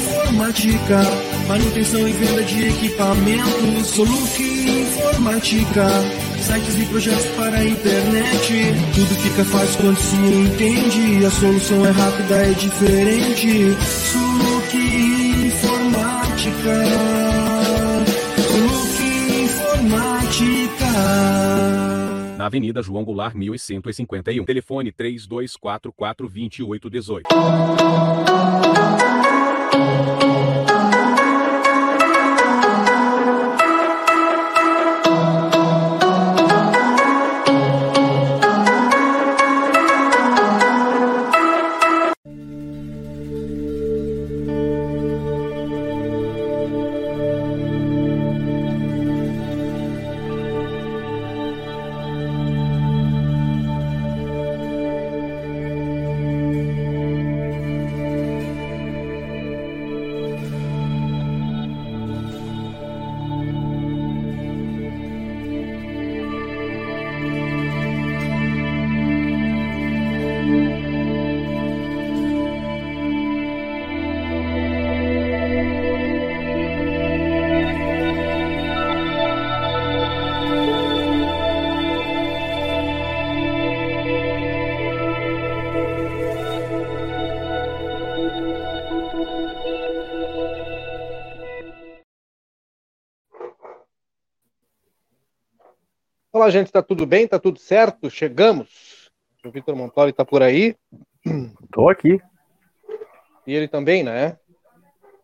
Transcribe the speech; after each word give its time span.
Informática, 0.00 1.02
manutenção 1.46 2.08
e 2.08 2.12
venda 2.12 2.42
de 2.42 2.68
equipamentos. 2.68 3.88
Soluc 3.88 4.42
Informática, 4.42 5.86
sites 6.40 6.78
e 6.78 6.84
projetos 6.86 7.26
para 7.36 7.58
a 7.58 7.64
internet. 7.64 8.74
Tudo 8.94 9.14
fica 9.16 9.44
fácil 9.44 9.76
quando 9.82 9.98
se 9.98 10.16
entende. 10.16 11.26
A 11.26 11.30
solução 11.30 11.84
é 11.84 11.90
rápida, 11.90 12.34
é 12.36 12.52
diferente. 12.52 13.76
Soluc 14.10 14.74
Informática. 15.46 16.84
Soluc 18.48 19.02
Informática. 19.44 20.90
Na 22.40 22.46
Avenida 22.46 22.82
João 22.82 23.04
Goulart, 23.04 23.34
1151. 23.34 24.46
Telefone 24.46 24.90
3244 24.90 25.92
2818. 96.50 96.52
Olá, 96.52 96.52
gente, 96.52 96.72
tá 96.72 96.82
tudo 96.82 97.06
bem? 97.06 97.28
Tá 97.28 97.38
tudo 97.38 97.58
certo? 97.58 98.10
Chegamos. 98.10 99.10
O 99.44 99.50
Vitor 99.50 99.76
Montoli 99.76 100.12
tá 100.12 100.24
por 100.24 100.42
aí. 100.42 100.76
Tô 101.72 101.88
aqui. 101.88 102.20
E 103.46 103.54
ele 103.54 103.68
também, 103.68 104.02
né? 104.02 104.36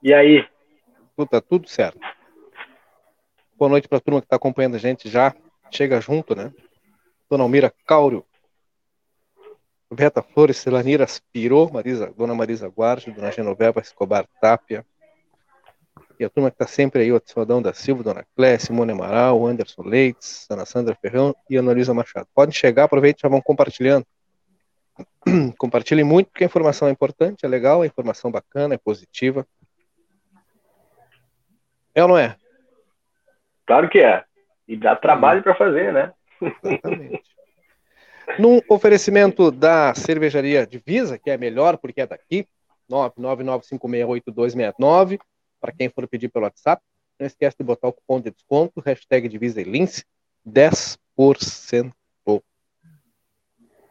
E 0.02 0.14
aí? 0.14 0.46
Tá 1.30 1.40
tudo 1.40 1.68
certo. 1.68 1.98
Boa 3.58 3.68
noite 3.68 3.88
para 3.88 3.98
a 3.98 4.00
turma 4.00 4.20
que 4.20 4.26
está 4.26 4.36
acompanhando 4.36 4.76
a 4.76 4.78
gente 4.78 5.08
já. 5.08 5.34
Chega 5.70 6.00
junto, 6.00 6.34
né? 6.36 6.52
Dona 7.28 7.42
Almira 7.42 7.74
Cáurio, 7.84 8.24
Roberta 9.90 10.22
Flores, 10.22 10.58
Celanira 10.58 11.02
Aspirou, 11.02 11.70
Marisa, 11.72 12.12
Dona 12.16 12.34
Marisa 12.34 12.68
Guardi, 12.68 13.10
Dona 13.10 13.32
Genoveva 13.32 13.80
Escobar 13.80 14.28
Tapia, 14.40 14.86
e 16.18 16.24
a 16.24 16.30
turma 16.30 16.50
que 16.50 16.54
está 16.54 16.66
sempre 16.66 17.02
aí, 17.02 17.12
o 17.12 17.20
Adão 17.36 17.60
da 17.60 17.74
Silva, 17.74 18.02
Dona 18.02 18.24
Clé, 18.34 18.58
Simone 18.58 18.92
Amaral, 18.92 19.46
Anderson 19.46 19.82
Leites, 19.82 20.46
Ana 20.50 20.64
Sandra 20.64 20.94
Ferrão 20.94 21.34
e 21.48 21.56
Ana 21.56 21.72
Luísa 21.72 21.92
Machado. 21.92 22.26
Podem 22.34 22.54
chegar, 22.54 22.84
aproveitem, 22.84 23.20
já 23.22 23.28
vão 23.28 23.40
compartilhando. 23.40 24.06
Compartilhem 25.58 26.04
muito, 26.04 26.30
porque 26.30 26.44
a 26.44 26.46
informação 26.46 26.88
é 26.88 26.90
importante, 26.90 27.44
é 27.44 27.48
legal, 27.48 27.82
a 27.82 27.86
informação 27.86 28.30
bacana, 28.30 28.74
é 28.74 28.78
positiva. 28.78 29.46
É 31.94 32.02
ou 32.02 32.08
não 32.08 32.18
é? 32.18 32.36
Claro 33.66 33.88
que 33.88 33.98
é. 33.98 34.24
E 34.66 34.76
dá 34.76 34.96
trabalho 34.96 35.42
para 35.42 35.54
fazer, 35.54 35.92
né? 35.92 36.12
Exatamente. 36.40 37.22
Num 38.38 38.60
oferecimento 38.68 39.52
da 39.52 39.94
cervejaria 39.94 40.66
Divisa, 40.66 41.18
que 41.18 41.30
é 41.30 41.38
melhor 41.38 41.78
porque 41.78 42.00
é 42.00 42.06
daqui, 42.06 42.48
999568269, 42.90 45.20
para 45.60 45.72
quem 45.72 45.88
for 45.88 46.06
pedir 46.06 46.28
pelo 46.28 46.44
WhatsApp. 46.44 46.82
Não 47.18 47.26
esquece 47.26 47.56
de 47.58 47.64
botar 47.64 47.88
o 47.88 47.92
cupom 47.92 48.20
de 48.20 48.30
desconto, 48.30 48.80
hashtag 48.80 49.28
Divisa 49.28 49.60
e 49.60 49.64
Lince, 49.64 50.04
10%. 50.46 51.92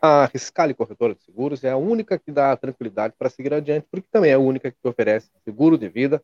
A 0.01 0.25
Riscale 0.25 0.73
Corretora 0.75 1.15
de 1.15 1.23
Seguros 1.23 1.63
é 1.63 1.71
a 1.71 1.77
única 1.77 2.19
que 2.19 2.31
dá 2.31 2.55
tranquilidade 2.55 3.15
para 3.17 3.27
seguir 3.27 3.51
adiante, 3.55 3.87
porque 3.89 4.07
também 4.11 4.29
é 4.29 4.35
a 4.35 4.39
única 4.39 4.69
que 4.69 4.87
oferece 4.87 5.31
seguro 5.43 5.79
de 5.79 5.89
vida 5.89 6.23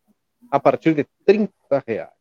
a 0.52 0.60
partir 0.60 0.94
de 0.94 1.04
30 1.26 1.52
reais. 1.88 2.12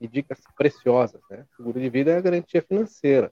E 0.00 0.08
dicas 0.08 0.38
preciosas, 0.56 1.20
né? 1.28 1.44
Seguro 1.54 1.78
de 1.78 1.90
vida 1.90 2.12
é 2.12 2.16
a 2.16 2.20
garantia 2.22 2.62
financeira, 2.62 3.30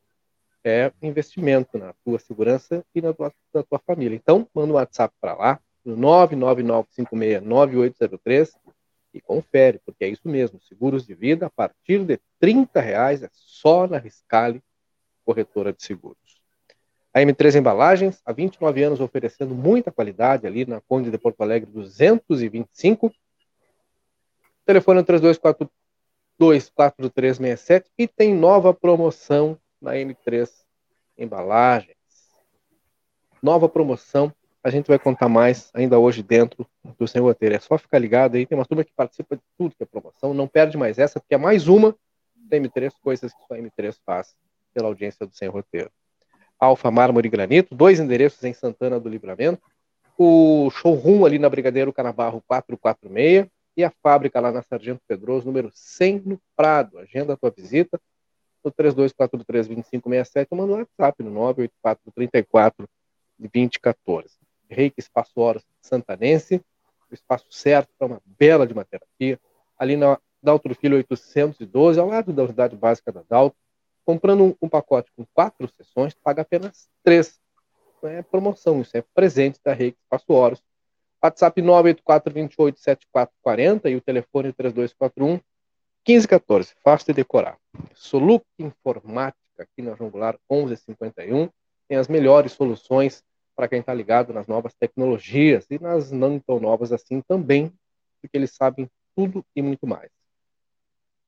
é 0.63 0.93
investimento 1.01 1.79
na 1.79 1.95
tua 2.05 2.19
segurança 2.19 2.85
e 2.95 3.01
na 3.01 3.15
tua, 3.15 3.33
na 3.55 3.63
tua 3.63 3.79
família. 3.79 4.15
Então, 4.15 4.47
manda 4.53 4.73
um 4.73 4.77
WhatsApp 4.77 5.15
para 5.19 5.35
lá, 5.35 5.59
no 5.83 5.97
999569803, 5.97 8.53
E 9.13 9.21
confere, 9.21 9.81
porque 9.85 10.05
é 10.05 10.09
isso 10.09 10.29
mesmo, 10.29 10.61
seguros 10.61 11.07
de 11.07 11.15
vida 11.15 11.47
a 11.47 11.51
partir 11.51 12.05
de 12.05 12.21
30 12.39 12.81
reais 12.81 13.23
é 13.23 13.29
só 13.33 13.87
na 13.87 13.99
Riscale, 13.99 14.63
corretora 15.25 15.73
de 15.73 15.83
seguros. 15.83 16.39
A 17.13 17.21
M3 17.21 17.59
Embalagens, 17.59 18.21
há 18.25 18.33
29 18.33 18.83
anos 18.83 19.01
oferecendo 19.01 19.55
muita 19.55 19.91
qualidade 19.91 20.47
ali 20.47 20.67
na 20.67 20.81
Conde 20.81 21.11
de 21.11 21.19
Porto 21.19 21.43
Alegre 21.43 21.71
225. 21.71 23.13
Telefone 24.65 25.03
32424367 26.39 27.87
e 27.97 28.07
tem 28.07 28.35
nova 28.35 28.75
promoção 28.75 29.59
na 29.81 29.95
M3 29.95 30.51
Embalagens. 31.17 31.97
Nova 33.43 33.69
promoção, 33.69 34.33
a 34.63 34.71
gente 34.71 34.87
vai 34.87 34.99
contar 34.99 35.29
mais 35.29 35.71
ainda 35.73 35.99
hoje 35.99 36.23
dentro 36.23 36.67
do 36.99 37.07
Sem 37.07 37.23
Roteiro. 37.23 37.55
É 37.55 37.61
só 37.61 37.79
ficar 37.79 37.99
ligado 37.99 38.37
aí, 38.37 38.47
tem 38.47 38.59
uma 38.59 38.65
turma 38.65 38.85
que 38.85 38.93
participa 38.95 39.37
de 39.37 39.43
tudo 39.57 39.75
que 39.75 39.83
é 39.83 39.87
promoção, 39.87 40.35
não 40.35 40.49
perde 40.49 40.77
mais 40.77 40.99
essa, 40.99 41.21
porque 41.21 41.35
é 41.35 41.39
mais 41.39 41.69
uma 41.69 41.97
da 42.35 42.57
M3, 42.57 42.93
coisas 43.03 43.33
que 43.33 43.39
só 43.47 43.55
a 43.55 43.59
M3 43.59 43.97
faz 44.05 44.35
pela 44.75 44.89
audiência 44.89 45.27
do 45.27 45.35
Sem 45.35 45.49
Roteiro. 45.49 45.91
Alfa 46.59 46.91
Mármore 46.91 47.29
e 47.29 47.31
Granito, 47.31 47.75
dois 47.75 48.01
endereços 48.01 48.43
em 48.43 48.53
Santana 48.53 48.99
do 48.99 49.09
Livramento, 49.09 49.63
o 50.17 50.69
showroom 50.71 51.25
ali 51.25 51.39
na 51.39 51.49
Brigadeiro 51.49 51.93
Canabarro 51.93 52.43
446 52.49 53.47
e 53.77 53.85
a 53.85 53.93
fábrica 54.03 54.41
lá 54.41 54.51
na 54.51 54.63
Sargento 54.63 55.01
Pedroso, 55.07 55.47
número 55.47 55.71
100 55.73 56.23
no 56.27 56.41
Prado. 56.57 56.99
Agenda 56.99 57.35
a 57.35 57.37
tua 57.37 57.51
visita 57.51 58.01
no 58.65 58.73
3243-2567 58.73 60.49
ou 60.51 60.59
manda 60.59 60.73
um 60.73 60.79
WhatsApp 60.79 61.23
no 61.23 61.31
984-34-2014. 63.41 64.48
Reiki 64.69 65.01
Espaço 65.01 65.41
Horas 65.41 65.65
Santanense, 65.81 66.63
o 67.11 67.15
espaço 67.15 67.47
certo 67.51 67.89
para 67.99 68.07
uma 68.07 68.23
bela 68.25 68.67
de 68.67 68.73
uma 68.73 68.85
terapia, 68.85 69.41
ali 69.79 69.97
na 69.97 70.19
Daltro 70.43 70.75
Filho 70.75 70.97
812, 70.97 71.99
ao 71.99 72.09
lado 72.09 72.33
da 72.33 72.45
unidade 72.45 72.77
básica 72.77 73.11
da 73.11 73.23
Daltro, 73.29 73.59
Comprando 74.09 74.43
um, 74.43 74.55
um, 74.63 74.69
pacote 74.71 75.13
com 75.15 75.27
quatro 75.35 75.69
sessões, 75.77 76.15
paga 76.15 76.41
apenas 76.41 76.89
três. 77.05 77.39
Não 78.03 78.09
é 78.09 78.23
promoção, 78.23 78.81
isso 78.81 78.97
é 78.97 79.05
presente 79.15 79.61
da 79.63 79.75
Reiki 79.75 79.99
Espaço 80.03 80.33
Horas. 80.33 80.63
WhatsApp 81.23 81.61
984287440 81.61 83.91
e 83.91 83.97
o 83.97 84.01
telefone 84.01 84.51
3241 84.55 85.39
1514. 86.09 86.73
Fácil 86.83 87.09
de 87.09 87.13
decorar. 87.13 87.59
Soluc 87.93 88.47
Informática, 88.59 89.37
aqui 89.59 89.83
na 89.83 89.95
Jungular 89.95 90.39
1151, 90.51 91.51
tem 91.87 91.99
as 91.99 92.09
melhores 92.09 92.53
soluções 92.53 93.23
para 93.59 93.67
quem 93.67 93.81
está 93.81 93.93
ligado 93.93 94.33
nas 94.33 94.47
novas 94.47 94.73
tecnologias 94.73 95.67
e 95.69 95.83
nas 95.83 96.13
não 96.13 96.39
tão 96.39 96.61
novas 96.61 96.93
assim 96.93 97.21
também, 97.21 97.73
porque 98.23 98.37
eles 98.37 98.55
sabem 98.55 98.89
tudo 99.17 99.45
e 99.57 99.61
muito 99.61 99.85
mais. 99.85 100.13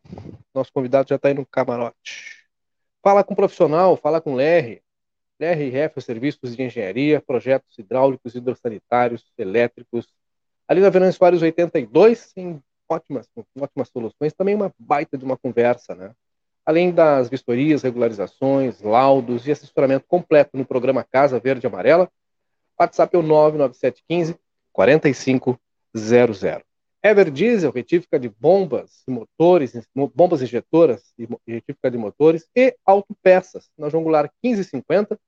Nosso 0.54 0.72
convidado 0.72 1.10
já 1.10 1.16
está 1.16 1.28
aí 1.28 1.34
no 1.34 1.44
camarote. 1.44 2.48
Fala 3.02 3.22
com 3.22 3.34
o 3.34 3.36
profissional, 3.36 3.98
fala 3.98 4.18
com 4.18 4.32
o 4.32 4.40
LR. 4.40 4.80
LRF, 5.38 6.00
serviços 6.00 6.56
de 6.56 6.62
engenharia, 6.62 7.20
projetos 7.20 7.78
hidráulicos, 7.78 8.34
hidrossanitários, 8.34 9.30
elétricos. 9.36 10.08
Ali 10.66 10.80
na 10.80 10.88
Verão 10.88 11.12
Soares 11.12 11.42
82, 11.42 12.32
tem 12.32 12.62
ótimas, 12.88 13.28
ótimas 13.58 13.88
soluções. 13.88 14.32
Também 14.32 14.54
uma 14.54 14.72
baita 14.78 15.16
de 15.18 15.24
uma 15.24 15.36
conversa, 15.36 15.94
né? 15.94 16.12
Além 16.64 16.92
das 16.92 17.28
vistorias, 17.28 17.82
regularizações, 17.82 18.82
laudos 18.82 19.46
e 19.46 19.52
assessoramento 19.52 20.06
completo 20.06 20.56
no 20.56 20.66
programa 20.66 21.02
Casa 21.02 21.40
Verde 21.40 21.66
e 21.66 21.68
Amarela, 21.68 22.10
WhatsApp 22.78 23.16
é 23.16 23.18
o 23.18 23.22
99715 23.22 24.38
4500. 24.72 25.56
Ever 27.02 27.30
Diesel, 27.30 27.70
retífica 27.70 28.18
de 28.18 28.28
bombas 28.28 29.02
e 29.06 29.10
motores, 29.10 29.72
bombas 30.14 30.42
injetoras 30.42 31.12
e 31.18 31.26
retífica 31.46 31.90
de 31.90 31.96
motores 31.96 32.48
e 32.54 32.76
autopeças. 32.84 33.70
Na 33.78 33.88
João 33.88 34.02
Goulart 34.02 34.30
1550, 34.42 35.18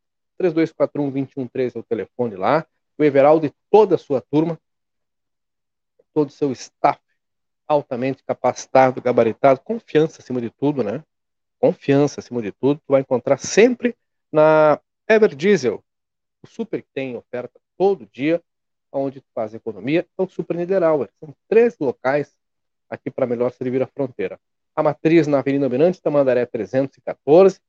3241-213 0.40 1.76
é 1.76 1.78
o 1.78 1.82
telefone 1.82 2.36
lá. 2.36 2.66
O 2.98 3.04
Everaldo 3.04 3.46
e 3.46 3.52
toda 3.70 3.94
a 3.94 3.98
sua 3.98 4.20
turma, 4.20 4.58
todo 6.12 6.28
o 6.28 6.32
seu 6.32 6.52
staff 6.52 7.00
altamente 7.70 8.24
capacitado, 8.24 9.00
gabaritado, 9.00 9.60
confiança 9.60 10.20
acima 10.20 10.40
de 10.40 10.50
tudo, 10.50 10.82
né? 10.82 11.04
Confiança 11.60 12.18
acima 12.18 12.42
de 12.42 12.50
tudo, 12.50 12.80
tu 12.80 12.90
vai 12.90 13.00
encontrar 13.00 13.38
sempre 13.38 13.94
na 14.32 14.80
Ever 15.08 15.36
Diesel, 15.36 15.80
o 16.42 16.48
Super 16.48 16.82
que 16.82 16.88
tem 16.92 17.16
oferta 17.16 17.60
todo 17.78 18.08
dia, 18.12 18.42
onde 18.90 19.20
tu 19.20 19.26
faz 19.32 19.54
economia, 19.54 20.04
é 20.18 20.22
o 20.22 20.28
Super 20.28 20.56
Niederauer. 20.56 21.10
São 21.20 21.32
três 21.48 21.76
locais 21.78 22.34
aqui 22.88 23.08
para 23.08 23.24
melhor 23.24 23.52
servir 23.52 23.80
a 23.80 23.86
fronteira. 23.86 24.40
A 24.74 24.82
matriz 24.82 25.28
na 25.28 25.38
Avenida 25.38 25.66
Almirante 25.66 26.02
Tamandaré 26.02 26.44
314, 26.46 27.60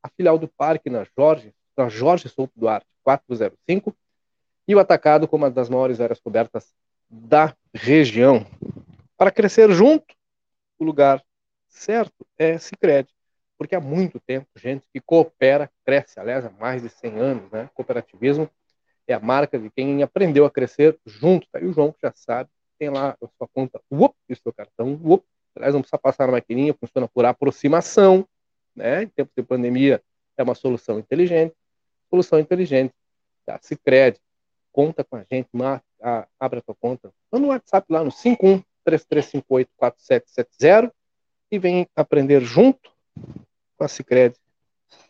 a 0.00 0.08
filial 0.08 0.38
do 0.38 0.46
Parque 0.46 0.88
na 0.88 1.04
Jorge, 1.18 1.52
na 1.76 1.88
Jorge 1.88 2.28
Souto 2.28 2.52
Duarte 2.54 2.86
405, 3.02 3.92
e 4.68 4.74
o 4.74 4.78
atacado 4.78 5.26
como 5.26 5.44
uma 5.44 5.50
das 5.50 5.68
maiores 5.68 6.00
áreas 6.00 6.20
cobertas 6.20 6.72
da 7.10 7.56
região. 7.74 8.46
Para 9.16 9.30
crescer 9.30 9.70
junto, 9.72 10.14
o 10.78 10.84
lugar 10.84 11.24
certo 11.68 12.26
é 12.38 12.58
Sicredi 12.58 13.16
porque 13.56 13.74
há 13.74 13.80
muito 13.80 14.20
tempo 14.20 14.46
gente 14.56 14.86
que 14.92 15.00
coopera 15.00 15.70
cresce, 15.84 16.20
aliás, 16.20 16.44
há 16.44 16.50
mais 16.50 16.82
de 16.82 16.88
100 16.88 17.18
anos, 17.18 17.50
né? 17.50 17.70
Cooperativismo 17.74 18.48
é 19.06 19.14
a 19.14 19.20
marca 19.20 19.58
de 19.58 19.70
quem 19.70 20.02
aprendeu 20.02 20.44
a 20.44 20.50
crescer 20.50 20.98
junto. 21.06 21.46
Tá 21.50 21.58
aí 21.58 21.66
o 21.66 21.72
João 21.72 21.92
que 21.92 21.98
já 22.02 22.12
sabe, 22.14 22.50
tem 22.78 22.90
lá 22.90 23.16
a 23.22 23.28
sua 23.38 23.48
conta, 23.48 23.80
uop, 23.90 24.14
e 24.28 24.32
o 24.32 24.36
seu 24.36 24.52
cartão, 24.52 25.00
uop. 25.02 25.24
Aliás, 25.54 25.72
não 25.72 25.80
precisa 25.80 25.98
passar 25.98 26.26
na 26.26 26.32
maquininha, 26.32 26.74
funciona 26.74 27.08
por 27.08 27.24
aproximação, 27.24 28.26
né? 28.74 29.04
Em 29.04 29.08
tempos 29.08 29.34
de 29.34 29.42
pandemia 29.42 30.02
é 30.36 30.42
uma 30.42 30.54
solução 30.54 30.98
inteligente. 30.98 31.54
Solução 32.10 32.38
inteligente, 32.38 32.92
tá? 33.44 33.58
Se 33.62 33.74
crede, 33.76 34.20
conta 34.70 35.02
com 35.02 35.16
a 35.16 35.24
gente, 35.30 35.48
marca, 35.52 36.28
abre 36.38 36.58
a 36.58 36.62
tua 36.62 36.74
conta, 36.74 37.10
manda 37.32 37.46
um 37.46 37.48
WhatsApp 37.48 37.86
lá 37.90 38.04
no 38.04 38.10
51 38.10 38.62
3358 38.86 39.70
4770 39.76 40.94
e 41.50 41.58
vem 41.58 41.86
aprender 41.94 42.42
junto 42.42 42.90
com 43.76 43.84
a 43.84 43.88
Cicred 43.88 44.36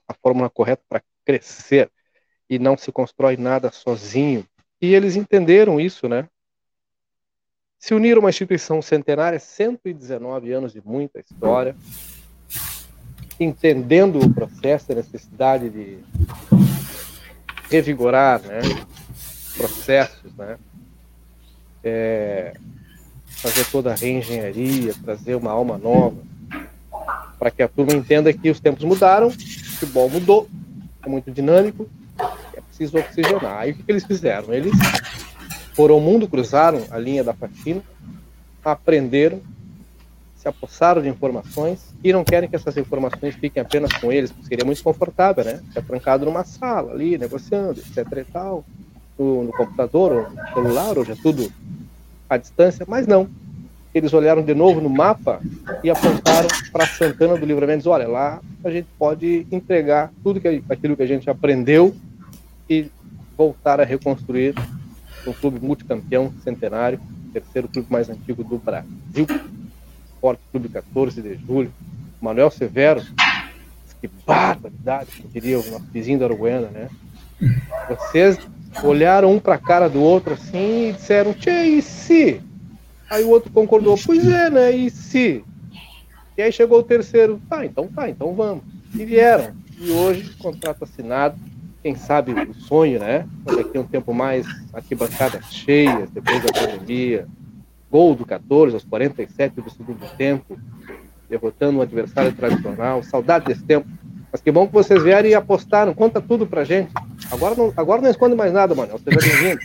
a 0.09 0.15
fórmula 0.15 0.49
correta 0.49 0.83
para 0.89 1.03
crescer 1.25 1.91
e 2.49 2.59
não 2.59 2.77
se 2.77 2.91
constrói 2.91 3.37
nada 3.37 3.71
sozinho. 3.71 4.47
E 4.81 4.95
eles 4.95 5.17
entenderam 5.17 5.81
isso, 5.81 6.09
né? 6.09 6.29
Se 7.79 7.95
uniram 7.95 8.21
a 8.21 8.25
uma 8.25 8.31
instituição 8.31 8.81
centenária, 8.81 9.39
119 9.39 10.53
anos 10.53 10.73
de 10.73 10.81
muita 10.85 11.21
história, 11.21 11.77
entendendo 13.39 14.19
o 14.19 14.33
processo, 14.33 14.93
a 14.93 14.95
necessidade 14.95 15.69
de 15.69 15.99
revigorar, 17.71 18.41
né? 18.43 18.61
Processos, 19.57 20.35
né? 20.35 20.59
É, 21.83 22.55
fazer 23.47 23.65
toda 23.71 23.93
a 23.93 23.95
reengenharia, 23.95 24.93
trazer 25.05 25.37
uma 25.37 25.53
alma 25.53 25.79
nova 25.79 26.17
para 27.39 27.51
que 27.51 27.63
a 27.63 27.69
turma 27.69 27.93
entenda 27.93 28.33
que 28.33 28.51
os 28.51 28.59
tempos 28.59 28.83
mudaram, 28.83 29.29
o 29.29 29.31
futebol 29.31 30.09
mudou, 30.09 30.49
é 31.05 31.09
muito 31.09 31.31
dinâmico, 31.31 31.89
é 32.55 32.61
preciso 32.61 32.99
oxigenar. 32.99 33.59
Aí 33.59 33.71
o 33.71 33.75
que, 33.75 33.83
que 33.83 33.93
eles 33.93 34.05
fizeram? 34.05 34.53
Eles 34.53 34.73
foram 35.75 35.97
ao 35.97 36.01
mundo, 36.01 36.27
cruzaram 36.27 36.83
a 36.91 36.99
linha 36.99 37.23
da 37.23 37.35
faxina, 37.35 37.83
aprenderam, 38.65 39.41
se 40.37 40.49
apossaram 40.49 41.03
de 41.03 41.09
informações 41.09 41.95
e 42.03 42.13
não 42.13 42.25
querem 42.25 42.49
que 42.49 42.57
essas 42.57 42.77
informações 42.77 43.35
fiquem 43.37 43.63
apenas 43.63 43.93
com 43.93 44.11
eles, 44.11 44.33
porque 44.33 44.49
seria 44.49 44.65
muito 44.65 44.83
confortável, 44.83 45.45
né? 45.45 45.61
Ficar 45.69 45.83
trancado 45.83 46.25
numa 46.25 46.45
sala 46.45 46.93
ali, 46.93 47.17
negociando, 47.17 47.79
etc 47.81 48.07
e 48.17 48.25
tal, 48.25 48.65
no, 49.19 49.45
no 49.45 49.53
computador, 49.53 50.13
ou 50.13 50.31
no 50.31 50.49
celular, 50.55 50.99
hoje 50.99 51.13
é 51.13 51.17
tudo 51.17 51.53
à 52.29 52.37
distância, 52.37 52.85
mas 52.89 53.07
não 53.07 53.29
eles 53.99 54.13
olharam 54.13 54.43
de 54.43 54.55
novo 54.55 54.81
no 54.81 54.91
mapa 54.91 55.41
e 55.83 55.89
apontaram 55.89 56.49
para 56.71 56.87
Santana 56.87 57.37
do 57.37 57.47
Livramento. 57.47 57.79
Diz, 57.79 57.87
olha, 57.87 58.07
lá 58.07 58.41
a 58.63 58.71
gente 58.71 58.87
pode 58.99 59.47
entregar 59.51 60.13
tudo 60.23 60.39
que, 60.39 60.63
aquilo 60.69 60.97
que 60.97 61.03
a 61.03 61.07
gente 61.07 61.31
aprendeu 61.31 61.97
e 62.69 62.91
voltar 63.37 63.81
a 63.81 63.85
reconstruir 63.85 64.55
um 65.27 65.33
clube 65.33 65.65
multicampeão 65.65 66.33
centenário, 66.45 67.01
terceiro 67.33 67.69
clube 67.69 67.89
mais 67.91 68.11
antigo 68.11 68.45
do 68.45 68.59
Brasil, 68.59 69.27
Forte 70.21 70.43
Clube 70.51 70.69
14 70.69 71.23
de 71.23 71.35
julho. 71.37 71.73
Manuel 72.21 72.51
Severo, 72.51 73.03
que 74.01 74.11
barbaridade, 74.27 75.25
diria 75.33 75.59
o 75.59 75.71
nosso 75.71 75.87
vizinho 75.93 76.19
da 76.19 76.27
Uruguaiana, 76.27 76.69
né? 76.69 76.89
Vocês 77.89 78.39
olharam 78.83 79.33
um 79.33 79.39
para 79.39 79.55
a 79.55 79.59
cara 79.59 79.89
do 79.89 80.01
outro 80.01 80.35
assim 80.35 80.89
e 80.89 80.93
disseram: 80.93 81.33
Tchê, 81.33 81.65
e 81.65 81.83
se? 81.83 82.41
Aí 83.09 83.25
o 83.25 83.31
outro 83.31 83.51
concordou, 83.53 83.97
pois 84.05 84.27
é, 84.27 84.51
né? 84.51 84.73
E 84.73 84.91
se? 84.91 85.45
E 86.37 86.43
aí 86.43 86.53
chegou 86.53 86.81
o 86.81 86.83
terceiro, 86.83 87.41
tá, 87.49 87.65
então 87.65 87.89
tá, 87.89 88.11
então 88.11 88.35
vamos. 88.35 88.63
E 88.95 89.05
vieram. 89.05 89.55
E 89.79 89.91
hoje, 89.91 90.31
contrato 90.39 90.85
assinado, 90.85 91.37
quem 91.83 91.95
sabe 91.95 92.33
o 92.33 92.55
sonho, 92.55 92.99
né? 92.99 93.27
Daqui 93.45 93.79
a 93.79 93.81
um 93.81 93.87
tempo 93.87 94.13
mais, 94.13 94.47
arquibancadas 94.73 95.47
cheias, 95.47 96.11
depois 96.11 96.43
da 96.43 96.53
pandemia, 96.53 97.27
gol 97.91 98.15
do 98.15 98.27
14 98.27 98.75
aos 98.75 98.85
47 98.85 99.61
do 99.61 99.71
segundo 99.71 100.05
tempo, 100.17 100.59
derrotando 101.29 101.79
um 101.79 101.83
adversário 101.83 102.33
tradicional, 102.33 103.03
saudade 103.03 103.47
desse 103.47 103.63
tempo. 103.63 103.89
Mas 104.37 104.43
que 104.43 104.53
bom 104.53 104.67
que 104.67 104.73
vocês 104.75 105.03
vieram 105.03 105.27
e 105.27 105.35
apostaram, 105.35 105.95
conta 105.95 106.21
tudo 106.21 106.47
pra 106.47 106.63
gente. 106.63 106.93
Agora 107.31 107.55
não, 107.55 107.73
agora 107.75 108.03
não 108.03 108.11
esconde 108.11 108.35
mais 108.35 108.53
nada, 108.53 108.75
Manuel, 108.75 109.01
seja 109.03 109.19
bem-vindo. 109.19 109.61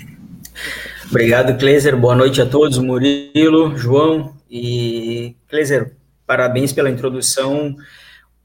Obrigado, 1.12 1.58
Kleiser, 1.60 1.98
boa 1.98 2.16
noite 2.16 2.42
a 2.42 2.46
todos, 2.46 2.78
Murilo, 2.78 3.76
João 3.76 4.34
e 4.50 5.36
Kleiser, 5.50 5.94
parabéns 6.26 6.72
pela 6.72 6.90
introdução, 6.90 7.76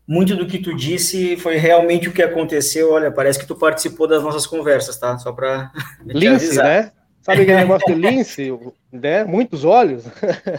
muito 0.04 0.34
do 0.34 0.48
que 0.48 0.58
tu 0.58 0.74
disse 0.74 1.36
foi 1.36 1.58
realmente 1.58 2.08
o 2.08 2.12
que 2.12 2.24
aconteceu. 2.24 2.90
Olha, 2.94 3.12
parece 3.12 3.38
que 3.38 3.46
tu 3.46 3.54
participou 3.54 4.08
das 4.08 4.20
nossas 4.20 4.48
conversas, 4.48 4.98
tá? 4.98 5.16
Só 5.18 5.30
para 5.30 5.70
Lince, 6.04 6.56
né? 6.56 6.90
Sabe 7.22 7.42
aquele 7.42 7.58
negócio 7.58 7.86
de 7.86 8.00
lince, 8.00 8.52
né? 8.90 9.22
Muitos 9.22 9.64
olhos. 9.64 10.02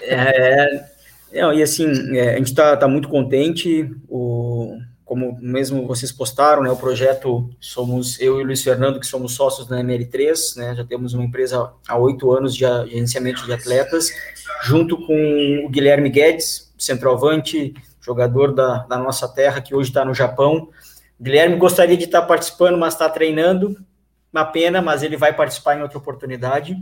é, 0.01 0.85
é, 1.33 1.55
e 1.55 1.61
assim, 1.61 2.17
é, 2.17 2.35
a 2.35 2.37
gente 2.37 2.47
está 2.47 2.77
tá 2.77 2.87
muito 2.87 3.09
contente. 3.09 3.89
O, 4.07 4.77
como 5.07 5.37
mesmo 5.41 5.87
vocês 5.87 6.11
postaram, 6.11 6.61
né? 6.61 6.69
O 6.69 6.75
projeto 6.75 7.49
somos 7.59 8.19
eu 8.19 8.39
e 8.39 8.43
o 8.43 8.45
Luiz 8.45 8.61
Fernando 8.61 8.99
que 8.99 9.07
somos 9.07 9.33
sócios 9.33 9.65
da 9.65 9.77
ML3, 9.77 10.57
né? 10.57 10.75
Já 10.75 10.83
temos 10.83 11.13
uma 11.13 11.23
empresa 11.23 11.71
há 11.87 11.97
oito 11.97 12.31
anos 12.31 12.53
de 12.53 12.59
gerenciamento 12.59 13.45
de 13.45 13.53
atletas, 13.53 14.11
junto 14.63 14.97
com 15.07 15.65
o 15.65 15.69
Guilherme 15.69 16.09
Guedes, 16.09 16.73
centroavante 16.77 17.73
jogador 18.07 18.53
da, 18.53 18.79
da 18.79 18.97
nossa 18.97 19.27
terra, 19.27 19.61
que 19.61 19.73
hoje 19.73 19.89
está 19.89 20.05
no 20.05 20.13
Japão. 20.13 20.69
Guilherme 21.19 21.57
gostaria 21.57 21.97
de 21.97 22.05
estar 22.05 22.21
tá 22.21 22.27
participando, 22.27 22.77
mas 22.77 22.93
está 22.93 23.09
treinando. 23.09 23.77
Uma 24.31 24.45
pena, 24.45 24.81
mas 24.81 25.03
ele 25.03 25.17
vai 25.17 25.33
participar 25.33 25.77
em 25.77 25.81
outra 25.81 25.97
oportunidade. 25.97 26.77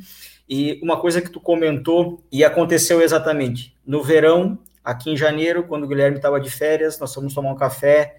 E 0.48 0.80
uma 0.84 0.98
coisa 0.98 1.22
que 1.22 1.30
tu 1.30 1.40
comentou, 1.40 2.24
e 2.32 2.44
aconteceu 2.44 3.02
exatamente. 3.02 3.76
No 3.86 4.04
verão, 4.04 4.60
aqui 4.86 5.10
em 5.10 5.18
janeiro, 5.18 5.64
quando 5.64 5.84
o 5.84 5.88
Guilherme 5.88 6.18
estava 6.18 6.40
de 6.40 6.50
férias, 6.50 7.00
nós 7.00 7.14
fomos 7.14 7.34
tomar 7.34 7.52
um 7.52 7.58
café 7.58 8.18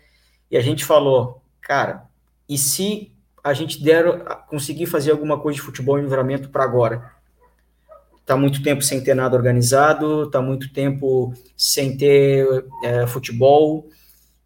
e 0.50 0.56
a 0.56 0.61
gente 0.61 0.85
falou, 0.85 1.40
cara, 1.61 2.04
e 2.49 2.58
se 2.58 3.12
a 3.42 3.54
gente 3.54 3.82
der, 3.82 4.04
conseguir 4.49 4.87
fazer 4.87 5.12
alguma 5.12 5.38
coisa 5.38 5.56
de 5.56 5.62
futebol 5.62 5.99
em 5.99 6.02
livramento 6.02 6.49
para 6.50 6.64
agora? 6.64 7.16
está 8.26 8.37
muito 8.37 8.61
tempo 8.61 8.82
sem 8.82 9.00
ter 9.00 9.14
nada 9.14 9.37
organizado, 9.37 10.25
está 10.25 10.42
muito 10.42 10.73
tempo 10.73 11.32
sem 11.56 11.96
ter 11.96 12.44
é, 12.82 13.06
futebol, 13.06 13.88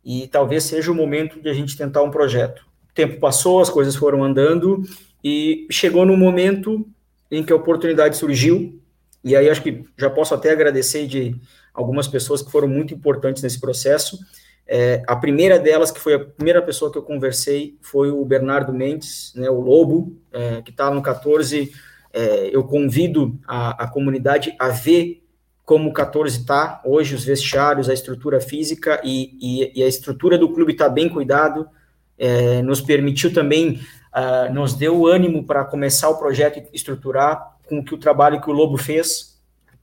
e 0.05 0.29
talvez 0.29 0.65
seja 0.65 0.93
o 0.93 0.95
momento 0.95 1.41
de 1.41 1.49
a 1.49 1.55
gente 1.55 1.79
tentar 1.79 2.03
um 2.03 2.11
projeto. 2.11 2.61
O 2.91 2.95
tempo 2.95 3.19
passou, 3.19 3.59
as 3.59 3.71
coisas 3.71 3.97
foram 3.97 4.23
andando, 4.23 4.83
e 5.25 5.67
chegou 5.71 6.05
no 6.05 6.15
momento 6.15 6.87
em 7.31 7.43
que 7.43 7.55
a 7.55 7.57
oportunidade 7.57 8.19
surgiu, 8.19 8.79
e 9.25 9.35
aí 9.35 9.49
acho 9.49 9.63
que 9.63 9.83
já 9.97 10.11
posso 10.11 10.35
até 10.35 10.51
agradecer 10.51 11.07
de 11.07 11.35
algumas 11.81 12.07
pessoas 12.07 12.43
que 12.43 12.51
foram 12.51 12.69
muito 12.69 12.95
importantes 12.95 13.43
nesse 13.43 13.61
processo. 13.61 14.19
É, 14.67 15.03
a 15.07 15.17
primeira 15.17 15.59
delas, 15.59 15.91
que 15.91 15.99
foi 15.99 16.15
a 16.15 16.21
primeira 16.21 16.63
pessoa 16.63 16.93
que 16.93 16.99
eu 16.99 17.03
conversei, 17.03 17.77
foi 17.81 18.11
o 18.11 18.25
Bernardo 18.25 18.73
Mendes, 18.73 19.33
né, 19.35 19.51
o 19.51 19.61
Lobo, 19.61 20.17
é, 20.33 20.63
que 20.63 20.71
estava 20.71 20.91
tá 20.91 20.95
no 20.95 21.03
14 21.03 21.73
é, 22.13 22.51
eu 22.53 22.65
convido 22.65 23.39
a, 23.47 23.85
a, 23.85 23.89
comunidade 23.89 24.55
a 24.59 24.69
ver 24.69 25.23
como 25.65 25.91
o 25.91 25.93
14 25.93 26.41
está 26.41 26.81
hoje, 26.85 27.15
os 27.15 27.25
vestiários, 27.25 27.89
a 27.89 27.95
estrutura 27.95 28.41
física 28.41 29.01
e, 29.05 29.37
e, 29.41 29.81
e 29.81 29.83
a 29.85 29.87
estrutura 29.87 30.37
do 30.37 30.53
clube 30.53 30.73
está 30.73 30.89
bem 30.89 31.09
cuidado, 31.09 31.69
é, 32.19 32.61
nos 32.63 32.81
permitiu 32.81 33.33
também, 33.33 33.81
uh, 34.13 34.53
nos 34.53 34.75
deu 34.75 35.07
ânimo 35.07 35.45
para 35.45 35.65
começar 35.65 36.09
o 36.09 36.19
projeto 36.19 36.59
e 36.59 36.67
estruturar 36.75 37.57
com 37.69 37.85
que 37.85 37.95
o 37.95 37.99
trabalho 37.99 38.41
que 38.41 38.51
o 38.51 38.53
Lobo 38.53 38.77
fez. 38.77 39.30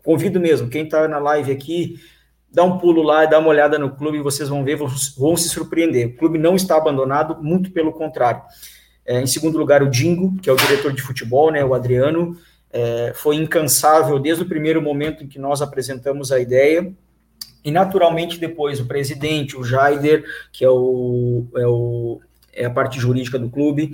Convido 0.07 0.39
mesmo, 0.39 0.69
quem 0.69 0.85
está 0.85 1.05
na 1.05 1.19
live 1.19 1.51
aqui, 1.51 1.99
dá 2.49 2.63
um 2.63 2.77
pulo 2.77 3.01
lá 3.01 3.25
e 3.25 3.29
dá 3.29 3.39
uma 3.39 3.49
olhada 3.49 3.77
no 3.77 3.93
clube, 3.93 4.21
vocês 4.21 4.47
vão 4.47 4.63
ver, 4.63 4.77
vão, 4.77 4.87
vão 5.17 5.35
se 5.35 5.49
surpreender. 5.49 6.07
O 6.07 6.15
clube 6.15 6.37
não 6.37 6.55
está 6.55 6.77
abandonado, 6.77 7.43
muito 7.43 7.71
pelo 7.71 7.91
contrário. 7.91 8.41
É, 9.05 9.19
em 9.21 9.27
segundo 9.27 9.57
lugar, 9.57 9.83
o 9.83 9.89
Dingo, 9.89 10.37
que 10.41 10.49
é 10.49 10.53
o 10.53 10.55
diretor 10.55 10.93
de 10.93 11.01
futebol, 11.01 11.51
né, 11.51 11.61
o 11.65 11.73
Adriano, 11.73 12.37
é, 12.71 13.11
foi 13.17 13.35
incansável 13.35 14.17
desde 14.17 14.43
o 14.43 14.47
primeiro 14.47 14.81
momento 14.81 15.25
em 15.25 15.27
que 15.27 15.37
nós 15.37 15.61
apresentamos 15.61 16.31
a 16.31 16.39
ideia. 16.39 16.89
E, 17.61 17.69
naturalmente, 17.69 18.39
depois 18.39 18.79
o 18.79 18.85
presidente, 18.85 19.57
o 19.57 19.63
Jaider, 19.65 20.23
que 20.53 20.63
é, 20.63 20.69
o, 20.69 21.45
é, 21.53 21.67
o, 21.67 22.21
é 22.53 22.63
a 22.63 22.71
parte 22.71 22.97
jurídica 22.97 23.37
do 23.37 23.49
clube, 23.49 23.91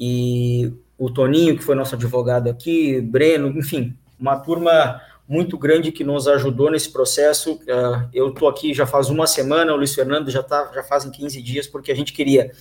e 0.00 0.72
o 0.96 1.10
Toninho, 1.10 1.54
que 1.54 1.62
foi 1.62 1.74
nosso 1.74 1.94
advogado 1.94 2.48
aqui, 2.48 2.98
Breno, 2.98 3.48
enfim, 3.48 3.94
uma 4.18 4.38
turma 4.38 5.02
muito 5.26 5.56
grande 5.56 5.90
que 5.90 6.04
nos 6.04 6.28
ajudou 6.28 6.70
nesse 6.70 6.90
processo. 6.90 7.54
Uh, 7.54 8.08
eu 8.12 8.28
estou 8.28 8.48
aqui 8.48 8.74
já 8.74 8.86
faz 8.86 9.08
uma 9.08 9.26
semana, 9.26 9.72
o 9.72 9.76
Luiz 9.76 9.94
Fernando 9.94 10.30
já, 10.30 10.42
tá, 10.42 10.70
já 10.74 10.82
fazem 10.82 11.10
15 11.10 11.40
dias, 11.42 11.66
porque 11.66 11.90
a 11.90 11.94
gente 11.94 12.12
queria 12.12 12.52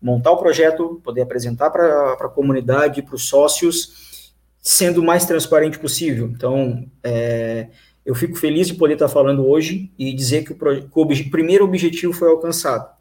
montar 0.00 0.30
o 0.30 0.36
projeto, 0.36 1.00
poder 1.02 1.22
apresentar 1.22 1.70
para 1.70 2.12
a 2.14 2.28
comunidade, 2.28 3.02
para 3.02 3.14
os 3.14 3.28
sócios, 3.28 4.32
sendo 4.60 5.00
o 5.00 5.04
mais 5.04 5.24
transparente 5.24 5.78
possível. 5.78 6.26
Então, 6.26 6.86
é, 7.02 7.68
eu 8.04 8.14
fico 8.14 8.36
feliz 8.36 8.68
de 8.68 8.74
poder 8.74 8.94
estar 8.94 9.08
falando 9.08 9.46
hoje 9.46 9.92
e 9.98 10.12
dizer 10.12 10.44
que 10.44 10.52
o, 10.52 10.56
que 10.56 11.22
o 11.22 11.30
primeiro 11.30 11.64
objetivo 11.64 12.12
foi 12.12 12.28
alcançado. 12.28 12.94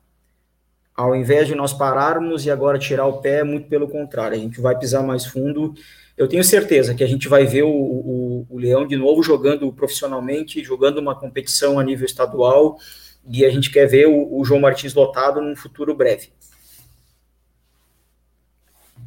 Ao 0.95 1.15
invés 1.15 1.47
de 1.47 1.55
nós 1.55 1.73
pararmos 1.73 2.45
e 2.45 2.51
agora 2.51 2.79
tirar 2.79 3.05
o 3.05 3.19
pé, 3.19 3.43
muito 3.43 3.67
pelo 3.67 3.87
contrário, 3.87 4.37
a 4.37 4.39
gente 4.39 4.61
vai 4.61 4.77
pisar 4.77 5.03
mais 5.03 5.25
fundo. 5.25 5.73
Eu 6.17 6.27
tenho 6.27 6.43
certeza 6.43 6.95
que 6.95 7.03
a 7.03 7.07
gente 7.07 7.27
vai 7.27 7.45
ver 7.45 7.63
o, 7.63 7.69
o, 7.69 8.47
o 8.49 8.57
Leão 8.57 8.87
de 8.87 8.95
novo 8.95 9.21
jogando 9.21 9.71
profissionalmente, 9.73 10.63
jogando 10.63 10.99
uma 10.99 11.13
competição 11.13 11.77
a 11.77 11.83
nível 11.83 12.05
estadual, 12.05 12.77
e 13.27 13.43
a 13.43 13.49
gente 13.49 13.71
quer 13.71 13.85
ver 13.85 14.07
o, 14.07 14.39
o 14.39 14.45
João 14.45 14.61
Martins 14.61 14.93
lotado 14.93 15.41
num 15.41 15.55
futuro 15.55 15.93
breve. 15.93 16.29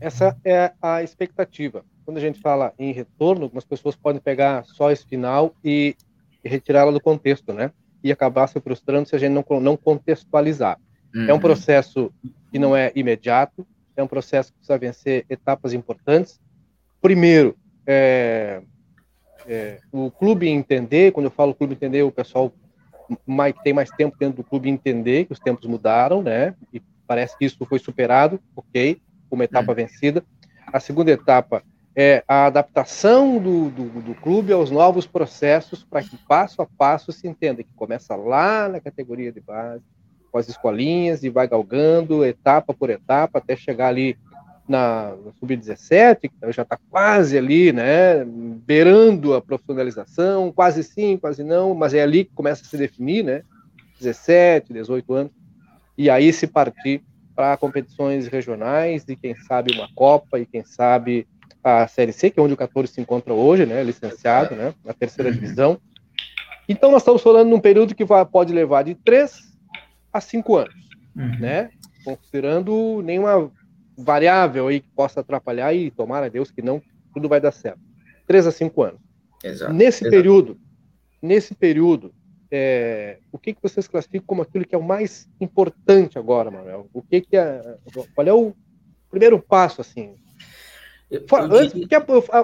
Essa 0.01 0.37
é 0.45 0.73
a 0.83 1.03
expectativa. 1.03 1.85
Quando 2.05 2.19
a 2.19 2.21
gente 2.21 2.41
fala 2.41 2.73
em 2.79 2.93
retorno, 2.93 3.45
algumas 3.45 3.65
pessoas 3.65 3.97
podem 3.97 4.21
pegar 4.21 4.65
só 4.65 4.91
esse 4.91 5.07
final 5.07 5.55
e, 5.65 5.97
retirá-la 6.45 6.91
do 6.91 7.01
contexto, 7.01 7.53
né? 7.53 7.73
E 8.03 8.13
acabar 8.13 8.47
se 8.47 8.61
frustrando 8.61 9.09
se 9.09 9.17
a 9.17 9.19
gente 9.19 9.33
não, 9.33 9.61
não 9.61 9.77
contextualizar. 9.77 10.79
Uhum. 11.15 11.23
É 11.23 11.31
um 11.31 11.35
uhum. 11.35 11.41
processo 11.41 12.13
que 12.51 12.59
não 12.59 12.77
é 12.77 12.93
imediato, 12.95 13.67
é 13.97 14.03
um 14.03 14.07
processo 14.07 14.53
que 14.53 14.59
precisa 14.59 14.79
vencer 14.79 15.27
etapas 15.29 15.73
importantes. 15.73 16.41
Primeiro, 17.01 17.57
é, 17.87 18.63
é, 19.47 19.81
o 19.93 20.11
clube 20.11 20.49
entender, 20.49 21.13
quando 21.13 21.27
eu 21.27 21.31
falo 21.31 21.55
clube 21.55 21.75
entender, 21.75 22.03
o 22.03 22.13
pessoal 22.13 22.53
mais, 23.27 23.55
tem 23.63 23.73
mais 23.73 23.91
tempo 23.91 24.17
dentro 24.19 24.43
do 24.43 24.45
clube 24.45 24.69
entender 24.69 25.25
que 25.25 25.33
os 25.33 25.39
tempos 25.39 25.67
mudaram, 25.67 26.23
né? 26.23 26.55
E 26.73 26.83
parece 27.07 27.39
que 27.39 27.47
isso 27.47 27.65
foi 27.65 27.79
superado, 27.79 28.41
ok 28.55 29.01
uma 29.31 29.45
etapa 29.45 29.73
hum. 29.73 29.75
vencida. 29.75 30.25
A 30.67 30.81
segunda 30.81 31.11
etapa 31.11 31.63
é 31.95 32.23
a 32.29 32.47
adaptação 32.47 33.39
do, 33.39 33.71
do, 33.71 34.03
do 34.03 34.15
clube 34.15 34.53
aos 34.53 34.71
novos 34.71 35.07
processos 35.07 35.83
para 35.83 36.03
que 36.03 36.17
passo 36.29 36.63
a 36.63 36.67
passo 36.67 37.13
se 37.13 37.27
entenda 37.27 37.63
que 37.63 37.73
começa 37.75 38.15
lá 38.15 38.69
na 38.69 38.81
categoria 38.81 39.33
de 39.33 39.41
base, 39.41 39.83
com 40.31 40.39
as 40.39 40.49
escolinhas 40.49 41.25
e 41.25 41.31
vai 41.31 41.49
galgando 41.49 42.25
etapa 42.25 42.73
por 42.73 42.91
etapa 42.91 43.39
até 43.39 43.57
chegar 43.57 43.89
ali 43.89 44.17
na, 44.69 45.15
na 45.25 45.33
sub-17, 45.41 46.21
que 46.21 46.53
já 46.53 46.63
está 46.63 46.79
quase 46.91 47.39
ali, 47.39 47.73
né, 47.73 48.25
beirando 48.25 49.35
a 49.35 49.41
profissionalização, 49.41 50.53
quase 50.53 50.85
sim, 50.85 51.17
quase 51.17 51.43
não, 51.43 51.75
mas 51.75 51.95
é 51.95 52.03
ali 52.03 52.25
que 52.25 52.35
começa 52.35 52.63
a 52.63 52.67
se 52.67 52.77
definir, 52.77 53.25
né, 53.25 53.43
17, 53.99 54.73
18 54.73 55.15
anos, 55.15 55.33
e 55.97 56.11
aí 56.11 56.33
se 56.33 56.47
partir 56.47 57.03
para 57.35 57.57
competições 57.57 58.27
regionais 58.27 59.05
e 59.09 59.17
quem 59.17 59.35
sabe 59.35 59.73
uma 59.75 59.89
Copa 59.95 60.39
e 60.39 60.47
quem 60.47 60.65
sabe 60.65 61.27
a 61.65 61.87
Série 61.89 62.13
C, 62.13 62.31
que 62.31 62.39
é 62.39 62.43
onde 62.43 62.55
o 62.55 62.57
14 62.57 62.93
se 62.93 63.01
encontra 63.01 63.33
hoje, 63.33 63.65
né, 63.65 63.83
licenciado, 63.83 64.55
né, 64.55 64.75
na 64.85 64.93
terceira 64.93 65.33
divisão. 65.33 65.81
Então 66.69 66.91
nós 66.91 67.01
estamos 67.01 67.23
falando 67.23 67.49
num 67.49 67.61
período 67.61 67.95
que 67.95 68.05
vai, 68.05 68.25
pode 68.27 68.53
levar 68.53 68.85
de 68.85 68.95
3 68.95 69.49
a 70.13 70.21
5 70.21 70.57
anos, 70.57 70.75
uhum. 71.17 71.39
né, 71.39 71.71
considerando 72.05 73.03
nenhuma 73.03 73.51
variável 73.99 74.69
aí 74.69 74.81
que 74.81 74.89
possa 74.91 75.21
atrapalhar 75.21 75.75
e 75.75 75.91
tomara 75.91 76.27
a 76.27 76.29
Deus 76.29 76.51
que 76.51 76.63
não, 76.63 76.81
tudo 77.13 77.29
vai 77.29 77.41
dar 77.41 77.53
certo. 77.53 77.81
3 78.27 78.47
a 78.47 78.53
5 78.53 78.83
anos. 78.83 79.01
Exato, 79.43 79.73
nesse 79.73 80.05
exato. 80.05 80.11
período, 80.11 80.61
nesse 81.21 81.55
período, 81.55 82.15
é, 82.51 83.19
o 83.33 83.39
que, 83.39 83.53
que 83.53 83.63
vocês 83.63 83.87
classificam 83.87 84.27
como 84.27 84.43
aquilo 84.43 84.65
que 84.65 84.75
é 84.75 84.79
o 84.79 84.83
mais 84.83 85.29
importante 85.41 86.19
agora, 86.19 86.51
Manuel? 86.51 86.89
O 86.93 87.03
que, 87.03 87.21
que 87.21 87.37
é, 87.37 87.77
qual 88.15 88.27
é 88.27 88.33
o 88.33 88.55
primeiro 89.11 89.39
passo, 89.41 89.81
assim? 89.81 90.15
Antes, 91.51 91.73
porque 91.73 91.97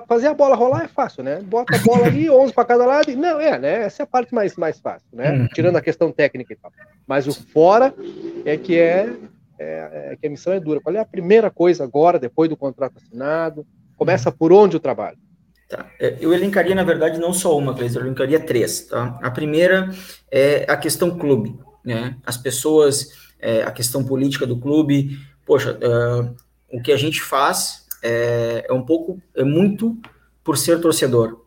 fazer 0.08 0.28
a 0.28 0.34
bola 0.34 0.56
rolar 0.56 0.84
é 0.84 0.88
fácil, 0.88 1.22
né? 1.22 1.38
Bota 1.42 1.76
a 1.76 1.78
bola 1.80 2.06
ali, 2.06 2.28
11 2.30 2.52
para 2.54 2.64
cada 2.64 2.86
lado. 2.86 3.10
E, 3.10 3.16
não, 3.16 3.38
é, 3.38 3.58
né? 3.58 3.82
Essa 3.82 4.02
é 4.02 4.04
a 4.04 4.06
parte 4.06 4.34
mais, 4.34 4.56
mais 4.56 4.80
fácil, 4.80 5.06
né? 5.12 5.32
Uhum. 5.32 5.48
Tirando 5.48 5.76
a 5.76 5.82
questão 5.82 6.10
técnica 6.10 6.54
e 6.54 6.56
tal. 6.56 6.72
Mas 7.06 7.26
o 7.26 7.34
fora 7.34 7.94
é 8.46 8.56
que 8.56 8.78
é 8.78 9.14
é, 9.58 10.10
é, 10.12 10.16
que 10.16 10.26
a 10.26 10.30
missão 10.30 10.52
é 10.52 10.60
dura. 10.60 10.80
Qual 10.80 10.94
é 10.94 10.98
a 10.98 11.04
primeira 11.04 11.50
coisa 11.50 11.84
agora, 11.84 12.18
depois 12.18 12.48
do 12.48 12.56
contrato 12.56 12.96
assinado? 12.96 13.66
Começa 13.96 14.32
por 14.32 14.52
onde 14.52 14.76
o 14.76 14.80
trabalho? 14.80 15.18
Tá. 15.68 15.90
É, 16.00 16.16
eu 16.20 16.32
elencaria, 16.32 16.74
na 16.74 16.84
verdade, 16.84 17.18
não 17.18 17.32
só 17.32 17.56
uma 17.56 17.72
vez, 17.72 17.94
eu 17.94 18.02
elencaria 18.02 18.40
três. 18.40 18.82
Tá? 18.86 19.18
A 19.22 19.30
primeira 19.30 19.90
é 20.30 20.64
a 20.68 20.76
questão 20.76 21.16
clube. 21.18 21.56
Né? 21.84 22.16
As 22.24 22.36
pessoas, 22.36 23.08
é, 23.38 23.62
a 23.62 23.70
questão 23.70 24.04
política 24.04 24.46
do 24.46 24.58
clube. 24.58 25.18
Poxa, 25.44 25.72
uh, 25.72 26.34
o 26.72 26.80
que 26.80 26.90
a 26.90 26.96
gente 26.96 27.20
faz 27.20 27.86
é, 28.02 28.66
é, 28.68 28.72
um 28.72 28.82
pouco, 28.82 29.20
é 29.34 29.44
muito 29.44 29.96
por 30.42 30.56
ser 30.56 30.80
torcedor. 30.80 31.44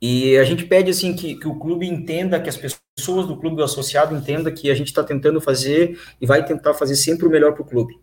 E 0.00 0.36
a 0.36 0.44
gente 0.44 0.64
pede 0.64 0.90
assim 0.90 1.14
que, 1.14 1.36
que 1.36 1.46
o 1.46 1.58
clube 1.58 1.86
entenda, 1.86 2.40
que 2.40 2.48
as 2.48 2.56
pessoas 2.56 2.81
do 2.96 3.36
clube 3.36 3.56
do 3.56 3.64
associado 3.64 4.14
entendam 4.14 4.52
que 4.52 4.70
a 4.70 4.74
gente 4.74 4.88
está 4.88 5.02
tentando 5.02 5.40
fazer 5.40 5.98
e 6.20 6.26
vai 6.26 6.44
tentar 6.44 6.74
fazer 6.74 6.94
sempre 6.94 7.26
o 7.26 7.30
melhor 7.30 7.54
para 7.54 7.62
o 7.62 7.64
clube. 7.64 7.98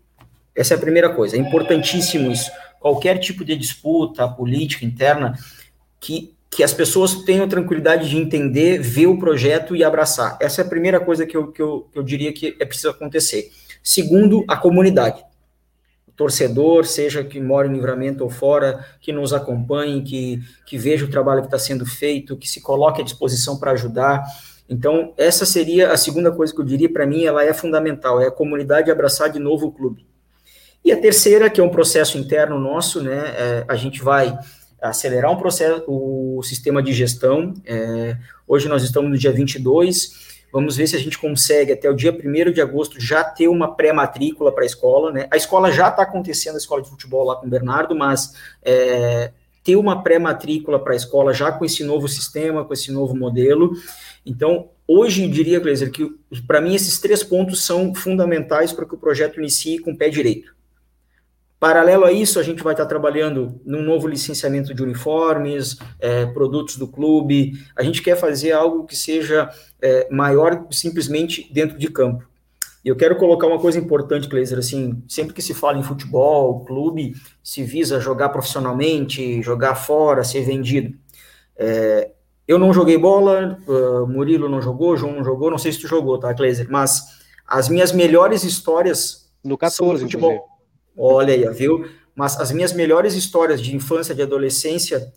Essa 0.55 0.73
é 0.73 0.77
a 0.77 0.79
primeira 0.79 1.13
coisa, 1.13 1.35
é 1.35 1.39
importantíssimo 1.39 2.31
isso. 2.31 2.51
Qualquer 2.79 3.19
tipo 3.19 3.45
de 3.45 3.55
disputa 3.55 4.27
política 4.27 4.85
interna, 4.85 5.37
que, 5.99 6.33
que 6.49 6.63
as 6.63 6.73
pessoas 6.73 7.23
tenham 7.23 7.47
tranquilidade 7.47 8.09
de 8.09 8.17
entender, 8.17 8.79
ver 8.79 9.07
o 9.07 9.19
projeto 9.19 9.75
e 9.75 9.83
abraçar. 9.83 10.37
Essa 10.41 10.61
é 10.61 10.65
a 10.65 10.67
primeira 10.67 10.99
coisa 10.99 11.25
que 11.25 11.37
eu, 11.37 11.51
que 11.51 11.61
eu, 11.61 11.87
que 11.91 11.99
eu 11.99 12.03
diria 12.03 12.33
que 12.33 12.57
é 12.59 12.65
preciso 12.65 12.89
acontecer. 12.89 13.51
Segundo, 13.83 14.43
a 14.47 14.57
comunidade 14.57 15.23
torcedor, 16.19 16.85
seja 16.85 17.23
que 17.23 17.39
mora 17.39 17.65
em 17.65 17.71
livramento 17.71 18.25
ou 18.25 18.29
fora, 18.29 18.85
que 18.99 19.13
nos 19.13 19.31
acompanhe, 19.31 20.03
que, 20.03 20.41
que 20.65 20.77
veja 20.77 21.05
o 21.05 21.09
trabalho 21.09 21.39
que 21.39 21.47
está 21.47 21.57
sendo 21.57 21.85
feito, 21.85 22.35
que 22.35 22.45
se 22.45 22.59
coloque 22.59 22.99
à 22.99 23.05
disposição 23.05 23.57
para 23.57 23.71
ajudar. 23.71 24.25
Então, 24.69 25.13
essa 25.17 25.45
seria 25.45 25.91
a 25.91 25.97
segunda 25.97 26.31
coisa 26.31 26.53
que 26.53 26.61
eu 26.61 26.65
diria 26.65 26.91
para 26.91 27.05
mim, 27.05 27.25
ela 27.25 27.43
é 27.43 27.53
fundamental, 27.53 28.21
é 28.21 28.27
a 28.27 28.31
comunidade 28.31 28.91
abraçar 28.91 29.29
de 29.29 29.39
novo 29.39 29.67
o 29.67 29.71
clube. 29.71 30.05
E 30.85 30.91
a 30.91 30.97
terceira, 30.97 31.49
que 31.49 31.59
é 31.59 31.63
um 31.63 31.69
processo 31.69 32.17
interno 32.17 32.59
nosso, 32.59 33.01
né, 33.01 33.33
é, 33.35 33.65
a 33.67 33.75
gente 33.75 34.01
vai 34.01 34.37
acelerar 34.81 35.31
um 35.31 35.37
processo, 35.37 35.83
o 35.87 36.41
sistema 36.43 36.81
de 36.81 36.93
gestão, 36.93 37.53
é, 37.65 38.15
hoje 38.47 38.69
nós 38.69 38.83
estamos 38.83 39.09
no 39.09 39.17
dia 39.17 39.31
22, 39.31 40.29
Vamos 40.51 40.77
ver 40.77 40.87
se 40.87 40.95
a 40.95 40.99
gente 40.99 41.17
consegue, 41.17 41.73
até 41.73 41.89
o 41.89 41.93
dia 41.93 42.11
1 42.11 42.51
de 42.51 42.61
agosto, 42.61 42.99
já 42.99 43.23
ter 43.23 43.47
uma 43.47 43.75
pré-matrícula 43.75 44.51
para 44.51 44.63
a 44.63 44.65
escola. 44.65 45.11
Né? 45.11 45.27
A 45.29 45.37
escola 45.37 45.71
já 45.71 45.89
está 45.89 46.01
acontecendo, 46.01 46.55
a 46.55 46.57
escola 46.57 46.81
de 46.81 46.89
futebol 46.89 47.23
lá 47.23 47.35
com 47.35 47.45
o 47.45 47.49
Bernardo, 47.49 47.95
mas 47.95 48.33
é, 48.63 49.31
ter 49.69 49.75
uma 49.75 50.01
pré-matrícula 50.01 50.79
para 50.83 50.93
a 50.93 50.95
escola 50.95 51.31
já 51.31 51.51
com 51.51 51.63
esse 51.63 51.83
novo 51.83 52.07
sistema, 52.07 52.65
com 52.65 52.73
esse 52.73 52.91
novo 52.91 53.15
modelo. 53.15 53.73
Então, 54.25 54.69
hoje 54.87 55.23
eu 55.23 55.29
diria, 55.29 55.59
Gleiser, 55.59 55.91
que 55.91 56.11
para 56.47 56.59
mim 56.59 56.73
esses 56.73 56.99
três 56.99 57.21
pontos 57.21 57.63
são 57.63 57.93
fundamentais 57.93 58.73
para 58.73 58.83
que 58.87 58.95
o 58.95 58.97
projeto 58.97 59.37
inicie 59.37 59.77
com 59.77 59.91
o 59.91 59.95
pé 59.95 60.09
direito. 60.09 60.55
Paralelo 61.59 62.05
a 62.05 62.11
isso, 62.11 62.39
a 62.39 62.43
gente 62.43 62.63
vai 62.63 62.73
estar 62.73 62.87
trabalhando 62.87 63.61
num 63.63 63.83
novo 63.83 64.07
licenciamento 64.07 64.73
de 64.73 64.81
uniformes, 64.81 65.77
é, 65.99 66.25
produtos 66.25 66.75
do 66.75 66.87
clube. 66.87 67.53
A 67.75 67.83
gente 67.83 68.01
quer 68.01 68.17
fazer 68.17 68.53
algo 68.53 68.85
que 68.85 68.95
seja 68.95 69.51
é, 69.79 70.07
maior 70.09 70.65
simplesmente 70.71 71.47
dentro 71.53 71.77
de 71.77 71.91
campo. 71.91 72.27
Eu 72.89 72.95
quero 72.95 73.15
colocar 73.15 73.45
uma 73.45 73.59
coisa 73.59 73.77
importante, 73.77 74.27
Gleiser, 74.27 74.57
assim, 74.57 75.03
sempre 75.07 75.31
que 75.31 75.43
se 75.43 75.53
fala 75.53 75.77
em 75.77 75.83
futebol, 75.83 76.65
clube, 76.65 77.13
se 77.43 77.63
visa 77.63 77.99
jogar 77.99 78.29
profissionalmente, 78.29 79.43
jogar 79.43 79.75
fora, 79.75 80.23
ser 80.23 80.41
vendido. 80.41 80.97
É, 81.55 82.09
eu 82.47 82.57
não 82.57 82.73
joguei 82.73 82.97
bola, 82.97 83.59
uh, 83.67 84.07
Murilo 84.07 84.49
não 84.49 84.59
jogou, 84.59 84.97
João 84.97 85.13
não 85.13 85.23
jogou, 85.23 85.51
não 85.51 85.59
sei 85.59 85.71
se 85.71 85.79
tu 85.79 85.87
jogou, 85.87 86.17
tá, 86.17 86.33
Gleiser? 86.33 86.65
Mas 86.67 87.19
as 87.45 87.69
minhas 87.69 87.91
melhores 87.91 88.43
histórias 88.43 89.31
no 89.43 89.55
14, 89.55 89.77
são 89.77 89.93
no 89.93 89.99
futebol. 89.99 90.31
Inclusive. 90.31 90.49
Olha 90.97 91.33
aí, 91.33 91.53
viu? 91.53 91.87
Mas 92.15 92.39
as 92.39 92.51
minhas 92.51 92.73
melhores 92.73 93.13
histórias 93.13 93.61
de 93.61 93.75
infância, 93.75 94.15
de 94.15 94.23
adolescência, 94.23 95.13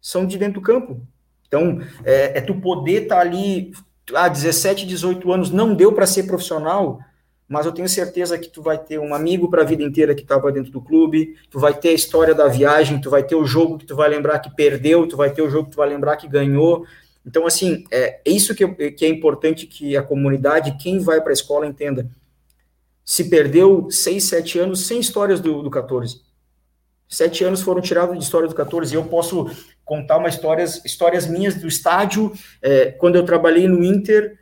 são 0.00 0.24
de 0.24 0.38
dentro 0.38 0.60
do 0.60 0.64
campo. 0.64 1.00
Então, 1.48 1.80
é, 2.04 2.38
é 2.38 2.40
tu 2.40 2.54
poder 2.60 3.02
estar 3.02 3.16
tá 3.16 3.20
ali, 3.20 3.72
ah, 4.14 4.28
17, 4.28 4.86
18 4.86 5.32
anos, 5.32 5.50
não 5.50 5.74
deu 5.74 5.92
para 5.92 6.06
ser 6.06 6.22
profissional, 6.22 7.00
mas 7.48 7.64
eu 7.64 7.72
tenho 7.72 7.88
certeza 7.88 8.38
que 8.38 8.48
tu 8.48 8.60
vai 8.60 8.76
ter 8.76 8.98
um 8.98 9.14
amigo 9.14 9.48
para 9.48 9.62
a 9.62 9.64
vida 9.64 9.82
inteira 9.82 10.14
que 10.14 10.22
estava 10.22 10.50
dentro 10.50 10.72
do 10.72 10.80
clube, 10.80 11.36
tu 11.48 11.58
vai 11.60 11.72
ter 11.72 11.90
a 11.90 11.92
história 11.92 12.34
da 12.34 12.48
viagem, 12.48 13.00
tu 13.00 13.08
vai 13.08 13.22
ter 13.22 13.36
o 13.36 13.44
jogo 13.44 13.78
que 13.78 13.86
tu 13.86 13.94
vai 13.94 14.08
lembrar 14.08 14.40
que 14.40 14.54
perdeu, 14.54 15.06
tu 15.06 15.16
vai 15.16 15.30
ter 15.30 15.42
o 15.42 15.50
jogo 15.50 15.66
que 15.66 15.72
tu 15.72 15.78
vai 15.78 15.88
lembrar 15.88 16.16
que 16.16 16.28
ganhou. 16.28 16.84
Então, 17.24 17.46
assim, 17.46 17.84
é, 17.90 18.20
é 18.24 18.30
isso 18.30 18.54
que, 18.54 18.66
que 18.92 19.04
é 19.04 19.08
importante 19.08 19.66
que 19.66 19.96
a 19.96 20.02
comunidade, 20.02 20.76
quem 20.80 20.98
vai 20.98 21.20
para 21.20 21.30
a 21.30 21.34
escola, 21.34 21.66
entenda 21.66 22.08
se 23.06 23.30
perdeu 23.30 23.88
seis, 23.88 24.24
sete 24.24 24.58
anos 24.58 24.84
sem 24.84 24.98
histórias 24.98 25.38
do, 25.38 25.62
do 25.62 25.70
14. 25.70 26.20
Sete 27.08 27.44
anos 27.44 27.62
foram 27.62 27.80
tirados 27.80 28.18
de 28.18 28.24
história 28.24 28.48
do 28.48 28.54
14 28.54 28.92
e 28.92 28.96
eu 28.96 29.04
posso 29.04 29.48
contar 29.84 30.16
uma 30.16 30.28
histórias, 30.28 30.84
histórias 30.84 31.24
minhas 31.24 31.54
do 31.54 31.68
estádio. 31.68 32.32
É, 32.60 32.86
quando 32.90 33.14
eu 33.14 33.24
trabalhei 33.24 33.68
no 33.68 33.84
Inter, 33.84 34.36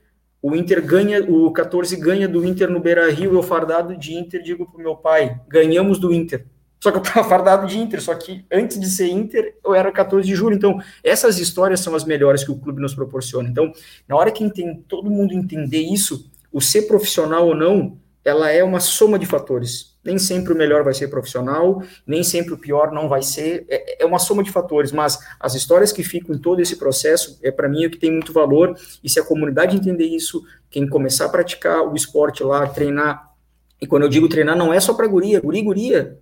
o 0.47 0.55
Inter 0.55 0.85
ganha, 0.85 1.25
o 1.25 1.51
14 1.51 1.97
ganha 1.97 2.29
do 2.29 2.45
Inter 2.45 2.69
no 2.69 2.79
Beira 2.79 3.11
Rio, 3.11 3.33
eu 3.33 3.43
fardado 3.43 3.97
de 3.97 4.13
Inter, 4.13 4.43
digo 4.43 4.71
pro 4.71 4.79
meu 4.79 4.95
pai, 4.95 5.41
ganhamos 5.49 5.99
do 5.99 6.13
Inter. 6.13 6.45
Só 6.79 6.91
que 6.91 6.99
eu 6.99 7.03
tava 7.03 7.25
fardado 7.27 7.67
de 7.67 7.79
Inter, 7.79 8.03
só 8.03 8.15
que 8.15 8.45
antes 8.53 8.79
de 8.79 8.87
ser 8.91 9.09
Inter, 9.09 9.57
eu 9.65 9.75
era 9.75 9.91
14 9.91 10.29
de 10.29 10.35
julho. 10.35 10.55
Então, 10.55 10.79
essas 11.03 11.39
histórias 11.39 11.81
são 11.81 11.95
as 11.95 12.05
melhores 12.05 12.45
que 12.45 12.51
o 12.51 12.59
clube 12.59 12.79
nos 12.79 12.95
proporciona. 12.95 13.49
Então, 13.49 13.73
na 14.07 14.17
hora 14.17 14.31
que 14.31 14.47
todo 14.87 15.11
mundo 15.11 15.33
entender 15.33 15.81
isso, 15.81 16.31
o 16.53 16.61
ser 16.61 16.83
profissional 16.83 17.49
ou 17.49 17.55
não, 17.55 17.97
ela 18.23 18.51
é 18.51 18.63
uma 18.63 18.81
soma 18.81 19.19
de 19.19 19.25
fatores. 19.25 19.94
Nem 20.05 20.19
sempre 20.19 20.53
o 20.53 20.57
melhor 20.57 20.85
vai 20.85 20.93
ser 20.93 21.09
profissional, 21.09 21.83
nem 22.07 22.23
sempre 22.23 22.53
o 22.53 22.59
pior 22.59 22.93
não 22.93 23.09
vai 23.09 23.23
ser. 23.23 23.65
É, 23.69 24.03
é 24.03 24.07
uma 24.07 24.19
soma 24.19 24.43
de 24.43 24.51
fatores, 24.51 24.93
mas 24.93 25.19
as 25.41 25.55
histórias 25.55 25.93
que 25.93 26.03
ficam 26.03 26.35
em 26.35 26.39
todo 26.39 26.61
esse 26.61 26.77
processo 26.77 27.39
é 27.43 27.51
para 27.51 27.69
mim 27.69 27.87
o 27.87 27.91
que 27.91 27.99
tem 27.99 28.11
muito 28.11 28.33
valor. 28.33 28.77
E 29.03 29.09
se 29.09 29.19
a 29.19 29.25
comunidade 29.25 29.77
entender 29.77 30.07
isso, 30.07 30.45
quem 30.71 30.87
começar 30.87 31.25
a 31.27 31.29
praticar 31.29 31.81
o 31.83 31.95
esporte 31.95 32.43
lá, 32.43 32.67
treinar. 32.67 33.33
E 33.81 33.87
quando 33.87 34.03
eu 34.03 34.09
digo 34.09 34.29
treinar, 34.29 34.57
não 34.57 34.73
é 34.73 34.79
só 34.79 34.93
para 34.93 35.07
guria, 35.07 35.41
guria, 35.41 35.65
guria. 35.65 36.19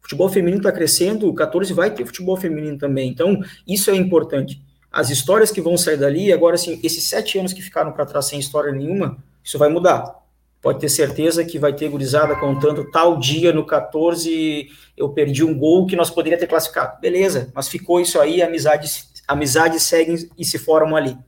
futebol 0.00 0.28
feminino 0.28 0.58
está 0.58 0.72
crescendo, 0.72 1.28
o 1.28 1.34
14 1.34 1.72
vai 1.72 1.90
ter 1.90 2.04
futebol 2.04 2.36
feminino 2.36 2.76
também. 2.76 3.08
Então, 3.08 3.40
isso 3.66 3.90
é 3.90 3.96
importante. 3.96 4.62
As 4.90 5.08
histórias 5.08 5.50
que 5.50 5.60
vão 5.60 5.78
sair 5.78 5.96
dali, 5.96 6.32
agora, 6.32 6.54
assim, 6.54 6.78
esses 6.82 7.04
sete 7.04 7.38
anos 7.38 7.52
que 7.52 7.62
ficaram 7.62 7.92
para 7.92 8.04
trás 8.04 8.26
sem 8.26 8.38
história 8.38 8.70
nenhuma, 8.72 9.16
isso 9.42 9.58
vai 9.58 9.70
mudar 9.70 10.21
pode 10.62 10.78
ter 10.78 10.88
certeza 10.88 11.44
que 11.44 11.58
vai 11.58 11.74
ter 11.74 11.88
gurizada 11.88 12.36
contando 12.36 12.88
tal 12.90 13.18
dia 13.18 13.52
no 13.52 13.66
14 13.66 14.70
eu 14.96 15.08
perdi 15.08 15.42
um 15.42 15.58
gol 15.58 15.86
que 15.86 15.96
nós 15.96 16.08
poderia 16.08 16.38
ter 16.38 16.46
classificado. 16.46 17.00
Beleza, 17.00 17.50
mas 17.52 17.68
ficou 17.68 18.00
isso 18.00 18.20
aí, 18.20 18.40
amizades, 18.40 19.12
amizades 19.26 19.82
seguem 19.82 20.16
e 20.38 20.44
se 20.44 20.58
formam 20.58 20.96
ali. 20.96 21.18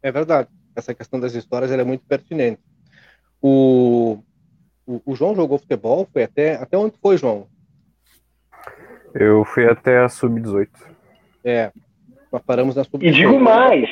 É 0.00 0.12
verdade. 0.12 0.48
Essa 0.74 0.94
questão 0.94 1.18
das 1.18 1.34
histórias 1.34 1.70
é 1.70 1.84
muito 1.84 2.04
pertinente. 2.06 2.60
O, 3.40 4.18
o, 4.86 5.02
o, 5.04 5.14
João 5.16 5.34
jogou 5.34 5.58
futebol, 5.58 6.08
foi 6.12 6.22
até 6.22 6.54
até 6.54 6.78
onde 6.78 6.94
foi, 7.02 7.18
João? 7.18 7.46
Eu 9.12 9.44
fui 9.44 9.68
até 9.68 9.98
a 9.98 10.08
sub-18. 10.08 10.68
É, 11.44 11.72
nós 12.30 12.42
paramos 12.42 12.76
na 12.76 12.84
sub-18. 12.84 13.08
E 13.08 13.12
digo 13.12 13.38
mais, 13.38 13.88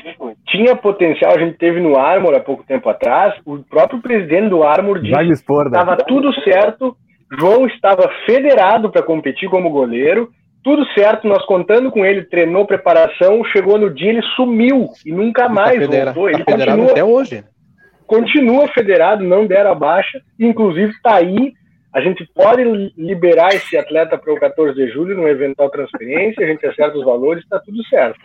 tinha 0.50 0.74
potencial, 0.76 1.32
a 1.34 1.38
gente 1.38 1.56
teve 1.56 1.80
no 1.80 1.96
Armor 1.96 2.34
há 2.34 2.40
pouco 2.40 2.64
tempo 2.64 2.88
atrás, 2.88 3.34
o 3.44 3.58
próprio 3.58 4.00
presidente 4.00 4.48
do 4.48 4.62
Armor 4.62 5.00
disse 5.00 5.44
que 5.44 5.52
estava 5.52 5.96
tudo 5.96 6.32
certo, 6.42 6.96
João 7.38 7.66
estava 7.66 8.10
federado 8.26 8.90
para 8.90 9.02
competir 9.02 9.48
como 9.48 9.70
goleiro, 9.70 10.30
tudo 10.62 10.84
certo, 10.92 11.26
nós 11.26 11.44
contando 11.46 11.90
com 11.90 12.04
ele, 12.04 12.24
treinou 12.24 12.66
preparação, 12.66 13.42
chegou 13.44 13.78
no 13.78 13.92
dia, 13.92 14.10
ele 14.10 14.22
sumiu 14.36 14.88
e 15.06 15.12
nunca 15.12 15.48
mais 15.48 15.80
tá 15.88 16.04
voltou. 16.04 16.28
Ele 16.28 16.44
tá 16.44 16.52
continua 16.52 16.90
até 16.90 17.04
hoje. 17.04 17.44
Continua 18.06 18.68
federado, 18.68 19.24
não 19.24 19.46
deram 19.46 19.70
a 19.70 19.74
baixa, 19.74 20.20
inclusive 20.38 20.90
está 20.90 21.14
aí. 21.14 21.52
A 21.92 22.00
gente 22.00 22.24
pode 22.35 22.62
liberar 22.96 23.55
esse 23.55 23.76
atleta 23.76 24.16
para 24.16 24.33
o 24.33 24.38
14 24.38 24.74
de 24.74 24.88
julho, 24.92 25.16
numa 25.16 25.29
eventual 25.29 25.68
transferência, 25.70 26.44
a 26.44 26.48
gente 26.48 26.64
acerta 26.64 26.96
os 26.96 27.05
valores, 27.05 27.42
está 27.42 27.59
tudo 27.59 27.85
certo. 27.87 28.20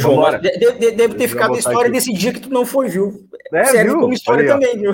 João, 0.00 0.30
deve, 0.40 0.92
deve 0.92 1.14
ter 1.14 1.28
ficado 1.28 1.54
a 1.54 1.58
história 1.58 1.88
aqui. 1.88 1.90
desse 1.90 2.12
dia 2.12 2.32
que 2.32 2.40
tu 2.40 2.50
não 2.50 2.64
foi, 2.64 2.88
viu? 2.88 3.28
É, 3.52 3.64
Serve 3.64 3.90
viu? 3.90 4.00
como 4.00 4.12
história 4.12 4.46
também, 4.46 4.78
viu? 4.78 4.92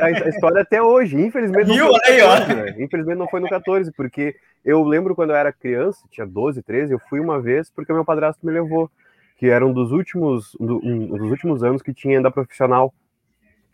a, 0.00 0.28
história 0.28 0.62
até 0.62 0.80
hoje, 0.80 1.20
infelizmente. 1.20 1.66
Viu? 1.66 1.86
Não 1.86 2.00
foi 2.00 2.14
aí, 2.14 2.20
14, 2.20 2.54
né? 2.54 2.74
Infelizmente 2.78 3.18
não 3.18 3.28
foi 3.28 3.40
no 3.40 3.48
14, 3.48 3.92
porque 3.92 4.34
eu 4.64 4.82
lembro 4.84 5.14
quando 5.14 5.30
eu 5.30 5.36
era 5.36 5.52
criança, 5.52 6.00
tinha 6.10 6.26
12, 6.26 6.62
13, 6.62 6.92
eu 6.92 7.00
fui 7.10 7.20
uma 7.20 7.40
vez 7.40 7.70
porque 7.70 7.92
meu 7.92 8.04
padrasto 8.04 8.46
me 8.46 8.52
levou, 8.52 8.90
que 9.36 9.48
era 9.48 9.66
um 9.66 9.72
dos 9.72 9.92
últimos, 9.92 10.56
um 10.60 11.16
dos 11.16 11.30
últimos 11.30 11.62
anos 11.64 11.82
que 11.82 11.92
tinha 11.92 12.16
ainda 12.16 12.30
profissional, 12.30 12.94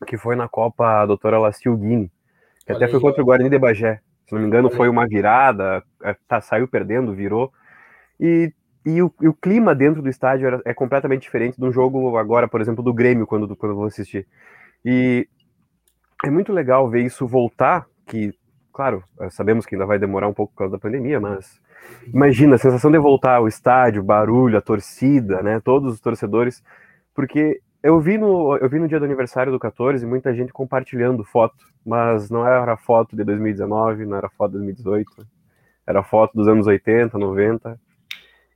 que 0.07 0.17
foi 0.17 0.37
na 0.37 0.49
Copa 0.49 1.05
Doutora 1.07 1.39
Lastil 1.39 1.77
Guini, 1.77 2.11
que 2.65 2.73
Olha 2.73 2.77
até 2.77 2.85
aí, 2.87 2.91
foi 2.91 3.01
contra 3.01 3.23
o 3.23 3.25
Guarani 3.25 3.51
de 3.51 3.59
Bagé. 3.59 4.01
Se 4.27 4.35
não 4.35 4.41
me 4.41 4.47
engano, 4.47 4.71
foi 4.71 4.89
uma 4.89 5.07
virada, 5.07 5.83
é, 6.03 6.15
tá, 6.27 6.41
saiu 6.41 6.69
perdendo, 6.69 7.15
virou. 7.15 7.53
E 8.21 8.53
e 8.89 9.03
o, 9.03 9.13
e 9.21 9.29
o, 9.29 9.35
clima 9.35 9.75
dentro 9.75 10.01
do 10.01 10.09
estádio 10.09 10.47
era, 10.47 10.63
é 10.65 10.73
completamente 10.73 11.23
diferente 11.23 11.59
de 11.59 11.65
um 11.65 11.71
jogo 11.71 12.17
agora, 12.17 12.49
por 12.49 12.59
exemplo, 12.59 12.83
do 12.83 12.95
Grêmio, 12.95 13.27
quando, 13.27 13.55
quando 13.55 13.73
eu 13.73 13.77
vou 13.77 13.87
assistir. 13.87 14.27
E 14.83 15.29
é 16.25 16.31
muito 16.31 16.55
legal 16.55 16.89
ver 16.89 17.03
isso 17.05 17.27
voltar, 17.27 17.87
que, 18.07 18.33
claro, 18.73 19.05
sabemos 19.31 19.67
que 19.67 19.75
ainda 19.75 19.85
vai 19.85 19.99
demorar 19.99 20.27
um 20.27 20.33
pouco 20.33 20.53
por 20.53 20.61
causa 20.61 20.73
da 20.73 20.79
pandemia, 20.79 21.21
mas 21.21 21.61
imagina 22.07 22.55
a 22.55 22.59
sensação 22.59 22.91
de 22.91 22.99
voltar 22.99 23.37
ao 23.37 23.49
estádio, 23.49 24.03
barulho, 24.03 24.57
a 24.57 24.63
torcida, 24.63 25.43
né, 25.43 25.61
todos 25.61 25.93
os 25.93 26.01
torcedores, 26.01 26.63
porque 27.15 27.61
eu 27.83 28.01
vi 28.01 28.19
no, 28.19 28.57
eu 28.57 28.69
vi 28.69 28.79
no 28.79 28.89
dia 28.89 28.99
do 28.99 29.05
aniversário 29.05 29.53
do 29.53 29.59
14 29.59 30.05
muita 30.05 30.35
gente 30.35 30.53
compartilhando 30.53 31.25
foto, 31.25 31.65
mas 31.85 32.31
não 32.31 32.47
era 32.47 32.77
foto 32.77 33.17
de 33.17 33.25
2019, 33.25 34.05
não 34.05 34.17
era 34.17 34.29
foto 34.29 34.53
de 34.53 34.59
2018, 34.59 35.27
era 35.87 36.03
foto 36.03 36.35
dos 36.35 36.49
anos 36.49 36.67
80, 36.67 37.17
90. 37.17 37.81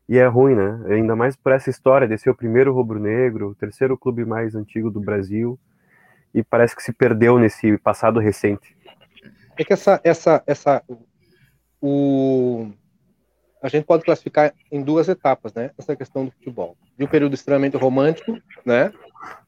E 0.08 0.18
é 0.18 0.26
ruim, 0.26 0.54
né? 0.54 0.84
Ainda 0.88 1.16
mais 1.16 1.36
por 1.36 1.52
essa 1.52 1.70
história 1.70 2.06
de 2.06 2.18
ser 2.18 2.30
o 2.30 2.34
primeiro 2.34 2.74
rubro-negro, 2.74 3.50
o 3.50 3.54
terceiro 3.54 3.96
clube 3.96 4.24
mais 4.24 4.54
antigo 4.54 4.90
do 4.90 5.00
Brasil, 5.00 5.58
e 6.34 6.42
parece 6.42 6.74
que 6.74 6.82
se 6.82 6.92
perdeu 6.92 7.38
nesse 7.38 7.78
passado 7.78 8.18
recente. 8.18 8.76
É 9.56 9.64
que 9.64 9.72
essa, 9.72 10.00
essa, 10.02 10.42
essa, 10.46 10.82
o, 11.80 12.70
a 13.62 13.68
gente 13.68 13.84
pode 13.84 14.04
classificar 14.04 14.52
em 14.70 14.82
duas 14.82 15.08
etapas, 15.08 15.54
né? 15.54 15.70
Essa 15.78 15.94
questão 15.94 16.24
do 16.24 16.32
futebol, 16.32 16.76
de 16.98 17.04
um 17.04 17.08
período 17.08 17.34
extremamente 17.34 17.76
romântico, 17.76 18.36
né? 18.66 18.92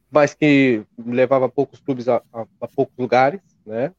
Mas 0.09 0.35
que 0.35 0.85
levava 1.05 1.49
poucos 1.49 1.81
clubes 1.81 2.09
a, 2.09 2.23
a, 2.33 2.47
a 2.61 2.69
poucos 2.69 2.95
lugares, 2.97 3.41
né? 3.67 3.93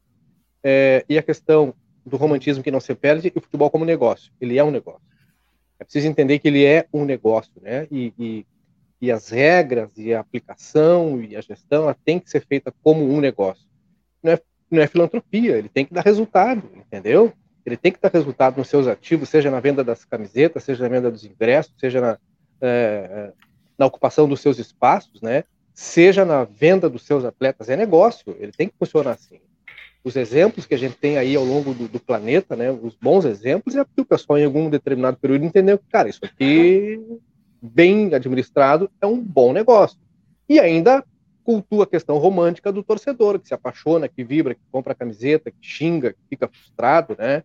É, 0.64 1.04
e 1.10 1.18
a 1.18 1.24
questão 1.24 1.74
do 2.06 2.16
romantismo 2.16 2.64
que 2.64 2.72
não 2.72 2.80
se 2.80 2.96
perde 2.96 3.32
e 3.36 3.38
o 3.38 3.42
futebol 3.42 3.70
como 3.70 3.84
negócio. 3.84 4.32
Ele 4.40 4.58
é 4.58 4.64
um 4.64 4.72
negócio. 4.72 5.02
É 5.78 5.84
preciso 5.84 6.08
entender 6.08 6.40
que 6.40 6.48
ele 6.48 6.64
é 6.64 6.88
um 6.94 7.04
negócio, 7.04 7.52
né? 7.62 7.86
E, 7.92 8.14
e, 8.18 8.46
e 9.02 9.12
as 9.12 9.30
regras 9.30 9.90
e 9.98 10.14
a 10.14 10.22
aplicação 10.22 11.22
e 11.22 11.36
a 11.36 11.42
gestão 11.42 11.84
ela 11.84 11.98
tem 12.06 12.20
que 12.20 12.30
ser 12.30 12.46
feita 12.46 12.74
como 12.82 13.06
um 13.06 13.20
negócio. 13.20 13.68
Não 14.24 14.32
é, 14.32 14.42
não 14.72 14.82
é 14.82 14.88
filantropia, 14.88 15.58
ele 15.58 15.68
tem 15.68 15.86
que 15.86 15.94
dar 15.94 16.06
resultado, 16.06 16.64
entendeu? 16.74 17.34
Ele 17.66 17.78
tem 17.78 17.92
que 17.92 18.00
dar 18.00 18.12
resultado 18.12 18.58
nos 18.58 18.68
seus 18.68 18.88
ativos, 18.88 19.30
seja 19.30 19.50
na 19.50 19.60
venda 19.60 19.84
das 19.84 20.06
camisetas, 20.06 20.64
seja 20.64 20.84
na 20.84 20.90
venda 20.90 21.10
dos 21.10 21.26
ingressos, 21.26 21.74
seja 21.78 22.00
na, 22.00 22.18
é, 22.62 23.32
na 23.78 23.86
ocupação 23.86 24.28
dos 24.28 24.40
seus 24.40 24.60
espaços, 24.60 25.22
né? 25.22 25.44
Seja 25.74 26.24
na 26.24 26.44
venda 26.44 26.90
dos 26.90 27.04
seus 27.04 27.26
atletas, 27.26 27.70
é 27.70 27.76
negócio, 27.76 28.36
ele 28.40 28.52
tem 28.52 28.68
que 28.68 28.76
funcionar 28.78 29.12
assim 29.12 29.40
os 30.06 30.16
exemplos 30.16 30.68
que 30.68 30.76
a 30.76 30.78
gente 30.78 30.96
tem 30.98 31.18
aí 31.18 31.36
ao 31.36 31.44
longo 31.44 31.74
do, 31.74 31.88
do, 31.88 32.00
planeta, 32.00 32.56
né, 32.56 32.70
os 32.70 32.96
bons 32.96 33.26
exemplos, 33.26 33.76
é 33.76 33.84
porque 33.84 34.02
o 34.02 34.06
pessoal 34.06 34.38
em 34.38 34.46
algum 34.46 34.70
determinado 34.70 35.18
período 35.18 35.46
entendeu 35.46 35.80
que, 35.80 35.86
cara, 35.90 36.08
isso 36.08 36.24
aqui, 36.24 37.02
bem 37.60 38.14
administrado, 38.14 38.88
é 39.02 39.08
um 39.08 39.20
bom 39.20 39.52
negócio. 39.52 39.98
E 40.48 40.60
ainda 40.60 41.04
cultua 41.44 41.86
a 41.86 41.88
questão 41.88 42.20
romântica 42.20 42.72
do 42.72 42.84
torcedor, 42.84 43.40
que 43.40 43.48
se 43.48 43.56
apaixona, 43.56 44.08
que 44.08 44.24
vibra, 44.24 44.54
que 44.54 44.62
compra 44.72 44.92
a 44.94 44.96
camiseta, 44.96 45.50
que 45.50 45.58
xinga, 45.60 46.14
que 46.14 46.20
fica 46.30 46.48
frustrado, 46.48 47.16
né, 47.18 47.44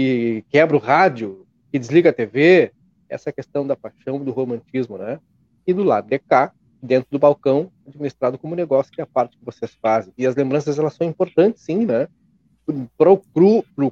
que 0.00 0.46
quebra 0.48 0.74
o 0.74 0.80
rádio, 0.80 1.46
que 1.70 1.78
desliga 1.78 2.08
a 2.08 2.12
TV, 2.12 2.72
essa 3.06 3.30
questão 3.30 3.66
da 3.66 3.76
paixão, 3.76 4.18
do 4.18 4.30
romantismo, 4.30 4.96
né, 4.96 5.20
e 5.66 5.74
do 5.74 5.84
lado 5.84 6.08
de 6.08 6.18
cá, 6.18 6.52
dentro 6.82 7.10
do 7.10 7.18
balcão, 7.18 7.70
administrado 7.86 8.38
como 8.38 8.56
negócio, 8.56 8.90
que 8.90 9.02
é 9.02 9.04
a 9.04 9.06
parte 9.06 9.36
que 9.36 9.44
vocês 9.44 9.76
fazem. 9.82 10.10
E 10.16 10.26
as 10.26 10.34
lembranças, 10.34 10.78
elas 10.78 10.94
são 10.94 11.06
importantes, 11.06 11.62
sim, 11.62 11.84
né? 11.84 12.08
Para 12.96 13.12
o 13.12 13.20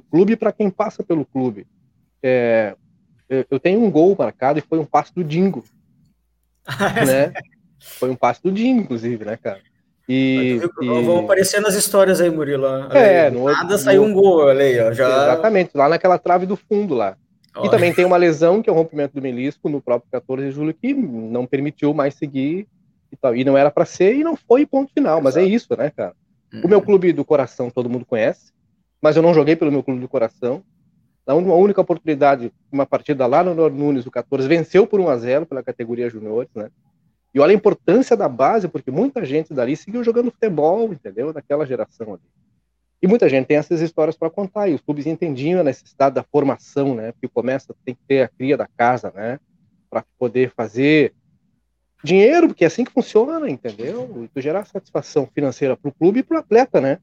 clube 0.09 0.33
e 0.33 0.35
para 0.35 0.51
quem 0.51 0.71
passa 0.71 1.03
pelo 1.03 1.23
clube. 1.23 1.67
É, 2.23 2.75
eu 3.29 3.59
tenho 3.59 3.79
um 3.83 3.91
gol 3.91 4.15
marcado 4.17 4.57
e 4.57 4.63
foi 4.63 4.79
um 4.79 4.85
passe 4.85 5.13
do 5.13 5.23
Dingo. 5.23 5.63
né? 7.05 7.31
Foi 7.79 8.09
um 8.09 8.15
passe 8.15 8.41
do 8.41 8.51
Dingo, 8.51 8.81
inclusive, 8.81 9.23
né, 9.23 9.37
cara? 9.37 9.61
E, 10.09 10.59
e... 10.81 11.03
Vão 11.03 11.19
aparecendo 11.19 11.67
as 11.67 11.75
histórias 11.75 12.19
aí, 12.19 12.31
Murilo. 12.31 12.65
É, 12.91 13.29
no, 13.29 13.45
nada 13.45 13.73
no... 13.73 13.77
saiu 13.77 14.03
um 14.03 14.11
gol, 14.11 14.39
olha 14.39 14.65
aí, 14.65 14.79
ó, 14.79 14.91
já... 14.91 15.07
Exatamente, 15.07 15.69
lá 15.75 15.87
naquela 15.87 16.17
trave 16.17 16.47
do 16.47 16.55
fundo 16.55 16.95
lá. 16.95 17.15
Olha. 17.55 17.67
E 17.67 17.69
também 17.69 17.93
tem 17.93 18.05
uma 18.05 18.17
lesão, 18.17 18.59
que 18.59 18.69
é 18.69 18.73
o 18.73 18.75
rompimento 18.75 19.13
do 19.13 19.21
menisco, 19.21 19.69
no 19.69 19.79
próprio 19.79 20.09
14 20.11 20.45
de 20.45 20.51
julho, 20.51 20.73
que 20.73 20.95
não 20.95 21.45
permitiu 21.45 21.93
mais 21.93 22.15
seguir 22.15 22.67
e 23.11 23.15
tal. 23.15 23.35
E 23.35 23.43
não 23.43 23.55
era 23.55 23.69
para 23.69 23.85
ser 23.85 24.15
e 24.15 24.23
não 24.23 24.35
foi 24.35 24.65
ponto 24.65 24.91
final. 24.91 25.21
Mas 25.21 25.37
é 25.37 25.43
isso, 25.43 25.67
né, 25.77 25.91
cara? 25.95 26.13
Uhum. 26.51 26.61
O 26.63 26.67
meu 26.67 26.81
clube 26.81 27.13
do 27.13 27.23
coração 27.23 27.69
todo 27.69 27.89
mundo 27.89 28.05
conhece, 28.05 28.51
mas 28.99 29.15
eu 29.15 29.21
não 29.21 29.33
joguei 29.33 29.55
pelo 29.55 29.71
meu 29.71 29.83
clube 29.83 30.01
do 30.01 30.07
coração. 30.07 30.63
Na 31.27 31.35
única 31.35 31.81
oportunidade, 31.81 32.51
uma 32.71 32.87
partida 32.87 33.27
lá 33.27 33.43
no 33.43 33.53
Nor 33.53 33.71
Nunes, 33.71 34.07
o 34.07 34.11
14, 34.11 34.47
venceu 34.47 34.87
por 34.87 34.99
1 34.99 35.09
a 35.09 35.17
0 35.17 35.45
pela 35.45 35.61
categoria 35.61 36.09
juniores, 36.09 36.49
né? 36.55 36.69
E 37.33 37.39
olha 37.39 37.51
a 37.51 37.55
importância 37.55 38.17
da 38.17 38.27
base, 38.27 38.67
porque 38.67 38.89
muita 38.89 39.23
gente 39.23 39.53
dali 39.53 39.75
seguiu 39.75 40.03
jogando 40.03 40.31
futebol, 40.31 40.91
entendeu? 40.91 41.31
Daquela 41.31 41.65
geração 41.65 42.13
ali. 42.13 42.23
E 43.01 43.07
muita 43.07 43.29
gente 43.29 43.45
tem 43.45 43.57
essas 43.57 43.81
histórias 43.81 44.17
para 44.17 44.29
contar, 44.29 44.67
e 44.67 44.73
os 44.73 44.81
clubes 44.81 45.05
entendiam 45.05 45.61
a 45.61 45.63
necessidade 45.63 46.15
da 46.15 46.23
formação, 46.23 46.95
né? 46.95 47.11
Porque 47.13 47.27
começa, 47.27 47.73
tem 47.85 47.95
que 47.95 48.01
ter 48.07 48.23
a 48.23 48.27
cria 48.27 48.57
da 48.57 48.67
casa, 48.67 49.11
né? 49.15 49.39
Para 49.89 50.03
poder 50.17 50.51
fazer 50.55 51.13
dinheiro, 52.03 52.47
porque 52.47 52.63
é 52.63 52.67
assim 52.67 52.83
que 52.83 52.91
funciona, 52.91 53.49
entendeu? 53.49 54.23
E 54.23 54.27
tu 54.27 54.41
gerar 54.41 54.65
satisfação 54.65 55.27
financeira 55.33 55.77
para 55.77 55.89
o 55.89 55.93
clube 55.93 56.19
e 56.19 56.23
para 56.23 56.37
o 56.37 56.39
atleta, 56.39 56.81
né? 56.81 56.97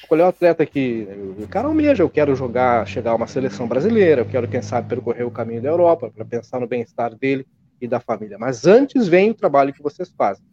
Escolher 0.00 0.22
o 0.22 0.26
atleta 0.26 0.64
que 0.64 1.06
o 1.38 1.48
cara 1.48 1.66
almeja, 1.66 2.02
eu 2.02 2.08
quero 2.08 2.34
jogar, 2.34 2.86
chegar 2.86 3.10
a 3.10 3.16
uma 3.16 3.26
seleção 3.26 3.66
brasileira, 3.66 4.22
eu 4.22 4.26
quero, 4.26 4.48
quem 4.48 4.62
sabe, 4.62 4.88
percorrer 4.88 5.26
o 5.26 5.30
caminho 5.30 5.60
da 5.60 5.68
Europa 5.68 6.10
para 6.14 6.24
pensar 6.24 6.60
no 6.60 6.66
bem-estar 6.66 7.14
dele 7.14 7.46
e 7.80 7.86
da 7.86 8.00
família. 8.00 8.38
Mas 8.38 8.66
antes 8.66 9.08
vem 9.08 9.30
o 9.30 9.34
trabalho 9.34 9.72
que 9.72 9.82
vocês 9.82 10.10
fazem, 10.16 10.44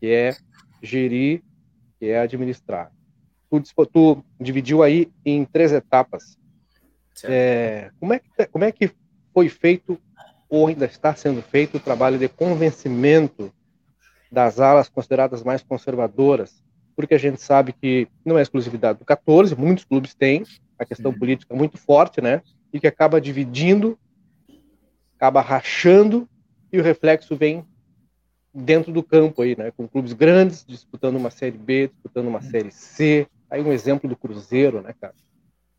que 0.00 0.06
é 0.06 0.36
gerir, 0.82 1.42
que 1.98 2.06
é 2.06 2.20
administrar. 2.20 2.90
Tu, 3.50 3.86
tu 3.86 4.24
dividiu 4.40 4.82
aí 4.82 5.10
em 5.24 5.44
três 5.44 5.72
etapas. 5.72 6.38
É, 7.24 7.90
como, 7.98 8.14
é 8.14 8.18
que, 8.18 8.46
como 8.46 8.64
é 8.64 8.72
que 8.72 8.90
foi 9.34 9.48
feito 9.48 10.00
ou 10.48 10.66
ainda 10.66 10.84
está 10.84 11.14
sendo 11.14 11.40
feito 11.42 11.76
o 11.76 11.80
trabalho 11.80 12.18
de 12.18 12.28
convencimento 12.28 13.52
das 14.30 14.60
alas 14.60 14.88
consideradas 14.88 15.42
mais 15.42 15.62
conservadoras, 15.62 16.62
porque 16.94 17.14
a 17.14 17.18
gente 17.18 17.40
sabe 17.40 17.72
que 17.72 18.08
não 18.24 18.38
é 18.38 18.42
exclusividade 18.42 18.98
do 18.98 19.04
14, 19.04 19.54
muitos 19.56 19.84
clubes 19.84 20.14
têm 20.14 20.44
a 20.78 20.84
questão 20.84 21.10
uhum. 21.10 21.18
política 21.18 21.54
muito 21.54 21.78
forte, 21.78 22.20
né? 22.20 22.42
E 22.72 22.78
que 22.78 22.86
acaba 22.86 23.20
dividindo, 23.20 23.98
acaba 25.16 25.40
rachando, 25.40 26.28
e 26.72 26.78
o 26.78 26.82
reflexo 26.82 27.36
vem 27.36 27.64
dentro 28.54 28.92
do 28.92 29.02
campo 29.02 29.42
aí, 29.42 29.56
né? 29.56 29.70
Com 29.70 29.88
clubes 29.88 30.12
grandes 30.12 30.64
disputando 30.66 31.16
uma 31.16 31.30
Série 31.30 31.58
B, 31.58 31.88
disputando 31.88 32.28
uma. 32.28 32.42
Série 32.42 32.70
C. 32.70 33.26
Aí 33.48 33.62
um 33.62 33.72
exemplo 33.72 34.08
do 34.08 34.16
Cruzeiro, 34.16 34.80
né, 34.80 34.94
cara? 35.00 35.14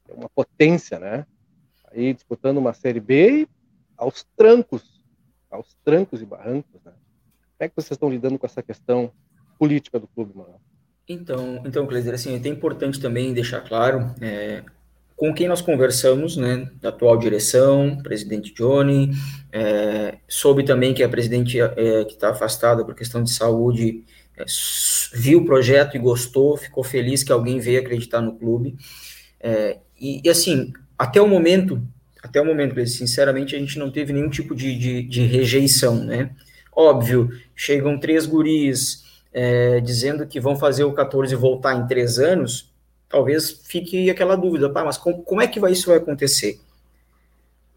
É 0.09 0.13
uma 0.13 0.29
potência, 0.29 0.99
né? 0.99 1.25
Aí 1.91 2.13
disputando 2.13 2.57
uma 2.57 2.73
Série 2.73 2.99
B 2.99 3.47
aos 3.97 4.25
trancos, 4.35 5.03
aos 5.49 5.75
trancos 5.83 6.21
e 6.21 6.25
barrancos. 6.25 6.81
Né? 6.83 6.91
Como 6.91 7.59
é 7.59 7.69
que 7.69 7.75
vocês 7.75 7.91
estão 7.91 8.09
lidando 8.09 8.39
com 8.39 8.45
essa 8.45 8.63
questão 8.63 9.11
política 9.59 9.99
do 9.99 10.07
clube, 10.07 10.35
Manuel? 10.35 10.59
Então, 11.07 11.61
então, 11.65 11.85
Cleiser, 11.85 12.13
assim, 12.13 12.33
é 12.33 12.47
importante 12.47 12.99
também 12.99 13.33
deixar 13.33 13.61
claro 13.61 14.13
é, 14.21 14.63
com 15.21 15.31
quem 15.31 15.47
nós 15.47 15.61
conversamos, 15.61 16.35
né, 16.35 16.67
da 16.81 16.89
atual 16.89 17.15
direção, 17.15 17.95
presidente 18.01 18.55
Johnny, 18.55 19.11
é, 19.51 20.17
soube 20.27 20.63
também 20.63 20.95
que 20.95 21.03
a 21.03 21.07
presidente 21.09 21.61
é, 21.61 22.03
que 22.05 22.13
está 22.13 22.31
afastada 22.31 22.83
por 22.83 22.95
questão 22.95 23.21
de 23.21 23.29
saúde 23.29 24.03
é, 24.35 24.43
viu 25.13 25.41
o 25.41 25.45
projeto 25.45 25.95
e 25.95 25.99
gostou, 25.99 26.57
ficou 26.57 26.83
feliz 26.83 27.23
que 27.23 27.31
alguém 27.31 27.59
veio 27.59 27.79
acreditar 27.79 28.19
no 28.19 28.33
clube. 28.35 28.75
É, 29.39 29.77
e, 29.95 30.21
e, 30.25 30.27
assim, 30.27 30.73
até 30.97 31.21
o 31.21 31.27
momento, 31.27 31.79
até 32.23 32.41
o 32.41 32.45
momento, 32.45 32.83
sinceramente, 32.87 33.55
a 33.55 33.59
gente 33.59 33.77
não 33.77 33.91
teve 33.91 34.11
nenhum 34.11 34.29
tipo 34.29 34.55
de, 34.55 34.75
de, 34.75 35.03
de 35.03 35.21
rejeição, 35.27 36.03
né? 36.03 36.31
Óbvio, 36.75 37.29
chegam 37.55 37.99
três 37.99 38.25
guris 38.25 39.03
é, 39.31 39.81
dizendo 39.81 40.25
que 40.25 40.39
vão 40.39 40.55
fazer 40.55 40.83
o 40.83 40.93
14 40.93 41.35
voltar 41.35 41.75
em 41.75 41.85
três 41.85 42.17
anos, 42.17 42.70
talvez 43.11 43.61
fique 43.65 44.09
aquela 44.09 44.35
dúvida, 44.35 44.69
pá, 44.69 44.83
mas 44.83 44.97
como, 44.97 45.21
como 45.23 45.41
é 45.41 45.47
que 45.47 45.59
vai, 45.59 45.71
isso 45.71 45.87
vai 45.87 45.97
acontecer? 45.97 46.59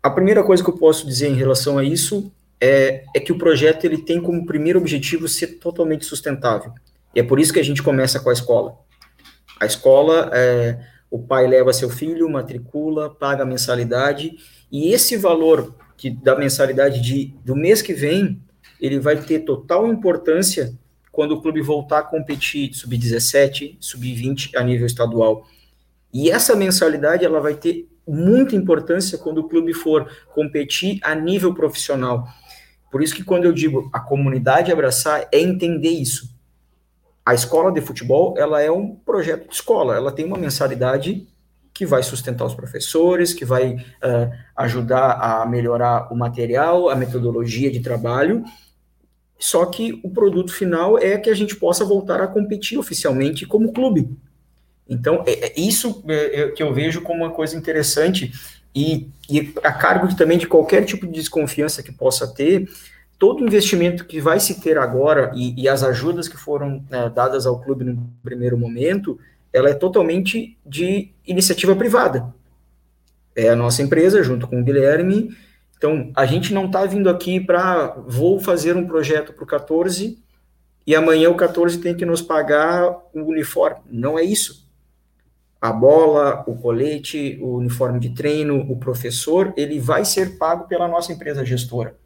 A 0.02 0.10
primeira 0.10 0.42
coisa 0.44 0.62
que 0.62 0.70
eu 0.70 0.76
posso 0.76 1.06
dizer 1.06 1.28
em 1.28 1.34
relação 1.34 1.78
a 1.78 1.84
isso 1.84 2.30
é, 2.60 3.04
é 3.14 3.20
que 3.20 3.32
o 3.32 3.38
projeto 3.38 3.84
ele 3.84 3.98
tem 3.98 4.20
como 4.20 4.46
primeiro 4.46 4.78
objetivo 4.78 5.26
ser 5.26 5.58
totalmente 5.58 6.04
sustentável. 6.04 6.72
E 7.14 7.20
é 7.20 7.22
por 7.22 7.40
isso 7.40 7.52
que 7.52 7.60
a 7.60 7.64
gente 7.64 7.82
começa 7.82 8.20
com 8.20 8.30
a 8.30 8.32
escola. 8.32 8.78
A 9.60 9.66
escola 9.66 10.30
é, 10.32 10.78
o 11.10 11.18
pai 11.18 11.46
leva 11.46 11.72
seu 11.72 11.88
filho, 11.88 12.28
matricula, 12.28 13.08
paga 13.08 13.44
a 13.44 13.46
mensalidade, 13.46 14.36
e 14.70 14.92
esse 14.92 15.16
valor 15.16 15.74
que 15.96 16.10
da 16.10 16.36
mensalidade 16.36 17.00
de, 17.00 17.34
do 17.44 17.54
mês 17.54 17.80
que 17.80 17.94
vem, 17.94 18.40
ele 18.80 18.98
vai 18.98 19.16
ter 19.16 19.40
total 19.40 19.86
importância 19.86 20.76
quando 21.14 21.32
o 21.32 21.40
clube 21.40 21.62
voltar 21.62 22.00
a 22.00 22.02
competir 22.02 22.74
sub-17, 22.74 23.76
sub-20 23.80 24.56
a 24.56 24.62
nível 24.62 24.84
estadual. 24.84 25.46
E 26.12 26.28
essa 26.28 26.56
mensalidade 26.56 27.24
ela 27.24 27.40
vai 27.40 27.54
ter 27.54 27.88
muita 28.06 28.56
importância 28.56 29.16
quando 29.16 29.38
o 29.38 29.48
clube 29.48 29.72
for 29.72 30.10
competir 30.34 30.98
a 31.02 31.14
nível 31.14 31.54
profissional. 31.54 32.28
Por 32.90 33.00
isso 33.02 33.14
que 33.14 33.24
quando 33.24 33.44
eu 33.44 33.52
digo 33.52 33.88
a 33.92 34.00
comunidade 34.00 34.72
abraçar 34.72 35.28
é 35.32 35.40
entender 35.40 35.90
isso. 35.90 36.34
a 37.26 37.32
escola 37.32 37.72
de 37.72 37.80
futebol, 37.80 38.34
ela 38.36 38.60
é 38.60 38.70
um 38.70 38.96
projeto 38.96 39.48
de 39.48 39.54
escola, 39.54 39.96
ela 39.96 40.12
tem 40.12 40.26
uma 40.26 40.36
mensalidade 40.36 41.26
que 41.72 41.86
vai 41.86 42.02
sustentar 42.02 42.44
os 42.44 42.54
professores, 42.54 43.32
que 43.32 43.44
vai 43.44 43.76
uh, 43.76 44.30
ajudar 44.56 45.12
a 45.12 45.46
melhorar 45.46 46.12
o 46.12 46.16
material, 46.16 46.90
a 46.90 46.94
metodologia 46.94 47.70
de 47.70 47.80
trabalho, 47.80 48.44
só 49.38 49.66
que 49.66 50.00
o 50.02 50.10
produto 50.10 50.52
final 50.52 50.98
é 50.98 51.18
que 51.18 51.28
a 51.28 51.34
gente 51.34 51.56
possa 51.56 51.84
voltar 51.84 52.20
a 52.20 52.26
competir 52.26 52.78
oficialmente 52.78 53.46
como 53.46 53.72
clube. 53.72 54.08
Então, 54.88 55.22
é, 55.26 55.46
é 55.46 55.60
isso 55.60 56.04
é, 56.08 56.40
é, 56.40 56.48
que 56.50 56.62
eu 56.62 56.72
vejo 56.72 57.02
como 57.02 57.24
uma 57.24 57.30
coisa 57.30 57.56
interessante 57.56 58.32
e, 58.74 59.08
e 59.30 59.52
a 59.62 59.72
cargo 59.72 60.14
também 60.16 60.38
de 60.38 60.46
qualquer 60.46 60.84
tipo 60.84 61.06
de 61.06 61.12
desconfiança 61.12 61.82
que 61.82 61.92
possa 61.92 62.26
ter, 62.26 62.68
todo 63.18 63.44
investimento 63.44 64.04
que 64.04 64.20
vai 64.20 64.40
se 64.40 64.60
ter 64.60 64.76
agora 64.76 65.32
e, 65.34 65.62
e 65.62 65.68
as 65.68 65.82
ajudas 65.82 66.28
que 66.28 66.36
foram 66.36 66.84
né, 66.90 67.10
dadas 67.14 67.46
ao 67.46 67.60
clube 67.60 67.84
no 67.84 68.10
primeiro 68.22 68.58
momento, 68.58 69.18
ela 69.52 69.70
é 69.70 69.74
totalmente 69.74 70.58
de 70.66 71.10
iniciativa 71.26 71.76
privada. 71.76 72.34
É 73.36 73.48
a 73.48 73.56
nossa 73.56 73.82
empresa, 73.82 74.22
junto 74.22 74.46
com 74.46 74.60
o 74.60 74.64
Guilherme. 74.64 75.34
Então, 75.76 76.10
a 76.14 76.24
gente 76.24 76.52
não 76.54 76.66
está 76.66 76.84
vindo 76.86 77.10
aqui 77.10 77.40
para 77.40 77.88
vou 78.06 78.40
fazer 78.40 78.76
um 78.76 78.86
projeto 78.86 79.32
para 79.32 79.44
o 79.44 79.46
14 79.46 80.18
e 80.86 80.94
amanhã 80.94 81.30
o 81.30 81.36
14 81.36 81.78
tem 81.78 81.94
que 81.94 82.04
nos 82.04 82.22
pagar 82.22 82.90
o 83.12 83.22
uniforme. 83.22 83.80
Não 83.90 84.18
é 84.18 84.22
isso. 84.22 84.68
A 85.60 85.72
bola, 85.72 86.44
o 86.46 86.56
colete, 86.56 87.38
o 87.40 87.56
uniforme 87.56 87.98
de 87.98 88.10
treino, 88.10 88.60
o 88.70 88.76
professor, 88.76 89.52
ele 89.56 89.78
vai 89.78 90.04
ser 90.04 90.36
pago 90.36 90.68
pela 90.68 90.86
nossa 90.86 91.12
empresa 91.12 91.44
gestora. 91.44 91.96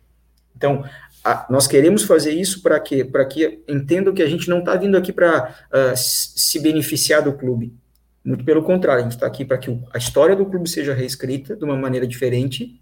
Então, 0.57 0.85
a, 1.25 1.47
nós 1.51 1.67
queremos 1.67 2.05
fazer 2.05 2.33
isso 2.33 2.63
para 2.63 2.79
quê? 2.79 3.05
Para 3.05 3.25
que 3.25 3.63
entendam 3.69 4.15
que 4.15 4.23
a 4.23 4.29
gente 4.29 4.49
não 4.49 4.61
está 4.61 4.77
vindo 4.77 4.97
aqui 4.97 5.13
para 5.13 5.55
uh, 5.73 5.97
se 5.97 6.61
beneficiar 6.61 7.23
do 7.23 7.33
clube. 7.33 7.77
Muito 8.25 8.45
pelo 8.45 8.63
contrário, 8.63 9.01
a 9.01 9.03
gente 9.05 9.15
está 9.15 9.27
aqui 9.27 9.45
para 9.45 9.59
que 9.59 9.77
a 9.93 9.99
história 9.99 10.37
do 10.37 10.47
clube 10.47 10.69
seja 10.69 10.95
reescrita 10.95 11.57
de 11.57 11.65
uma 11.65 11.77
maneira 11.77 12.07
diferente 12.07 12.81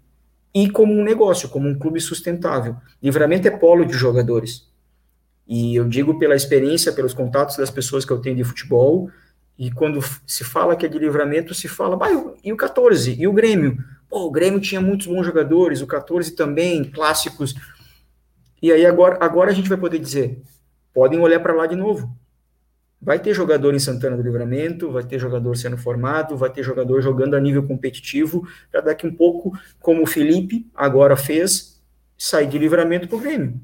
e 0.53 0.69
como 0.69 0.93
um 0.93 1.03
negócio, 1.03 1.49
como 1.49 1.67
um 1.67 1.77
clube 1.77 1.99
sustentável. 1.99 2.75
Livramento 3.01 3.47
é 3.47 3.51
polo 3.51 3.85
de 3.85 3.93
jogadores. 3.93 4.67
E 5.47 5.75
eu 5.75 5.87
digo 5.87 6.19
pela 6.19 6.35
experiência, 6.35 6.91
pelos 6.91 7.13
contatos 7.13 7.55
das 7.57 7.69
pessoas 7.69 8.03
que 8.03 8.11
eu 8.11 8.19
tenho 8.19 8.35
de 8.35 8.43
futebol, 8.43 9.09
e 9.57 9.71
quando 9.71 9.99
se 10.25 10.43
fala 10.43 10.75
que 10.75 10.85
é 10.85 10.89
de 10.89 10.99
livramento, 10.99 11.53
se 11.53 11.67
fala, 11.67 11.97
e 12.43 12.53
o 12.53 12.57
14? 12.57 13.15
E 13.19 13.27
o 13.27 13.33
Grêmio? 13.33 13.77
Pô, 14.09 14.25
o 14.25 14.31
Grêmio 14.31 14.59
tinha 14.59 14.79
muitos 14.79 15.07
bons 15.07 15.25
jogadores, 15.25 15.81
o 15.81 15.87
14 15.87 16.31
também, 16.35 16.83
clássicos. 16.83 17.55
E 18.61 18.71
aí 18.71 18.85
agora, 18.85 19.17
agora 19.19 19.51
a 19.51 19.53
gente 19.53 19.69
vai 19.69 19.77
poder 19.77 19.99
dizer, 19.99 20.41
podem 20.93 21.19
olhar 21.19 21.39
para 21.39 21.53
lá 21.53 21.65
de 21.65 21.75
novo. 21.75 22.15
Vai 23.01 23.19
ter 23.19 23.33
jogador 23.33 23.75
em 23.75 23.79
Santana 23.79 24.17
do 24.17 24.23
Livramento, 24.23 24.91
vai 24.91 25.03
ter 25.03 25.19
jogador 25.19 25.55
sendo 25.55 25.77
formado, 25.77 26.35
vai 26.35 26.49
ter 26.49 26.63
jogador 26.63 27.01
jogando 27.01 27.35
a 27.35 27.39
nível 27.39 27.63
competitivo, 27.63 28.47
para 28.71 28.81
daqui 28.81 29.05
um 29.05 29.13
pouco, 29.13 29.57
como 29.79 30.03
o 30.03 30.07
Felipe 30.07 30.67
agora 30.73 31.15
fez, 31.15 31.81
sair 32.17 32.47
de 32.47 32.57
livramento 32.57 33.07
para 33.07 33.17
o 33.17 33.21
Grêmio. 33.21 33.61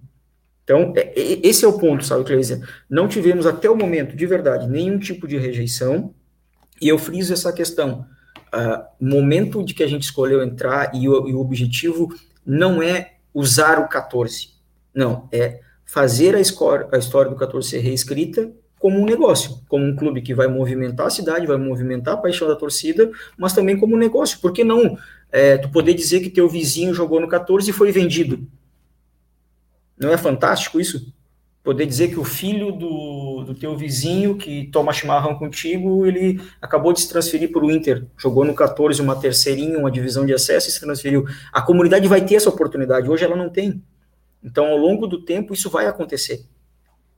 Então, 0.64 0.94
é, 0.96 1.20
é, 1.20 1.40
esse 1.44 1.66
é 1.66 1.68
o 1.68 1.78
ponto, 1.78 2.06
sabe, 2.06 2.24
Cleisia? 2.24 2.62
Não 2.90 3.08
tivemos 3.08 3.46
até 3.46 3.70
o 3.70 3.76
momento, 3.76 4.16
de 4.16 4.26
verdade, 4.26 4.70
nenhum 4.70 5.00
tipo 5.00 5.28
de 5.28 5.38
rejeição, 5.38 6.14
e 6.80 6.88
eu 6.88 6.98
friso 6.98 7.34
essa 7.34 7.52
questão. 7.52 8.06
Uh, 8.54 9.06
momento 9.10 9.64
de 9.64 9.74
que 9.74 9.84
a 9.84 9.88
gente 9.88 10.04
escolheu 10.04 10.44
entrar 10.44 10.94
e 10.94 11.10
o, 11.10 11.28
e 11.28 11.34
o 11.34 11.40
objetivo 11.40 12.14
não 12.46 12.84
é 12.84 13.14
usar 13.34 13.80
o 13.80 13.88
14, 13.88 14.50
não, 14.94 15.28
é 15.32 15.60
fazer 15.86 16.36
a, 16.36 16.38
a 16.38 16.98
história 16.98 17.32
do 17.32 17.36
14 17.36 17.68
ser 17.68 17.80
reescrita 17.80 18.52
como 18.84 19.00
um 19.00 19.06
negócio, 19.06 19.62
como 19.70 19.86
um 19.86 19.96
clube 19.96 20.22
que 20.22 20.34
vai 20.34 20.46
movimentar 20.46 21.08
a 21.08 21.10
cidade, 21.10 21.48
vai 21.48 21.56
movimentar 21.56 22.16
a 22.16 22.18
paixão 22.18 22.50
da 22.50 22.54
torcida, 22.54 23.10
mas 23.38 23.54
também 23.54 23.80
como 23.80 23.96
um 23.96 23.98
negócio. 23.98 24.40
Por 24.42 24.52
que 24.52 24.62
não 24.62 24.98
é, 25.32 25.58
tu 25.58 25.70
poder 25.70 25.94
dizer 25.94 26.20
que 26.20 26.30
teu 26.30 26.50
vizinho 26.50 26.94
jogou 26.94 27.22
no 27.22 27.30
14 27.30 27.70
e 27.70 27.72
foi 27.72 27.94
vendido? 27.94 28.46
Não 29.98 30.12
é 30.12 30.18
fantástico 30.18 30.82
isso? 30.82 31.14
Poder 31.64 31.86
dizer 31.86 32.10
que 32.10 32.20
o 32.20 32.26
filho 32.26 32.74
do, 32.74 33.46
do 33.46 33.56
teu 33.56 33.74
vizinho 33.78 34.36
que 34.36 34.66
toma 34.66 34.92
chimarrão 34.92 35.36
contigo, 35.36 36.06
ele 36.06 36.42
acabou 36.62 36.92
de 36.92 37.00
se 37.00 37.08
transferir 37.08 37.54
para 37.54 37.64
o 37.64 37.72
Inter, 37.72 38.06
jogou 38.18 38.44
no 38.44 38.54
14 38.54 39.02
uma 39.02 39.16
terceirinha, 39.16 39.80
uma 39.80 39.90
divisão 39.90 40.26
de 40.26 40.34
acesso 40.34 40.68
e 40.68 40.74
se 40.74 40.82
transferiu. 40.82 41.24
A 41.54 41.62
comunidade 41.62 42.06
vai 42.06 42.20
ter 42.20 42.36
essa 42.36 42.50
oportunidade, 42.50 43.10
hoje 43.10 43.24
ela 43.24 43.38
não 43.38 43.50
tem. 43.50 43.82
Então, 44.44 44.66
ao 44.66 44.78
longo 44.78 45.08
do 45.08 45.24
tempo, 45.24 45.54
isso 45.54 45.70
vai 45.70 45.88
acontecer. 45.88 46.46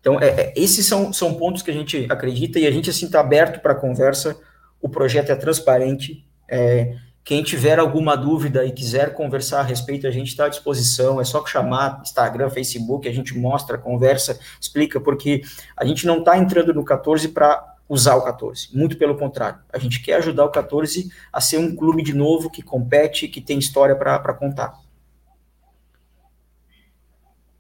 Então, 0.06 0.22
é, 0.22 0.28
é, 0.28 0.54
esses 0.56 0.86
são, 0.86 1.12
são 1.12 1.34
pontos 1.34 1.64
que 1.64 1.72
a 1.72 1.74
gente 1.74 2.06
acredita 2.12 2.60
e 2.60 2.68
a 2.68 2.72
gente, 2.72 2.92
assim, 2.92 3.08
está 3.08 3.20
aberto 3.20 3.60
para 3.60 3.74
conversa. 3.74 4.40
O 4.80 4.88
projeto 4.88 5.32
é 5.32 5.36
transparente. 5.36 6.24
É, 6.48 6.96
quem 7.24 7.42
tiver 7.42 7.80
alguma 7.80 8.16
dúvida 8.16 8.64
e 8.64 8.72
quiser 8.72 9.16
conversar 9.16 9.62
a 9.62 9.64
respeito, 9.64 10.06
a 10.06 10.12
gente 10.12 10.28
está 10.28 10.46
à 10.46 10.50
disposição. 10.50 11.20
É 11.20 11.24
só 11.24 11.44
chamar 11.44 12.02
Instagram, 12.04 12.52
Facebook, 12.52 13.10
a 13.10 13.12
gente 13.12 13.36
mostra, 13.36 13.80
conversa, 13.80 14.40
explica, 14.62 15.02
porque 15.02 15.42
a 15.76 15.84
gente 15.84 16.06
não 16.06 16.20
está 16.20 16.38
entrando 16.38 16.72
no 16.72 16.86
14 16.86 17.30
para 17.30 17.76
usar 17.90 18.14
o 18.14 18.22
14. 18.22 18.78
Muito 18.78 19.00
pelo 19.00 19.18
contrário. 19.18 19.58
A 19.74 19.80
gente 19.80 20.04
quer 20.04 20.18
ajudar 20.18 20.46
o 20.46 20.52
14 20.52 21.10
a 21.34 21.42
ser 21.42 21.58
um 21.58 21.76
clube 21.76 22.04
de 22.04 22.14
novo 22.14 22.52
que 22.52 22.62
compete, 22.62 23.28
que 23.28 23.42
tem 23.42 23.58
história 23.58 23.96
para 23.96 24.36
contar. 24.36 24.80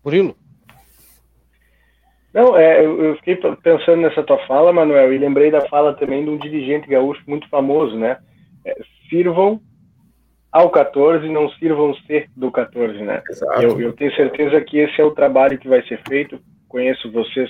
Murilo? 0.04 0.45
Não, 2.36 2.58
é, 2.58 2.84
eu 2.84 3.16
fiquei 3.16 3.38
pensando 3.64 4.02
nessa 4.02 4.22
tua 4.22 4.38
fala, 4.46 4.74
Manuel, 4.74 5.14
e 5.14 5.18
lembrei 5.18 5.50
da 5.50 5.62
fala 5.70 5.94
também 5.94 6.22
de 6.22 6.30
um 6.30 6.38
dirigente 6.38 6.86
gaúcho 6.86 7.24
muito 7.26 7.48
famoso, 7.48 7.98
né? 7.98 8.18
É, 8.66 8.76
sirvam 9.10 9.62
ao 10.52 10.70
14, 10.70 11.30
não 11.30 11.50
sirvam 11.52 11.96
ser 12.06 12.30
do 12.36 12.52
14, 12.52 13.02
né? 13.02 13.24
Eu, 13.62 13.80
eu, 13.80 13.94
tenho 13.94 14.14
certeza 14.16 14.60
que 14.60 14.80
esse 14.80 15.00
é 15.00 15.04
o 15.06 15.12
trabalho 15.12 15.58
que 15.58 15.70
vai 15.70 15.82
ser 15.88 15.98
feito. 16.06 16.38
Conheço 16.68 17.10
vocês 17.10 17.50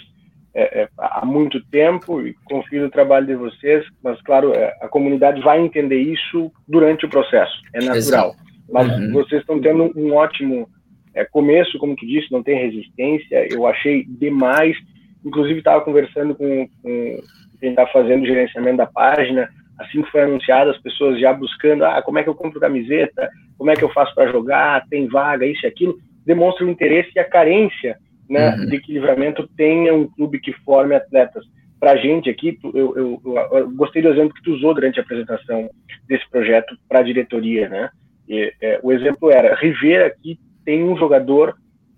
é, 0.54 0.84
é, 0.84 0.90
há 1.00 1.26
muito 1.26 1.60
tempo 1.72 2.22
e 2.22 2.36
confio 2.46 2.84
no 2.84 2.92
trabalho 2.92 3.26
de 3.26 3.36
vocês, 3.36 3.84
mas, 4.04 4.22
claro, 4.22 4.54
é, 4.54 4.72
a 4.82 4.88
comunidade 4.88 5.42
vai 5.42 5.62
entender 5.62 5.98
isso 5.98 6.52
durante 6.68 7.08
o 7.08 7.10
processo, 7.10 7.60
é 7.74 7.80
natural. 7.80 7.98
Exato. 7.98 8.38
Mas 8.72 8.88
uhum. 8.88 9.14
vocês 9.14 9.42
estão 9.42 9.60
tendo 9.60 9.92
um 9.96 10.14
ótimo 10.14 10.70
é, 11.16 11.24
começo, 11.24 11.78
como 11.80 11.96
tu 11.96 12.06
disse, 12.06 12.32
não 12.32 12.44
tem 12.44 12.60
resistência, 12.60 13.48
eu 13.50 13.66
achei 13.66 14.04
demais. 14.04 14.76
Inclusive, 15.24 15.60
estava 15.60 15.82
conversando 15.82 16.36
com, 16.36 16.68
com 16.84 17.20
quem 17.60 17.70
está 17.70 17.88
fazendo 17.88 18.24
o 18.24 18.28
gerenciamento 18.28 18.78
da 18.78 18.86
página, 18.86 19.50
assim 19.80 20.02
que 20.02 20.12
foi 20.12 20.22
anunciado, 20.22 20.72
as 20.72 20.82
pessoas 20.82 21.20
já 21.20 21.34
buscando, 21.34 21.86
ah, 21.86 22.02
como 22.02 22.20
é 22.20 22.24
que 22.24 22.30
eu 22.30 22.36
compro 22.36 22.60
camiseta, 22.60 23.30
como 23.58 23.72
é 23.72 23.76
que 23.76 23.84
eu 23.84 23.90
faço 23.94 24.14
para 24.14 24.32
jogar, 24.32 24.86
tem 24.90 25.08
vaga, 25.08 25.46
isso 25.46 25.66
e 25.66 25.68
aquilo, 25.68 25.98
demonstra 26.26 26.66
o 26.66 26.70
interesse 26.70 27.12
e 27.16 27.20
a 27.20 27.24
carência 27.24 27.98
né, 28.30 28.56
uhum. 28.56 28.66
de 28.68 28.80
que 28.80 28.94
Livramento 28.94 29.48
tenha 29.56 29.94
um 29.94 30.08
clube 30.08 30.40
que 30.40 30.52
forme 30.64 30.96
atletas. 30.96 31.46
Para 31.80 31.92
a 31.92 31.98
gente 31.98 32.30
aqui, 32.30 32.58
eu, 32.74 32.98
eu, 32.98 33.22
eu, 33.52 33.72
gostei 33.72 34.02
do 34.02 34.10
exemplo 34.10 34.34
que 34.34 34.44
tu 34.44 34.54
usou 34.54 34.74
durante 34.74 35.00
a 35.00 35.04
apresentação 35.04 35.70
desse 36.08 36.28
projeto 36.30 36.76
para 36.90 37.00
a 37.00 37.04
diretoria, 37.04 37.70
né? 37.70 37.90
E, 38.28 38.52
é, 38.62 38.80
o 38.82 38.92
exemplo 38.92 39.30
era, 39.30 39.56
Rivera 39.56 40.08
aqui 40.08 40.40
tem 40.66 40.84
um 40.84 40.98
jogador 40.98 41.56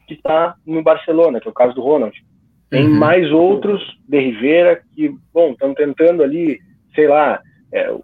que 0.08 0.14
está 0.14 0.56
no 0.66 0.84
Barcelona, 0.84 1.40
que 1.40 1.48
é 1.48 1.52
o 1.52 1.54
caso 1.54 1.74
do 1.74 1.82
Ronald. 1.82 2.16
Tem 2.70 2.86
uhum. 2.86 3.00
mais 3.00 3.32
outros 3.32 3.82
de 4.08 4.20
Rivera 4.20 4.82
que, 4.94 5.14
bom, 5.34 5.52
estão 5.52 5.74
tentando 5.74 6.22
ali, 6.22 6.60
sei 6.94 7.08
lá, 7.08 7.42
é, 7.74 7.92
o 7.92 8.04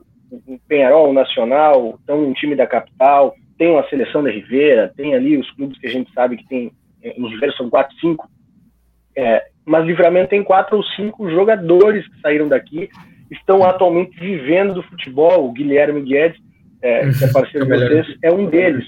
Penharol, 0.68 1.10
o 1.10 1.14
Nacional, 1.14 1.96
estão 2.00 2.22
num 2.22 2.34
time 2.34 2.56
da 2.56 2.66
capital, 2.66 3.36
tem 3.58 3.72
uma 3.72 3.88
seleção 3.90 4.24
de 4.24 4.32
Rivera, 4.32 4.92
tem 4.96 5.14
ali 5.14 5.38
os 5.38 5.50
clubes 5.52 5.78
que 5.78 5.88
a 5.88 5.92
gente 5.92 6.12
sabe 6.14 6.38
que 6.38 6.48
tem, 6.48 6.72
é, 7.02 7.20
nos 7.20 7.32
Rivera 7.32 7.54
são 7.54 7.70
quatro, 7.70 7.96
cinco, 8.00 8.28
é, 9.16 9.44
mas 9.66 9.86
Livramento 9.86 10.30
tem 10.30 10.44
quatro 10.44 10.78
ou 10.78 10.84
cinco 10.84 11.30
jogadores 11.30 12.08
que 12.08 12.22
saíram 12.22 12.48
daqui, 12.48 12.90
estão 13.32 13.64
atualmente 13.64 14.18
vivendo 14.20 14.74
do 14.74 14.84
futebol. 14.84 15.48
O 15.48 15.52
Guilherme 15.52 16.02
Guedes, 16.02 16.40
é, 16.82 17.10
que 17.10 17.24
é 17.24 17.32
parceiro 17.32 17.66
de 17.66 17.78
vocês, 17.78 18.18
é 18.22 18.32
um 18.32 18.46
deles. 18.46 18.86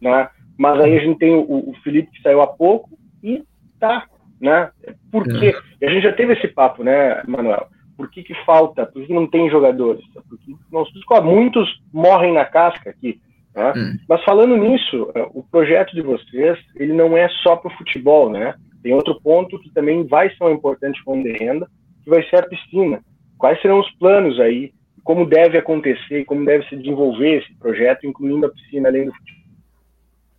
Né? 0.00 0.28
Mas 0.58 0.80
aí 0.80 0.96
a 0.96 1.00
gente 1.00 1.18
tem 1.18 1.34
o, 1.34 1.70
o 1.70 1.74
Felipe 1.82 2.10
que 2.12 2.22
saiu 2.22 2.40
há 2.40 2.46
pouco 2.46 2.90
e 3.22 3.42
tá, 3.80 4.06
né? 4.40 4.70
Por 5.10 5.24
quê? 5.24 5.54
Uhum. 5.54 5.62
E 5.80 5.86
a 5.86 5.90
gente 5.90 6.02
já 6.02 6.12
teve 6.12 6.34
esse 6.34 6.48
papo, 6.48 6.82
né, 6.84 7.22
Manuel? 7.26 7.66
Por 7.96 8.10
que, 8.10 8.22
que 8.22 8.34
falta? 8.44 8.86
Por 8.86 9.06
que 9.06 9.12
não 9.12 9.26
tem 9.26 9.50
jogadores? 9.50 10.04
Porque 10.28 10.54
nós, 10.70 10.88
muitos 11.22 11.80
morrem 11.92 12.32
na 12.32 12.44
casca 12.44 12.90
aqui. 12.90 13.20
Né? 13.54 13.72
Hum. 13.76 13.98
Mas 14.08 14.24
falando 14.24 14.56
nisso, 14.56 15.10
é, 15.14 15.22
o 15.32 15.42
projeto 15.44 15.94
de 15.94 16.02
vocês 16.02 16.58
ele 16.74 16.92
não 16.92 17.16
é 17.16 17.28
só 17.42 17.56
para 17.56 17.72
o 17.72 17.76
futebol, 17.76 18.28
né? 18.28 18.54
Tem 18.82 18.92
outro 18.92 19.18
ponto 19.20 19.58
que 19.60 19.70
também 19.70 20.04
vai 20.06 20.28
ser 20.30 20.42
uma 20.42 20.52
importante 20.52 21.00
fonte 21.02 21.22
de 21.22 21.38
renda, 21.38 21.68
que 22.02 22.10
vai 22.10 22.22
ser 22.28 22.36
a 22.36 22.46
piscina. 22.46 23.00
Quais 23.38 23.60
serão 23.62 23.80
os 23.80 23.90
planos 23.92 24.38
aí? 24.40 24.72
Como 25.02 25.26
deve 25.26 25.56
acontecer? 25.56 26.24
Como 26.24 26.44
deve 26.44 26.66
se 26.68 26.76
desenvolver 26.76 27.42
esse 27.42 27.54
projeto, 27.56 28.06
incluindo 28.06 28.46
a 28.46 28.50
piscina 28.50 28.88
além 28.88 29.06
do 29.06 29.12
futebol? 29.12 29.43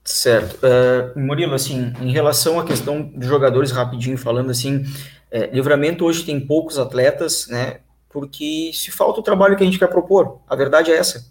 Certo. 0.05 0.59
Uh, 0.63 1.19
Murilo, 1.19 1.55
assim, 1.55 1.91
em 1.99 2.11
relação 2.11 2.59
à 2.59 2.65
questão 2.65 3.01
de 3.03 3.25
jogadores, 3.25 3.71
rapidinho 3.71 4.17
falando 4.17 4.51
assim, 4.51 4.83
É, 5.31 5.47
livramento 5.47 6.05
hoje 6.05 6.23
tem 6.25 6.39
poucos 6.39 6.79
atletas, 6.79 7.47
né? 7.49 7.81
Porque 8.09 8.71
se 8.73 8.91
falta 8.91 9.19
o 9.19 9.23
trabalho 9.23 9.57
que 9.57 9.63
a 9.63 9.65
gente 9.65 9.79
quer 9.79 9.89
propor, 9.89 10.39
a 10.47 10.55
verdade 10.55 10.91
é 10.91 10.97
essa. 10.97 11.25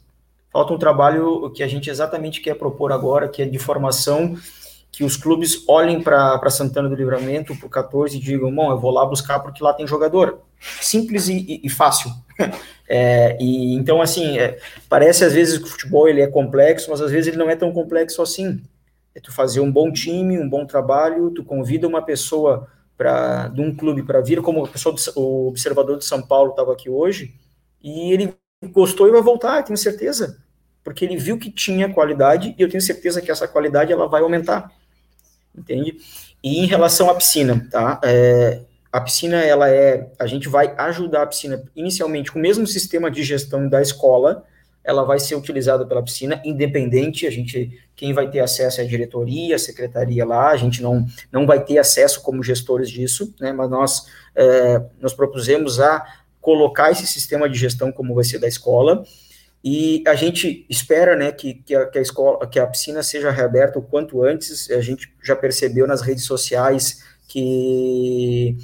Falta 0.53 0.75
um 0.75 0.79
trabalho 0.79 1.51
que 1.53 1.63
a 1.63 1.69
gente 1.69 1.91
exatamente 1.91 2.41
quer 2.43 2.55
propor 2.57 2.93
agora, 2.93 3.29
que 3.29 3.43
é 3.43 3.47
de 3.47 3.59
formação, 3.59 4.37
que 4.93 5.05
os 5.05 5.17
clubes 5.17 5.65
olhem 5.69 6.03
para 6.03 6.51
Santana 6.51 6.89
do 6.89 6.95
Livramento, 6.97 7.57
para 7.57 7.67
o 7.67 7.71
14 7.71 8.17
e 8.17 8.21
digam, 8.21 8.55
bom, 8.55 8.71
eu 8.71 8.79
vou 8.79 8.91
lá 8.93 9.07
buscar 9.07 9.41
porque 9.41 9.65
lá 9.65 9.73
tem 9.73 9.87
jogador. 9.87 10.41
Simples 10.81 11.29
e, 11.29 11.35
e, 11.39 11.61
e 11.65 11.71
fácil. 11.71 12.11
É, 12.87 13.37
e 13.41 13.75
então, 13.75 14.03
assim, 14.03 14.39
é, 14.39 14.59
parece 14.89 15.25
às 15.25 15.33
vezes 15.33 15.59
que 15.59 15.65
o 15.65 15.69
futebol 15.69 16.07
ele 16.07 16.21
é 16.21 16.27
complexo, 16.27 16.91
mas 16.91 17.01
às 17.01 17.11
vezes 17.11 17.29
ele 17.29 17.39
não 17.39 17.49
é 17.49 17.57
tão 17.57 17.73
complexo 17.73 18.21
assim. 18.21 18.63
É 19.15 19.21
tu 19.21 19.33
fazer 19.33 19.61
um 19.61 19.73
bom 19.73 19.91
time, 19.93 20.39
um 20.39 20.49
bom 20.49 20.67
trabalho, 20.67 21.31
tu 21.31 21.45
convida 21.45 21.89
uma 21.89 22.03
pessoa 22.03 22.69
para 22.97 23.49
de 23.49 23.61
um 23.61 23.75
clube 23.75 24.03
para 24.03 24.21
vir, 24.21 24.41
como 24.43 24.67
do, 24.67 24.95
o 25.17 25.49
observador 25.49 25.99
de 25.99 26.05
São 26.05 26.23
Paulo 26.23 26.51
estava 26.51 26.73
aqui 26.73 26.89
hoje, 26.89 27.35
e 27.83 28.13
ele 28.13 28.35
gostou 28.73 29.09
e 29.09 29.11
vai 29.11 29.23
voltar, 29.23 29.63
tenho 29.63 29.77
certeza, 29.77 30.43
porque 30.83 31.05
ele 31.05 31.17
viu 31.17 31.39
que 31.39 31.51
tinha 31.51 31.93
qualidade 31.93 32.55
e 32.57 32.63
eu 32.63 32.69
tenho 32.69 32.81
certeza 32.81 33.21
que 33.21 33.31
essa 33.31 33.49
qualidade 33.49 33.93
ela 33.93 34.07
vai 34.09 34.23
aumentar, 34.23 34.71
entende? 35.57 35.97
E 36.43 36.61
em 36.61 36.67
relação 36.67 37.11
à 37.11 37.15
piscina, 37.15 37.67
tá? 37.71 38.01
É, 38.05 38.61
a 38.95 39.01
piscina, 39.01 39.43
ela 39.43 39.69
é, 39.69 40.09
a 40.21 40.25
gente 40.25 40.49
vai 40.49 40.73
ajudar 40.79 41.23
a 41.23 41.27
piscina 41.27 41.65
inicialmente 41.75 42.31
com 42.31 42.39
o 42.39 42.43
mesmo 42.43 42.65
sistema 42.65 43.11
de 43.11 43.25
gestão 43.25 43.69
da 43.69 43.83
escola, 43.83 44.45
ela 44.85 45.03
vai 45.03 45.19
ser 45.19 45.35
utilizada 45.35 45.85
pela 45.85 46.01
piscina, 46.01 46.41
independente, 46.45 47.27
a 47.27 47.31
gente, 47.31 47.77
quem 47.97 48.13
vai 48.13 48.31
ter 48.31 48.39
acesso 48.39 48.81
é 48.81 48.85
a 48.85 48.87
diretoria, 48.87 49.57
a 49.57 49.59
secretaria 49.59 50.25
lá, 50.25 50.51
a 50.51 50.57
gente 50.57 50.81
não, 50.81 51.05
não 51.33 51.45
vai 51.45 51.65
ter 51.65 51.77
acesso 51.77 52.23
como 52.23 52.41
gestores 52.41 52.89
disso, 52.89 53.35
né, 53.41 53.53
mas 53.53 53.69
nós 53.69 54.07
é, 54.33 54.81
nos 55.01 55.13
propusemos 55.13 55.81
a 55.81 56.07
colocar 56.41 56.93
esse 56.93 57.05
sistema 57.05 57.49
de 57.49 57.59
gestão 57.59 57.91
como 57.91 58.15
vai 58.15 58.23
ser 58.23 58.39
da 58.39 58.47
escola, 58.47 59.03
e 59.65 60.05
a 60.07 60.15
gente 60.15 60.65
espera, 60.71 61.17
né, 61.17 61.33
que, 61.33 61.55
que, 61.55 61.75
a, 61.75 61.87
que 61.87 61.99
a 61.99 62.03
escola, 62.03 62.47
que 62.47 62.61
a 62.61 62.67
piscina 62.69 63.03
seja 63.03 63.33
reaberta 63.33 63.77
o 63.77 63.83
quanto 63.83 64.23
antes, 64.23 64.71
a 64.71 64.81
gente 64.81 65.13
já 65.21 65.35
percebeu 65.35 65.85
nas 65.85 66.01
redes 66.01 66.23
sociais 66.23 67.03
que 67.27 68.57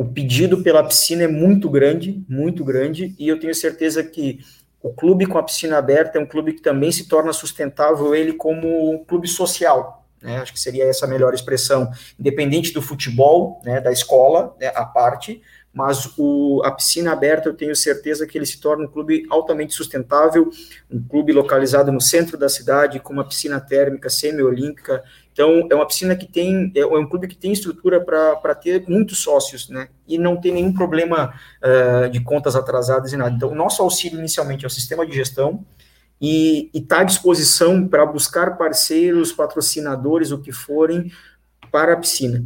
o 0.00 0.04
pedido 0.06 0.62
pela 0.62 0.82
piscina 0.82 1.24
é 1.24 1.28
muito 1.28 1.68
grande, 1.68 2.24
muito 2.26 2.64
grande, 2.64 3.14
e 3.18 3.28
eu 3.28 3.38
tenho 3.38 3.54
certeza 3.54 4.02
que 4.02 4.40
o 4.82 4.94
clube 4.94 5.26
com 5.26 5.36
a 5.36 5.42
piscina 5.42 5.76
aberta 5.76 6.18
é 6.18 6.22
um 6.22 6.24
clube 6.24 6.54
que 6.54 6.62
também 6.62 6.90
se 6.90 7.06
torna 7.06 7.34
sustentável 7.34 8.14
ele 8.14 8.32
como 8.32 8.94
um 8.94 9.04
clube 9.04 9.28
social, 9.28 10.06
né? 10.22 10.38
Acho 10.38 10.54
que 10.54 10.58
seria 10.58 10.86
essa 10.86 11.04
a 11.04 11.08
melhor 11.08 11.34
expressão, 11.34 11.90
independente 12.18 12.72
do 12.72 12.80
futebol, 12.80 13.60
né, 13.62 13.78
da 13.78 13.92
escola, 13.92 14.56
né, 14.58 14.72
a 14.74 14.86
parte, 14.86 15.42
mas 15.70 16.10
o, 16.16 16.62
a 16.64 16.70
piscina 16.72 17.12
aberta 17.12 17.50
eu 17.50 17.54
tenho 17.54 17.76
certeza 17.76 18.26
que 18.26 18.38
ele 18.38 18.46
se 18.46 18.58
torna 18.58 18.84
um 18.84 18.90
clube 18.90 19.26
altamente 19.28 19.74
sustentável, 19.74 20.50
um 20.90 21.02
clube 21.02 21.30
localizado 21.30 21.92
no 21.92 22.00
centro 22.00 22.38
da 22.38 22.48
cidade, 22.48 23.00
com 23.00 23.12
uma 23.12 23.28
piscina 23.28 23.60
térmica 23.60 24.08
semi-olímpica. 24.08 25.04
Então, 25.32 25.66
é 25.70 25.74
uma 25.74 25.86
piscina 25.86 26.16
que 26.16 26.26
tem, 26.26 26.72
é, 26.74 26.80
é 26.80 26.86
um 26.86 27.08
clube 27.08 27.28
que 27.28 27.36
tem 27.36 27.52
estrutura 27.52 28.00
para 28.00 28.54
ter 28.54 28.84
muitos 28.88 29.18
sócios, 29.18 29.68
né? 29.68 29.88
E 30.06 30.18
não 30.18 30.36
tem 30.36 30.52
nenhum 30.52 30.72
problema 30.72 31.32
uh, 31.62 32.10
de 32.10 32.20
contas 32.20 32.56
atrasadas 32.56 33.12
e 33.12 33.16
nada. 33.16 33.34
Então, 33.34 33.50
o 33.50 33.54
nosso 33.54 33.82
auxílio 33.82 34.18
inicialmente 34.18 34.64
é 34.64 34.68
o 34.68 34.70
sistema 34.70 35.06
de 35.06 35.14
gestão, 35.14 35.64
e 36.20 36.70
está 36.74 37.00
à 37.00 37.04
disposição 37.04 37.88
para 37.88 38.04
buscar 38.04 38.58
parceiros, 38.58 39.32
patrocinadores, 39.32 40.30
o 40.30 40.38
que 40.38 40.52
forem, 40.52 41.10
para 41.72 41.94
a 41.94 41.96
piscina. 41.96 42.44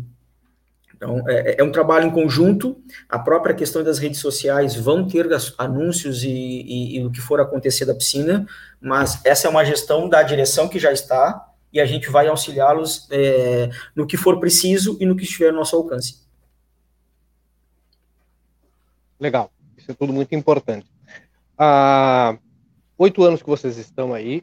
Então, 0.96 1.22
é, 1.28 1.56
é, 1.58 1.64
um 1.64 1.72
trabalho 1.72 2.06
em 2.06 2.10
conjunto, 2.10 2.80
a 3.08 3.18
própria 3.18 3.54
questão 3.54 3.82
das 3.82 3.98
redes 3.98 4.20
sociais 4.20 4.76
vão 4.76 5.06
ter 5.08 5.28
anúncios 5.58 6.22
e, 6.22 6.28
e, 6.28 6.96
e 6.98 7.04
o 7.04 7.10
que 7.10 7.20
for 7.20 7.40
acontecer 7.40 7.84
da 7.84 7.94
piscina, 7.94 8.46
mas 8.80 9.20
essa 9.24 9.48
é 9.48 9.50
uma 9.50 9.64
gestão 9.64 10.08
da 10.08 10.22
direção 10.22 10.68
que 10.68 10.78
já 10.78 10.92
está, 10.92 11.44
e 11.74 11.80
a 11.80 11.84
gente 11.84 12.08
vai 12.08 12.28
auxiliá-los 12.28 13.06
é, 13.10 13.68
no 13.94 14.06
que 14.06 14.16
for 14.16 14.40
preciso 14.40 14.96
e 15.00 15.04
no 15.04 15.14
que 15.14 15.24
estiver 15.24 15.48
ao 15.48 15.56
nosso 15.56 15.76
alcance. 15.76 16.24
Legal, 19.20 19.50
isso 19.76 19.90
é 19.90 19.94
tudo 19.94 20.12
muito 20.12 20.34
importante. 20.34 20.86
Há 21.58 22.38
oito 22.96 23.22
anos 23.22 23.42
que 23.42 23.48
vocês 23.48 23.76
estão 23.76 24.14
aí 24.14 24.42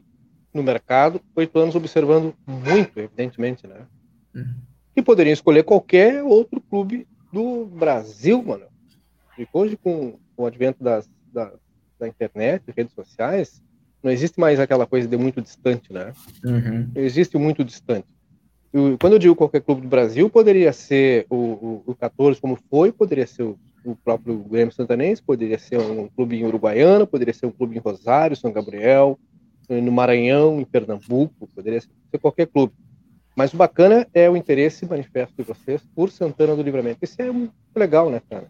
no 0.53 0.61
mercado, 0.61 1.21
oito 1.35 1.57
anos 1.57 1.73
observando 1.75 2.35
muito, 2.45 2.99
evidentemente, 2.99 3.65
né? 3.65 3.87
Uhum 4.35 4.71
que 4.93 5.01
poderiam 5.01 5.33
escolher 5.33 5.63
qualquer 5.63 6.23
outro 6.23 6.59
clube 6.61 7.07
do 7.31 7.65
Brasil, 7.65 8.43
mano. 8.43 8.65
E 9.37 9.47
hoje, 9.51 9.77
com, 9.77 10.17
com 10.35 10.43
o 10.43 10.45
advento 10.45 10.83
das, 10.83 11.09
da, 11.31 11.51
da 11.97 12.07
internet, 12.07 12.63
redes 12.75 12.93
sociais, 12.93 13.61
não 14.03 14.11
existe 14.11 14.39
mais 14.39 14.59
aquela 14.59 14.85
coisa 14.85 15.07
de 15.07 15.17
muito 15.17 15.41
distante, 15.41 15.91
né? 15.93 16.13
Uhum. 16.43 16.89
Existe 16.95 17.37
muito 17.37 17.63
distante. 17.63 18.07
Eu, 18.73 18.97
quando 18.99 19.13
eu 19.13 19.19
digo 19.19 19.35
qualquer 19.35 19.61
clube 19.61 19.81
do 19.81 19.87
Brasil, 19.87 20.29
poderia 20.29 20.71
ser 20.73 21.25
o, 21.29 21.35
o, 21.35 21.83
o 21.87 21.95
14 21.95 22.39
como 22.39 22.57
foi, 22.69 22.91
poderia 22.91 23.27
ser 23.27 23.43
o, 23.43 23.59
o 23.83 23.95
próprio 23.95 24.37
Grêmio 24.39 24.73
Santanense, 24.73 25.21
poderia 25.21 25.59
ser 25.59 25.79
um 25.79 26.07
clube 26.07 26.37
em 26.37 26.45
Uruguaiana, 26.45 27.05
poderia 27.05 27.33
ser 27.33 27.45
um 27.45 27.51
clube 27.51 27.75
em 27.75 27.79
Rosário, 27.79 28.35
São 28.35 28.51
Gabriel, 28.51 29.19
no 29.69 29.91
Maranhão, 29.91 30.59
em 30.59 30.65
Pernambuco, 30.65 31.47
poderia 31.53 31.79
ser 31.81 31.89
qualquer 32.19 32.47
clube. 32.47 32.73
Mas 33.35 33.53
o 33.53 33.57
bacana 33.57 34.05
é 34.13 34.29
o 34.29 34.35
interesse 34.35 34.85
manifesto 34.85 35.33
de 35.37 35.43
vocês 35.43 35.81
por 35.95 36.09
Santana 36.09 36.55
do 36.55 36.61
Livramento. 36.61 36.99
Isso 37.01 37.21
é 37.21 37.31
muito 37.31 37.53
legal, 37.75 38.09
né, 38.09 38.21
cara? 38.29 38.47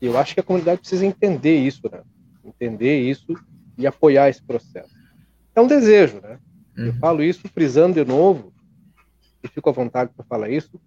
E 0.00 0.06
eu 0.06 0.18
acho 0.18 0.34
que 0.34 0.40
a 0.40 0.42
comunidade 0.42 0.80
precisa 0.80 1.06
entender 1.06 1.56
isso, 1.58 1.82
né? 1.90 2.00
Entender 2.44 3.00
isso 3.00 3.34
e 3.76 3.86
apoiar 3.86 4.28
esse 4.28 4.42
processo. 4.42 4.94
É 5.54 5.60
um 5.60 5.66
desejo, 5.66 6.20
né? 6.20 6.38
Eu 6.76 6.86
uhum. 6.86 6.98
falo 6.98 7.22
isso 7.22 7.48
frisando 7.48 7.94
de 7.94 8.04
novo, 8.04 8.52
e 9.42 9.48
fico 9.48 9.70
à 9.70 9.72
vontade 9.72 10.10
para 10.14 10.24
falar 10.24 10.50
isso, 10.50 10.80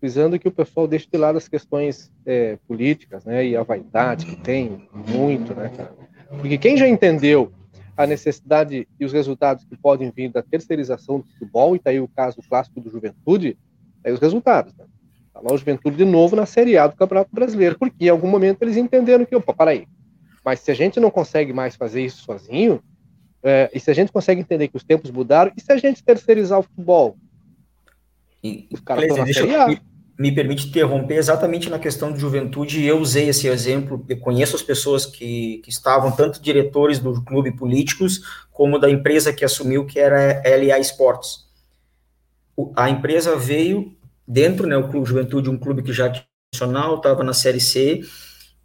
frisando 0.00 0.38
que 0.38 0.48
o 0.48 0.52
pessoal 0.52 0.86
deixe 0.86 1.08
de 1.10 1.18
lado 1.18 1.36
as 1.36 1.48
questões 1.48 2.12
é, 2.24 2.58
políticas, 2.66 3.24
né? 3.24 3.46
E 3.46 3.56
a 3.56 3.62
vaidade 3.62 4.26
que 4.26 4.36
tem 4.36 4.88
muito, 5.06 5.54
né, 5.54 5.70
cara? 5.76 5.94
Porque 6.38 6.58
quem 6.58 6.76
já 6.76 6.88
entendeu 6.88 7.52
a 7.96 8.06
necessidade 8.06 8.88
e 8.98 9.04
os 9.04 9.12
resultados 9.12 9.64
que 9.64 9.76
podem 9.76 10.10
vir 10.10 10.30
da 10.30 10.42
terceirização 10.42 11.20
do 11.20 11.26
futebol, 11.26 11.74
e 11.74 11.78
está 11.78 11.90
aí 11.90 12.00
o 12.00 12.08
caso 12.08 12.40
clássico 12.48 12.80
do 12.80 12.90
Juventude, 12.90 13.56
aí 14.02 14.12
os 14.12 14.20
resultados. 14.20 14.74
Né? 14.74 14.84
Tá 15.32 15.40
lá 15.40 15.52
o 15.52 15.56
Juventude 15.56 15.96
de 15.96 16.04
novo 16.04 16.34
na 16.34 16.46
Série 16.46 16.76
A 16.76 16.86
do 16.86 16.96
Campeonato 16.96 17.30
Brasileiro, 17.32 17.78
porque 17.78 18.06
em 18.06 18.08
algum 18.08 18.28
momento 18.28 18.62
eles 18.62 18.76
entenderam 18.76 19.24
que, 19.24 19.36
opa, 19.36 19.52
para 19.52 19.70
aí, 19.70 19.86
mas 20.44 20.60
se 20.60 20.70
a 20.70 20.74
gente 20.74 21.00
não 21.00 21.10
consegue 21.10 21.52
mais 21.52 21.74
fazer 21.76 22.04
isso 22.04 22.24
sozinho, 22.24 22.82
é, 23.42 23.70
e 23.74 23.80
se 23.80 23.90
a 23.90 23.94
gente 23.94 24.12
consegue 24.12 24.40
entender 24.40 24.68
que 24.68 24.76
os 24.76 24.84
tempos 24.84 25.10
mudaram, 25.10 25.52
e 25.56 25.60
se 25.60 25.72
a 25.72 25.76
gente 25.76 26.02
terceirizar 26.02 26.58
o 26.58 26.62
futebol? 26.62 27.16
E, 28.42 28.68
os 28.70 28.80
caras 28.80 29.04
estão 29.04 29.18
na 29.18 29.32
Série 29.32 29.54
A 29.54 29.80
me 30.18 30.32
permite 30.32 30.68
interromper 30.68 31.16
exatamente 31.16 31.68
na 31.68 31.78
questão 31.78 32.12
de 32.12 32.20
juventude. 32.20 32.84
Eu 32.84 33.00
usei 33.00 33.28
esse 33.28 33.48
exemplo, 33.48 34.04
eu 34.08 34.18
conheço 34.18 34.54
as 34.54 34.62
pessoas 34.62 35.04
que, 35.04 35.58
que 35.58 35.70
estavam, 35.70 36.12
tanto 36.12 36.40
diretores 36.40 36.98
do 36.98 37.22
clube 37.22 37.50
políticos, 37.52 38.20
como 38.52 38.78
da 38.78 38.88
empresa 38.88 39.32
que 39.32 39.44
assumiu, 39.44 39.84
que 39.84 39.98
era 39.98 40.42
LA 40.44 40.78
Sports. 40.78 41.44
O, 42.56 42.72
a 42.76 42.88
empresa 42.88 43.36
veio 43.36 43.96
dentro, 44.26 44.66
né, 44.66 44.76
o 44.76 44.88
Clube 44.88 45.08
Juventude, 45.08 45.50
um 45.50 45.58
clube 45.58 45.82
que 45.82 45.92
já 45.92 46.08
tinha 46.08 46.24
nacional, 46.54 46.96
estava 46.96 47.24
na 47.24 47.32
Série 47.32 47.60
C, 47.60 48.02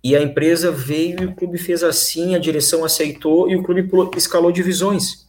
e 0.04 0.16
a 0.16 0.22
empresa 0.22 0.72
veio 0.72 1.24
e 1.24 1.26
o 1.26 1.36
clube 1.36 1.58
fez 1.58 1.84
assim, 1.84 2.36
a 2.36 2.40
direção 2.40 2.86
aceitou 2.86 3.50
e 3.50 3.56
o 3.56 3.64
clube 3.64 3.90
escalou 4.16 4.52
divisões. 4.52 5.28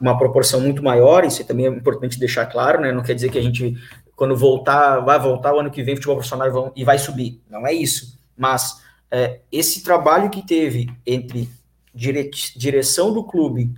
Uma 0.00 0.16
proporção 0.16 0.60
muito 0.60 0.82
maior, 0.82 1.24
isso 1.24 1.44
também 1.44 1.66
é 1.66 1.68
importante 1.68 2.18
deixar 2.18 2.46
claro, 2.46 2.80
né? 2.80 2.92
Não 2.92 3.02
quer 3.02 3.14
dizer 3.14 3.30
que 3.30 3.38
a 3.38 3.42
gente 3.42 3.76
quando 4.18 4.36
voltar, 4.36 4.98
vai 4.98 5.16
voltar 5.16 5.54
o 5.54 5.60
ano 5.60 5.70
que 5.70 5.80
vem, 5.80 5.94
futebol 5.94 6.16
profissional 6.16 6.50
vão, 6.50 6.72
e 6.74 6.82
vai 6.82 6.98
subir. 6.98 7.40
Não 7.48 7.64
é 7.64 7.72
isso. 7.72 8.18
Mas 8.36 8.82
é, 9.08 9.38
esse 9.52 9.84
trabalho 9.84 10.28
que 10.28 10.44
teve 10.44 10.90
entre 11.06 11.48
dire, 11.94 12.28
direção 12.56 13.12
do 13.12 13.22
clube 13.22 13.72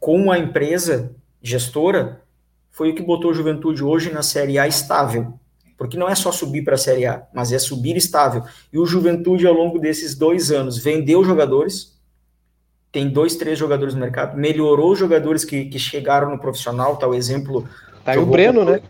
com 0.00 0.32
a 0.32 0.38
empresa 0.38 1.14
gestora 1.40 2.22
foi 2.72 2.90
o 2.90 2.94
que 2.94 3.02
botou 3.02 3.30
a 3.30 3.34
Juventude 3.34 3.84
hoje 3.84 4.12
na 4.12 4.20
Série 4.20 4.58
A 4.58 4.66
estável. 4.66 5.38
Porque 5.78 5.96
não 5.96 6.08
é 6.08 6.14
só 6.16 6.32
subir 6.32 6.62
para 6.64 6.74
a 6.74 6.78
Série 6.78 7.06
A, 7.06 7.22
mas 7.32 7.52
é 7.52 7.58
subir 7.58 7.96
estável. 7.96 8.42
E 8.72 8.78
o 8.78 8.84
Juventude, 8.84 9.46
ao 9.46 9.54
longo 9.54 9.78
desses 9.78 10.16
dois 10.16 10.50
anos, 10.50 10.76
vendeu 10.76 11.22
jogadores, 11.22 11.96
tem 12.90 13.08
dois, 13.08 13.36
três 13.36 13.56
jogadores 13.56 13.94
no 13.94 14.00
mercado, 14.00 14.36
melhorou 14.36 14.90
os 14.90 14.98
jogadores 14.98 15.44
que, 15.44 15.66
que 15.66 15.78
chegaram 15.78 16.30
no 16.30 16.38
profissional, 16.38 16.96
tal 16.96 17.14
exemplo. 17.14 17.68
Tá 18.04 18.12
aí 18.12 18.18
o 18.18 18.26
Breno, 18.26 18.64
né? 18.64 18.82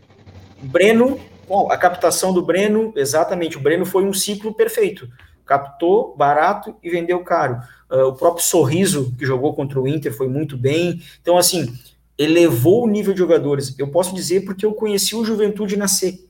Breno, 0.62 1.20
bom, 1.46 1.70
a 1.70 1.76
captação 1.76 2.32
do 2.32 2.40
Breno, 2.40 2.90
exatamente, 2.96 3.58
o 3.58 3.60
Breno 3.60 3.84
foi 3.84 4.04
um 4.04 4.12
ciclo 4.14 4.54
perfeito. 4.54 5.06
Captou 5.44 6.16
barato 6.16 6.74
e 6.82 6.88
vendeu 6.88 7.20
caro. 7.20 7.58
Uh, 7.90 8.04
o 8.04 8.14
próprio 8.14 8.44
Sorriso, 8.44 9.14
que 9.18 9.26
jogou 9.26 9.52
contra 9.54 9.78
o 9.78 9.86
Inter, 9.86 10.14
foi 10.14 10.28
muito 10.28 10.56
bem. 10.56 11.02
Então, 11.20 11.36
assim, 11.36 11.74
elevou 12.16 12.84
o 12.84 12.88
nível 12.88 13.12
de 13.12 13.18
jogadores. 13.18 13.74
Eu 13.78 13.88
posso 13.88 14.14
dizer 14.14 14.44
porque 14.44 14.64
eu 14.64 14.72
conheci 14.72 15.14
o 15.14 15.24
Juventude 15.24 15.76
na 15.76 15.88
C. 15.88 16.27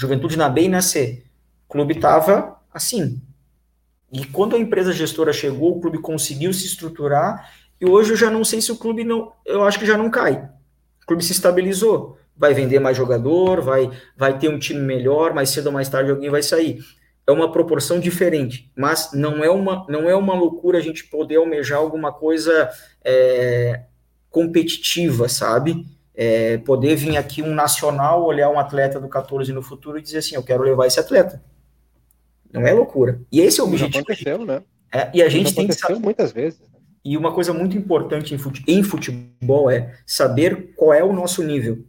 Juventude 0.00 0.38
na 0.38 0.48
B 0.48 0.62
e 0.62 0.68
na 0.68 0.80
C. 0.80 1.22
O 1.68 1.72
clube 1.72 1.92
estava 1.92 2.58
assim. 2.72 3.20
E 4.10 4.24
quando 4.24 4.56
a 4.56 4.58
empresa 4.58 4.94
gestora 4.94 5.30
chegou, 5.30 5.76
o 5.76 5.80
clube 5.80 5.98
conseguiu 5.98 6.54
se 6.54 6.64
estruturar, 6.64 7.52
e 7.78 7.84
hoje 7.84 8.12
eu 8.12 8.16
já 8.16 8.30
não 8.30 8.42
sei 8.42 8.62
se 8.62 8.72
o 8.72 8.78
clube 8.78 9.04
não, 9.04 9.30
eu 9.44 9.62
acho 9.62 9.78
que 9.78 9.84
já 9.84 9.98
não 9.98 10.10
cai. 10.10 10.48
O 11.02 11.06
clube 11.06 11.22
se 11.22 11.32
estabilizou, 11.32 12.18
vai 12.34 12.54
vender 12.54 12.78
mais 12.78 12.96
jogador, 12.96 13.60
vai, 13.60 13.90
vai 14.16 14.38
ter 14.38 14.48
um 14.48 14.58
time 14.58 14.80
melhor, 14.80 15.34
mais 15.34 15.50
cedo 15.50 15.66
ou 15.66 15.72
mais 15.72 15.88
tarde 15.90 16.10
alguém 16.10 16.30
vai 16.30 16.42
sair. 16.42 16.78
É 17.26 17.30
uma 17.30 17.52
proporção 17.52 18.00
diferente, 18.00 18.72
mas 18.74 19.10
não 19.12 19.44
é 19.44 19.50
uma, 19.50 19.86
não 19.86 20.08
é 20.08 20.16
uma 20.16 20.34
loucura 20.34 20.78
a 20.78 20.82
gente 20.82 21.04
poder 21.04 21.36
almejar 21.36 21.78
alguma 21.78 22.10
coisa 22.10 22.70
é, 23.04 23.82
competitiva, 24.30 25.28
sabe? 25.28 25.84
É, 26.22 26.58
poder 26.58 26.96
vir 26.96 27.16
aqui 27.16 27.40
um 27.40 27.54
nacional, 27.54 28.22
olhar 28.22 28.50
um 28.50 28.58
atleta 28.58 29.00
do 29.00 29.08
14 29.08 29.54
no 29.54 29.62
futuro 29.62 29.98
e 29.98 30.02
dizer 30.02 30.18
assim, 30.18 30.34
eu 30.34 30.42
quero 30.42 30.62
levar 30.62 30.86
esse 30.86 31.00
atleta. 31.00 31.42
Não 32.52 32.66
é 32.66 32.74
loucura. 32.74 33.22
E 33.32 33.40
esse 33.40 33.58
é 33.58 33.62
o 33.62 33.66
objetivo. 33.66 33.92
Já 33.92 34.00
aconteceu, 34.00 34.44
né? 34.44 34.62
É, 34.92 35.10
e 35.14 35.22
a 35.22 35.30
gente 35.30 35.54
tem 35.54 35.66
que 35.66 35.72
saber 35.72 35.98
muitas 35.98 36.30
vezes. 36.30 36.60
E 37.02 37.16
uma 37.16 37.32
coisa 37.32 37.54
muito 37.54 37.74
importante 37.74 38.36
em 38.68 38.82
futebol 38.82 39.70
é 39.70 39.94
saber 40.04 40.74
qual 40.76 40.92
é 40.92 41.02
o 41.02 41.12
nosso 41.12 41.42
nível. 41.42 41.86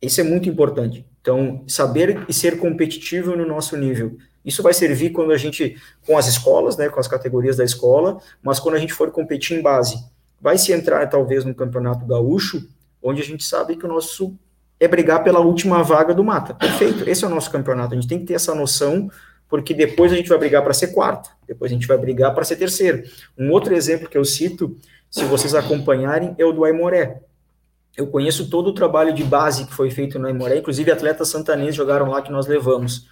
Isso 0.00 0.20
é 0.22 0.24
muito 0.24 0.48
importante. 0.48 1.04
Então, 1.20 1.64
saber 1.68 2.24
e 2.28 2.32
ser 2.32 2.58
competitivo 2.58 3.36
no 3.36 3.46
nosso 3.46 3.76
nível. 3.76 4.16
Isso 4.42 4.62
vai 4.62 4.72
servir 4.72 5.10
quando 5.10 5.32
a 5.32 5.36
gente, 5.36 5.76
com 6.06 6.16
as 6.16 6.26
escolas, 6.26 6.78
né, 6.78 6.88
com 6.88 6.98
as 6.98 7.08
categorias 7.08 7.58
da 7.58 7.64
escola, 7.64 8.18
mas 8.42 8.58
quando 8.58 8.76
a 8.76 8.78
gente 8.78 8.94
for 8.94 9.10
competir 9.10 9.58
em 9.58 9.62
base. 9.62 10.02
Vai 10.40 10.56
se 10.56 10.72
entrar, 10.72 11.06
talvez, 11.08 11.44
no 11.44 11.54
campeonato 11.54 12.06
gaúcho, 12.06 12.66
onde 13.02 13.22
a 13.22 13.24
gente 13.24 13.44
sabe 13.44 13.76
que 13.76 13.84
o 13.84 13.88
nosso 13.88 14.36
é 14.80 14.86
brigar 14.86 15.24
pela 15.24 15.40
última 15.40 15.82
vaga 15.82 16.14
do 16.14 16.22
mata. 16.22 16.54
Perfeito, 16.54 17.08
esse 17.08 17.24
é 17.24 17.26
o 17.26 17.30
nosso 17.30 17.50
campeonato. 17.50 17.94
A 17.94 17.96
gente 17.96 18.08
tem 18.08 18.18
que 18.18 18.26
ter 18.26 18.34
essa 18.34 18.54
noção, 18.54 19.10
porque 19.48 19.74
depois 19.74 20.12
a 20.12 20.16
gente 20.16 20.28
vai 20.28 20.38
brigar 20.38 20.62
para 20.62 20.72
ser 20.72 20.88
quarto, 20.88 21.30
depois 21.46 21.70
a 21.70 21.74
gente 21.74 21.86
vai 21.86 21.98
brigar 21.98 22.34
para 22.34 22.44
ser 22.44 22.56
terceiro. 22.56 23.02
Um 23.36 23.50
outro 23.50 23.74
exemplo 23.74 24.08
que 24.08 24.16
eu 24.16 24.24
cito, 24.24 24.76
se 25.10 25.24
vocês 25.24 25.54
acompanharem, 25.54 26.34
é 26.38 26.44
o 26.44 26.52
do 26.52 26.64
Aimoré. 26.64 27.22
Eu 27.96 28.06
conheço 28.06 28.48
todo 28.48 28.68
o 28.68 28.74
trabalho 28.74 29.12
de 29.12 29.24
base 29.24 29.66
que 29.66 29.74
foi 29.74 29.90
feito 29.90 30.18
no 30.18 30.28
Aimoré, 30.28 30.58
inclusive 30.58 30.90
atletas 30.90 31.28
santanenses 31.28 31.74
jogaram 31.74 32.08
lá 32.08 32.22
que 32.22 32.30
nós 32.30 32.46
levamos. 32.46 33.08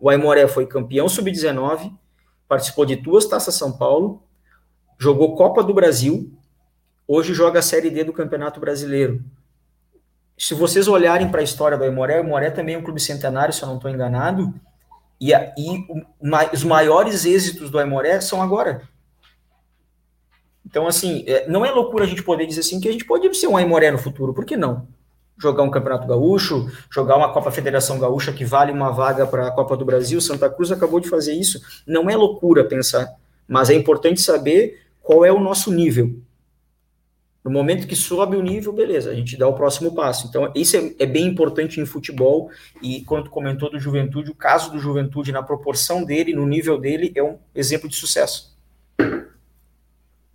O 0.00 0.10
Aimoré 0.10 0.48
foi 0.48 0.66
campeão 0.66 1.08
sub-19, 1.08 1.92
participou 2.48 2.84
de 2.84 2.96
duas 2.96 3.26
taças 3.26 3.54
São 3.54 3.70
Paulo, 3.70 4.22
jogou 4.98 5.36
Copa 5.36 5.62
do 5.62 5.72
Brasil, 5.72 6.33
hoje 7.06 7.34
joga 7.34 7.58
a 7.58 7.62
Série 7.62 7.90
D 7.90 8.04
do 8.04 8.12
Campeonato 8.12 8.58
Brasileiro. 8.60 9.22
Se 10.36 10.54
vocês 10.54 10.88
olharem 10.88 11.28
para 11.28 11.40
a 11.40 11.44
história 11.44 11.78
do 11.78 11.84
Aimoré, 11.84 12.18
o 12.18 12.22
Aimoré 12.22 12.50
também 12.50 12.74
é 12.74 12.78
um 12.78 12.82
clube 12.82 13.00
centenário, 13.00 13.54
se 13.54 13.62
eu 13.62 13.68
não 13.68 13.76
estou 13.76 13.90
enganado, 13.90 14.52
e, 15.20 15.32
e 15.32 15.86
os 16.52 16.64
maiores 16.64 17.24
êxitos 17.24 17.70
do 17.70 17.78
Aimoré 17.78 18.20
são 18.20 18.42
agora. 18.42 18.82
Então, 20.66 20.88
assim, 20.88 21.24
é, 21.28 21.46
não 21.48 21.64
é 21.64 21.70
loucura 21.70 22.04
a 22.04 22.06
gente 22.06 22.22
poder 22.22 22.46
dizer 22.46 22.60
assim 22.60 22.80
que 22.80 22.88
a 22.88 22.92
gente 22.92 23.04
pode 23.04 23.32
ser 23.36 23.46
um 23.46 23.56
Aimoré 23.56 23.90
no 23.92 23.98
futuro, 23.98 24.34
por 24.34 24.44
que 24.44 24.56
não? 24.56 24.88
Jogar 25.38 25.62
um 25.62 25.70
Campeonato 25.70 26.06
Gaúcho, 26.06 26.68
jogar 26.90 27.16
uma 27.16 27.32
Copa 27.32 27.50
Federação 27.52 27.98
Gaúcha 27.98 28.32
que 28.32 28.44
vale 28.44 28.72
uma 28.72 28.90
vaga 28.90 29.26
para 29.26 29.48
a 29.48 29.50
Copa 29.52 29.76
do 29.76 29.84
Brasil, 29.84 30.20
Santa 30.20 30.50
Cruz 30.50 30.72
acabou 30.72 30.98
de 30.98 31.08
fazer 31.08 31.34
isso. 31.34 31.60
Não 31.86 32.10
é 32.10 32.16
loucura 32.16 32.64
pensar, 32.64 33.14
mas 33.46 33.70
é 33.70 33.74
importante 33.74 34.20
saber 34.20 34.80
qual 35.00 35.24
é 35.24 35.30
o 35.30 35.38
nosso 35.38 35.72
nível. 35.72 36.16
No 37.44 37.50
momento 37.50 37.86
que 37.86 37.94
sobe 37.94 38.36
o 38.36 38.42
nível, 38.42 38.72
beleza, 38.72 39.10
a 39.10 39.14
gente 39.14 39.36
dá 39.36 39.46
o 39.46 39.52
próximo 39.52 39.94
passo. 39.94 40.26
Então, 40.26 40.50
isso 40.54 40.78
é, 40.78 40.94
é, 40.98 41.04
bem 41.04 41.26
importante 41.26 41.78
em 41.78 41.84
futebol. 41.84 42.50
E 42.82 43.02
quando 43.02 43.28
comentou 43.28 43.70
do 43.70 43.78
Juventude, 43.78 44.30
o 44.30 44.34
caso 44.34 44.72
do 44.72 44.78
Juventude, 44.78 45.30
na 45.30 45.42
proporção 45.42 46.02
dele, 46.02 46.32
no 46.32 46.46
nível 46.46 46.78
dele, 46.78 47.12
é 47.14 47.22
um 47.22 47.38
exemplo 47.54 47.86
de 47.86 47.96
sucesso. 47.96 48.56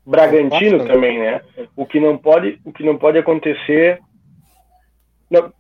Bragantino 0.05 0.85
também, 0.85 1.17
né? 1.17 1.41
O 1.75 1.83
que 1.83 1.99
não 1.99 2.15
pode, 2.15 2.59
o 2.63 2.71
que 2.71 2.83
não 2.83 2.95
pode 2.95 3.17
acontecer. 3.17 3.99
Não. 5.31 5.51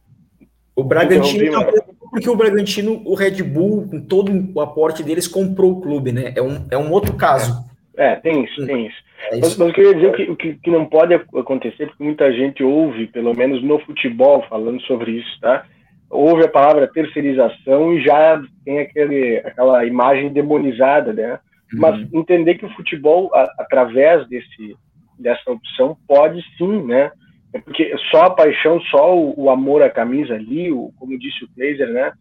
O 0.75 0.83
Bragantino, 0.83 1.51
não, 1.51 1.65
porque 2.11 2.29
o 2.29 2.35
Bragantino, 2.35 3.01
o 3.05 3.15
Red 3.15 3.41
Bull, 3.43 3.87
com 3.89 3.99
todo 3.99 4.31
o 4.53 4.61
aporte 4.61 5.03
deles, 5.03 5.27
comprou 5.27 5.73
o 5.73 5.81
clube, 5.81 6.11
né? 6.11 6.31
É 6.35 6.41
um, 6.41 6.67
é 6.69 6.77
um 6.77 6.91
outro 6.91 7.15
caso. 7.15 7.65
É, 7.97 8.15
tem 8.15 8.45
isso, 8.45 8.65
tem 8.65 8.87
isso. 8.87 9.08
É 9.31 9.39
mas, 9.39 9.57
mas, 9.57 9.67
eu 9.67 9.73
queria 9.73 9.93
dizer 9.93 10.15
que, 10.15 10.35
que, 10.35 10.53
que 10.55 10.71
não 10.71 10.85
pode 10.85 11.13
acontecer, 11.13 11.87
porque 11.87 12.03
muita 12.03 12.31
gente 12.31 12.63
ouve, 12.63 13.07
pelo 13.07 13.35
menos 13.35 13.61
no 13.61 13.79
futebol, 13.79 14.45
falando 14.49 14.81
sobre 14.83 15.11
isso, 15.11 15.39
tá? 15.41 15.65
Ouve 16.09 16.45
a 16.45 16.49
palavra 16.49 16.87
terceirização 16.87 17.93
e 17.93 18.03
já 18.03 18.41
tem 18.65 18.79
aquele, 18.79 19.37
aquela 19.37 19.85
imagem 19.85 20.31
demonizada, 20.31 21.13
né? 21.13 21.39
Uhum. 21.73 21.79
Mas 21.79 22.13
entender 22.13 22.55
que 22.55 22.65
o 22.65 22.73
futebol, 22.73 23.29
a, 23.35 23.43
através 23.59 24.27
desse, 24.27 24.75
dessa 25.19 25.51
opção, 25.51 25.97
pode 26.07 26.41
sim, 26.57 26.83
né? 26.83 27.11
É 27.53 27.59
porque 27.59 27.93
só 28.09 28.25
a 28.25 28.29
paixão, 28.29 28.79
só 28.81 29.15
o, 29.15 29.33
o 29.43 29.49
amor 29.49 29.81
à 29.83 29.89
camisa 29.89 30.35
ali, 30.35 30.71
o, 30.71 30.91
como 30.97 31.17
disse 31.19 31.43
o 31.43 31.49
Kleiser, 31.55 31.89
né? 31.89 32.11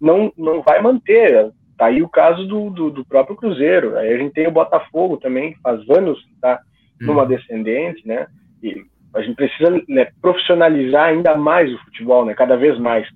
Não, 0.00 0.32
não 0.36 0.62
vai 0.62 0.80
manter. 0.80 1.50
Tá 1.76 1.86
aí 1.86 2.02
o 2.02 2.08
caso 2.08 2.46
do, 2.46 2.70
do, 2.70 2.90
do, 2.90 3.04
próprio 3.04 3.36
Cruzeiro. 3.36 3.96
Aí 3.96 4.12
a 4.12 4.16
gente 4.16 4.32
tem 4.32 4.46
o 4.46 4.52
Botafogo 4.52 5.18
também, 5.18 5.52
que 5.52 5.60
faz 5.60 5.80
anos 5.90 6.22
que 6.24 6.32
está 6.32 6.60
hum. 7.02 7.06
numa 7.06 7.26
descendente, 7.26 8.06
né? 8.06 8.26
E 8.62 8.82
a 9.14 9.20
gente 9.20 9.36
precisa 9.36 9.70
né, 9.88 10.08
profissionalizar 10.20 11.06
ainda 11.06 11.36
mais 11.36 11.72
o 11.72 11.78
futebol, 11.84 12.24
né? 12.24 12.34
Cada 12.34 12.56
vez 12.56 12.78
mais. 12.78 13.06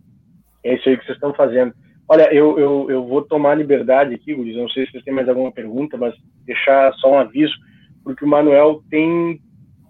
É 0.63 0.75
isso 0.75 0.89
aí 0.89 0.97
que 0.97 1.05
vocês 1.05 1.17
estão 1.17 1.33
fazendo. 1.33 1.73
Olha, 2.09 2.33
eu, 2.35 2.59
eu, 2.59 2.87
eu 2.91 3.07
vou 3.07 3.23
tomar 3.23 3.55
liberdade 3.55 4.15
aqui, 4.15 4.35
Guris, 4.35 4.57
não 4.57 4.69
sei 4.69 4.85
se 4.85 4.93
vocês 4.93 5.05
têm 5.05 5.15
mais 5.15 5.29
alguma 5.29 5.53
pergunta, 5.53 5.97
mas 5.97 6.13
deixar 6.45 6.93
só 6.95 7.13
um 7.13 7.19
aviso, 7.19 7.55
porque 8.03 8.25
o 8.25 8.29
Manuel 8.29 8.83
tem 8.91 9.41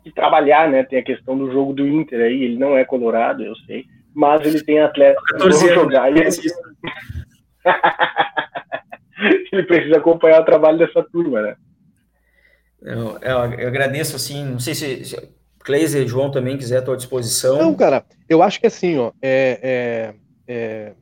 que 0.05 0.12
trabalhar, 0.12 0.68
né? 0.68 0.83
Tem 0.83 0.99
a 0.99 1.05
questão 1.05 1.37
do 1.37 1.51
jogo 1.51 1.73
do 1.73 1.87
Inter 1.87 2.21
aí, 2.21 2.43
ele 2.45 2.59
não 2.59 2.77
é 2.77 2.85
colorado, 2.85 3.43
eu 3.43 3.57
sei, 3.66 3.87
mas 4.14 4.45
ele 4.45 4.62
tem 4.62 4.81
atletas 4.81 5.23
que 5.31 5.39
vão 5.39 5.75
jogar. 5.75 6.12
E 6.12 6.21
ele... 6.21 6.31
ele 9.53 9.65
precisa 9.65 9.99
acompanhar 9.99 10.41
o 10.41 10.45
trabalho 10.45 10.79
dessa 10.79 11.03
turma, 11.03 11.43
né? 11.43 11.57
Eu, 12.83 13.19
eu, 13.19 13.39
eu 13.59 13.69
agradeço, 13.69 14.17
assim, 14.17 14.45
não 14.45 14.59
sei 14.59 14.75
se, 14.75 15.05
se 15.05 15.17
Cleiser 15.61 16.03
e 16.03 16.09
João 16.09 16.31
também 16.31 16.57
quiser 16.57 16.79
à 16.79 16.83
tua 16.83 16.97
disposição. 16.97 17.59
Não, 17.59 17.75
cara, 17.75 18.05
eu 18.29 18.43
acho 18.43 18.59
que 18.61 18.67
assim, 18.67 18.97
ó, 18.97 19.13
é, 19.21 19.61
é, 19.63 20.15
é, 20.49 20.93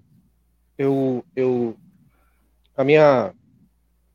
eu, 0.77 1.25
eu, 1.37 1.77
a 2.77 2.83
minha 2.83 3.33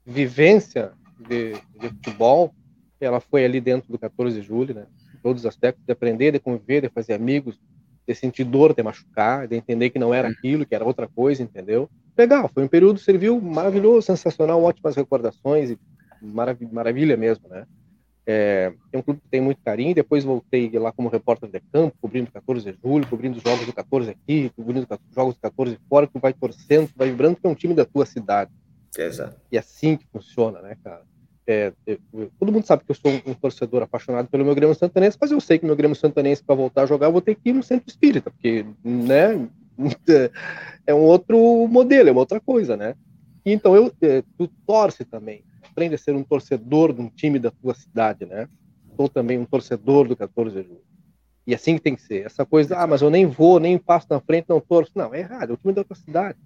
vivência 0.05 0.91
de, 1.17 1.53
de, 1.79 1.89
futebol, 1.89 2.53
ela 2.99 3.21
foi 3.21 3.45
ali 3.45 3.61
dentro 3.61 3.89
do 3.89 3.97
14 3.97 4.39
de 4.39 4.45
julho, 4.45 4.75
né? 4.75 4.85
Todos 5.21 5.43
os 5.43 5.45
aspectos 5.45 5.85
de 5.85 5.93
aprender, 5.93 6.33
de 6.33 6.39
conviver, 6.39 6.81
de 6.81 6.89
fazer 6.89 7.13
amigos, 7.13 7.57
de 8.05 8.13
sentir 8.13 8.43
dor, 8.43 8.75
de 8.75 8.83
machucar, 8.83 9.47
de 9.47 9.55
entender 9.55 9.89
que 9.89 9.99
não 9.99 10.13
era 10.13 10.27
aquilo, 10.27 10.65
que 10.65 10.75
era 10.75 10.83
outra 10.83 11.07
coisa, 11.07 11.41
entendeu? 11.41 11.89
Legal, 12.17 12.49
foi 12.53 12.63
um 12.63 12.67
período, 12.67 12.99
serviu 12.99 13.41
maravilhoso, 13.41 14.03
sensacional, 14.03 14.61
ótimas 14.61 14.95
recordações, 14.95 15.71
e 15.71 15.79
marav 16.21 16.57
maravilha 16.71 17.17
mesmo, 17.17 17.47
né? 17.49 17.65
É, 18.25 18.71
é 18.91 18.97
um 18.97 19.01
clube 19.01 19.19
que 19.19 19.27
tem 19.27 19.41
muito 19.41 19.61
carinho, 19.63 19.93
depois 19.93 20.23
voltei 20.23 20.69
lá 20.79 20.93
como 20.93 21.09
repórter 21.09 21.49
de 21.49 21.59
campo, 21.59 21.97
cobrindo 21.99 22.31
14 22.31 22.71
de 22.71 22.77
julho, 22.81 23.05
cobrindo 23.07 23.37
os 23.37 23.43
jogos 23.43 23.65
do 23.65 23.73
14 23.73 24.11
aqui, 24.11 24.49
cobrindo 24.55 24.87
os 24.89 25.13
jogos 25.13 25.35
do 25.35 25.41
14 25.41 25.77
fora, 25.89 26.07
tu 26.07 26.19
vai 26.19 26.31
torcendo, 26.31 26.87
tu 26.87 26.93
vai 26.95 27.09
vibrando 27.09 27.35
que 27.35 27.45
é 27.45 27.49
um 27.49 27.55
time 27.55 27.73
da 27.73 27.83
tua 27.83 28.05
cidade. 28.05 28.51
Exato. 28.97 29.35
E 29.51 29.57
é 29.57 29.59
assim 29.59 29.97
que 29.97 30.05
funciona, 30.07 30.61
né, 30.61 30.77
cara? 30.81 31.01
É, 31.45 31.73
eu, 31.85 31.99
todo 32.39 32.51
mundo 32.53 32.65
sabe 32.65 32.85
que 32.85 32.91
eu 32.91 32.95
sou 32.95 33.11
um 33.25 33.33
torcedor 33.33 33.83
apaixonado 33.83 34.29
pelo 34.29 34.45
meu 34.45 34.55
Grêmio 34.55 34.75
Santanense, 34.75 35.17
mas 35.19 35.31
eu 35.31 35.41
sei 35.41 35.59
que 35.59 35.65
meu 35.65 35.75
Grêmio 35.75 35.95
Santanense, 35.95 36.41
para 36.41 36.55
voltar 36.55 36.83
a 36.83 36.85
jogar, 36.85 37.07
eu 37.07 37.11
vou 37.11 37.21
ter 37.21 37.35
que 37.35 37.49
ir 37.49 37.53
no 37.53 37.61
centro 37.61 37.89
espírita, 37.89 38.31
porque, 38.31 38.65
né, 38.83 39.49
é 40.85 40.93
um 40.93 41.01
outro 41.01 41.67
modelo, 41.67 42.09
é 42.09 42.11
uma 42.11 42.21
outra 42.21 42.39
coisa, 42.39 42.77
né? 42.77 42.95
Então 43.45 43.75
eu, 43.75 43.91
é, 44.01 44.23
tu 44.37 44.47
torce 44.65 45.03
também, 45.03 45.43
aprende 45.69 45.95
a 45.95 45.97
ser 45.97 46.15
um 46.15 46.23
torcedor 46.23 46.93
de 46.93 47.01
um 47.01 47.09
time 47.09 47.39
da 47.39 47.51
tua 47.51 47.73
cidade, 47.73 48.25
né? 48.25 48.47
Sou 48.95 49.09
também 49.09 49.37
um 49.37 49.45
torcedor 49.45 50.07
do 50.07 50.15
14 50.15 50.55
de 50.55 50.67
julho. 50.67 50.83
E 51.45 51.53
assim 51.53 51.75
que 51.75 51.81
tem 51.81 51.95
que 51.95 52.01
ser. 52.01 52.25
Essa 52.25 52.45
coisa, 52.45 52.77
ah, 52.77 52.87
mas 52.87 53.01
eu 53.01 53.09
nem 53.09 53.25
vou, 53.25 53.59
nem 53.59 53.77
passo 53.77 54.07
na 54.09 54.19
frente, 54.19 54.45
não 54.47 54.61
torço. 54.61 54.91
Não, 54.95 55.13
é 55.13 55.19
errado, 55.19 55.49
é 55.49 55.53
o 55.53 55.57
time 55.57 55.73
da 55.73 55.83
tua 55.83 55.95
cidade. 55.95 56.37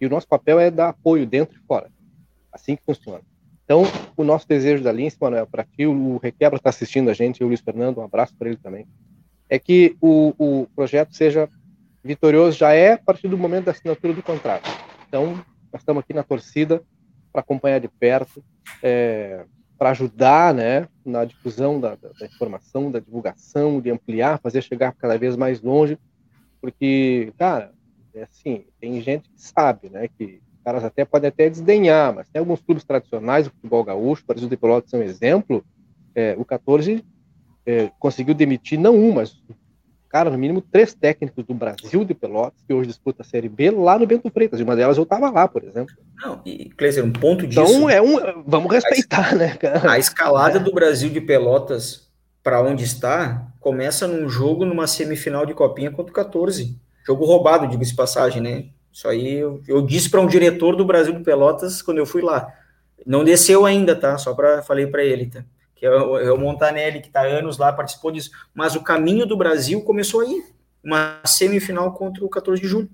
E 0.00 0.06
o 0.06 0.10
nosso 0.10 0.26
papel 0.26 0.58
é 0.58 0.70
dar 0.70 0.90
apoio 0.90 1.26
dentro 1.26 1.58
e 1.58 1.66
fora. 1.66 1.90
Assim 2.50 2.74
que 2.74 2.82
funciona. 2.84 3.22
Então, 3.64 3.82
o 4.16 4.24
nosso 4.24 4.48
desejo 4.48 4.82
da 4.82 4.90
Lince, 4.90 5.16
Manuel, 5.20 5.46
para 5.46 5.62
ti, 5.62 5.86
o 5.86 6.16
Requebra 6.16 6.56
está 6.56 6.70
assistindo 6.70 7.10
a 7.10 7.14
gente, 7.14 7.38
e 7.38 7.44
o 7.44 7.46
Luiz 7.46 7.60
Fernando, 7.60 7.98
um 7.98 8.02
abraço 8.02 8.34
para 8.36 8.48
ele 8.48 8.56
também, 8.56 8.84
é 9.48 9.58
que 9.60 9.96
o, 10.00 10.34
o 10.38 10.66
projeto 10.74 11.14
seja 11.14 11.48
vitorioso 12.02 12.56
já 12.56 12.72
é 12.72 12.92
a 12.94 12.98
partir 12.98 13.28
do 13.28 13.38
momento 13.38 13.66
da 13.66 13.72
assinatura 13.72 14.12
do 14.12 14.22
contrato. 14.22 14.68
Então, 15.08 15.34
nós 15.72 15.82
estamos 15.82 16.02
aqui 16.02 16.12
na 16.12 16.22
torcida 16.22 16.82
para 17.32 17.40
acompanhar 17.40 17.78
de 17.78 17.88
perto, 17.88 18.42
é, 18.82 19.44
para 19.78 19.90
ajudar 19.90 20.52
né, 20.52 20.88
na 21.04 21.24
difusão 21.24 21.80
da, 21.80 21.94
da, 21.94 22.10
da, 22.18 22.26
informação, 22.26 22.90
da 22.90 22.98
divulgação, 22.98 23.80
de 23.80 23.90
ampliar, 23.90 24.40
fazer 24.40 24.62
chegar 24.62 24.92
cada 24.92 25.16
vez 25.16 25.36
mais 25.36 25.60
longe, 25.62 25.98
porque, 26.60 27.32
cara, 27.38 27.72
é 28.14 28.24
assim, 28.24 28.64
tem 28.80 29.00
gente 29.00 29.30
que 29.30 29.40
sabe 29.40 29.88
né, 29.88 30.08
que 30.08 30.42
caras 30.64 30.84
até 30.84 31.04
podem 31.04 31.28
até 31.28 31.48
desdenhar, 31.48 32.14
mas 32.14 32.28
tem 32.28 32.40
alguns 32.40 32.60
clubes 32.60 32.84
tradicionais 32.84 33.46
do 33.46 33.52
futebol 33.52 33.82
gaúcho, 33.82 34.22
o 34.22 34.26
Brasil 34.26 34.48
de 34.48 34.56
Pelotas 34.56 34.92
é 34.92 34.98
um 34.98 35.02
exemplo. 35.02 35.64
É, 36.14 36.34
o 36.36 36.44
14 36.44 37.04
é, 37.64 37.90
conseguiu 37.98 38.34
demitir 38.34 38.78
não 38.78 38.96
um, 38.96 39.12
mas 39.12 39.42
cara, 40.10 40.28
no 40.28 40.36
mínimo 40.36 40.60
três 40.60 40.92
técnicos 40.92 41.44
do 41.44 41.54
Brasil 41.54 42.04
de 42.04 42.12
Pelotas, 42.12 42.60
que 42.66 42.74
hoje 42.74 42.88
disputa 42.88 43.22
a 43.22 43.24
Série 43.24 43.48
B, 43.48 43.70
lá 43.70 43.98
no 43.98 44.06
Bento 44.06 44.28
Freitas. 44.30 44.58
E 44.58 44.62
uma 44.62 44.74
delas 44.74 44.96
eu 44.96 45.04
estava 45.04 45.30
lá, 45.30 45.46
por 45.46 45.62
exemplo. 45.62 45.94
Não, 46.20 46.40
e, 46.44 46.68
Cleiser, 46.70 47.04
um 47.04 47.12
ponto 47.12 47.46
disso. 47.46 47.62
Então, 47.62 47.88
é 47.88 48.02
um. 48.02 48.42
Vamos 48.44 48.70
respeitar, 48.72 49.32
a, 49.32 49.36
né, 49.36 49.56
cara? 49.56 49.92
A 49.92 49.98
escalada 49.98 50.58
do 50.58 50.72
Brasil 50.72 51.08
de 51.08 51.20
Pelotas 51.20 52.10
para 52.42 52.60
onde 52.60 52.84
está 52.84 53.46
começa 53.60 54.08
num 54.08 54.28
jogo 54.28 54.64
numa 54.64 54.86
semifinal 54.86 55.46
de 55.46 55.54
Copinha 55.54 55.90
contra 55.90 56.10
o 56.10 56.14
14. 56.14 56.76
Jogo 57.06 57.24
roubado, 57.24 57.68
diga-se 57.68 57.94
passagem, 57.94 58.42
né? 58.42 58.64
Isso 58.92 59.06
aí 59.06 59.34
eu, 59.34 59.62
eu 59.68 59.82
disse 59.82 60.10
para 60.10 60.20
um 60.20 60.26
diretor 60.26 60.74
do 60.74 60.84
Brasil 60.84 61.12
de 61.12 61.22
Pelotas 61.22 61.80
quando 61.80 61.98
eu 61.98 62.06
fui 62.06 62.22
lá. 62.22 62.52
Não 63.06 63.22
desceu 63.22 63.64
ainda, 63.64 63.94
tá? 63.94 64.18
Só 64.18 64.34
para 64.34 64.62
falei 64.62 64.86
para 64.86 65.04
ele, 65.04 65.26
tá? 65.26 65.44
Que 65.80 65.86
é 65.86 65.90
o, 65.90 66.18
é 66.18 66.30
o 66.30 66.36
Montanelli, 66.36 67.00
que 67.00 67.06
está 67.06 67.22
anos 67.22 67.56
lá, 67.56 67.72
participou 67.72 68.12
disso. 68.12 68.30
Mas 68.52 68.76
o 68.76 68.82
caminho 68.82 69.24
do 69.24 69.34
Brasil 69.34 69.80
começou 69.80 70.20
aí, 70.20 70.44
uma 70.84 71.22
semifinal 71.24 71.90
contra 71.94 72.22
o 72.22 72.28
14 72.28 72.60
de 72.60 72.68
julho. 72.68 72.90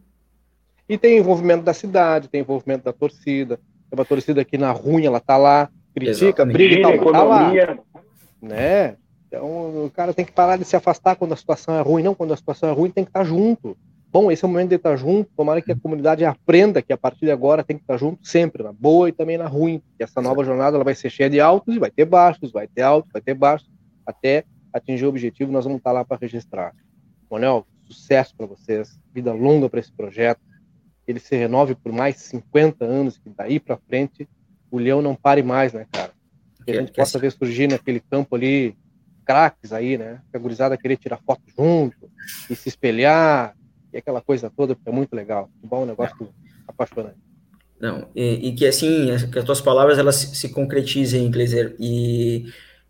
E 0.88 0.96
tem 0.96 1.18
envolvimento 1.18 1.64
da 1.64 1.74
cidade, 1.74 2.28
tem 2.28 2.42
envolvimento 2.42 2.84
da 2.84 2.92
torcida. 2.92 3.56
Tem 3.56 3.98
uma 3.98 4.04
torcida 4.04 4.40
aqui 4.40 4.56
na 4.56 4.70
ruim, 4.70 5.04
ela 5.04 5.18
tá 5.18 5.36
lá, 5.36 5.68
critica, 5.92 6.26
Exatamente. 6.26 6.52
briga 6.52 6.74
e 6.76 6.82
tal, 6.82 6.92
economia. 6.92 7.66
tá 7.66 7.74
lá. 7.74 8.00
Né? 8.40 8.96
Então 9.26 9.84
o 9.84 9.90
cara 9.92 10.14
tem 10.14 10.24
que 10.24 10.30
parar 10.30 10.56
de 10.56 10.64
se 10.64 10.76
afastar 10.76 11.16
quando 11.16 11.32
a 11.32 11.36
situação 11.36 11.76
é 11.76 11.80
ruim, 11.80 12.04
não 12.04 12.14
quando 12.14 12.32
a 12.32 12.36
situação 12.36 12.68
é 12.68 12.72
ruim, 12.72 12.90
tem 12.90 13.02
que 13.02 13.10
estar 13.10 13.20
tá 13.20 13.26
junto. 13.26 13.76
Bom, 14.12 14.30
esse 14.30 14.44
é 14.44 14.48
o 14.48 14.50
momento 14.50 14.70
de 14.70 14.76
estar 14.76 14.96
junto. 14.96 15.30
Tomara 15.36 15.60
que 15.60 15.72
a 15.72 15.76
comunidade 15.76 16.24
aprenda 16.24 16.80
que 16.80 16.92
a 16.92 16.96
partir 16.96 17.26
de 17.26 17.30
agora 17.30 17.64
tem 17.64 17.76
que 17.76 17.82
estar 17.82 17.96
junto 17.96 18.26
sempre, 18.26 18.62
na 18.62 18.72
boa 18.72 19.08
e 19.08 19.12
também 19.12 19.36
na 19.36 19.46
ruim. 19.46 19.82
E 19.98 20.02
essa 20.02 20.22
nova 20.22 20.44
jornada 20.44 20.76
ela 20.76 20.84
vai 20.84 20.94
ser 20.94 21.10
cheia 21.10 21.28
de 21.28 21.40
altos 21.40 21.74
e 21.74 21.78
vai 21.78 21.90
ter 21.90 22.04
baixos, 22.04 22.52
vai 22.52 22.66
ter 22.66 22.82
altos, 22.82 23.10
vai 23.12 23.20
ter 23.20 23.34
baixos, 23.34 23.68
até 24.06 24.44
atingir 24.72 25.06
o 25.06 25.08
objetivo. 25.08 25.52
Nós 25.52 25.64
vamos 25.64 25.78
estar 25.78 25.92
lá 25.92 26.04
para 26.04 26.18
registrar. 26.20 26.72
Monel, 27.30 27.66
sucesso 27.84 28.34
para 28.36 28.46
vocês, 28.46 28.98
vida 29.12 29.32
longa 29.32 29.68
para 29.68 29.80
esse 29.80 29.92
projeto. 29.92 30.40
Ele 31.06 31.20
se 31.20 31.36
renove 31.36 31.74
por 31.74 31.92
mais 31.92 32.16
50 32.16 32.84
anos, 32.84 33.18
que 33.18 33.30
daí 33.30 33.60
para 33.60 33.76
frente 33.76 34.28
o 34.70 34.78
leão 34.78 35.00
não 35.00 35.14
pare 35.14 35.42
mais, 35.42 35.72
né, 35.72 35.86
cara? 35.90 36.12
Que 36.64 36.72
a 36.72 36.80
gente 36.80 36.92
possa 36.92 37.18
ver 37.18 37.30
surgir 37.30 37.68
naquele 37.68 38.00
campo 38.00 38.34
ali 38.34 38.76
craques 39.24 39.72
aí, 39.72 39.96
né? 39.96 40.20
Que 40.30 40.36
a 40.36 40.40
gurizada 40.40 40.76
querer 40.76 40.96
tirar 40.96 41.18
foto 41.18 41.42
junto 41.56 42.10
e 42.50 42.54
se 42.54 42.68
espelhar 42.68 43.55
e 43.96 43.98
aquela 43.98 44.20
coisa 44.20 44.52
toda, 44.54 44.76
é 44.84 44.90
muito 44.90 45.16
legal. 45.16 45.48
Futebol 45.54 45.80
é 45.80 45.82
um 45.84 45.86
negócio 45.86 46.28
apaixonante. 46.68 47.16
Não, 47.80 48.08
e, 48.14 48.48
e, 48.48 48.52
que 48.54 48.66
assim, 48.66 49.08
que 49.32 49.38
as 49.38 49.44
tuas 49.44 49.60
palavras 49.60 49.98
elas 49.98 50.16
se, 50.16 50.34
se 50.36 50.48
concretizem, 50.50 51.30
Gleiser, 51.30 51.74
e 51.78 52.46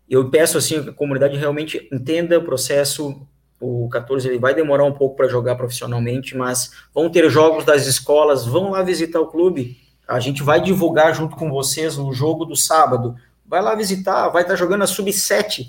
eu 0.09 0.29
peço 0.29 0.57
assim 0.57 0.83
que 0.83 0.89
a 0.89 0.93
comunidade 0.93 1.37
realmente 1.37 1.87
entenda 1.91 2.37
o 2.37 2.43
processo. 2.43 3.25
O 3.59 3.89
14 3.89 4.27
ele 4.27 4.37
vai 4.37 4.53
demorar 4.53 4.83
um 4.83 4.93
pouco 4.93 5.15
para 5.15 5.27
jogar 5.27 5.55
profissionalmente, 5.55 6.35
mas 6.35 6.71
vão 6.93 7.09
ter 7.09 7.29
jogos 7.29 7.65
das 7.65 7.87
escolas, 7.87 8.45
vão 8.45 8.71
lá 8.71 8.83
visitar 8.83 9.19
o 9.19 9.27
clube. 9.27 9.77
A 10.07 10.19
gente 10.19 10.43
vai 10.43 10.61
divulgar 10.61 11.15
junto 11.15 11.35
com 11.35 11.49
vocês 11.49 11.97
o 11.97 12.13
jogo 12.13 12.45
do 12.45 12.55
sábado. 12.55 13.15
Vai 13.45 13.61
lá 13.61 13.75
visitar, 13.75 14.29
vai 14.29 14.43
estar 14.43 14.53
tá 14.53 14.59
jogando 14.59 14.83
a 14.83 14.87
sub-7. 14.87 15.67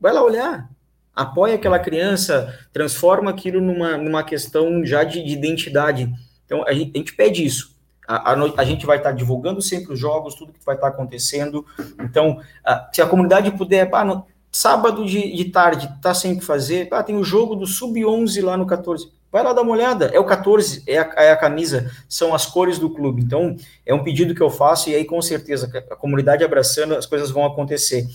Vai 0.00 0.12
lá 0.12 0.22
olhar 0.22 0.75
apoia 1.16 1.54
aquela 1.54 1.78
criança, 1.78 2.54
transforma 2.74 3.30
aquilo 3.30 3.58
numa, 3.60 3.96
numa 3.96 4.22
questão 4.22 4.84
já 4.84 5.02
de, 5.02 5.24
de 5.24 5.32
identidade. 5.32 6.12
Então, 6.44 6.62
a 6.66 6.74
gente, 6.74 6.92
a 6.94 6.98
gente 6.98 7.14
pede 7.14 7.44
isso. 7.44 7.74
A, 8.06 8.32
a, 8.32 8.34
a, 8.58 8.64
gente 8.64 8.84
vai 8.84 8.98
estar 8.98 9.12
divulgando 9.12 9.62
sempre 9.62 9.94
os 9.94 9.98
jogos, 9.98 10.34
tudo 10.34 10.52
que 10.52 10.64
vai 10.64 10.74
estar 10.74 10.88
acontecendo. 10.88 11.64
Então, 12.00 12.38
a, 12.62 12.88
se 12.92 13.00
a 13.00 13.06
comunidade 13.06 13.50
puder, 13.50 13.90
pá, 13.90 14.04
no, 14.04 14.26
sábado 14.52 15.04
de, 15.04 15.34
de 15.34 15.46
tarde, 15.46 15.88
tá 16.00 16.14
sem 16.14 16.38
que 16.38 16.44
fazer, 16.44 16.88
pá, 16.88 17.02
tem 17.02 17.16
o 17.16 17.24
jogo 17.24 17.56
do 17.56 17.66
Sub-11 17.66 18.44
lá 18.44 18.56
no 18.56 18.66
14. 18.66 19.10
Vai 19.32 19.42
lá 19.42 19.52
dar 19.52 19.62
uma 19.62 19.72
olhada, 19.72 20.06
é 20.14 20.20
o 20.20 20.24
14, 20.24 20.82
é 20.86 20.98
a, 20.98 21.12
é 21.16 21.32
a, 21.32 21.36
camisa, 21.36 21.90
são 22.08 22.34
as 22.34 22.46
cores 22.46 22.78
do 22.78 22.88
clube. 22.88 23.22
Então, 23.22 23.56
é 23.84 23.92
um 23.92 24.04
pedido 24.04 24.34
que 24.34 24.40
eu 24.40 24.48
faço, 24.48 24.88
e 24.88 24.94
aí, 24.94 25.04
com 25.04 25.20
certeza, 25.20 25.70
a 25.90 25.96
comunidade 25.96 26.44
abraçando, 26.44 26.94
as 26.94 27.06
coisas 27.06 27.30
vão 27.30 27.44
acontecer. 27.44 28.06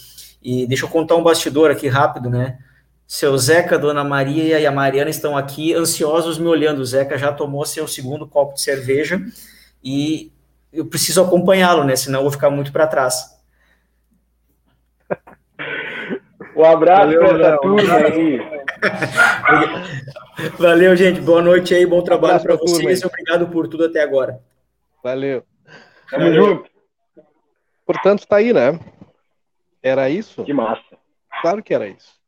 E 0.41 0.65
deixa 0.65 0.85
eu 0.85 0.89
contar 0.89 1.15
um 1.15 1.23
bastidor 1.23 1.69
aqui 1.69 1.87
rápido, 1.87 2.29
né? 2.29 2.57
Seu 3.11 3.37
Zeca, 3.37 3.77
Dona 3.77 4.05
Maria 4.05 4.57
e 4.57 4.65
a 4.65 4.71
Mariana 4.71 5.09
estão 5.09 5.35
aqui 5.35 5.73
ansiosos 5.73 6.39
me 6.39 6.47
olhando. 6.47 6.79
O 6.79 6.85
Zeca 6.85 7.17
já 7.17 7.33
tomou 7.33 7.65
seu 7.65 7.85
segundo 7.85 8.25
copo 8.25 8.53
de 8.53 8.61
cerveja 8.61 9.21
e 9.83 10.31
eu 10.71 10.85
preciso 10.85 11.21
acompanhá-lo, 11.21 11.83
né? 11.83 11.93
Senão 11.97 12.19
eu 12.19 12.23
vou 12.23 12.31
ficar 12.31 12.49
muito 12.49 12.71
para 12.71 12.87
trás. 12.87 13.37
Um 16.55 16.65
abraço 16.65 17.17
para 17.17 17.27
essa 17.27 17.57
turma 17.57 17.95
aí. 17.95 18.39
Valeu, 20.59 20.95
gente. 20.95 21.19
Boa 21.21 21.41
noite 21.41 21.73
aí, 21.73 21.85
bom 21.85 22.01
trabalho 22.01 22.41
para 22.41 22.55
vocês. 22.55 23.03
Obrigado 23.03 23.47
por 23.47 23.67
tudo 23.67 23.85
até 23.85 24.01
agora. 24.01 24.41
Valeu. 25.03 25.43
Tamo 26.09 26.33
junto. 26.33 26.69
Portanto, 27.85 28.27
tá 28.27 28.37
aí, 28.37 28.53
né? 28.53 28.79
Era 29.81 30.09
isso? 30.09 30.43
Que 30.43 30.53
massa. 30.53 30.97
Claro 31.41 31.63
que 31.63 31.73
era 31.73 31.87
isso. 31.87 32.20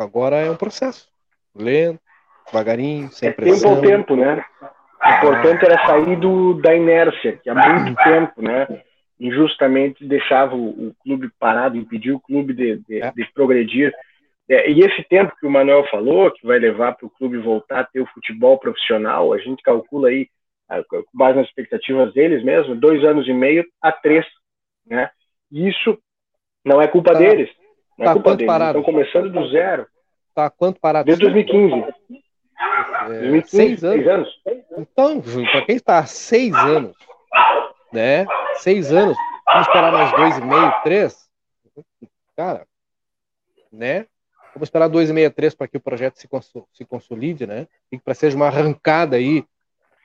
Agora 0.00 0.36
é 0.36 0.50
um 0.50 0.56
processo. 0.56 1.08
Lento, 1.54 2.00
devagarinho, 2.46 3.10
sem 3.10 3.28
é 3.28 3.32
pressão. 3.32 3.74
Tempo 3.74 3.76
ao 3.76 3.82
tempo, 3.82 4.16
né? 4.16 4.44
O 5.02 5.08
importante 5.08 5.64
era 5.64 5.86
sair 5.86 6.16
do, 6.16 6.54
da 6.54 6.74
inércia, 6.74 7.38
que 7.42 7.50
há 7.50 7.54
muito 7.54 8.02
tempo, 8.02 8.42
né? 8.42 8.82
Injustamente 9.18 10.06
deixava 10.06 10.54
o, 10.54 10.88
o 10.88 10.94
clube 11.02 11.30
parado, 11.38 11.76
impediu 11.76 12.16
o 12.16 12.20
clube 12.20 12.54
de, 12.54 12.78
de, 12.88 13.02
é. 13.02 13.12
de 13.12 13.30
progredir. 13.32 13.92
É, 14.48 14.70
e 14.70 14.80
esse 14.80 15.02
tempo 15.04 15.34
que 15.38 15.46
o 15.46 15.50
Manuel 15.50 15.86
falou, 15.90 16.30
que 16.30 16.46
vai 16.46 16.58
levar 16.58 16.92
para 16.92 17.06
o 17.06 17.10
clube 17.10 17.36
voltar 17.38 17.80
a 17.80 17.84
ter 17.84 18.00
o 18.00 18.06
futebol 18.06 18.58
profissional, 18.58 19.32
a 19.32 19.38
gente 19.38 19.62
calcula 19.62 20.08
aí, 20.08 20.28
com 20.88 21.04
base 21.12 21.36
nas 21.36 21.46
expectativas 21.46 22.12
deles 22.14 22.42
mesmo, 22.42 22.74
dois 22.74 23.04
anos 23.04 23.28
e 23.28 23.32
meio 23.32 23.66
a 23.82 23.92
três, 23.92 24.24
né? 24.86 25.10
E 25.52 25.68
isso 25.68 25.98
não 26.64 26.80
é 26.80 26.88
culpa 26.88 27.12
tá. 27.12 27.18
deles, 27.18 27.50
não 28.00 28.04
é 28.04 28.08
tá 28.08 28.12
culpa 28.14 28.36
deles. 28.36 28.46
Parado? 28.46 28.78
Estão 28.78 28.92
começando 28.92 29.30
do 29.30 29.48
zero. 29.50 29.86
Tá 30.34 30.48
quanto 30.48 30.80
parado? 30.80 31.06
Desde 31.06 31.22
2015. 31.22 31.94
É, 33.02 33.20
2015, 33.20 33.48
seis 33.48 33.84
anos. 33.84 34.40
Seis 34.42 34.64
anos. 34.72 34.88
Então, 34.92 35.22
para 35.50 35.66
quem 35.66 35.76
está 35.76 35.98
há 35.98 36.06
seis 36.06 36.54
anos, 36.54 36.96
né? 37.92 38.26
Seis 38.56 38.92
anos, 38.92 39.16
vamos 39.46 39.66
esperar 39.66 39.92
mais 39.92 40.10
dois 40.12 40.38
e 40.38 40.40
meio, 40.42 40.74
três? 40.82 41.28
Cara, 42.36 42.66
né? 43.70 44.06
Vamos 44.54 44.66
esperar 44.66 44.88
dois 44.88 45.10
e 45.10 45.12
meio, 45.12 45.30
três 45.30 45.54
para 45.54 45.68
que 45.68 45.76
o 45.76 45.80
projeto 45.80 46.16
se, 46.16 46.28
se 46.72 46.84
consolide, 46.84 47.46
né? 47.46 47.66
E 47.92 47.98
para 47.98 48.14
seja 48.14 48.36
uma 48.36 48.46
arrancada 48.46 49.16
aí 49.16 49.44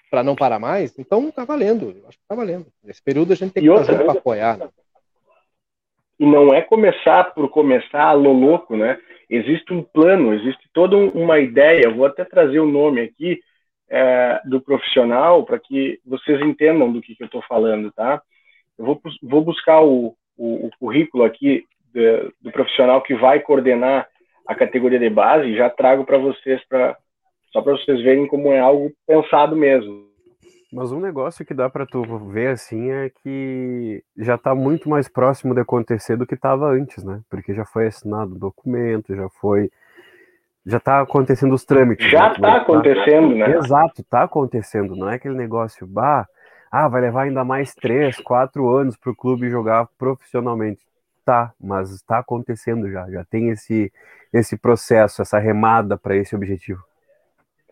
para 0.10 0.24
não 0.24 0.36
parar 0.36 0.60
mais. 0.60 0.98
Então, 1.00 1.32
tá 1.32 1.46
valendo. 1.46 1.96
Eu 1.98 2.08
acho 2.08 2.18
que 2.18 2.24
tá 2.28 2.36
valendo. 2.36 2.68
Nesse 2.84 3.02
período 3.02 3.34
a 3.34 3.36
gente 3.36 3.54
tem 3.54 3.64
que 3.64 3.70
fazer 3.70 3.98
para 3.98 4.12
apoiar. 4.12 4.58
Né? 4.58 4.70
E 6.20 6.26
não 6.26 6.54
é 6.54 6.62
começar 6.62 7.34
por 7.34 7.50
começar 7.50 8.04
a 8.04 8.14
louco, 8.14 8.76
né? 8.76 8.98
Existe 9.30 9.74
um 9.74 9.82
plano, 9.82 10.34
existe 10.34 10.70
toda 10.74 10.96
uma 10.96 11.40
ideia. 11.40 11.90
vou 11.90 12.06
até 12.06 12.24
trazer 12.24 12.60
o 12.60 12.68
nome 12.68 13.02
aqui 13.02 13.40
é, 13.90 14.42
do 14.46 14.62
profissional 14.62 15.44
para 15.44 15.60
que 15.60 16.00
vocês 16.06 16.40
entendam 16.42 16.92
do 16.92 17.02
que, 17.02 17.16
que 17.16 17.24
eu 17.24 17.28
estou 17.28 17.42
falando, 17.44 17.92
tá? 17.92 18.22
Eu 18.78 18.86
vou, 18.86 19.02
vou 19.22 19.42
buscar 19.42 19.82
o, 19.82 20.16
o, 20.38 20.68
o 20.68 20.70
currículo 20.80 21.24
aqui 21.24 21.66
do, 21.94 22.34
do, 22.42 22.52
profissional 22.52 23.02
que 23.02 23.16
vai 23.16 23.40
coordenar 23.40 24.08
a 24.48 24.56
categoria 24.56 25.00
de 25.00 25.10
base 25.10 25.48
e 25.48 25.58
já 25.58 25.70
trago 25.70 26.06
para 26.06 26.18
vocês, 26.18 26.62
pra, 26.68 26.96
só 27.52 27.62
para 27.62 27.74
vocês 27.74 28.02
verem 28.02 28.28
como 28.28 28.52
é 28.52 28.60
algo 28.60 28.92
pensado 29.08 29.56
mesmo. 29.56 30.05
Mas 30.76 30.92
um 30.92 31.00
negócio 31.00 31.46
que 31.46 31.54
dá 31.54 31.70
para 31.70 31.86
tu 31.86 32.04
ver 32.28 32.50
assim 32.50 32.92
é 32.92 33.10
que 33.10 34.04
já 34.18 34.36
está 34.36 34.54
muito 34.54 34.90
mais 34.90 35.08
próximo 35.08 35.54
de 35.54 35.62
acontecer 35.62 36.18
do 36.18 36.28
que 36.28 36.36
estava 36.36 36.68
antes, 36.68 37.02
né? 37.02 37.22
Porque 37.30 37.54
já 37.54 37.64
foi 37.64 37.88
assinado 37.88 38.36
o 38.36 38.38
documento, 38.38 39.16
já 39.16 39.30
foi 39.40 39.72
já 40.66 40.76
está 40.76 41.00
acontecendo 41.00 41.56
os 41.56 41.64
trâmites. 41.64 42.12
Já 42.12 42.34
está 42.34 42.52
né? 42.52 42.58
acontecendo, 42.58 43.30
tá... 43.30 43.48
né? 43.48 43.58
Exato, 43.58 44.02
está 44.02 44.24
acontecendo. 44.24 44.98
Não 44.98 45.10
é 45.10 45.16
aquele 45.16 45.36
negócio, 45.36 45.88
bah, 45.88 46.28
ah, 46.70 46.90
vai 46.90 47.00
levar 47.00 47.22
ainda 47.22 47.46
mais 47.46 47.74
três, 47.74 48.20
quatro 48.20 48.70
anos 48.70 48.98
para 48.98 49.14
o 49.14 49.16
clube 49.16 49.50
jogar 49.50 49.88
profissionalmente. 49.98 50.86
Tá, 51.24 51.54
mas 51.58 51.90
está 51.92 52.20
acontecendo 52.20 52.92
já, 52.92 53.10
já 53.10 53.24
tem 53.24 53.50
esse, 53.50 53.94
esse 54.34 54.58
processo, 54.58 55.22
essa 55.22 55.40
remada 55.40 55.98
para 55.98 56.18
esse 56.18 56.36
objetivo. 56.36 56.84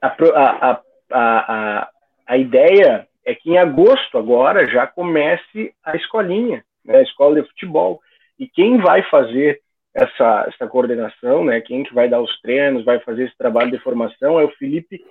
A, 0.01 0.07
a, 0.07 0.81
a, 1.11 1.81
a, 1.81 1.89
a 2.25 2.37
ideia 2.37 3.07
é 3.25 3.33
que 3.33 3.51
em 3.51 3.57
agosto 3.57 4.17
agora 4.17 4.67
já 4.67 4.85
comece 4.85 5.73
a 5.83 5.95
escolinha, 5.95 6.63
né, 6.83 6.97
a 6.97 7.01
escola 7.01 7.41
de 7.41 7.47
futebol. 7.47 8.01
E 8.37 8.47
quem 8.47 8.77
vai 8.77 9.03
fazer 9.03 9.61
essa, 9.93 10.45
essa 10.47 10.67
coordenação, 10.67 11.45
né, 11.45 11.61
quem 11.61 11.83
que 11.83 11.93
vai 11.93 12.09
dar 12.09 12.21
os 12.21 12.41
treinos, 12.41 12.83
vai 12.83 12.99
fazer 12.99 13.25
esse 13.25 13.37
trabalho 13.37 13.71
de 13.71 13.79
formação 13.79 14.39
é 14.39 14.43
o 14.43 14.51
Felipe 14.51 15.03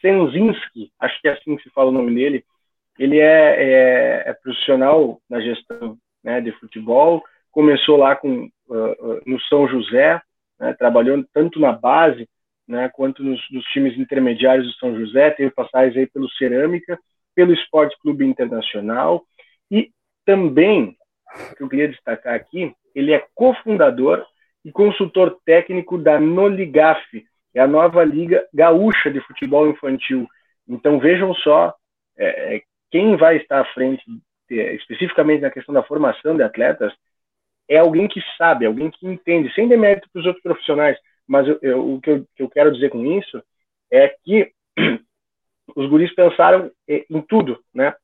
Senzinski, 0.00 0.90
acho 1.00 1.20
que 1.20 1.28
é 1.28 1.32
assim 1.32 1.56
que 1.56 1.62
se 1.62 1.70
fala 1.70 1.90
o 1.90 1.92
nome 1.92 2.14
dele, 2.14 2.44
ele 2.98 3.20
é, 3.20 4.24
é, 4.24 4.30
é 4.30 4.32
profissional 4.34 5.20
na 5.28 5.40
gestão 5.40 5.96
né, 6.24 6.40
de 6.40 6.50
futebol, 6.52 7.22
começou 7.52 7.96
lá 7.96 8.16
com, 8.16 8.50
uh, 8.68 9.22
no 9.24 9.40
São 9.42 9.68
José, 9.68 10.20
né, 10.58 10.74
trabalhou 10.74 11.24
tanto 11.32 11.60
na 11.60 11.72
base 11.72 12.28
né, 12.66 12.88
quanto 12.88 13.22
nos, 13.22 13.40
nos, 13.50 13.64
times 13.66 13.96
intermediários 13.96 14.66
do 14.66 14.72
São 14.74 14.98
José, 14.98 15.30
teve 15.30 15.50
passagens 15.50 15.96
aí 15.96 16.06
pelo 16.06 16.30
Cerâmica, 16.32 16.98
pelo 17.34 17.52
Esporte 17.52 17.96
Clube 18.00 18.24
Internacional 18.24 19.24
e 19.70 19.90
também, 20.24 20.96
que 21.56 21.62
eu 21.62 21.68
queria 21.68 21.88
destacar 21.88 22.34
aqui, 22.34 22.74
ele 22.94 23.12
é 23.12 23.24
cofundador 23.34 24.24
e 24.64 24.72
consultor 24.72 25.38
técnico 25.44 25.96
da 25.96 26.18
Noligaf, 26.18 27.24
é 27.54 27.60
a 27.60 27.66
nova 27.66 28.02
Liga 28.04 28.46
Gaúcha 28.52 29.10
de 29.10 29.20
Futebol 29.20 29.68
Infantil. 29.68 30.26
Então 30.68 30.98
vejam 30.98 31.32
só 31.34 31.74
é, 32.18 32.56
é 32.56 32.62
quem 32.90 33.16
vai 33.16 33.36
estar 33.36 33.60
à 33.60 33.64
frente, 33.66 34.02
é, 34.50 34.74
especificamente 34.74 35.42
na 35.42 35.50
questão 35.50 35.74
da 35.74 35.82
formação 35.82 36.36
de 36.36 36.42
atletas, 36.42 36.92
é 37.68 37.78
alguém 37.78 38.08
que 38.08 38.20
sabe, 38.38 38.64
alguém 38.64 38.90
que 38.90 39.06
entende, 39.06 39.52
sem 39.54 39.68
demérito 39.68 40.08
para 40.12 40.20
os 40.20 40.26
outros 40.26 40.42
profissionais. 40.42 40.96
Mas 41.26 41.46
eu, 41.48 41.58
eu, 41.62 41.94
o 41.94 42.00
que 42.00 42.10
eu, 42.10 42.26
que 42.36 42.42
eu 42.42 42.48
quero 42.48 42.72
dizer 42.72 42.90
com 42.90 43.04
isso 43.04 43.42
é 43.90 44.08
que 44.24 44.52
os 45.74 45.88
guris 45.88 46.14
pensaram 46.14 46.70
em 46.88 47.20
tudo, 47.22 47.58
né? 47.74 47.94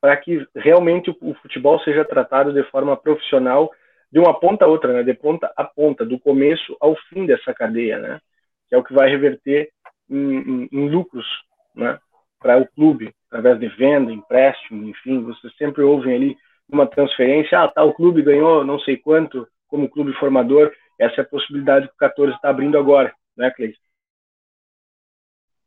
Para 0.00 0.16
que 0.16 0.46
realmente 0.54 1.10
o, 1.20 1.34
futebol 1.34 1.80
seja 1.80 2.04
tratado 2.04 2.52
de 2.52 2.62
forma 2.64 2.96
profissional, 2.96 3.70
de 4.10 4.18
uma 4.18 4.38
ponta 4.38 4.64
a 4.64 4.68
outra, 4.68 4.92
né? 4.92 5.02
De 5.02 5.14
ponta 5.14 5.52
a 5.56 5.64
ponta, 5.64 6.04
do 6.04 6.18
começo 6.18 6.76
ao 6.80 6.96
fim 7.08 7.26
dessa 7.26 7.54
cadeia, 7.54 7.98
né? 7.98 8.20
Que 8.68 8.74
é 8.74 8.78
o 8.78 8.84
que 8.84 8.92
vai 8.94 9.08
reverter 9.08 9.70
em, 10.10 10.36
em, 10.36 10.68
em 10.72 10.88
lucros, 10.88 11.26
né? 11.74 11.98
Para 12.40 12.58
o 12.58 12.66
clube, 12.66 13.14
através 13.28 13.58
de 13.58 13.68
venda, 13.68 14.12
empréstimo, 14.12 14.88
enfim, 14.88 15.22
vocês 15.22 15.54
sempre 15.56 15.82
ouvem 15.82 16.14
ali 16.14 16.36
uma 16.68 16.86
transferência, 16.86 17.60
ah, 17.60 17.68
tal 17.68 17.94
clube 17.94 18.22
ganhou 18.22 18.64
não 18.64 18.78
sei 18.80 18.96
quanto 18.96 19.46
como 19.68 19.88
clube 19.88 20.12
formador, 20.14 20.72
essa 20.98 21.20
é 21.20 21.24
a 21.24 21.28
possibilidade 21.28 21.88
que 21.88 21.94
o 21.94 21.98
14 21.98 22.34
está 22.34 22.48
abrindo 22.50 22.78
agora, 22.78 23.14
né, 23.36 23.50
Cleiton? 23.50 23.78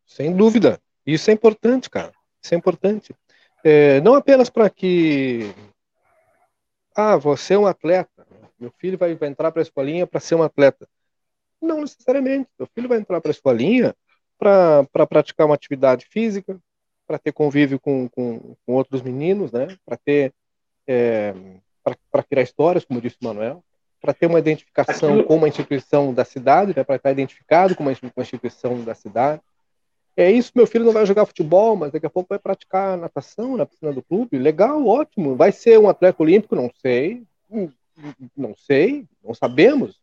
Sem 0.06 0.36
dúvida. 0.36 0.82
Isso 1.06 1.30
é 1.30 1.34
importante, 1.34 1.90
cara. 1.90 2.12
Isso 2.42 2.54
é 2.54 2.58
importante. 2.58 3.14
É, 3.64 4.02
não 4.02 4.16
apenas 4.16 4.50
para 4.50 4.70
que. 4.70 5.54
Ah, 6.96 7.16
você 7.16 7.54
é 7.54 7.60
um 7.60 7.68
atleta. 7.68 8.28
Meu 8.60 8.72
filho 8.78 8.98
vai, 8.98 9.16
vai 9.16 9.30
entrar 9.30 9.52
para 9.52 9.62
a 9.62 9.64
escolinha 9.64 10.08
para 10.08 10.20
ser 10.20 10.36
um 10.36 10.44
atleta. 10.44 10.88
Não 11.62 11.82
necessariamente. 11.82 12.50
Meu 12.58 12.68
filho 12.74 12.90
vai 12.90 12.98
entrar 12.98 13.22
para 13.22 13.30
a 13.30 13.34
escolinha 13.34 13.96
para 14.38 14.86
pra 14.92 15.06
praticar 15.06 15.46
uma 15.46 15.56
atividade 15.56 16.06
física, 16.10 16.60
para 17.06 17.20
ter 17.20 17.32
convívio 17.32 17.80
com, 17.80 18.10
com, 18.10 18.56
com, 18.66 18.74
outros 18.74 19.02
meninos, 19.02 19.52
né? 19.52 19.68
para 19.86 19.98
ter. 19.98 20.34
É, 20.88 21.34
para 22.12 22.24
criar 22.24 22.44
histórias, 22.44 22.84
como 22.84 23.02
disse 23.02 23.18
o 23.22 23.26
Manuel, 23.26 23.64
para 24.02 24.14
ter 24.14 24.28
uma 24.28 24.40
identificação 24.40 25.10
Aquilo... 25.10 25.24
com 25.26 25.36
uma 25.36 25.48
instituição 25.48 26.14
da 26.14 26.24
cidade, 26.24 26.74
né, 26.76 26.84
para 26.84 26.96
estar 26.96 27.12
identificado 27.12 27.76
com 27.76 27.84
uma, 27.84 27.92
instituição 27.92 28.82
da 28.84 28.96
cidade. 28.96 29.42
É 30.16 30.30
isso, 30.32 30.52
meu 30.56 30.68
filho 30.68 30.86
não 30.86 30.92
vai 30.92 31.06
jogar 31.06 31.26
futebol, 31.26 31.76
mas 31.76 31.92
daqui 31.92 32.06
a 32.06 32.10
pouco 32.10 32.30
vai 32.30 32.40
praticar 32.40 32.98
natação 32.98 33.56
na 33.56 33.66
piscina 33.66 33.94
do 33.94 34.02
clube. 34.02 34.38
Legal, 34.38 34.86
ótimo. 34.86 35.36
Vai 35.36 35.52
ser 35.52 35.80
um 35.80 35.88
atleta 35.88 36.22
olímpico? 36.22 36.56
Não 36.56 36.70
sei. 36.82 37.24
Não 38.36 38.54
sei, 38.56 39.06
não 39.24 39.34
sabemos. 39.34 40.00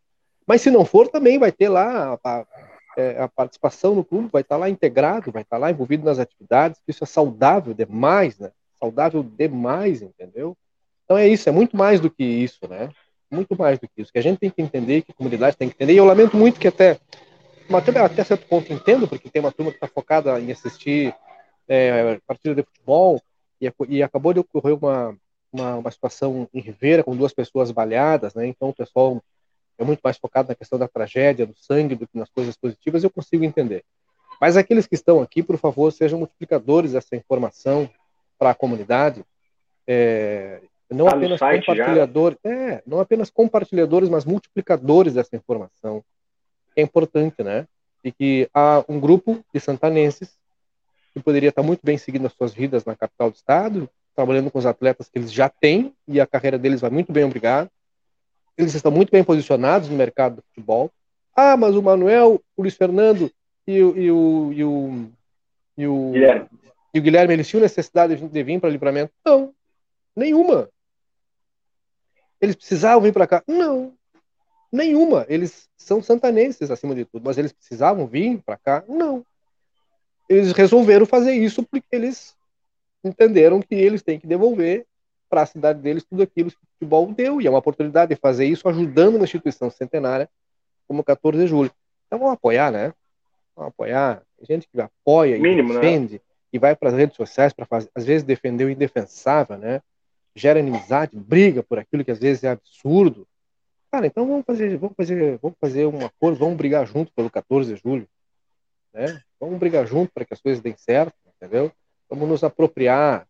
Mas 0.47 0.62
se 0.62 0.70
não 0.70 0.84
for, 0.84 1.09
também 1.09 1.38
vai 1.38 1.53
ter 1.53 1.68
lá 1.68 2.18
a, 2.24 2.38
a, 2.38 2.47
é, 2.97 3.22
a 3.22 3.28
participação 3.28 3.94
no 3.94 4.05
clube, 4.05 4.30
vai 4.32 4.42
estar 4.42 4.57
lá 4.57 4.70
integrado, 4.70 5.32
vai 5.32 5.42
estar 5.42 5.59
lá 5.59 5.70
envolvido 5.70 6.05
nas 6.05 6.18
atividades. 6.18 6.80
Isso 6.86 7.05
é 7.05 7.07
saudável 7.07 7.74
demais, 7.74 8.38
né? 8.38 8.53
Saudável 8.78 9.22
demais, 9.22 10.03
entendeu? 10.03 10.57
Então 11.05 11.16
é 11.16 11.28
isso, 11.28 11.49
é 11.49 11.53
muito 11.53 11.76
mais 11.76 12.01
do 12.01 12.11
que 12.11 12.24
isso, 12.24 12.66
né? 12.68 12.90
Muito 13.31 13.57
mais 13.57 13.79
do 13.79 13.89
que 13.89 14.03
isso, 14.03 14.12
que 14.12 14.18
a 14.18 14.22
gente 14.22 14.39
tem 14.39 14.51
que 14.51 14.62
entender, 14.62 15.03
que 15.03 15.12
a 15.12 15.14
comunidade 15.14 15.57
tem 15.57 15.68
que 15.68 15.74
entender, 15.74 15.95
e 15.95 15.97
eu 15.97 16.05
lamento 16.05 16.37
muito 16.37 16.61
que 16.61 16.68
até, 16.68 16.99
até, 17.72 17.99
até 17.99 18.24
certo 18.24 18.47
ponto 18.47 18.72
entendo, 18.72 19.09
porque 19.09 19.29
tem 19.29 19.41
uma 19.41 19.53
turma 19.53 19.70
que 19.70 19.77
está 19.77 19.89
focada 19.89 20.39
em 20.41 20.51
assistir 20.53 21.14
é, 21.68 22.20
partida 22.27 22.55
de 22.55 22.62
futebol, 22.62 23.20
e, 23.61 23.70
e 23.89 24.03
acabou 24.03 24.33
de 24.33 24.41
ocorrer 24.41 24.77
uma, 24.77 25.16
uma, 25.53 25.77
uma, 25.77 25.91
situação 25.91 26.49
em 26.53 26.61
Ribeira, 26.61 27.03
com 27.03 27.16
duas 27.16 27.33
pessoas 27.33 27.70
baleadas, 27.70 28.35
né, 28.35 28.47
então 28.47 28.68
o 28.68 28.74
pessoal 28.74 29.22
é 29.79 29.85
muito 29.85 30.01
mais 30.03 30.16
focado 30.16 30.49
na 30.49 30.55
questão 30.55 30.79
da 30.79 30.89
tragédia, 30.89 31.47
do 31.47 31.55
sangue, 31.57 31.95
do 31.95 32.07
que 32.07 32.18
nas 32.18 32.31
coisas 32.31 32.57
positivas, 32.57 33.05
eu 33.05 33.11
consigo 33.11 33.45
entender. 33.45 33.85
Mas 34.41 34.57
aqueles 34.57 34.87
que 34.87 34.95
estão 34.95 35.20
aqui, 35.20 35.43
por 35.43 35.59
favor, 35.59 35.91
sejam 35.91 36.18
multiplicadores 36.18 36.93
dessa 36.93 37.16
informação 37.16 37.89
para 38.39 38.51
a 38.51 38.55
comunidade, 38.55 39.24
é, 39.87 40.61
não 40.91 41.07
tá 41.07 41.16
apenas 41.16 41.41
compartilhadores, 41.41 42.39
é, 42.45 42.82
não 42.87 43.01
apenas 43.01 43.30
compartilhadores, 43.30 44.09
mas 44.09 44.24
multiplicadores 44.24 45.14
dessa 45.14 45.34
informação. 45.34 46.05
É 46.76 46.82
importante, 46.82 47.43
né? 47.43 47.66
E 48.05 48.12
que 48.12 48.49
há 48.55 48.84
um 48.89 49.01
grupo 49.01 49.45
de 49.53 49.59
santanenses 49.59 50.37
que 51.12 51.20
poderia 51.20 51.49
estar 51.49 51.62
muito 51.62 51.80
bem 51.82 51.99
seguindo 51.99 52.26
as 52.26 52.32
suas 52.34 52.53
vidas 52.53 52.84
na 52.84 52.95
capital 52.95 53.30
do 53.30 53.37
estado, 53.37 53.89
trabalhando 54.14 54.51
com 54.51 54.59
os 54.59 54.66
atletas 54.66 55.09
que 55.09 55.18
eles 55.18 55.32
já 55.32 55.49
têm 55.49 55.93
e 56.07 56.20
a 56.20 56.26
carreira 56.26 56.59
deles 56.59 56.80
vai 56.80 56.91
muito 56.91 57.12
bem, 57.12 57.24
obrigado. 57.24 57.70
Eles 58.57 58.74
estão 58.74 58.93
muito 58.93 59.11
bem 59.11 59.24
posicionados 59.24 59.89
no 59.89 59.97
mercado 59.97 60.37
do 60.37 60.43
futebol. 60.43 60.91
Ah, 61.34 61.57
mas 61.57 61.74
o 61.74 61.82
Manuel, 61.82 62.41
o 62.57 62.62
Luiz 62.62 62.74
Fernando 62.74 63.30
e 63.66 63.82
o, 63.82 63.97
e 63.99 64.11
o, 64.11 64.53
e 64.53 64.64
o, 64.64 65.09
e 65.76 65.87
o 65.87 66.11
Guilherme, 66.12 66.49
e 66.95 66.99
o 66.99 67.03
Guilherme 67.03 67.34
eles 67.34 67.49
tinham 67.49 67.61
necessidade 67.61 68.16
de 68.16 68.43
vir 68.43 68.61
para 68.61 68.70
livramento? 68.70 69.12
Não, 69.24 69.53
nenhuma. 70.14 70.70
Eles 72.41 72.55
precisavam 72.55 73.03
vir 73.03 73.12
para 73.12 73.26
cá? 73.26 73.43
Não, 73.47 73.93
nenhuma. 74.70 75.24
Eles 75.28 75.68
são 75.76 76.03
santanenses 76.03 76.70
acima 76.70 76.95
de 76.95 77.05
tudo, 77.05 77.24
mas 77.24 77.39
eles 77.39 77.53
precisavam 77.53 78.07
vir 78.07 78.41
para 78.45 78.57
cá? 78.57 78.84
Não. 78.89 79.24
Eles 80.28 80.53
resolveram 80.53 81.07
fazer 81.07 81.32
isso 81.32 81.62
porque 81.62 81.87
eles 81.93 82.34
entenderam 83.03 83.61
que 83.61 83.74
eles 83.74 84.03
têm 84.03 84.18
que 84.18 84.26
devolver 84.26 84.84
para 85.28 85.43
a 85.43 85.47
cidade 85.47 85.80
deles 85.80 86.05
tudo 86.05 86.22
aquilo 86.22 86.51
que 86.51 86.57
o 86.57 86.68
futebol 86.74 87.07
deu, 87.12 87.41
e 87.41 87.47
é 87.47 87.51
uma 87.51 87.59
oportunidade 87.59 88.14
de 88.14 88.20
fazer 88.20 88.47
isso 88.47 88.68
ajudando 88.68 89.16
uma 89.16 89.24
instituição 89.24 89.70
centenária 89.70 90.28
como 90.87 91.01
o 91.01 91.05
14 91.05 91.39
de 91.39 91.47
julho. 91.47 91.70
Então 92.07 92.18
vamos 92.18 92.34
apoiar, 92.34 92.70
né? 92.70 92.93
Vamos 93.55 93.70
apoiar. 93.70 94.22
Tem 94.39 94.57
gente 94.57 94.68
que 94.68 94.80
apoia 94.80 95.37
e 95.37 95.41
né? 95.41 95.62
defende, 95.62 96.14
né? 96.14 96.20
e 96.53 96.59
vai 96.59 96.76
para 96.76 96.91
as 96.91 96.95
redes 96.95 97.16
sociais 97.16 97.53
para 97.53 97.66
às 97.95 98.05
vezes 98.05 98.22
defender 98.22 98.64
o 98.64 98.70
indefensável, 98.70 99.59
né? 99.59 99.82
Gera 100.37 100.61
inimizade, 100.61 101.16
briga 101.16 101.62
por 101.62 101.78
aquilo 101.78 102.05
que 102.05 102.11
às 102.11 102.18
vezes 102.18 102.45
é 102.45 102.51
absurdo. 102.51 103.26
Cara, 103.91 104.07
então 104.07 104.26
vamos 104.26 104.45
fazer, 104.45 104.76
vamos 104.76 104.95
fazer, 104.95 105.39
vamos 105.39 105.57
fazer 105.59 105.87
um 105.87 106.05
acordo, 106.05 106.39
vamos 106.39 106.57
brigar 106.57 106.87
junto 106.87 107.11
pelo 107.14 107.30
14 107.30 107.74
de 107.74 107.80
julho, 107.80 108.07
né? 108.93 109.22
Vamos 109.41 109.59
brigar 109.59 109.87
junto 109.87 110.12
para 110.12 110.24
que 110.26 110.34
as 110.34 110.41
coisas 110.41 110.62
deem 110.62 110.76
certo, 110.76 111.14
entendeu? 111.37 111.72
Vamos 112.09 112.28
nos 112.28 112.45
apropriar 112.45 113.26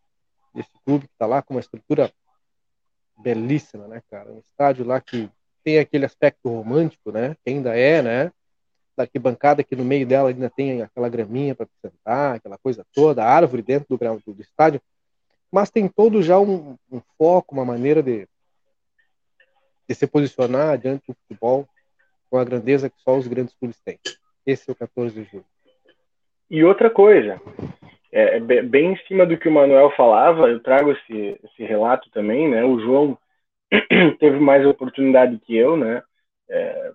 desse 0.53 0.73
clube 0.85 1.07
que 1.07 1.13
está 1.13 1.27
lá 1.27 1.41
com 1.41 1.55
uma 1.55 1.61
estrutura 1.61 2.13
belíssima, 3.17 3.87
né, 3.87 4.03
cara? 4.11 4.33
Um 4.33 4.41
estádio 4.41 4.85
lá 4.85 5.01
que 5.01 5.31
tem 5.63 5.79
aquele 5.79 6.05
aspecto 6.05 6.49
romântico, 6.49 7.13
né? 7.13 7.37
Que 7.45 7.51
ainda 7.51 7.77
é, 7.77 8.03
né? 8.03 8.33
Da 8.97 9.05
arquibancada 9.05 9.63
que 9.63 9.77
no 9.77 9.85
meio 9.85 10.07
dela 10.07 10.31
ainda 10.31 10.51
tem 10.51 10.83
aquela 10.83 11.09
graminha 11.09 11.55
para 11.55 11.69
sentar, 11.81 12.37
aquela 12.37 12.59
coisa 12.59 12.85
toda, 12.93 13.23
a 13.23 13.31
árvore 13.31 13.63
dentro 13.63 13.97
do, 13.97 13.97
do, 13.97 14.35
do 14.35 14.43
estádio 14.43 14.81
mas 15.53 15.71
tem 15.71 15.89
todo 15.89 16.23
já 16.23 16.39
um, 16.39 16.77
um 16.91 17.01
foco, 17.17 17.55
uma 17.55 17.65
maneira 17.65 18.03
de, 18.03 18.29
de 19.89 19.95
se 19.95 20.07
posicionar 20.07 20.79
diante 20.79 21.07
do 21.09 21.15
futebol 21.15 21.69
com 22.31 22.39
a 22.39 22.45
grandeza 22.45 22.91
que 22.91 23.01
só 23.03 23.17
os 23.17 23.27
grandes 23.27 23.55
clubes 23.55 23.81
têm. 23.81 23.99
Esse 24.47 24.69
é 24.69 24.73
o 24.73 24.77
14 24.77 25.15
de 25.15 25.31
julho. 25.31 25.45
E 26.49 26.63
outra 26.63 26.89
coisa, 26.91 27.41
é, 28.13 28.37
é 28.37 28.41
bem 28.41 28.93
em 28.93 28.97
cima 29.07 29.27
do 29.27 29.37
que 29.37 29.49
o 29.49 29.53
Manuel 29.53 29.91
falava, 29.97 30.49
eu 30.49 30.61
trago 30.61 30.93
esse, 30.93 31.41
esse 31.43 31.65
relato 31.65 32.09
também, 32.11 32.49
né? 32.49 32.65
O 32.65 32.79
João 32.81 33.19
teve 34.21 34.39
mais 34.39 34.65
oportunidade 34.65 35.39
que 35.39 35.57
eu, 35.57 35.77
né? 35.77 36.03
É, 36.49 36.93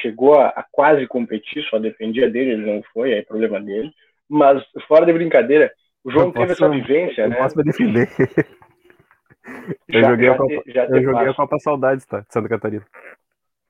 chegou 0.00 0.34
a, 0.38 0.48
a, 0.48 0.64
quase 0.70 1.06
competir, 1.06 1.62
só 1.64 1.78
dependia 1.78 2.28
dele, 2.30 2.52
ele 2.52 2.66
não 2.66 2.82
foi, 2.92 3.12
aí 3.12 3.20
é 3.20 3.22
problema 3.22 3.60
dele. 3.60 3.90
Mas 4.28 4.62
fora 4.86 5.06
de 5.06 5.12
brincadeira, 5.12 5.72
o 6.04 6.10
João 6.10 6.32
teve 6.32 6.52
essa 6.52 6.68
vivência, 6.68 7.28
né? 7.28 7.36
Posso 7.36 7.58
me 7.58 7.64
defender. 7.64 8.08
eu 9.88 10.00
já, 10.00 10.10
joguei, 10.10 10.26
já 10.26 10.32
a, 10.32 10.36
Copa, 10.36 10.62
te, 10.62 10.78
eu 10.78 11.02
joguei 11.02 11.28
a 11.28 11.34
Copa 11.34 11.58
Saudades, 11.58 12.06
tá? 12.06 12.20
De 12.20 12.32
Santa 12.32 12.48
Catarina. 12.48 12.84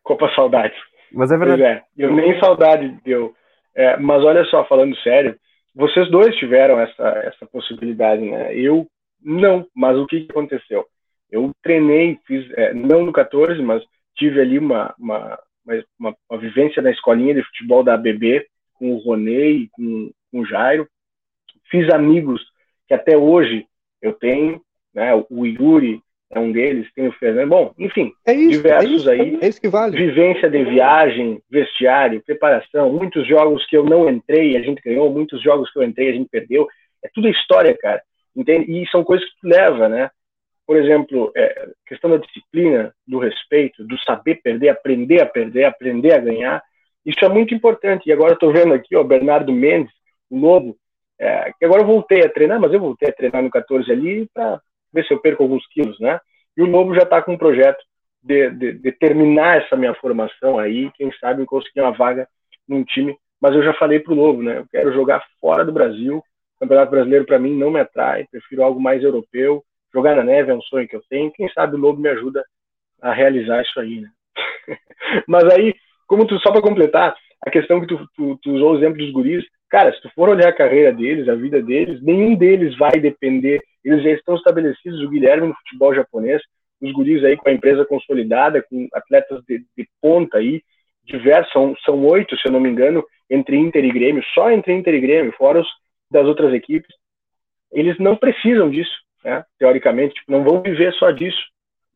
Copa 0.03 0.31
Saudades. 0.35 0.79
Mas 1.13 1.33
é 1.33 1.37
verdade. 1.37 1.63
É, 1.63 1.83
eu 1.99 2.15
nem 2.15 2.39
saudade 2.39 2.89
deu. 3.05 3.35
É, 3.75 3.97
mas 3.97 4.25
olha 4.25 4.45
só, 4.45 4.65
falando 4.67 4.97
sério, 4.99 5.37
vocês 5.75 6.11
dois 6.11 6.35
tiveram 6.37 6.79
essa, 6.79 7.09
essa 7.25 7.47
possibilidade, 7.47 8.23
né? 8.23 8.55
Eu 8.55 8.87
não, 9.23 9.67
mas 9.75 9.99
o 9.99 10.07
que, 10.07 10.21
que 10.21 10.31
aconteceu? 10.31 10.87
Eu 11.31 11.51
treinei, 11.63 12.19
fiz, 12.27 12.51
é, 12.53 12.73
não 12.75 13.05
no 13.05 13.13
14, 13.13 13.61
mas 13.63 13.83
tive 14.17 14.41
ali 14.41 14.59
uma, 14.59 14.95
uma, 14.99 15.39
uma, 15.99 16.17
uma, 16.29 16.39
vivência 16.39 16.83
na 16.83 16.91
escolinha 16.91 17.35
de 17.35 17.43
futebol 17.43 17.85
da 17.85 17.95
ABB 17.95 18.47
com 18.75 18.93
o 18.93 18.99
Ronei, 18.99 19.69
com, 19.73 20.11
com 20.31 20.41
o 20.41 20.47
Jairo 20.47 20.89
fiz 21.71 21.89
amigos 21.93 22.43
que 22.89 22.95
até 22.95 23.17
hoje 23.17 23.67
eu 24.03 24.13
tenho, 24.13 24.61
né, 24.95 25.15
o 25.31 25.47
Yuri 25.47 26.03
é 26.33 26.39
um 26.39 26.53
deles, 26.53 26.89
tem 26.95 27.09
o 27.09 27.13
Fernando, 27.13 27.49
bom, 27.49 27.75
enfim, 27.79 28.13
é 28.25 28.33
isso, 28.33 28.63
diversos 28.63 29.07
é 29.07 29.17
isso, 29.17 29.23
aí. 29.23 29.39
É 29.43 29.49
isso 29.49 29.61
que 29.61 29.69
vale. 29.69 29.97
Vivência 29.97 30.49
de 30.49 30.65
viagem, 30.65 31.43
vestiário, 31.51 32.23
preparação, 32.25 32.93
muitos 32.93 33.27
jogos 33.27 33.67
que 33.67 33.77
eu 33.77 33.85
não 33.85 34.09
entrei, 34.09 34.57
a 34.57 34.63
gente 34.63 34.81
ganhou, 34.81 35.11
muitos 35.11 35.43
jogos 35.43 35.71
que 35.73 35.79
eu 35.79 35.83
entrei, 35.83 36.11
a 36.11 36.13
gente 36.13 36.29
perdeu. 36.29 36.69
É 37.03 37.09
tudo 37.13 37.29
história, 37.29 37.77
cara. 37.77 38.01
Entende? 38.37 38.71
E 38.71 38.89
são 38.91 39.03
coisas 39.03 39.27
que 39.29 39.41
tu 39.41 39.49
leva, 39.49 39.89
né? 39.89 40.11
Por 40.65 40.77
exemplo, 40.77 41.33
é, 41.37 41.69
questão 41.85 42.11
da 42.11 42.19
disciplina, 42.19 42.95
do 43.05 43.19
respeito, 43.19 43.85
do 43.85 43.99
saber 44.05 44.37
perder, 44.37 44.69
aprender 44.69 45.21
a 45.21 45.27
perder, 45.27 45.65
aprender 45.65 46.13
a 46.13 46.19
ganhar. 46.19 46.63
Isso 47.05 47.25
é 47.25 47.29
muito 47.29 47.53
importante. 47.53 48.09
E 48.09 48.13
agora 48.13 48.35
eu 48.35 48.39
tô 48.39 48.53
vendo 48.53 48.73
aqui, 48.73 48.95
ó, 48.95 49.03
Bernardo 49.03 49.53
Mendes, 49.53 49.93
o 50.31 50.39
Lobo, 50.39 50.77
é, 51.21 51.53
agora 51.63 51.83
eu 51.83 51.87
voltei 51.87 52.25
a 52.25 52.31
treinar, 52.31 52.59
mas 52.59 52.73
eu 52.73 52.81
voltei 52.81 53.11
a 53.11 53.13
treinar 53.13 53.43
no 53.43 53.51
14 53.51 53.93
ali 53.93 54.27
para 54.33 54.59
ver 54.91 55.05
se 55.05 55.13
eu 55.13 55.21
perco 55.21 55.43
alguns 55.43 55.67
quilos, 55.69 56.01
né? 56.01 56.19
E 56.57 56.63
o 56.63 56.67
Lobo 56.67 56.95
já 56.95 57.03
está 57.03 57.21
com 57.21 57.35
um 57.35 57.39
projeto 57.39 57.79
de, 58.23 58.51
de, 58.51 58.73
de, 58.73 58.93
terminar 58.93 59.59
essa 59.59 59.77
minha 59.77 59.95
formação 59.95 60.59
aí, 60.59 60.91
quem 60.95 61.13
sabe 61.21 61.45
conseguir 61.45 61.83
uma 61.83 61.93
vaga 61.93 62.27
num 62.67 62.83
time. 62.83 63.15
Mas 63.41 63.55
eu 63.55 63.63
já 63.63 63.75
falei 63.75 64.01
pro 64.01 64.15
Lobo, 64.15 64.43
né? 64.43 64.59
Eu 64.59 64.67
quero 64.71 64.93
jogar 64.95 65.23
fora 65.39 65.65
do 65.65 65.73
Brasil. 65.73 66.19
O 66.19 66.61
Campeonato 66.61 66.91
Brasileiro 66.91 67.27
para 67.27 67.39
mim 67.39 67.55
não 67.55 67.71
me 67.71 67.81
atrai, 67.81 68.27
prefiro 68.31 68.63
algo 68.63 68.81
mais 68.81 69.03
europeu. 69.03 69.63
Jogar 69.93 70.17
na 70.17 70.25
neve 70.25 70.51
é 70.51 70.55
um 70.55 70.63
sonho 70.63 70.89
que 70.89 70.97
eu 70.97 71.03
tenho. 71.11 71.33
Quem 71.33 71.51
sabe 71.51 71.77
o 71.77 71.79
Lobo 71.79 72.01
me 72.01 72.09
ajuda 72.09 72.43
a 73.03 73.13
realizar 73.13 73.63
isso 73.63 73.79
aí, 73.79 74.01
né? 74.01 74.09
Mas 75.29 75.45
aí, 75.53 75.75
como 76.07 76.27
tu 76.27 76.39
só 76.41 76.51
para 76.51 76.63
completar, 76.63 77.15
a 77.45 77.51
questão 77.51 77.81
que 77.81 77.87
tu, 77.87 78.07
tu, 78.15 78.39
tu 78.43 78.53
usou 78.53 78.73
o 78.73 78.77
exemplo 78.79 78.99
dos 78.99 79.13
guris, 79.13 79.45
cara, 79.71 79.93
se 79.93 80.03
tu 80.03 80.11
for 80.15 80.29
olhar 80.29 80.49
a 80.49 80.53
carreira 80.53 80.93
deles, 80.93 81.29
a 81.29 81.35
vida 81.35 81.63
deles, 81.63 82.03
nenhum 82.03 82.35
deles 82.35 82.77
vai 82.77 82.99
depender 83.01 83.63
eles 83.85 84.03
já 84.03 84.11
estão 84.11 84.37
estabelecidos, 84.37 85.03
o 85.03 85.09
Guilherme 85.09 85.49
no 85.49 85.55
futebol 85.55 85.95
japonês, 85.95 86.43
os 86.81 86.93
guris 86.93 87.25
aí 87.25 87.37
com 87.37 87.49
a 87.49 87.53
empresa 87.53 87.85
consolidada, 87.85 88.63
com 88.63 88.89
atletas 88.93 89.43
de, 89.47 89.65
de 89.77 89.89
ponta 90.01 90.39
aí, 90.39 90.63
diversos, 91.05 91.53
são, 91.85 92.05
oito, 92.05 92.37
se 92.37 92.47
eu 92.47 92.53
não 92.53 92.61
me 92.61 92.69
engano, 92.69 93.05
entre 93.29 93.57
Inter 93.57 93.85
e 93.85 93.91
Grêmio, 93.91 94.23
só 94.35 94.51
entre 94.51 94.73
Inter 94.73 94.95
e 94.95 95.01
Grêmio, 95.01 95.33
fora 95.33 95.61
os 95.61 95.69
das 96.11 96.27
outras 96.27 96.53
equipes, 96.53 96.95
eles 97.73 97.99
não 97.99 98.17
precisam 98.17 98.69
disso, 98.69 98.93
né? 99.25 99.45
teoricamente, 99.59 100.15
tipo, 100.15 100.33
não 100.33 100.43
vão 100.43 100.61
viver 100.61 100.93
só 100.95 101.11
disso. 101.11 101.41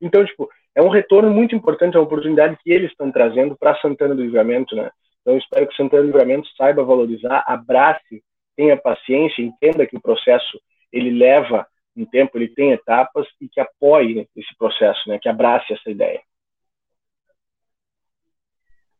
Então, 0.00 0.24
tipo, 0.24 0.48
é 0.74 0.82
um 0.82 0.88
retorno 0.88 1.30
muito 1.30 1.54
importante, 1.54 1.96
é 1.96 1.98
uma 1.98 2.06
oportunidade 2.06 2.56
que 2.62 2.70
eles 2.70 2.90
estão 2.90 3.10
trazendo 3.10 3.56
para 3.56 3.76
Santana 3.80 4.14
do 4.14 4.22
Livramento, 4.22 4.76
né? 4.76 4.90
Então, 5.24 5.34
eu 5.34 5.38
espero 5.38 5.66
que 5.66 5.74
Santana 5.74 6.02
do 6.02 6.06
Livramento 6.06 6.46
saiba 6.54 6.84
valorizar, 6.84 7.42
abrace, 7.46 8.22
tenha 8.54 8.76
paciência, 8.76 9.40
entenda 9.42 9.86
que 9.86 9.96
o 9.96 10.00
processo 10.00 10.60
ele 10.92 11.10
leva 11.10 11.66
um 11.96 12.04
tempo, 12.04 12.36
ele 12.36 12.48
tem 12.48 12.72
etapas 12.72 13.26
e 13.40 13.48
que 13.48 13.58
apoie 13.58 14.28
esse 14.36 14.54
processo, 14.58 15.08
né, 15.08 15.18
que 15.18 15.28
abrace 15.28 15.72
essa 15.72 15.90
ideia. 15.90 16.20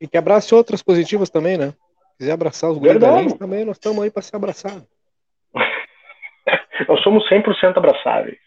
E 0.01 0.09
que 0.09 0.17
abrace 0.17 0.55
outras 0.55 0.83
positivas 0.83 1.29
também, 1.29 1.59
né? 1.59 1.73
Se 2.13 2.19
quiser 2.19 2.33
abraçar 2.33 2.71
os 2.71 2.79
guardiões 2.79 3.35
também, 3.35 3.65
nós 3.65 3.77
estamos 3.77 4.03
aí 4.03 4.11
para 4.11 4.23
ser 4.23 4.37
abraçados. 4.37 4.87
nós 6.89 7.03
somos 7.03 7.29
100% 7.29 7.77
abraçáveis. 7.77 8.39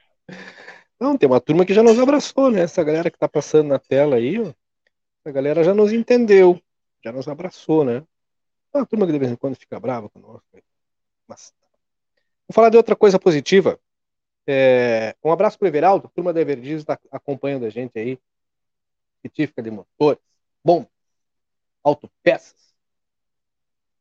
Não, 1.00 1.16
tem 1.16 1.30
uma 1.30 1.40
turma 1.40 1.66
que 1.66 1.74
já 1.74 1.84
nos 1.84 2.00
abraçou, 2.00 2.50
né? 2.50 2.62
Essa 2.62 2.84
galera 2.84 3.12
que 3.12 3.18
está 3.18 3.30
passando 3.30 3.68
na 3.68 3.80
tela 3.80 4.16
aí, 4.16 4.40
ó, 4.40 4.52
a 5.26 5.32
galera 5.32 5.64
já 5.64 5.74
nos 5.74 5.94
entendeu, 5.94 6.60
já 7.04 7.12
nos 7.12 7.28
abraçou, 7.28 7.84
né? 7.84 8.04
Uma 8.74 8.86
turma 8.86 9.06
que 9.06 9.12
de 9.12 9.20
vez 9.20 9.32
em 9.32 9.36
quando 9.36 9.56
fica 9.56 9.80
brava 9.80 10.10
conosco. 10.10 10.46
Mas... 11.28 11.54
Vou 12.48 12.54
falar 12.54 12.70
de 12.70 12.78
outra 12.78 12.96
coisa 12.96 13.20
positiva. 13.20 13.80
É, 14.46 15.16
um 15.24 15.32
abraço 15.32 15.58
para 15.60 15.66
o 15.66 15.68
Everaldo, 15.68 16.10
turma 16.14 16.32
da 16.32 16.40
Everdiz 16.40 16.80
está 16.80 16.98
acompanhando 17.12 17.66
a 17.66 17.70
gente 17.70 17.98
aí. 18.00 18.20
Científica 19.22 19.62
de 19.62 19.72
motores, 19.72 20.22
bom, 20.64 20.86
autopeças. 21.84 22.56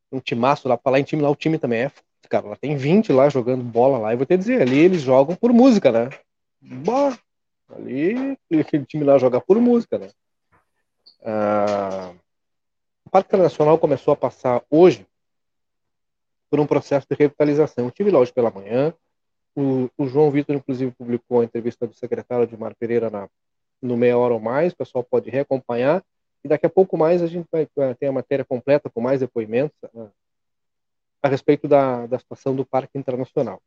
Um 0.09 0.19
timaço 0.19 0.69
lá, 0.69 0.77
para 0.77 0.93
lá 0.93 0.99
em 0.99 1.03
time 1.03 1.21
lá, 1.21 1.29
o 1.29 1.35
time 1.35 1.57
também 1.57 1.81
é 1.81 1.91
cara. 2.27 2.47
Lá 2.47 2.55
tem 2.55 2.75
20 2.75 3.11
lá 3.11 3.29
jogando 3.29 3.63
bola 3.63 3.97
lá. 3.97 4.13
E 4.13 4.17
vou 4.17 4.25
te 4.25 4.37
dizer, 4.37 4.61
ali 4.61 4.77
eles 4.77 5.01
jogam 5.01 5.35
por 5.35 5.51
música, 5.51 5.91
né? 5.91 6.09
Bah, 6.61 7.17
ali 7.69 8.37
aquele 8.59 8.85
time 8.85 9.03
lá 9.03 9.17
joga 9.17 9.39
por 9.39 9.59
música, 9.59 9.97
né? 9.97 10.09
Ah, 11.23 12.13
o 13.07 13.09
Parque 13.09 13.29
Internacional 13.29 13.79
começou 13.79 14.13
a 14.13 14.17
passar 14.17 14.61
hoje 14.69 15.07
por 16.49 16.59
um 16.59 16.67
processo 16.67 17.07
de 17.09 17.15
revitalização. 17.15 17.85
Eu 17.85 17.91
tive 17.91 18.11
lá 18.11 18.19
hoje 18.19 18.33
pela 18.33 18.51
manhã, 18.51 18.93
o, 19.55 19.89
o, 19.97 20.07
João 20.07 20.29
Vitor, 20.29 20.57
inclusive, 20.57 20.91
publicou 20.91 21.39
a 21.39 21.45
entrevista 21.45 21.87
do 21.87 21.93
secretário 21.93 22.45
de 22.45 22.57
Mar 22.57 22.75
Pereira 22.75 23.09
na, 23.09 23.29
no 23.81 23.95
Meia 23.95 24.17
Hora 24.17 24.33
ou 24.33 24.41
Mais, 24.41 24.73
o 24.73 24.75
pessoal 24.75 25.05
pode 25.05 25.29
reacompanhar. 25.29 26.03
E 26.43 26.49
daqui 26.49 26.65
a 26.65 26.69
pouco 26.69 26.97
mais 26.97 27.21
a 27.21 27.27
gente 27.27 27.47
vai 27.49 27.65
ter 27.95 28.07
a 28.07 28.11
matéria 28.11 28.43
completa 28.43 28.89
com 28.89 28.99
mais 28.99 29.21
depoimentos 29.21 29.77
a, 29.85 30.01
ah, 30.01 30.07
a 31.23 31.29
respeito 31.29 31.65
da, 31.65 32.07
da 32.07 32.19
situação 32.19 32.53
do 32.53 32.65
Parque 32.65 32.97
Internacional, 32.97 33.61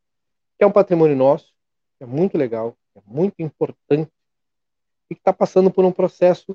que 0.59 0.65
é 0.65 0.67
um 0.67 0.73
patrimônio 0.73 1.17
nosso, 1.17 1.51
é 1.99 2.05
muito 2.05 2.37
legal, 2.37 2.77
é 2.95 3.01
muito 3.07 3.41
importante 3.41 4.13
e 5.09 5.15
que 5.15 5.21
está 5.21 5.33
passando 5.33 5.71
por 5.71 5.83
um 5.87 5.93
processo 5.93 6.55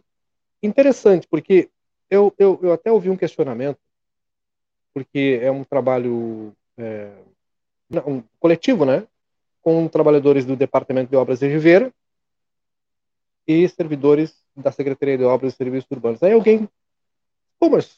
interessante, 0.62 1.28
porque 1.28 1.72
eu, 2.10 2.34
eu, 2.38 2.60
eu 2.62 2.74
até 2.74 2.92
ouvi 2.92 3.10
um 3.10 3.18
questionamento, 3.18 3.80
porque 4.94 5.40
é 5.42 5.52
um 5.52 5.64
trabalho 5.64 6.54
é, 6.78 7.12
um 8.08 8.22
coletivo, 8.40 8.86
né? 8.86 9.08
com 9.66 9.88
trabalhadores 9.88 10.46
do 10.46 10.56
Departamento 10.56 11.10
de 11.10 11.16
Obras 11.16 11.40
de 11.40 11.48
Ribeira 11.48 11.92
e 13.48 13.68
servidores 13.68 14.40
da 14.56 14.72
Secretaria 14.72 15.18
de 15.18 15.24
Obras 15.24 15.54
e 15.54 15.58
Serviços 15.58 15.90
Urbanos. 15.90 16.22
Aí 16.22 16.34
alguém, 16.34 16.70
pô, 17.60 17.72
mas 17.72 17.98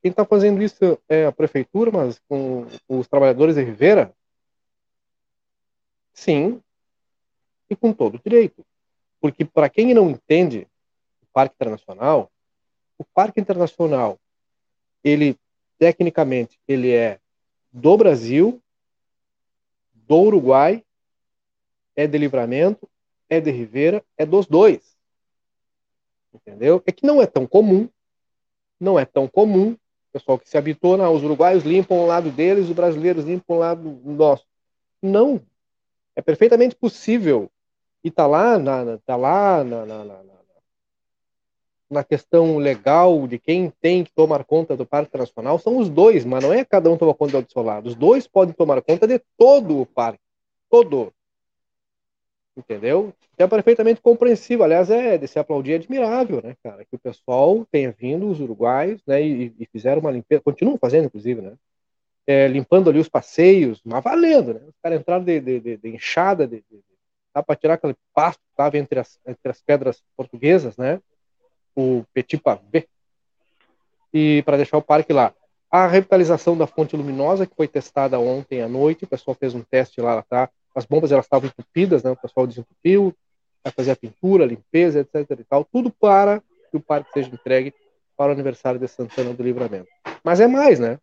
quem 0.00 0.10
está 0.10 0.24
fazendo 0.24 0.62
isso 0.62 0.98
é 1.06 1.26
a 1.26 1.32
prefeitura, 1.32 1.90
mas 1.90 2.18
com 2.26 2.66
os 2.88 3.06
trabalhadores 3.06 3.56
de 3.56 3.62
Ribeira? 3.62 4.14
Sim, 6.14 6.62
e 7.68 7.76
com 7.76 7.92
todo 7.92 8.18
direito. 8.18 8.64
Porque 9.20 9.44
para 9.44 9.68
quem 9.68 9.92
não 9.92 10.08
entende 10.08 10.66
o 11.22 11.26
Parque 11.30 11.54
Internacional, 11.56 12.31
o 12.98 13.04
Parque 13.04 13.40
Internacional, 13.40 14.18
ele 15.02 15.38
tecnicamente 15.78 16.58
ele 16.66 16.92
é 16.92 17.18
do 17.72 17.96
Brasil 17.96 18.62
do 19.94 20.16
Uruguai, 20.16 20.84
é 21.96 22.06
de 22.06 22.18
Livramento, 22.18 22.88
é 23.28 23.40
de 23.40 23.50
Rivera, 23.50 24.04
é 24.16 24.26
dos 24.26 24.46
dois. 24.46 24.96
Entendeu? 26.32 26.82
É 26.86 26.92
que 26.92 27.06
não 27.06 27.20
é 27.20 27.26
tão 27.26 27.46
comum, 27.46 27.88
não 28.78 28.98
é 28.98 29.04
tão 29.04 29.26
comum, 29.28 29.76
pessoal 30.12 30.38
que 30.38 30.48
se 30.48 30.58
habitou, 30.58 30.96
os 31.12 31.22
uruguaios 31.22 31.64
limpam 31.64 31.96
o 31.96 32.06
lado 32.06 32.30
deles, 32.30 32.66
os 32.66 32.74
brasileiros 32.74 33.24
limpam 33.24 33.56
o 33.56 33.58
lado 33.58 34.00
nosso. 34.04 34.46
Não. 35.00 35.40
É 36.14 36.20
perfeitamente 36.20 36.74
possível. 36.74 37.50
E 38.04 38.10
tá 38.10 38.26
lá, 38.26 38.58
na, 38.58 38.98
tá 38.98 39.16
lá 39.16 39.64
na, 39.64 39.86
na, 39.86 40.04
na, 40.04 40.22
na 41.92 42.02
questão 42.02 42.56
legal 42.56 43.28
de 43.28 43.38
quem 43.38 43.70
tem 43.80 44.02
que 44.02 44.10
tomar 44.12 44.44
conta 44.44 44.74
do 44.76 44.86
Parque 44.86 45.16
Nacional 45.16 45.58
são 45.58 45.76
os 45.76 45.90
dois, 45.90 46.24
mas 46.24 46.42
não 46.42 46.52
é 46.52 46.64
cada 46.64 46.90
um 46.90 46.96
tomar 46.96 47.14
conta 47.14 47.42
do 47.42 47.52
seu 47.52 47.62
lado. 47.62 47.86
Os 47.86 47.94
dois 47.94 48.26
podem 48.26 48.54
tomar 48.54 48.80
conta 48.80 49.06
de 49.06 49.20
todo 49.36 49.82
o 49.82 49.86
parque. 49.86 50.18
Todo. 50.70 51.12
Entendeu? 52.56 53.12
É 53.36 53.46
perfeitamente 53.46 54.00
compreensível. 54.00 54.64
Aliás, 54.64 54.90
é 54.90 55.18
de 55.18 55.28
se 55.28 55.38
aplaudir, 55.38 55.72
é 55.72 55.74
admirável, 55.76 56.40
né, 56.42 56.56
cara? 56.62 56.84
Que 56.84 56.96
o 56.96 56.98
pessoal 56.98 57.66
tenha 57.70 57.92
vindo, 57.92 58.26
os 58.26 58.40
uruguaios, 58.40 59.02
né, 59.06 59.22
e, 59.22 59.54
e 59.58 59.66
fizeram 59.66 60.00
uma 60.00 60.10
limpeza, 60.10 60.40
continuam 60.42 60.78
fazendo, 60.78 61.06
inclusive, 61.06 61.42
né? 61.42 61.52
É, 62.26 62.46
limpando 62.48 62.88
ali 62.88 63.00
os 63.00 63.08
passeios, 63.08 63.82
mas 63.84 64.02
valendo, 64.02 64.54
né? 64.54 64.60
Os 64.66 64.74
caras 64.82 65.00
entraram 65.00 65.24
de, 65.24 65.40
de, 65.40 65.60
de, 65.60 65.76
de 65.76 65.88
enxada, 65.88 66.46
de, 66.46 66.64
de, 66.70 66.80
dá 67.34 67.42
para 67.42 67.56
tirar 67.56 67.74
aquele 67.74 67.96
pasto 68.14 68.40
que 68.40 68.50
estava 68.52 68.78
entre 68.78 68.98
as, 69.00 69.18
entre 69.26 69.50
as 69.50 69.60
pedras 69.60 70.02
portuguesas, 70.16 70.76
né? 70.76 71.00
O 71.74 72.04
Petit 72.12 72.38
Pavé, 72.38 72.86
e 74.12 74.42
para 74.44 74.56
deixar 74.56 74.76
o 74.76 74.82
parque 74.82 75.12
lá. 75.12 75.32
A 75.70 75.86
revitalização 75.86 76.56
da 76.56 76.66
fonte 76.66 76.96
luminosa, 76.96 77.46
que 77.46 77.56
foi 77.56 77.66
testada 77.66 78.18
ontem 78.18 78.60
à 78.60 78.68
noite, 78.68 79.04
o 79.04 79.08
pessoal 79.08 79.34
fez 79.34 79.54
um 79.54 79.62
teste 79.62 80.00
lá, 80.00 80.22
tá, 80.22 80.50
as 80.74 80.84
bombas 80.84 81.12
elas 81.12 81.24
estavam 81.24 81.48
entupidas, 81.48 82.02
né, 82.02 82.10
o 82.10 82.16
pessoal 82.16 82.46
desentupiu, 82.46 83.14
vai 83.64 83.72
fazer 83.72 83.92
a 83.92 83.96
pintura, 83.96 84.44
a 84.44 84.46
limpeza, 84.46 85.00
etc. 85.00 85.38
E 85.38 85.44
tal, 85.44 85.64
tudo 85.64 85.90
para 85.90 86.42
que 86.70 86.76
o 86.76 86.80
parque 86.80 87.10
seja 87.12 87.30
entregue 87.30 87.74
para 88.16 88.30
o 88.30 88.32
aniversário 88.32 88.78
de 88.78 88.88
Santana 88.88 89.32
do 89.32 89.42
Livramento. 89.42 89.88
Mas 90.22 90.40
é 90.40 90.46
mais, 90.46 90.78
né? 90.78 90.98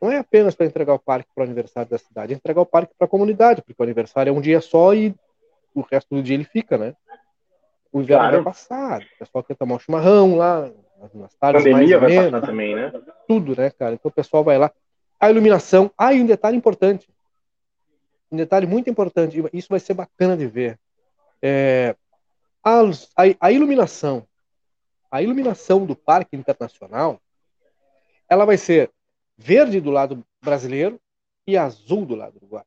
Não 0.00 0.10
é 0.10 0.18
apenas 0.18 0.54
para 0.54 0.66
entregar 0.66 0.94
o 0.94 0.98
parque 0.98 1.30
para 1.34 1.42
o 1.42 1.44
aniversário 1.44 1.88
da 1.88 1.98
cidade, 1.98 2.32
é 2.32 2.36
entregar 2.36 2.60
o 2.60 2.66
parque 2.66 2.92
para 2.98 3.04
a 3.06 3.08
comunidade, 3.08 3.62
porque 3.62 3.80
o 3.80 3.84
aniversário 3.84 4.30
é 4.30 4.32
um 4.32 4.40
dia 4.40 4.60
só 4.60 4.92
e 4.92 5.14
o 5.74 5.80
resto 5.80 6.14
do 6.14 6.22
dia 6.22 6.34
ele 6.34 6.44
fica, 6.44 6.76
né? 6.76 6.94
O 7.92 8.00
inverno 8.00 8.22
claro. 8.22 8.36
vai 8.42 8.52
passar, 8.52 9.02
o 9.02 9.18
pessoal 9.18 9.44
quer 9.44 9.54
tomar 9.54 9.74
um 9.76 9.78
chimarrão 9.78 10.36
lá, 10.36 10.70
nas 11.14 11.34
tardes 11.34 11.64
Pandemia 11.64 11.98
vai 11.98 12.16
passar 12.16 12.40
também, 12.40 12.74
né? 12.74 12.92
Tudo, 13.28 13.56
né, 13.56 13.70
cara? 13.70 13.94
Então 13.94 14.08
o 14.08 14.14
pessoal 14.14 14.42
vai 14.42 14.56
lá. 14.56 14.72
A 15.20 15.30
iluminação, 15.30 15.90
ah, 15.96 16.12
e 16.14 16.20
um 16.20 16.26
detalhe 16.26 16.56
importante. 16.56 17.08
um 18.30 18.36
detalhe 18.36 18.66
muito 18.66 18.88
importante, 18.88 19.42
isso 19.52 19.68
vai 19.68 19.78
ser 19.78 19.94
bacana 19.94 20.36
de 20.36 20.46
ver. 20.46 20.78
É, 21.42 21.94
a, 22.64 22.80
a, 22.80 23.22
a 23.40 23.52
iluminação, 23.52 24.26
a 25.10 25.20
iluminação 25.20 25.84
do 25.84 25.94
Parque 25.94 26.36
Internacional, 26.36 27.20
ela 28.28 28.44
vai 28.44 28.56
ser 28.56 28.90
verde 29.36 29.80
do 29.80 29.90
lado 29.90 30.24
brasileiro 30.42 30.98
e 31.46 31.56
azul 31.56 32.06
do 32.06 32.14
lado 32.14 32.36
uruguaio. 32.36 32.66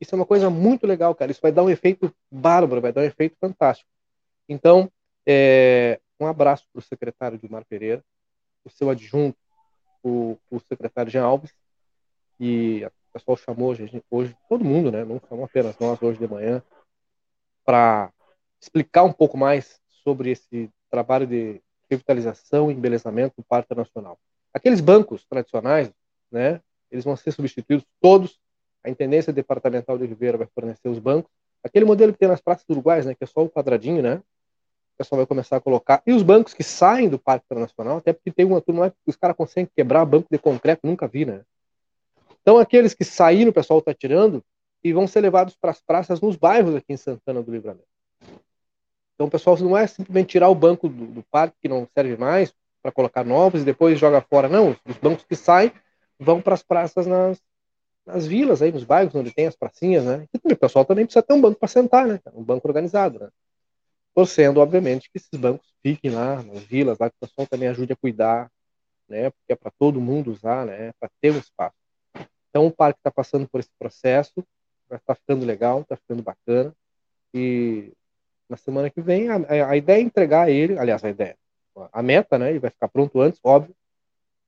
Isso 0.00 0.14
é 0.14 0.16
uma 0.16 0.26
coisa 0.26 0.48
muito 0.48 0.86
legal, 0.86 1.14
cara. 1.14 1.32
Isso 1.32 1.40
vai 1.42 1.50
dar 1.50 1.64
um 1.64 1.70
efeito 1.70 2.14
bárbaro, 2.30 2.80
vai 2.80 2.92
dar 2.92 3.00
um 3.00 3.04
efeito 3.04 3.36
fantástico. 3.40 3.90
Então, 4.48 4.90
é, 5.26 6.00
um 6.18 6.26
abraço 6.26 6.66
para 6.72 6.80
o 6.80 6.82
secretário 6.82 7.38
Mar 7.50 7.64
Pereira, 7.64 8.02
o 8.64 8.70
seu 8.70 8.90
adjunto, 8.90 9.38
o, 10.02 10.38
o 10.50 10.58
secretário 10.60 11.10
Jean 11.10 11.24
Alves, 11.24 11.52
e 12.40 12.84
o 12.84 13.12
pessoal 13.12 13.36
chamou 13.36 13.70
hoje, 13.70 14.02
hoje, 14.10 14.36
todo 14.48 14.64
mundo, 14.64 14.90
né? 14.90 15.04
Não 15.04 15.20
chamou 15.28 15.44
apenas 15.44 15.78
nós 15.78 16.00
hoje 16.02 16.18
de 16.18 16.28
manhã, 16.28 16.62
para 17.64 18.12
explicar 18.60 19.04
um 19.04 19.12
pouco 19.12 19.36
mais 19.36 19.80
sobre 20.02 20.30
esse 20.30 20.70
trabalho 20.90 21.26
de 21.26 21.60
revitalização 21.90 22.70
e 22.70 22.74
embelezamento 22.74 23.34
do 23.36 23.44
Parque 23.44 23.74
Nacional. 23.74 24.18
Aqueles 24.52 24.80
bancos 24.80 25.24
tradicionais, 25.24 25.92
né? 26.30 26.60
Eles 26.90 27.04
vão 27.04 27.16
ser 27.16 27.32
substituídos 27.32 27.86
todos. 28.00 28.38
A 28.82 28.88
Intendência 28.88 29.32
Departamental 29.32 29.98
de 29.98 30.06
Ribeira 30.06 30.38
vai 30.38 30.46
fornecer 30.46 30.88
os 30.88 30.98
bancos. 30.98 31.30
Aquele 31.62 31.84
modelo 31.84 32.12
que 32.12 32.18
tem 32.18 32.28
nas 32.28 32.40
praças 32.40 32.64
uruguais, 32.68 33.04
né? 33.04 33.14
Que 33.14 33.24
é 33.24 33.26
só 33.26 33.42
o 33.42 33.50
quadradinho, 33.50 34.02
né? 34.02 34.22
Pessoal 34.98 35.18
vai 35.18 35.26
começar 35.26 35.56
a 35.56 35.60
colocar. 35.60 36.02
E 36.04 36.12
os 36.12 36.24
bancos 36.24 36.52
que 36.52 36.64
saem 36.64 37.08
do 37.08 37.20
Parque 37.20 37.46
Internacional, 37.46 37.98
até 37.98 38.12
porque 38.12 38.32
tem 38.32 38.44
uma 38.44 38.60
turma, 38.60 38.92
os 39.06 39.14
caras 39.14 39.36
conseguem 39.36 39.70
quebrar 39.74 40.04
banco 40.04 40.26
de 40.28 40.38
concreto, 40.38 40.84
nunca 40.84 41.06
vi, 41.06 41.24
né? 41.24 41.42
Então, 42.42 42.58
aqueles 42.58 42.94
que 42.94 43.04
saíram, 43.04 43.50
o 43.50 43.54
pessoal 43.54 43.78
está 43.78 43.94
tirando 43.94 44.42
e 44.82 44.92
vão 44.92 45.06
ser 45.06 45.20
levados 45.20 45.54
para 45.54 45.70
as 45.70 45.80
praças 45.80 46.20
nos 46.20 46.34
bairros 46.34 46.74
aqui 46.74 46.92
em 46.92 46.96
Santana 46.96 47.42
do 47.42 47.52
Livramento. 47.52 47.86
Então, 49.14 49.28
pessoal 49.28 49.56
não 49.58 49.76
é 49.76 49.86
simplesmente 49.86 50.30
tirar 50.30 50.48
o 50.48 50.54
banco 50.54 50.88
do, 50.88 51.06
do 51.06 51.22
parque 51.30 51.56
que 51.62 51.68
não 51.68 51.86
serve 51.94 52.16
mais 52.16 52.52
para 52.82 52.90
colocar 52.90 53.24
novos 53.24 53.62
e 53.62 53.64
depois 53.64 53.98
joga 53.98 54.20
fora. 54.20 54.48
Não, 54.48 54.76
os 54.84 54.96
bancos 54.96 55.24
que 55.24 55.36
saem 55.36 55.72
vão 56.18 56.40
para 56.40 56.54
as 56.54 56.62
praças 56.62 57.06
nas, 57.06 57.40
nas 58.06 58.26
vilas, 58.26 58.62
aí, 58.62 58.72
nos 58.72 58.84
bairros 58.84 59.14
onde 59.14 59.32
tem 59.32 59.46
as 59.46 59.56
pracinhas, 59.56 60.04
né? 60.04 60.26
E 60.32 60.52
o 60.52 60.56
pessoal 60.56 60.84
também 60.84 61.04
precisa 61.04 61.22
ter 61.22 61.34
um 61.34 61.40
banco 61.40 61.58
para 61.58 61.68
sentar, 61.68 62.06
né? 62.06 62.20
Um 62.34 62.42
banco 62.42 62.66
organizado, 62.66 63.18
né? 63.18 63.28
Torcendo, 64.18 64.58
obviamente, 64.58 65.08
que 65.08 65.16
esses 65.16 65.30
bancos 65.38 65.72
fiquem 65.80 66.10
lá 66.10 66.42
nas 66.42 66.64
vilas, 66.64 66.98
lá 66.98 67.08
que 67.08 67.14
o 67.22 67.24
pessoal 67.24 67.46
também 67.46 67.68
ajude 67.68 67.92
a 67.92 67.96
cuidar, 67.96 68.50
né? 69.08 69.30
Porque 69.30 69.52
é 69.52 69.54
para 69.54 69.70
todo 69.78 70.00
mundo 70.00 70.32
usar, 70.32 70.66
né? 70.66 70.90
Para 70.98 71.08
ter 71.20 71.30
um 71.30 71.38
espaço. 71.38 71.76
Então 72.50 72.66
o 72.66 72.72
parque 72.72 72.98
está 72.98 73.12
passando 73.12 73.48
por 73.48 73.60
esse 73.60 73.70
processo, 73.78 74.44
está 74.90 75.14
ficando 75.14 75.46
legal, 75.46 75.82
está 75.82 75.96
ficando 75.96 76.20
bacana. 76.20 76.74
E 77.32 77.92
na 78.48 78.56
semana 78.56 78.90
que 78.90 79.00
vem 79.00 79.28
a, 79.28 79.36
a, 79.68 79.76
ideia 79.76 79.98
é 79.98 80.02
entregar 80.02 80.50
ele, 80.50 80.76
aliás, 80.76 81.04
a 81.04 81.10
ideia, 81.10 81.36
a 81.92 82.02
meta, 82.02 82.36
né? 82.40 82.50
Ele 82.50 82.58
vai 82.58 82.70
ficar 82.70 82.88
pronto 82.88 83.20
antes, 83.20 83.38
óbvio, 83.44 83.72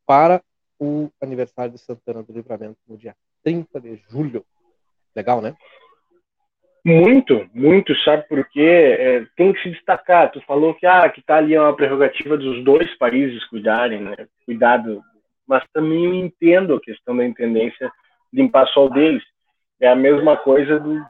para 0.04 0.42
o 0.80 1.08
aniversário 1.20 1.72
de 1.72 1.78
Santana 1.78 2.24
do 2.24 2.32
Livramento 2.32 2.80
no 2.88 2.98
dia 2.98 3.14
30 3.44 3.80
de 3.80 4.02
julho. 4.08 4.44
Legal, 5.14 5.40
né? 5.40 5.56
Muito, 6.84 7.48
muito, 7.52 7.94
sabe 8.00 8.24
porque 8.28 8.60
é, 8.60 9.26
tem 9.36 9.52
que 9.52 9.62
se 9.62 9.70
destacar. 9.70 10.30
Tu 10.30 10.40
falou 10.42 10.74
que 10.74 10.86
ah, 10.86 11.08
que 11.08 11.22
tá 11.22 11.36
ali 11.36 11.54
é 11.54 11.60
uma 11.60 11.76
prerrogativa 11.76 12.36
dos 12.36 12.64
dois 12.64 12.96
países 12.96 13.44
cuidarem, 13.46 14.00
né? 14.00 14.16
Cuidado 14.46 15.02
mas 15.50 15.64
também 15.72 16.04
eu 16.04 16.14
entendo 16.14 16.76
a 16.76 16.80
questão 16.80 17.16
da 17.16 17.26
intendência 17.26 17.90
limpar 18.32 18.68
só 18.68 18.86
o 18.86 18.88
deles. 18.88 19.24
É 19.80 19.88
a 19.88 19.96
mesma 19.96 20.36
coisa 20.36 20.78
do, 20.78 21.04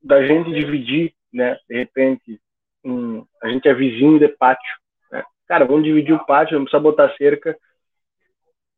da 0.00 0.24
gente 0.24 0.52
dividir, 0.52 1.12
né? 1.32 1.58
De 1.68 1.76
repente, 1.76 2.40
um, 2.84 3.26
a 3.42 3.48
gente 3.48 3.68
é 3.68 3.74
vizinho 3.74 4.16
de 4.20 4.28
pátio. 4.28 4.72
Né? 5.10 5.24
Cara, 5.48 5.64
vamos 5.64 5.82
dividir 5.82 6.14
o 6.14 6.24
pátio, 6.24 6.56
não 6.56 6.66
precisa 6.66 6.80
botar 6.80 7.12
cerca. 7.16 7.58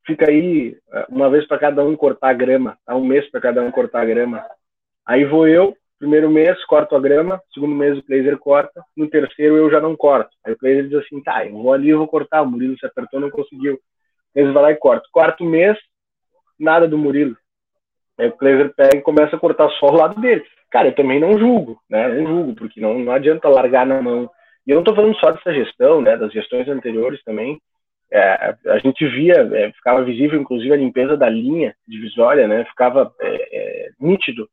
Fica 0.06 0.30
aí 0.30 0.78
uma 1.10 1.28
vez 1.28 1.46
para 1.46 1.58
cada 1.58 1.84
um 1.84 1.94
cortar 1.94 2.30
a 2.30 2.32
grama, 2.34 2.78
tá? 2.86 2.96
um 2.96 3.04
mês 3.04 3.30
para 3.30 3.42
cada 3.42 3.62
um 3.62 3.70
cortar 3.70 4.00
a 4.00 4.06
grama. 4.06 4.42
Aí 5.04 5.26
vou 5.26 5.46
eu, 5.46 5.76
primeiro 6.02 6.28
mês 6.28 6.62
corto 6.64 6.96
a 6.96 7.00
grama, 7.00 7.40
segundo 7.54 7.76
mês 7.76 7.96
o 7.96 8.02
Blazer 8.04 8.36
corta, 8.36 8.82
no 8.96 9.08
terceiro 9.08 9.56
eu 9.56 9.70
já 9.70 9.80
não 9.80 9.96
corto. 9.96 10.30
Aí 10.44 10.52
o 10.52 10.58
Blazer 10.60 10.88
diz 10.88 10.98
assim, 10.98 11.22
tá, 11.22 11.46
eu 11.46 11.52
vou 11.52 11.72
ali, 11.72 11.90
eu 11.90 11.98
vou 11.98 12.08
cortar, 12.08 12.42
o 12.42 12.50
Murilo 12.50 12.76
se 12.76 12.84
apertou, 12.84 13.20
não 13.20 13.30
conseguiu. 13.30 13.78
Eles 14.34 14.52
vai 14.52 14.62
lá 14.64 14.72
e 14.72 14.76
corta. 14.76 15.06
Quarto 15.12 15.44
mês, 15.44 15.78
nada 16.58 16.88
do 16.88 16.98
Murilo. 16.98 17.36
Aí 18.18 18.26
o 18.26 18.32
Kleiser 18.32 18.74
pega 18.74 18.98
e 18.98 19.00
começa 19.00 19.36
a 19.36 19.38
cortar 19.38 19.70
só 19.78 19.86
o 19.86 19.96
lado 19.96 20.20
dele. 20.20 20.44
Cara, 20.72 20.88
eu 20.88 20.94
também 20.94 21.20
não 21.20 21.38
julgo, 21.38 21.80
né? 21.88 22.08
Não 22.08 22.26
julgo, 22.26 22.54
porque 22.56 22.80
não, 22.80 22.98
não 22.98 23.12
adianta 23.12 23.48
largar 23.48 23.86
na 23.86 24.02
mão. 24.02 24.28
E 24.66 24.72
eu 24.72 24.74
não 24.74 24.82
estou 24.82 24.96
falando 24.96 25.16
só 25.20 25.30
dessa 25.30 25.54
gestão, 25.54 26.00
né? 26.00 26.16
Das 26.16 26.32
gestões 26.32 26.66
anteriores 26.68 27.22
também. 27.22 27.60
É, 28.10 28.56
a 28.66 28.78
gente 28.78 29.06
via, 29.06 29.48
é, 29.52 29.70
ficava 29.72 30.02
visível, 30.02 30.40
inclusive, 30.40 30.72
a 30.72 30.76
limpeza 30.76 31.16
da 31.16 31.28
linha 31.28 31.76
divisória, 31.86 32.48
né? 32.48 32.64
Ficava 32.64 33.12
é, 33.20 33.86
é 33.86 33.88
nítido 34.00 34.48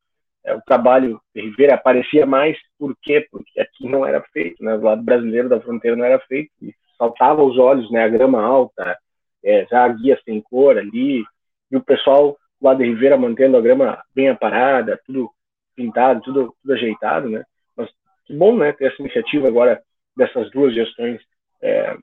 é, 0.45 0.55
o 0.55 0.61
trabalho 0.61 1.19
de 1.33 1.41
Rivera 1.41 1.75
aparecia 1.75 2.25
mais, 2.25 2.57
por 2.77 2.95
quê? 3.01 3.27
Porque 3.31 3.59
aqui 3.59 3.87
não 3.87 4.05
era 4.05 4.21
feito, 4.33 4.63
né? 4.63 4.77
Do 4.77 4.83
lado 4.83 5.03
brasileiro 5.03 5.49
da 5.49 5.59
fronteira 5.59 5.97
não 5.97 6.05
era 6.05 6.19
feito, 6.21 6.51
e 6.61 6.73
saltava 6.97 7.41
aos 7.41 7.57
olhos, 7.57 7.89
né? 7.91 8.03
A 8.03 8.09
grama 8.09 8.41
alta, 8.41 8.97
é, 9.43 9.65
já 9.69 9.87
guia 9.87 10.19
sem 10.25 10.41
cor 10.41 10.77
ali, 10.77 11.23
e 11.71 11.77
o 11.77 11.83
pessoal 11.83 12.37
lá 12.61 12.73
de 12.73 12.83
Ribeira 12.83 13.17
mantendo 13.17 13.57
a 13.57 13.61
grama 13.61 14.01
bem 14.13 14.29
aparada, 14.29 14.99
tudo 15.05 15.29
pintado, 15.75 16.21
tudo, 16.21 16.53
tudo 16.61 16.73
ajeitado, 16.73 17.29
né? 17.29 17.43
Mas 17.75 17.89
que 18.25 18.35
bom, 18.35 18.57
né, 18.57 18.73
ter 18.73 18.91
essa 18.91 19.01
iniciativa 19.01 19.47
agora 19.47 19.81
dessas 20.15 20.51
duas 20.51 20.73
gestões 20.73 21.21
é, 21.61 21.95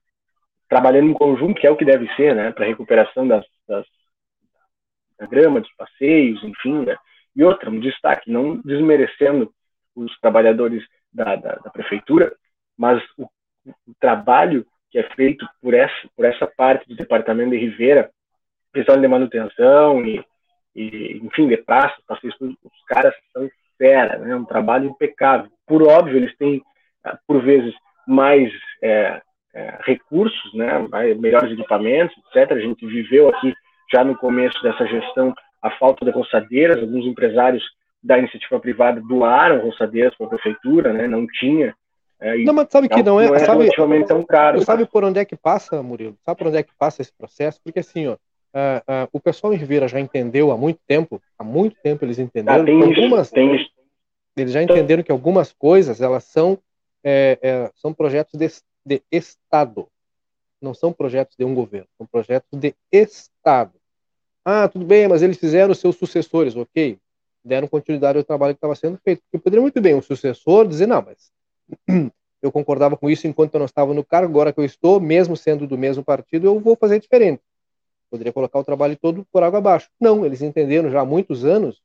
trabalhando 0.68 1.10
em 1.10 1.14
conjunto, 1.14 1.60
que 1.60 1.66
é 1.66 1.70
o 1.70 1.76
que 1.76 1.84
deve 1.84 2.08
ser, 2.14 2.34
né, 2.34 2.52
para 2.52 2.66
recuperação 2.66 3.28
das, 3.28 3.44
das, 3.68 3.86
da 5.18 5.26
grama, 5.26 5.60
dos 5.60 5.72
passeios, 5.74 6.42
enfim, 6.42 6.84
né? 6.84 6.96
E 7.36 7.44
outra, 7.44 7.70
um 7.70 7.78
destaque, 7.78 8.30
não 8.30 8.56
desmerecendo 8.62 9.52
os 9.94 10.18
trabalhadores 10.20 10.82
da, 11.12 11.36
da, 11.36 11.56
da 11.56 11.70
prefeitura, 11.70 12.34
mas 12.76 13.02
o, 13.18 13.24
o 13.66 13.94
trabalho 14.00 14.66
que 14.90 14.98
é 14.98 15.02
feito 15.14 15.46
por 15.60 15.74
essa, 15.74 16.08
por 16.16 16.24
essa 16.24 16.46
parte 16.46 16.88
do 16.88 16.96
departamento 16.96 17.50
de 17.50 17.58
Ribeira, 17.58 18.10
questão 18.72 19.00
de 19.00 19.08
manutenção 19.08 20.04
e, 20.06 20.24
e 20.74 21.18
enfim, 21.22 21.48
de 21.48 21.56
passeios, 21.58 22.36
os 22.40 22.84
caras 22.86 23.14
são 23.32 23.48
fera, 23.78 24.18
né? 24.18 24.34
um 24.34 24.44
trabalho 24.44 24.88
impecável. 24.88 25.50
Por 25.66 25.86
óbvio, 25.86 26.16
eles 26.16 26.36
têm, 26.36 26.62
ah, 27.04 27.18
por 27.26 27.42
vezes, 27.42 27.74
mais 28.06 28.52
é, 28.82 29.20
é, 29.54 29.78
recursos, 29.82 30.54
né? 30.54 30.86
melhores 31.18 31.52
equipamentos, 31.52 32.16
etc. 32.34 32.52
A 32.52 32.60
gente 32.60 32.86
viveu 32.86 33.28
aqui, 33.28 33.54
já 33.92 34.04
no 34.04 34.16
começo 34.16 34.62
dessa 34.62 34.86
gestão, 34.86 35.34
a 35.66 35.78
falta 35.78 36.04
de 36.04 36.10
roçadeiras, 36.10 36.78
alguns 36.78 37.04
empresários 37.06 37.64
da 38.02 38.18
iniciativa 38.18 38.60
privada 38.60 39.00
doaram 39.00 39.60
roçadeiras 39.60 40.14
para 40.16 40.26
a 40.26 40.30
prefeitura, 40.30 40.92
né? 40.92 41.06
não 41.06 41.26
tinha 41.26 41.74
é, 42.18 42.38
não, 42.38 42.54
mas 42.54 42.68
sabe 42.70 42.88
que 42.88 43.02
não, 43.02 43.20
é, 43.20 43.26
não 43.26 43.34
é 43.34 43.38
sabe, 43.40 43.70
tão 44.06 44.24
caro. 44.24 44.62
Sabe 44.62 44.84
tá? 44.84 44.90
por 44.90 45.04
onde 45.04 45.20
é 45.20 45.24
que 45.24 45.36
passa, 45.36 45.82
Murilo? 45.82 46.16
Sabe 46.24 46.38
por 46.38 46.46
onde 46.46 46.56
é 46.56 46.62
que 46.62 46.72
passa 46.78 47.02
esse 47.02 47.12
processo? 47.12 47.60
Porque 47.62 47.80
assim, 47.80 48.06
ó, 48.06 48.14
uh, 48.14 48.16
uh, 48.16 49.08
o 49.12 49.20
pessoal 49.20 49.52
em 49.52 49.56
Ribeira 49.56 49.86
já 49.86 50.00
entendeu 50.00 50.50
há 50.50 50.56
muito 50.56 50.80
tempo, 50.86 51.20
há 51.38 51.44
muito 51.44 51.76
tempo 51.82 52.04
eles 52.04 52.18
entenderam. 52.18 52.62
Ah, 52.62 52.64
tem 52.64 52.82
algumas, 52.82 53.30
isso, 53.30 53.70
Eles 54.34 54.52
já 54.52 54.62
entenderam 54.62 55.02
que 55.02 55.12
algumas 55.12 55.52
coisas 55.52 56.00
elas 56.00 56.24
são 56.24 56.58
é, 57.04 57.38
é, 57.42 57.70
são 57.74 57.92
projetos 57.92 58.32
de, 58.38 58.48
de 58.84 59.02
Estado, 59.12 59.86
não 60.60 60.72
são 60.72 60.92
projetos 60.92 61.36
de 61.36 61.44
um 61.44 61.54
governo, 61.54 61.86
são 61.98 62.06
projetos 62.06 62.58
de 62.58 62.74
Estado. 62.90 63.74
Ah, 64.48 64.68
tudo 64.68 64.84
bem, 64.84 65.08
mas 65.08 65.22
eles 65.22 65.38
fizeram 65.38 65.74
seus 65.74 65.96
sucessores, 65.96 66.54
ok? 66.54 66.96
Deram 67.44 67.66
continuidade 67.66 68.16
ao 68.16 68.22
trabalho 68.22 68.54
que 68.54 68.58
estava 68.58 68.76
sendo 68.76 68.96
feito. 69.02 69.20
Porque 69.22 69.42
poderia 69.42 69.60
muito 69.60 69.80
bem 69.80 69.92
um 69.92 70.00
sucessor 70.00 70.68
dizer, 70.68 70.86
não, 70.86 71.02
mas 71.02 71.32
eu 72.40 72.52
concordava 72.52 72.96
com 72.96 73.10
isso 73.10 73.26
enquanto 73.26 73.54
eu 73.54 73.58
não 73.58 73.64
estava 73.64 73.92
no 73.92 74.04
cargo, 74.04 74.30
agora 74.30 74.52
que 74.52 74.60
eu 74.60 74.64
estou, 74.64 75.00
mesmo 75.00 75.36
sendo 75.36 75.66
do 75.66 75.76
mesmo 75.76 76.04
partido, 76.04 76.46
eu 76.46 76.60
vou 76.60 76.76
fazer 76.76 77.00
diferente. 77.00 77.42
Poderia 78.08 78.32
colocar 78.32 78.60
o 78.60 78.64
trabalho 78.64 78.96
todo 78.96 79.26
por 79.32 79.42
água 79.42 79.58
abaixo. 79.58 79.90
Não, 80.00 80.24
eles 80.24 80.40
entenderam 80.40 80.92
já 80.92 81.00
há 81.00 81.04
muitos 81.04 81.44
anos 81.44 81.82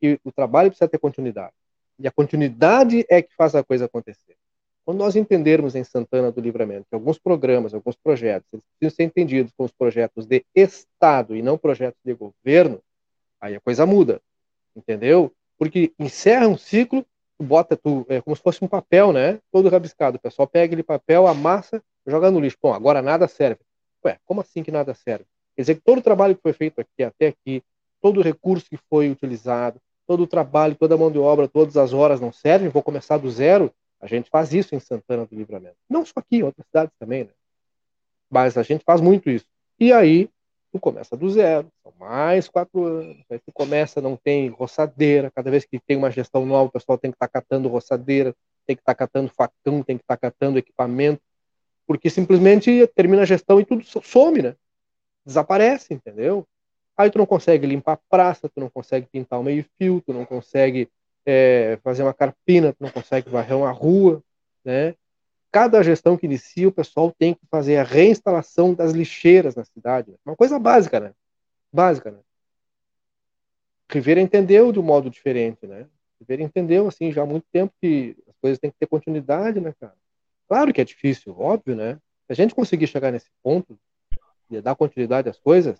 que 0.00 0.18
o 0.24 0.32
trabalho 0.32 0.70
precisa 0.70 0.88
ter 0.88 0.98
continuidade. 0.98 1.52
E 2.00 2.08
a 2.08 2.10
continuidade 2.10 3.06
é 3.08 3.22
que 3.22 3.32
faz 3.36 3.54
a 3.54 3.62
coisa 3.62 3.84
acontecer. 3.84 4.34
Quando 4.84 4.98
nós 4.98 5.14
entendermos 5.14 5.74
em 5.74 5.84
Santana 5.84 6.32
do 6.32 6.40
Livramento 6.40 6.86
que 6.88 6.94
alguns 6.94 7.18
programas, 7.18 7.72
alguns 7.72 7.96
projetos, 7.96 8.48
eles 8.52 8.64
precisam 8.78 8.96
ser 8.96 9.02
entendidos 9.04 9.52
como 9.56 9.66
os 9.66 9.72
projetos 9.72 10.26
de 10.26 10.44
Estado 10.54 11.36
e 11.36 11.42
não 11.42 11.56
projetos 11.56 12.00
de 12.04 12.14
governo, 12.14 12.80
aí 13.40 13.54
a 13.54 13.60
coisa 13.60 13.86
muda. 13.86 14.20
Entendeu? 14.74 15.32
Porque 15.58 15.92
encerra 15.98 16.48
um 16.48 16.56
ciclo 16.56 17.06
tu 17.42 17.44
bota, 17.44 17.76
tu, 17.76 18.06
é 18.08 18.20
como 18.20 18.36
se 18.36 18.42
fosse 18.42 18.64
um 18.64 18.68
papel, 18.68 19.12
né? 19.12 19.40
Todo 19.50 19.68
rabiscado. 19.68 20.16
O 20.16 20.20
pessoal 20.20 20.46
pega 20.46 20.66
aquele 20.66 20.82
papel, 20.82 21.26
amassa, 21.26 21.82
joga 22.06 22.30
no 22.30 22.40
lixo. 22.40 22.56
Bom, 22.62 22.72
agora 22.72 23.02
nada 23.02 23.26
serve. 23.26 23.60
Ué, 24.04 24.18
como 24.24 24.40
assim 24.40 24.62
que 24.62 24.70
nada 24.70 24.94
serve? 24.94 25.24
Quer 25.56 25.62
dizer 25.62 25.74
que 25.74 25.82
todo 25.82 25.98
o 25.98 26.02
trabalho 26.02 26.36
que 26.36 26.42
foi 26.42 26.52
feito 26.52 26.80
aqui 26.80 27.02
até 27.02 27.28
aqui, 27.28 27.62
todo 28.00 28.20
o 28.20 28.22
recurso 28.22 28.66
que 28.68 28.78
foi 28.88 29.10
utilizado, 29.10 29.80
todo 30.06 30.22
o 30.22 30.26
trabalho, 30.26 30.76
toda 30.76 30.94
a 30.94 30.98
mão 30.98 31.10
de 31.10 31.18
obra, 31.18 31.48
todas 31.48 31.76
as 31.76 31.92
horas 31.92 32.20
não 32.20 32.32
servem, 32.32 32.68
vou 32.68 32.82
começar 32.82 33.18
do 33.18 33.30
zero. 33.30 33.72
A 34.02 34.08
gente 34.08 34.28
faz 34.28 34.52
isso 34.52 34.74
em 34.74 34.80
Santana 34.80 35.24
do 35.24 35.34
Livramento. 35.34 35.76
Não 35.88 36.04
só 36.04 36.14
aqui, 36.16 36.38
em 36.38 36.42
outras 36.42 36.66
cidades 36.66 36.92
também, 36.98 37.24
né? 37.24 37.30
Mas 38.28 38.58
a 38.58 38.62
gente 38.64 38.82
faz 38.84 39.00
muito 39.00 39.30
isso. 39.30 39.46
E 39.78 39.92
aí, 39.92 40.28
tu 40.72 40.80
começa 40.80 41.16
do 41.16 41.30
zero, 41.30 41.70
são 41.84 41.92
mais 42.00 42.48
quatro 42.48 42.84
anos. 42.84 43.24
Aí 43.30 43.38
tu 43.38 43.52
começa, 43.52 44.00
não 44.00 44.16
tem 44.16 44.48
roçadeira. 44.48 45.30
Cada 45.30 45.50
vez 45.50 45.64
que 45.64 45.78
tem 45.78 45.96
uma 45.96 46.10
gestão 46.10 46.44
nova, 46.44 46.68
o 46.68 46.72
pessoal 46.72 46.98
tem 46.98 47.12
que 47.12 47.16
estar 47.16 47.28
tá 47.28 47.40
catando 47.40 47.68
roçadeira, 47.68 48.34
tem 48.66 48.74
que 48.74 48.82
estar 48.82 48.94
tá 48.94 49.06
catando 49.06 49.28
facão, 49.28 49.82
tem 49.84 49.96
que 49.96 50.02
estar 50.02 50.16
tá 50.16 50.30
catando 50.30 50.58
equipamento, 50.58 51.22
porque 51.86 52.10
simplesmente 52.10 52.86
termina 52.88 53.22
a 53.22 53.26
gestão 53.26 53.60
e 53.60 53.64
tudo 53.64 53.84
some, 53.84 54.42
né? 54.42 54.56
Desaparece, 55.24 55.94
entendeu? 55.94 56.44
Aí 56.96 57.08
tu 57.08 57.18
não 57.18 57.26
consegue 57.26 57.66
limpar 57.66 57.92
a 57.92 58.00
praça, 58.08 58.48
tu 58.48 58.60
não 58.60 58.68
consegue 58.68 59.06
pintar 59.06 59.38
o 59.38 59.44
meio-fio, 59.44 60.02
tu 60.04 60.12
não 60.12 60.24
consegue 60.24 60.88
é, 61.24 61.78
fazer 61.82 62.02
uma 62.02 62.14
carpina, 62.14 62.74
não 62.78 62.90
consegue 62.90 63.30
varrer 63.30 63.56
uma 63.56 63.70
rua, 63.70 64.22
né? 64.64 64.94
Cada 65.50 65.82
gestão 65.82 66.16
que 66.16 66.26
inicia, 66.26 66.68
o 66.68 66.72
pessoal 66.72 67.12
tem 67.16 67.34
que 67.34 67.46
fazer 67.50 67.76
a 67.76 67.82
reinstalação 67.82 68.72
das 68.72 68.92
lixeiras 68.92 69.54
na 69.54 69.64
cidade. 69.64 70.10
Né? 70.10 70.16
Uma 70.24 70.36
coisa 70.36 70.58
básica, 70.58 70.98
né? 70.98 71.12
Básica, 71.70 72.10
né? 72.10 72.18
Rivera 73.90 74.20
entendeu 74.20 74.72
de 74.72 74.80
um 74.80 74.82
modo 74.82 75.10
diferente, 75.10 75.66
né? 75.66 75.86
Rivera 76.18 76.42
entendeu, 76.42 76.88
assim, 76.88 77.12
já 77.12 77.22
há 77.22 77.26
muito 77.26 77.46
tempo 77.52 77.74
que 77.80 78.16
as 78.26 78.34
coisas 78.38 78.58
têm 78.58 78.70
que 78.70 78.78
ter 78.78 78.86
continuidade, 78.86 79.60
né, 79.60 79.74
cara? 79.78 79.94
Claro 80.48 80.72
que 80.72 80.80
é 80.80 80.84
difícil, 80.84 81.38
óbvio, 81.38 81.76
né? 81.76 81.98
Se 82.26 82.32
a 82.32 82.34
gente 82.34 82.54
conseguir 82.54 82.86
chegar 82.86 83.10
nesse 83.10 83.30
ponto 83.42 83.78
de 84.48 84.60
dar 84.62 84.74
continuidade 84.74 85.28
às 85.28 85.38
coisas, 85.38 85.78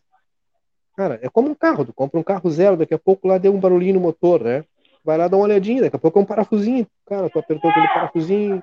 cara, 0.95 1.19
é 1.23 1.29
como 1.31 1.49
um 1.49 1.55
carro, 1.55 1.85
tu 1.85 1.93
compra 1.95 2.21
um 2.21 2.23
carro 2.23 2.51
zero, 2.51 2.77
daqui 2.77 2.93
a 2.93 2.99
pouco 2.99 3.27
lá 3.27 3.39
deu 3.39 3.55
um 3.55 3.61
barulhinho 3.61 3.95
no 3.95 4.01
motor, 4.01 4.43
né? 4.43 4.65
Vai 5.05 5.19
lá 5.19 5.29
dar 5.29 5.37
uma 5.37 5.45
olhadinha, 5.45 5.83
daqui 5.83 5.97
a 5.97 5.99
pouco 5.99 6.19
é 6.19 6.23
um 6.23 6.27
parafusinho, 6.27 6.87
cara, 7.07 7.29
tu 7.29 7.39
apertou 7.39 7.71
aquele 7.71 7.89
parafusinho, 7.89 8.63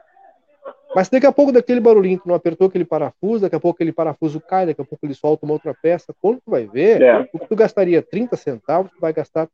mas 0.96 1.10
daqui 1.10 1.28
a 1.28 1.32
pouco 1.32 1.52
daquele 1.52 1.80
barulhinho, 1.80 2.20
tu 2.20 2.28
não 2.28 2.36
apertou 2.36 2.68
aquele 2.68 2.86
parafuso, 2.86 3.42
daqui 3.42 3.56
a 3.56 3.60
pouco 3.60 3.78
aquele 3.78 3.92
parafuso 3.92 4.42
cai, 4.42 4.66
daqui 4.66 4.82
a 4.82 4.86
pouco 4.86 5.06
ele 5.06 5.14
solta 5.14 5.46
uma 5.46 5.54
outra 5.54 5.74
peça. 5.80 6.16
Quando 6.20 6.38
tu 6.38 6.50
vai 6.50 6.66
ver, 6.66 7.02
é. 7.02 7.30
o 7.32 7.40
que 7.40 7.48
tu 7.48 7.56
gastaria 7.56 8.02
30 8.02 8.36
centavos, 8.38 8.92
tu 8.92 9.00
vai 9.00 9.14
gastar 9.14 9.48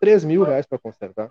3 0.00 0.24
mil 0.24 0.42
reais 0.42 0.64
para 0.66 0.78
consertar. 0.78 1.28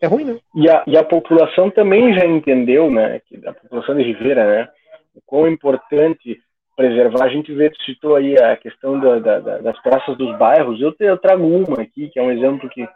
É 0.00 0.06
ruim, 0.06 0.24
né? 0.24 0.38
E 0.54 0.68
a, 0.68 0.84
e 0.86 0.96
a 0.96 1.02
população 1.02 1.70
também 1.70 2.12
já 2.14 2.24
entendeu, 2.26 2.90
né? 2.90 3.20
Que 3.26 3.40
a 3.46 3.52
população 3.52 3.96
de 3.96 4.02
Ribeira, 4.02 4.46
né? 4.46 4.68
O 5.14 5.20
quão 5.24 5.46
é 5.46 5.50
importante 5.50 6.38
preservar. 6.76 7.24
A 7.24 7.28
gente 7.28 7.52
vê, 7.52 7.72
citou 7.84 8.14
aí 8.14 8.38
a 8.38 8.56
questão 8.56 9.00
da, 9.00 9.18
da, 9.18 9.58
das 9.58 9.82
praças 9.82 10.16
dos 10.16 10.36
bairros. 10.38 10.80
Eu, 10.80 10.94
eu 11.00 11.18
trago 11.18 11.44
uma 11.44 11.82
aqui, 11.82 12.08
que 12.08 12.18
é 12.18 12.22
um 12.22 12.30
exemplo 12.30 12.68
que 12.68 12.88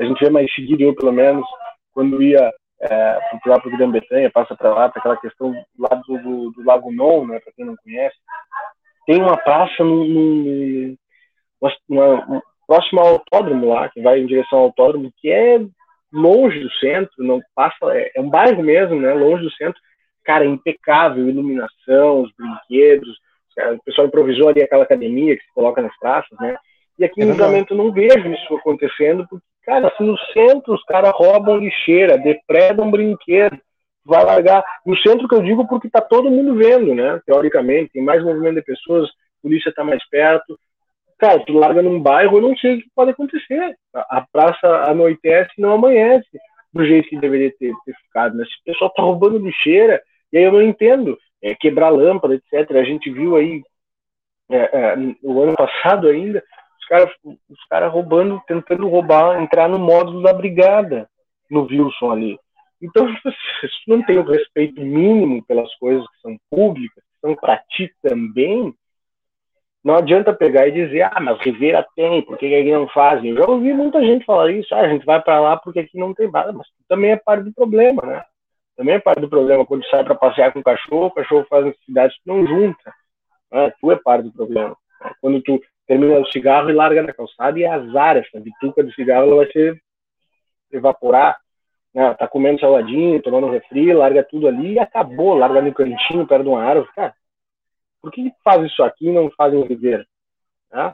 a 0.00 0.04
gente 0.04 0.22
vê 0.22 0.30
mais 0.30 0.52
seguido, 0.54 0.82
eu 0.82 0.94
pelo 0.94 1.12
menos, 1.12 1.46
quando 1.92 2.22
ia 2.22 2.52
é, 2.80 2.88
para 2.88 3.36
o 3.36 3.40
próprio 3.40 3.76
Grã 3.76 3.90
Bretanha, 3.90 4.30
passa 4.30 4.56
para 4.56 4.74
lá, 4.74 4.88
para 4.88 4.98
aquela 4.98 5.16
questão 5.16 5.54
lá 5.78 5.94
do, 6.06 6.18
do, 6.18 6.50
do 6.50 6.64
Lago 6.64 6.92
Non, 6.92 7.26
né, 7.26 7.38
para 7.40 7.52
quem 7.52 7.64
não 7.64 7.76
conhece. 7.76 8.16
Tem 9.06 9.20
uma 9.20 9.36
praça 9.36 9.84
no, 9.84 10.04
no, 10.04 10.96
uma, 11.88 12.42
próximo 12.66 13.00
ao 13.00 13.08
autódromo 13.08 13.68
lá, 13.68 13.88
que 13.88 14.00
vai 14.00 14.18
em 14.18 14.26
direção 14.26 14.58
ao 14.58 14.64
autódromo, 14.66 15.12
que 15.18 15.30
é 15.30 15.60
longe 16.12 16.58
do 16.60 16.70
centro, 16.74 17.12
não 17.18 17.40
passa, 17.54 17.76
é, 17.92 18.12
é 18.16 18.20
um 18.20 18.28
bairro 18.28 18.62
mesmo, 18.62 19.00
né, 19.00 19.12
longe 19.14 19.42
do 19.42 19.52
centro. 19.52 19.80
Cara, 20.24 20.44
é 20.44 20.48
impecável, 20.48 21.28
iluminação, 21.28 22.22
os 22.22 22.32
brinquedos, 22.36 23.16
o 23.74 23.84
pessoal 23.84 24.06
improvisou 24.06 24.48
ali 24.48 24.62
aquela 24.62 24.84
academia 24.84 25.36
que 25.36 25.42
se 25.42 25.52
coloca 25.52 25.82
nas 25.82 25.96
praças, 25.98 26.38
né? 26.40 26.56
E 26.98 27.04
aqui 27.04 27.22
é 27.22 27.24
no 27.24 27.32
Livramento 27.32 27.74
eu 27.74 27.78
não 27.78 27.92
vejo 27.92 28.32
isso 28.32 28.56
acontecendo, 28.56 29.26
porque 29.28 29.44
Cara, 29.64 29.88
assim, 29.88 30.04
no 30.04 30.18
centro 30.32 30.74
os 30.74 30.82
caras 30.84 31.12
roubam 31.14 31.58
lixeira, 31.58 32.18
depredam 32.18 32.90
brinquedo, 32.90 33.58
vai 34.04 34.24
largar. 34.24 34.64
No 34.84 34.96
centro 34.98 35.28
que 35.28 35.34
eu 35.34 35.42
digo 35.42 35.66
porque 35.68 35.88
tá 35.88 36.00
todo 36.00 36.30
mundo 36.30 36.56
vendo, 36.56 36.94
né? 36.94 37.20
Teoricamente, 37.24 37.92
tem 37.92 38.02
mais 38.02 38.22
movimento 38.22 38.56
de 38.56 38.62
pessoas, 38.62 39.08
a 39.08 39.42
polícia 39.42 39.72
tá 39.72 39.84
mais 39.84 40.06
perto. 40.08 40.58
Cara, 41.18 41.38
tu 41.44 41.52
larga 41.52 41.80
num 41.80 42.00
bairro, 42.00 42.38
eu 42.38 42.42
não 42.42 42.56
sei 42.56 42.74
o 42.74 42.82
que 42.82 42.90
pode 42.94 43.12
acontecer. 43.12 43.76
A, 43.94 44.26
praça 44.32 44.66
anoitece 44.90 45.52
e 45.56 45.60
não 45.60 45.72
amanhece 45.72 46.28
do 46.72 46.84
jeito 46.84 47.08
que 47.08 47.20
deveria 47.20 47.52
ter, 47.56 47.72
ter 47.84 47.94
ficado, 47.94 48.36
né? 48.36 48.44
Se 48.44 48.50
o 48.50 48.72
pessoal 48.72 48.90
tá 48.90 49.02
roubando 49.02 49.38
lixeira, 49.38 50.02
e 50.32 50.38
aí 50.38 50.44
eu 50.44 50.52
não 50.52 50.62
entendo. 50.62 51.16
É, 51.44 51.54
quebrar 51.56 51.90
lâmpada, 51.90 52.34
etc. 52.34 52.70
A 52.76 52.84
gente 52.84 53.10
viu 53.10 53.36
aí 53.36 53.62
é, 54.50 54.56
é, 54.56 54.96
o 55.22 55.42
ano 55.42 55.54
passado 55.54 56.08
ainda 56.08 56.42
os 56.82 56.86
caras 56.86 57.10
os 57.24 57.64
cara 57.70 57.88
roubando, 57.88 58.42
tentando 58.46 58.88
roubar, 58.88 59.40
entrar 59.40 59.68
no 59.68 59.78
módulo 59.78 60.22
da 60.22 60.32
brigada 60.32 61.08
no 61.50 61.62
Wilson 61.62 62.10
ali. 62.10 62.38
Então, 62.80 63.06
se 63.62 63.68
não 63.86 64.02
tem 64.02 64.18
o 64.18 64.24
respeito 64.24 64.80
mínimo 64.80 65.44
pelas 65.44 65.72
coisas 65.76 66.04
que 66.08 66.20
são 66.20 66.36
públicas, 66.50 67.02
que 67.04 67.20
são 67.20 67.36
para 67.36 67.58
ti 67.70 67.90
também, 68.02 68.74
não 69.84 69.96
adianta 69.96 70.32
pegar 70.32 70.66
e 70.66 70.72
dizer, 70.72 71.02
ah, 71.02 71.20
mas 71.20 71.40
Rivera 71.40 71.86
tem, 71.94 72.22
por 72.22 72.38
que, 72.38 72.46
aqui 72.54 72.72
não 72.72 72.88
fazem? 72.88 73.30
Eu 73.30 73.36
já 73.36 73.46
ouvi 73.48 73.72
muita 73.72 74.00
gente 74.00 74.24
falar 74.24 74.50
isso, 74.50 74.74
ah, 74.74 74.80
a 74.80 74.88
gente 74.88 75.04
vai 75.04 75.20
para 75.20 75.40
lá 75.40 75.56
porque 75.56 75.80
aqui 75.80 75.98
não 75.98 76.14
tem 76.14 76.30
nada, 76.30 76.52
mas 76.52 76.66
também 76.88 77.12
é 77.12 77.16
parte 77.16 77.44
do 77.44 77.52
problema, 77.52 78.02
né? 78.02 78.24
Também 78.76 78.94
é 78.94 78.98
parte 78.98 79.20
do 79.20 79.28
problema. 79.28 79.66
Quando 79.66 79.86
sai 79.88 80.02
para 80.02 80.14
passear 80.14 80.52
com 80.52 80.60
o 80.60 80.64
cachorro, 80.64 81.06
o 81.06 81.10
cachorro 81.10 81.46
faz 81.48 81.66
necessidades 81.66 82.16
que 82.16 82.26
não 82.26 82.46
junta. 82.46 82.94
Né? 83.52 83.70
Tu 83.78 83.92
é 83.92 83.96
parte 83.96 84.24
do 84.24 84.32
problema. 84.32 84.76
Quando 85.20 85.42
tu 85.42 85.60
termina 85.86 86.18
o 86.18 86.26
cigarro 86.30 86.70
e 86.70 86.72
larga 86.72 87.02
na 87.02 87.12
calçada 87.12 87.58
e 87.58 87.64
é 87.64 87.68
azar 87.68 88.16
essa 88.16 88.40
bituca 88.40 88.84
de 88.84 88.94
cigarro 88.94 89.26
ela 89.26 89.36
vai 89.36 89.52
se 89.52 89.80
evaporar 90.70 91.38
né? 91.94 92.14
tá 92.14 92.26
comendo 92.26 92.60
saladinho, 92.60 93.20
tomando 93.20 93.50
refri, 93.50 93.92
larga 93.92 94.24
tudo 94.24 94.48
ali 94.48 94.74
e 94.74 94.78
acabou, 94.78 95.34
larga 95.34 95.60
no 95.60 95.74
cantinho 95.74 96.26
perto 96.26 96.44
de 96.44 96.48
uma 96.48 96.62
árvore, 96.62 96.88
cara 96.94 97.14
por 98.02 98.10
que 98.10 98.32
faz 98.42 98.64
isso 98.64 98.82
aqui 98.82 99.06
e 99.06 99.12
não 99.12 99.30
faz 99.30 99.54
em 99.54 99.64
Ribeira? 99.64 100.04
Né? 100.72 100.92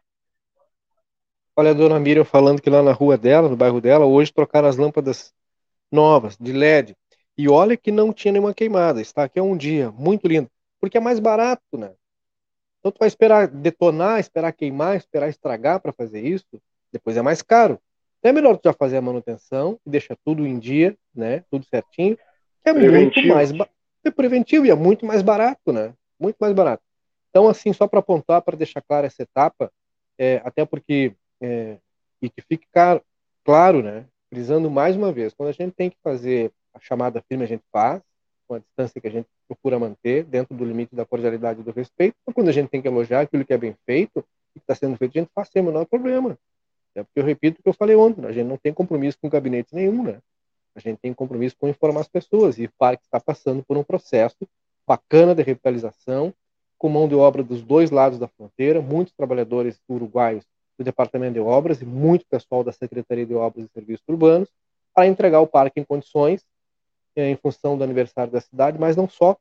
Olha 1.56 1.70
a 1.70 1.74
dona 1.74 1.98
Miriam 1.98 2.24
falando 2.24 2.60
que 2.60 2.68
lá 2.68 2.82
na 2.82 2.92
rua 2.92 3.16
dela, 3.16 3.48
no 3.48 3.56
bairro 3.56 3.80
dela, 3.80 4.04
hoje 4.04 4.32
trocaram 4.32 4.68
as 4.68 4.76
lâmpadas 4.76 5.34
novas, 5.90 6.36
de 6.36 6.52
LED. 6.52 6.94
E 7.36 7.48
olha 7.48 7.76
que 7.76 7.90
não 7.90 8.12
tinha 8.12 8.32
nenhuma 8.32 8.54
queimada. 8.54 9.00
Está 9.00 9.24
aqui 9.24 9.40
há 9.40 9.42
um 9.42 9.56
dia, 9.56 9.90
muito 9.90 10.28
lindo. 10.28 10.50
Porque 10.78 10.98
é 10.98 11.00
mais 11.00 11.18
barato, 11.18 11.62
né? 11.72 11.92
Então 12.78 12.92
tu 12.92 12.98
vai 12.98 13.08
esperar 13.08 13.48
detonar, 13.48 14.20
esperar 14.20 14.52
queimar, 14.52 14.96
esperar 14.96 15.28
estragar 15.28 15.80
para 15.80 15.92
fazer 15.92 16.24
isso, 16.24 16.60
depois 16.92 17.16
é 17.16 17.22
mais 17.22 17.42
caro. 17.42 17.78
Então 18.18 18.30
é 18.30 18.32
melhor 18.32 18.56
tu 18.56 18.62
já 18.64 18.72
fazer 18.72 18.96
a 18.96 19.02
manutenção 19.02 19.78
e 19.86 19.90
deixar 19.90 20.16
tudo 20.24 20.46
em 20.46 20.58
dia, 20.58 20.96
né? 21.14 21.44
Tudo 21.50 21.64
certinho, 21.66 22.16
que 22.16 22.70
é 22.70 22.72
preventivo. 22.74 23.26
muito 23.26 23.34
mais 23.34 23.52
é 24.04 24.10
preventivo 24.10 24.66
e 24.66 24.70
é 24.70 24.74
muito 24.74 25.04
mais 25.04 25.22
barato, 25.22 25.72
né? 25.72 25.92
Muito 26.18 26.36
mais 26.40 26.52
barato. 26.54 26.82
Então 27.30 27.48
assim, 27.48 27.72
só 27.72 27.86
para 27.86 28.00
apontar, 28.00 28.42
para 28.42 28.56
deixar 28.56 28.80
clara 28.82 29.06
essa 29.06 29.22
etapa, 29.22 29.70
é, 30.18 30.40
até 30.44 30.64
porque 30.64 31.12
é, 31.40 31.78
e 32.20 32.28
que 32.28 32.42
fique 32.42 32.66
claro, 32.72 33.02
claro, 33.44 33.82
né? 33.82 34.06
Frisando 34.28 34.70
mais 34.70 34.96
uma 34.96 35.12
vez, 35.12 35.32
quando 35.34 35.48
a 35.48 35.52
gente 35.52 35.72
tem 35.72 35.90
que 35.90 35.96
fazer 36.02 36.52
a 36.74 36.80
chamada 36.80 37.22
firme, 37.28 37.44
a 37.44 37.48
gente 37.48 37.64
faz, 37.72 38.02
com 38.48 38.54
a 38.54 38.58
distância 38.58 39.00
que 39.00 39.06
a 39.06 39.10
gente 39.10 39.28
procura 39.46 39.78
manter, 39.78 40.24
dentro 40.24 40.56
do 40.56 40.64
limite 40.64 40.96
da 40.96 41.04
cordialidade 41.04 41.60
e 41.60 41.62
do 41.62 41.70
respeito. 41.70 42.16
Então, 42.22 42.32
quando 42.32 42.48
a 42.48 42.52
gente 42.52 42.70
tem 42.70 42.80
que 42.80 42.88
elogiar 42.88 43.20
aquilo 43.20 43.44
que 43.44 43.52
é 43.52 43.58
bem 43.58 43.76
feito, 43.84 44.24
que 44.54 44.58
está 44.58 44.74
sendo 44.74 44.96
feito, 44.96 45.16
a 45.16 45.20
gente 45.20 45.30
faz 45.34 45.48
sem 45.50 45.60
o 45.60 45.66
menor 45.66 45.84
problema. 45.84 46.36
É 46.94 47.02
porque 47.04 47.20
eu 47.20 47.24
repito 47.24 47.60
o 47.60 47.62
que 47.62 47.68
eu 47.68 47.74
falei 47.74 47.94
ontem, 47.94 48.22
né? 48.22 48.28
a 48.28 48.32
gente 48.32 48.46
não 48.46 48.56
tem 48.56 48.72
compromisso 48.72 49.18
com 49.20 49.28
gabinete 49.28 49.74
nenhum, 49.74 50.02
né? 50.02 50.18
A 50.74 50.80
gente 50.80 50.98
tem 50.98 51.12
compromisso 51.12 51.56
com 51.58 51.68
informar 51.68 52.00
as 52.00 52.08
pessoas, 52.08 52.58
e 52.58 52.64
o 52.64 52.72
parque 52.78 53.04
está 53.04 53.20
passando 53.20 53.62
por 53.62 53.76
um 53.76 53.84
processo 53.84 54.48
bacana 54.86 55.34
de 55.34 55.42
revitalização, 55.42 56.32
com 56.78 56.88
mão 56.88 57.06
de 57.06 57.14
obra 57.14 57.42
dos 57.42 57.62
dois 57.62 57.90
lados 57.90 58.18
da 58.18 58.28
fronteira, 58.28 58.80
muitos 58.80 59.12
trabalhadores 59.12 59.80
uruguaios 59.88 60.44
do 60.78 60.84
Departamento 60.84 61.34
de 61.34 61.40
Obras 61.40 61.82
e 61.82 61.84
muito 61.84 62.24
pessoal 62.26 62.64
da 62.64 62.72
Secretaria 62.72 63.26
de 63.26 63.34
Obras 63.34 63.66
e 63.66 63.68
Serviços 63.68 64.04
Urbanos, 64.08 64.48
para 64.94 65.06
entregar 65.06 65.40
o 65.40 65.46
parque 65.46 65.80
em 65.80 65.84
condições 65.84 66.44
em 67.26 67.36
função 67.36 67.76
do 67.76 67.84
aniversário 67.84 68.32
da 68.32 68.40
cidade, 68.40 68.78
mas 68.78 68.96
não 68.96 69.08
só 69.08 69.36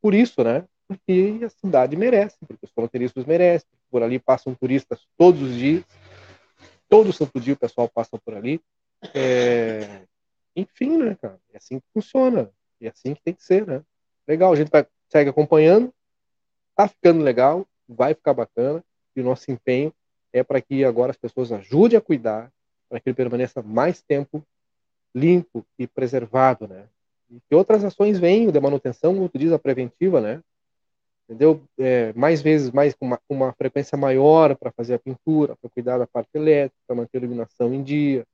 por 0.00 0.14
isso, 0.14 0.42
né? 0.42 0.64
Porque 0.88 1.40
a 1.44 1.48
cidade 1.48 1.96
merece, 1.96 2.36
porque 2.46 2.64
os 2.64 2.70
fronteiristas 2.70 3.24
merecem, 3.24 3.68
por 3.90 4.02
ali 4.02 4.18
passam 4.18 4.54
turistas 4.54 5.06
todos 5.16 5.40
os 5.42 5.54
dias, 5.54 5.84
todo 6.88 7.12
santo 7.12 7.40
dia 7.40 7.54
o 7.54 7.58
pessoal 7.58 7.88
passa 7.88 8.18
por 8.18 8.34
ali. 8.34 8.60
É... 9.14 10.02
Enfim, 10.54 10.96
né, 10.96 11.16
cara? 11.20 11.38
É 11.52 11.58
assim 11.58 11.80
que 11.80 11.86
funciona. 11.92 12.50
É 12.80 12.88
assim 12.88 13.14
que 13.14 13.22
tem 13.22 13.34
que 13.34 13.44
ser, 13.44 13.66
né? 13.66 13.82
Legal, 14.26 14.52
a 14.52 14.56
gente 14.56 14.70
vai, 14.70 14.86
segue 15.08 15.30
acompanhando, 15.30 15.92
tá 16.74 16.88
ficando 16.88 17.22
legal, 17.22 17.66
vai 17.88 18.14
ficar 18.14 18.34
bacana, 18.34 18.84
e 19.14 19.20
o 19.20 19.24
nosso 19.24 19.50
empenho 19.50 19.92
é 20.32 20.42
para 20.42 20.60
que 20.60 20.84
agora 20.84 21.10
as 21.10 21.16
pessoas 21.16 21.50
ajudem 21.52 21.96
a 21.96 22.02
cuidar, 22.02 22.52
para 22.88 23.00
que 23.00 23.08
ele 23.08 23.16
permaneça 23.16 23.62
mais 23.62 24.02
tempo 24.02 24.44
limpo 25.14 25.64
e 25.78 25.86
preservado, 25.86 26.68
né? 26.68 26.86
E 27.30 27.40
que 27.48 27.54
outras 27.54 27.84
ações 27.84 28.18
venham 28.18 28.52
de 28.52 28.60
manutenção, 28.60 29.14
como 29.14 29.28
tu 29.28 29.38
diz, 29.38 29.52
a 29.52 29.58
preventiva, 29.58 30.20
né? 30.20 30.40
Entendeu? 31.28 31.60
É, 31.78 32.12
mais 32.12 32.40
vezes, 32.40 32.70
mais 32.70 32.94
com 32.94 33.04
uma, 33.04 33.20
uma 33.28 33.52
frequência 33.52 33.98
maior 33.98 34.56
para 34.56 34.70
fazer 34.70 34.94
a 34.94 34.98
pintura, 34.98 35.56
para 35.56 35.70
cuidar 35.70 35.98
da 35.98 36.06
parte 36.06 36.30
elétrica, 36.34 36.94
manter 36.94 37.18
a 37.18 37.20
iluminação 37.20 37.74
em 37.74 37.82
dia, 37.82 38.24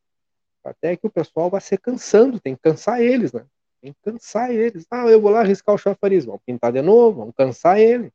até 0.62 0.97
que 0.97 1.07
o 1.07 1.11
pessoal 1.11 1.49
vai 1.49 1.61
se 1.61 1.76
cansando, 1.78 2.38
tem 2.38 2.55
que 2.55 2.62
cansar 2.62 3.01
eles, 3.01 3.32
né? 3.32 3.45
Tem 3.80 3.93
que 3.93 3.99
cansar 4.05 4.51
eles. 4.51 4.86
Ah, 4.90 5.07
eu 5.09 5.20
vou 5.20 5.30
lá 5.30 5.40
arriscar 5.40 5.74
o 5.74 5.78
chafariz, 5.78 6.24
vamos 6.24 6.43
pintar 6.47 6.72
de 6.72 6.82
novo, 6.82 7.20
vamos 7.20 7.34
cansar 7.34 7.80
ele. 7.80 8.12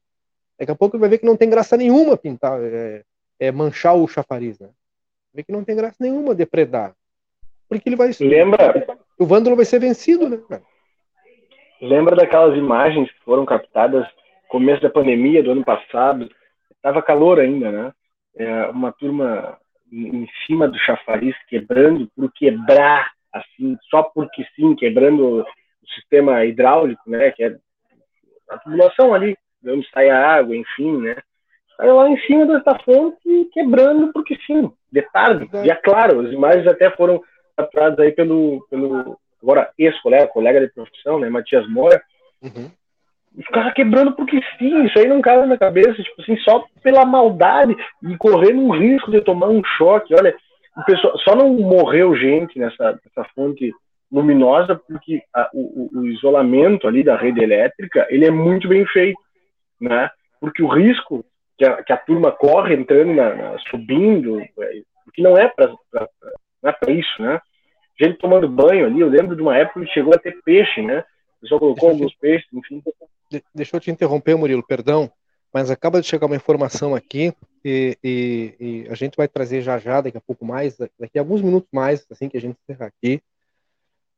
Daqui 0.57 0.71
a 0.71 0.75
pouco 0.75 0.97
vai 0.97 1.09
ver 1.09 1.17
que 1.17 1.25
não 1.25 1.35
tem 1.35 1.49
graça 1.49 1.75
nenhuma 1.75 2.15
pintar, 2.15 2.59
é, 2.63 3.03
é 3.39 3.51
manchar 3.51 3.95
o 3.95 4.07
chafariz, 4.07 4.59
né? 4.59 4.69
Ver 5.33 5.43
que 5.43 5.51
não 5.51 5.63
tem 5.63 5.75
graça 5.75 5.97
nenhuma 5.99 6.33
depredar. 6.33 6.95
Porque 7.67 7.89
ele 7.89 7.95
vai. 7.95 8.11
Lembra? 8.19 9.05
O 9.19 9.25
vândalo 9.25 9.55
vai 9.55 9.65
ser 9.65 9.79
vencido, 9.79 10.29
né, 10.29 10.37
cara? 10.47 10.61
Lembra 11.81 12.15
daquelas 12.15 12.57
imagens 12.57 13.11
que 13.11 13.23
foram 13.23 13.45
captadas 13.45 14.03
no 14.03 14.47
começo 14.47 14.81
da 14.81 14.89
pandemia 14.89 15.43
do 15.43 15.51
ano 15.51 15.63
passado? 15.63 16.29
Tava 16.81 17.01
calor 17.01 17.39
ainda, 17.39 17.71
né? 17.71 17.93
É, 18.35 18.65
uma 18.67 18.91
turma 18.91 19.57
em 19.91 20.27
cima 20.45 20.67
do 20.67 20.77
chafariz 20.79 21.35
quebrando 21.47 22.09
por 22.15 22.31
quebrar, 22.33 23.11
assim, 23.31 23.77
só 23.89 24.03
porque 24.03 24.45
sim, 24.55 24.75
quebrando 24.75 25.41
o 25.41 25.45
sistema 25.95 26.45
hidráulico, 26.45 27.09
né? 27.09 27.31
Que 27.31 27.43
é 27.43 27.55
a 28.49 28.57
tubulação 28.59 29.13
ali, 29.13 29.37
de 29.61 29.71
onde 29.71 29.89
sai 29.89 30.09
a 30.09 30.35
água, 30.35 30.55
enfim, 30.55 30.97
né? 30.97 31.15
Aí 31.79 31.89
lá 31.91 32.09
em 32.09 32.19
cima 32.21 32.45
dessa 32.45 32.77
fonte 32.79 33.49
quebrando 33.53 34.11
porque 34.11 34.37
sim, 34.47 34.71
de 34.91 35.01
tarde, 35.03 35.47
dia 35.61 35.75
claro. 35.75 36.21
As 36.21 36.31
imagens 36.31 36.67
até 36.67 36.89
foram 36.91 37.21
capturadas 37.57 37.99
aí 37.99 38.11
pelo, 38.11 38.65
pelo 38.69 39.17
agora 39.41 39.71
ex-colega, 39.77 40.27
colega 40.27 40.61
de 40.61 40.73
profissão, 40.73 41.19
né, 41.19 41.29
Matias 41.29 41.67
Moura. 41.67 42.01
Uhum. 42.41 42.71
Os 43.37 43.45
caras 43.47 43.73
quebrando 43.73 44.13
porque 44.13 44.39
sim, 44.57 44.85
isso 44.85 44.97
aí 44.97 45.07
não 45.07 45.21
cabe 45.21 45.45
na 45.47 45.57
cabeça, 45.57 46.01
tipo 46.01 46.21
assim, 46.21 46.37
só 46.37 46.65
pela 46.81 47.05
maldade 47.05 47.75
e 48.03 48.17
correndo 48.17 48.61
um 48.61 48.71
risco 48.71 49.11
de 49.11 49.21
tomar 49.21 49.47
um 49.47 49.63
choque. 49.77 50.15
Olha, 50.15 50.35
o 50.75 50.83
pessoal, 50.85 51.17
só 51.19 51.35
não 51.35 51.49
morreu 51.53 52.15
gente 52.15 52.57
nessa, 52.57 52.99
nessa 53.03 53.29
fonte 53.35 53.71
luminosa 54.11 54.75
porque 54.87 55.21
a, 55.33 55.49
o, 55.53 55.89
o, 55.93 56.05
isolamento 56.07 56.87
ali 56.87 57.03
da 57.03 57.15
rede 57.15 57.41
elétrica 57.43 58.07
ele 58.09 58.25
é 58.25 58.31
muito 58.31 58.67
bem 58.67 58.85
feito, 58.87 59.19
né? 59.79 60.09
Porque 60.39 60.63
o 60.63 60.67
risco 60.67 61.25
que 61.57 61.65
a, 61.65 61.83
que 61.83 61.91
a 61.91 61.97
turma 61.97 62.31
corre 62.31 62.75
entrando, 62.75 63.13
na, 63.13 63.35
na, 63.35 63.59
subindo, 63.69 64.41
porque 65.03 65.21
não 65.21 65.37
é 65.37 65.47
para 65.47 65.75
não 66.61 66.69
é 66.69 66.73
para 66.73 66.91
isso, 66.91 67.21
né? 67.21 67.39
Gente 67.99 68.19
tomando 68.19 68.47
banho 68.47 68.85
ali, 68.85 68.99
eu 68.99 69.09
lembro 69.09 69.35
de 69.35 69.41
uma 69.41 69.57
época 69.57 69.81
que 69.81 69.91
chegou 69.91 70.13
a 70.13 70.19
ter 70.19 70.41
peixe, 70.43 70.81
né? 70.81 71.03
O 71.37 71.41
pessoal 71.41 71.59
colocou 71.59 71.89
alguns 71.89 72.13
peixes, 72.19 72.47
enfim. 72.53 72.83
Deixa 73.53 73.75
eu 73.75 73.79
te 73.79 73.91
interromper, 73.91 74.35
Murilo, 74.35 74.65
perdão, 74.65 75.11
mas 75.53 75.71
acaba 75.71 75.99
de 75.99 76.07
chegar 76.07 76.27
uma 76.27 76.35
informação 76.35 76.95
aqui 76.95 77.33
e, 77.63 77.97
e, 78.03 78.55
e, 78.59 78.87
a 78.89 78.95
gente 78.95 79.15
vai 79.15 79.27
trazer 79.27 79.61
já 79.61 79.77
já, 79.79 79.99
daqui 80.01 80.17
a 80.17 80.21
pouco 80.21 80.45
mais, 80.45 80.77
daqui 80.77 81.17
a 81.17 81.21
alguns 81.21 81.41
minutos 81.41 81.69
mais, 81.73 82.05
assim 82.09 82.29
que 82.29 82.37
a 82.37 82.41
gente 82.41 82.57
encerrar 82.63 82.87
aqui. 82.87 83.21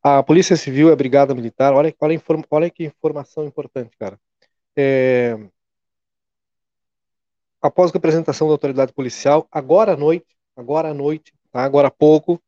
A 0.02 0.22
Polícia 0.22 0.56
Civil 0.56 0.88
e 0.88 0.92
a 0.92 0.96
Brigada 0.96 1.34
Militar, 1.34 1.74
olha, 1.74 1.94
olha, 2.00 2.22
olha 2.50 2.70
que 2.70 2.84
informação 2.84 3.44
importante, 3.44 3.96
cara. 3.98 4.18
É, 4.76 5.36
após 7.60 7.92
a 7.92 7.98
apresentação 7.98 8.46
da 8.46 8.54
autoridade 8.54 8.92
policial, 8.92 9.46
agora 9.50 9.92
à 9.92 9.96
noite, 9.96 10.26
agora 10.56 10.88
à 10.90 10.94
noite, 10.94 11.32
tá? 11.52 11.62
agora 11.62 11.88
há 11.88 11.90
pouco, 11.90 12.40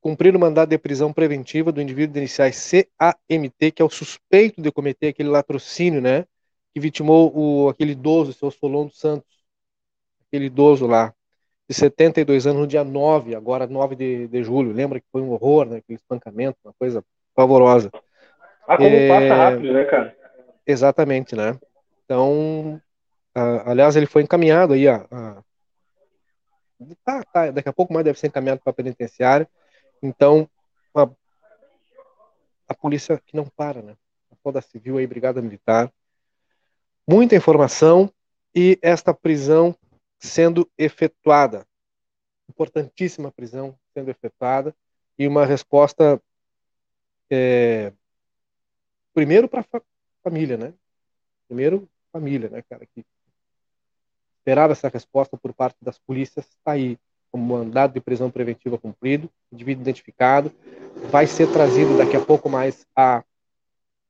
cumprir 0.00 0.34
o 0.34 0.40
mandado 0.40 0.68
de 0.70 0.78
prisão 0.78 1.12
preventiva 1.12 1.70
do 1.70 1.80
indivíduo 1.80 2.14
de 2.14 2.18
iniciais 2.18 2.70
CAMT, 2.98 3.70
que 3.72 3.80
é 3.80 3.84
o 3.84 3.90
suspeito 3.90 4.60
de 4.60 4.72
cometer 4.72 5.08
aquele 5.08 5.28
latrocínio, 5.28 6.00
né? 6.00 6.26
Que 6.74 6.80
vitimou 6.80 7.32
o, 7.34 7.68
aquele 7.68 7.92
idoso, 7.92 8.30
o 8.30 8.34
seu 8.34 8.50
Solon 8.50 8.86
dos 8.86 8.98
Santos, 8.98 9.28
aquele 10.26 10.46
idoso 10.46 10.86
lá, 10.86 11.14
de 11.68 11.74
72 11.74 12.46
anos, 12.46 12.60
no 12.62 12.66
dia 12.66 12.82
9, 12.82 13.34
agora 13.34 13.66
9 13.66 13.94
de, 13.94 14.26
de 14.26 14.42
julho. 14.42 14.72
Lembra 14.72 15.00
que 15.00 15.06
foi 15.12 15.22
um 15.22 15.30
horror, 15.30 15.66
né? 15.66 15.76
Aquele 15.76 15.96
espancamento, 15.96 16.58
uma 16.64 16.74
coisa 16.78 17.04
pavorosa. 17.34 17.90
Ah, 18.66 18.76
como 18.76 18.88
é... 18.88 19.08
passa 19.08 19.34
rápido, 19.34 19.72
né, 19.72 19.84
cara? 19.84 20.16
Exatamente, 20.66 21.36
né? 21.36 21.58
Então, 22.04 22.80
aliás, 23.64 23.96
ele 23.96 24.06
foi 24.06 24.22
encaminhado 24.22 24.72
aí 24.72 24.88
a, 24.88 25.06
a 25.10 25.42
tá, 27.04 27.22
tá, 27.24 27.50
daqui 27.50 27.68
a 27.68 27.72
pouco 27.72 27.92
mais 27.92 28.04
deve 28.04 28.18
ser 28.18 28.28
encaminhado 28.28 28.60
para 28.60 28.70
a 28.70 28.74
penitenciária. 28.74 29.48
Então, 30.02 30.48
a, 30.94 31.08
a 32.68 32.74
polícia 32.74 33.20
que 33.24 33.36
não 33.36 33.46
para, 33.46 33.82
né? 33.82 33.96
A 34.30 34.36
Polda 34.42 34.60
Civil 34.60 34.98
aí, 34.98 35.06
Brigada 35.06 35.40
Militar. 35.40 35.92
Muita 37.06 37.36
informação 37.36 38.12
e 38.54 38.78
esta 38.82 39.12
prisão 39.12 39.76
sendo 40.18 40.70
efetuada. 40.78 41.66
Importantíssima 42.48 43.32
prisão 43.32 43.76
sendo 43.94 44.10
efetuada 44.10 44.74
e 45.18 45.26
uma 45.26 45.44
resposta 45.44 46.20
é, 47.30 47.92
primeiro 49.14 49.48
para 49.48 49.60
a 49.60 49.82
família, 50.22 50.56
né? 50.56 50.74
Primeiro 51.48 51.88
família, 52.12 52.50
né, 52.50 52.62
cara, 52.62 52.84
que 52.86 53.04
esperava 54.42 54.72
essa 54.72 54.88
resposta 54.88 55.36
por 55.36 55.54
parte 55.54 55.76
das 55.80 55.98
polícias, 55.98 56.46
está 56.48 56.72
aí 56.72 56.98
como 57.30 57.56
mandado 57.56 57.94
de 57.94 58.00
prisão 58.00 58.30
preventiva 58.30 58.76
cumprido, 58.76 59.30
indivíduo 59.50 59.82
identificado, 59.82 60.52
vai 61.10 61.26
ser 61.26 61.50
trazido 61.50 61.96
daqui 61.96 62.16
a 62.16 62.20
pouco 62.20 62.50
mais 62.50 62.84
a 62.94 63.24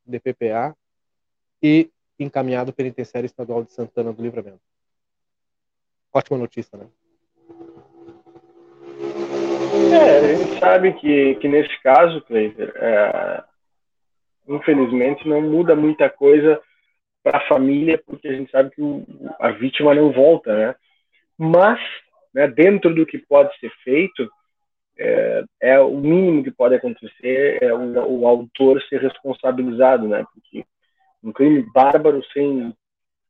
DPPA 0.05 0.75
e 1.63 1.91
encaminhado 2.19 2.73
penitenciário 2.73 3.27
estadual 3.27 3.63
de 3.63 3.73
Santana 3.73 4.13
do 4.13 4.23
Livramento. 4.23 4.61
Ótima 6.13 6.39
notícia, 6.39 6.77
né? 6.77 6.87
É, 9.93 10.19
a 10.19 10.35
gente 10.35 10.59
sabe 10.59 10.93
que, 10.95 11.35
que 11.37 11.49
nesse 11.49 11.81
caso, 11.83 12.23
Cleiser, 12.23 12.73
é, 12.77 13.45
infelizmente 14.49 15.29
não 15.29 15.43
muda 15.43 15.77
muita 15.77 16.09
coisa 16.09 16.61
para 17.23 17.39
a 17.39 17.49
família, 17.49 18.03
porque 18.05 18.29
a 18.29 18.33
gente 18.33 18.51
sabe 18.51 18.71
que 18.71 18.83
o, 18.83 19.05
a 19.39 19.51
vítima 19.51 19.95
não 19.95 20.13
volta, 20.13 20.55
né? 20.55 20.75
Mas 21.39 21.81
né, 22.35 22.49
dentro 22.49 22.95
do 22.95 23.07
que 23.07 23.19
pode 23.19 23.57
ser 23.59 23.71
feito, 23.85 24.29
é, 24.99 25.45
é, 25.61 25.81
o 25.81 25.97
mínimo 25.97 26.45
que 26.45 26.51
pode 26.51 26.75
acontecer 26.75 27.59
é 27.63 27.73
o, 27.73 28.21
o, 28.21 28.27
autor 28.27 28.83
ser 28.85 29.01
responsabilizado, 29.01 30.07
né? 30.09 30.25
Porque 30.33 30.65
um 31.23 31.33
crime 31.33 31.63
bárbaro 31.73 32.23
sem 32.33 32.75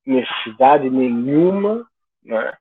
necessidade 0.05 0.89
nenhuma, 0.91 1.87
né? 2.25 2.53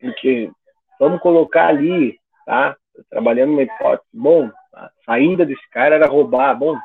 Porque 0.00 0.50
vamos 0.98 1.20
colocar 1.20 1.68
ali, 1.68 2.18
tá? 2.44 2.76
Trabalhando 3.08 3.52
uma 3.52 3.62
hipótese, 3.62 4.08
bom, 4.12 4.50
a 4.74 4.90
saída 5.04 5.46
desse 5.46 5.68
cara 5.70 5.94
era 5.94 6.06
roubar, 6.06 6.54
bom, 6.54 6.76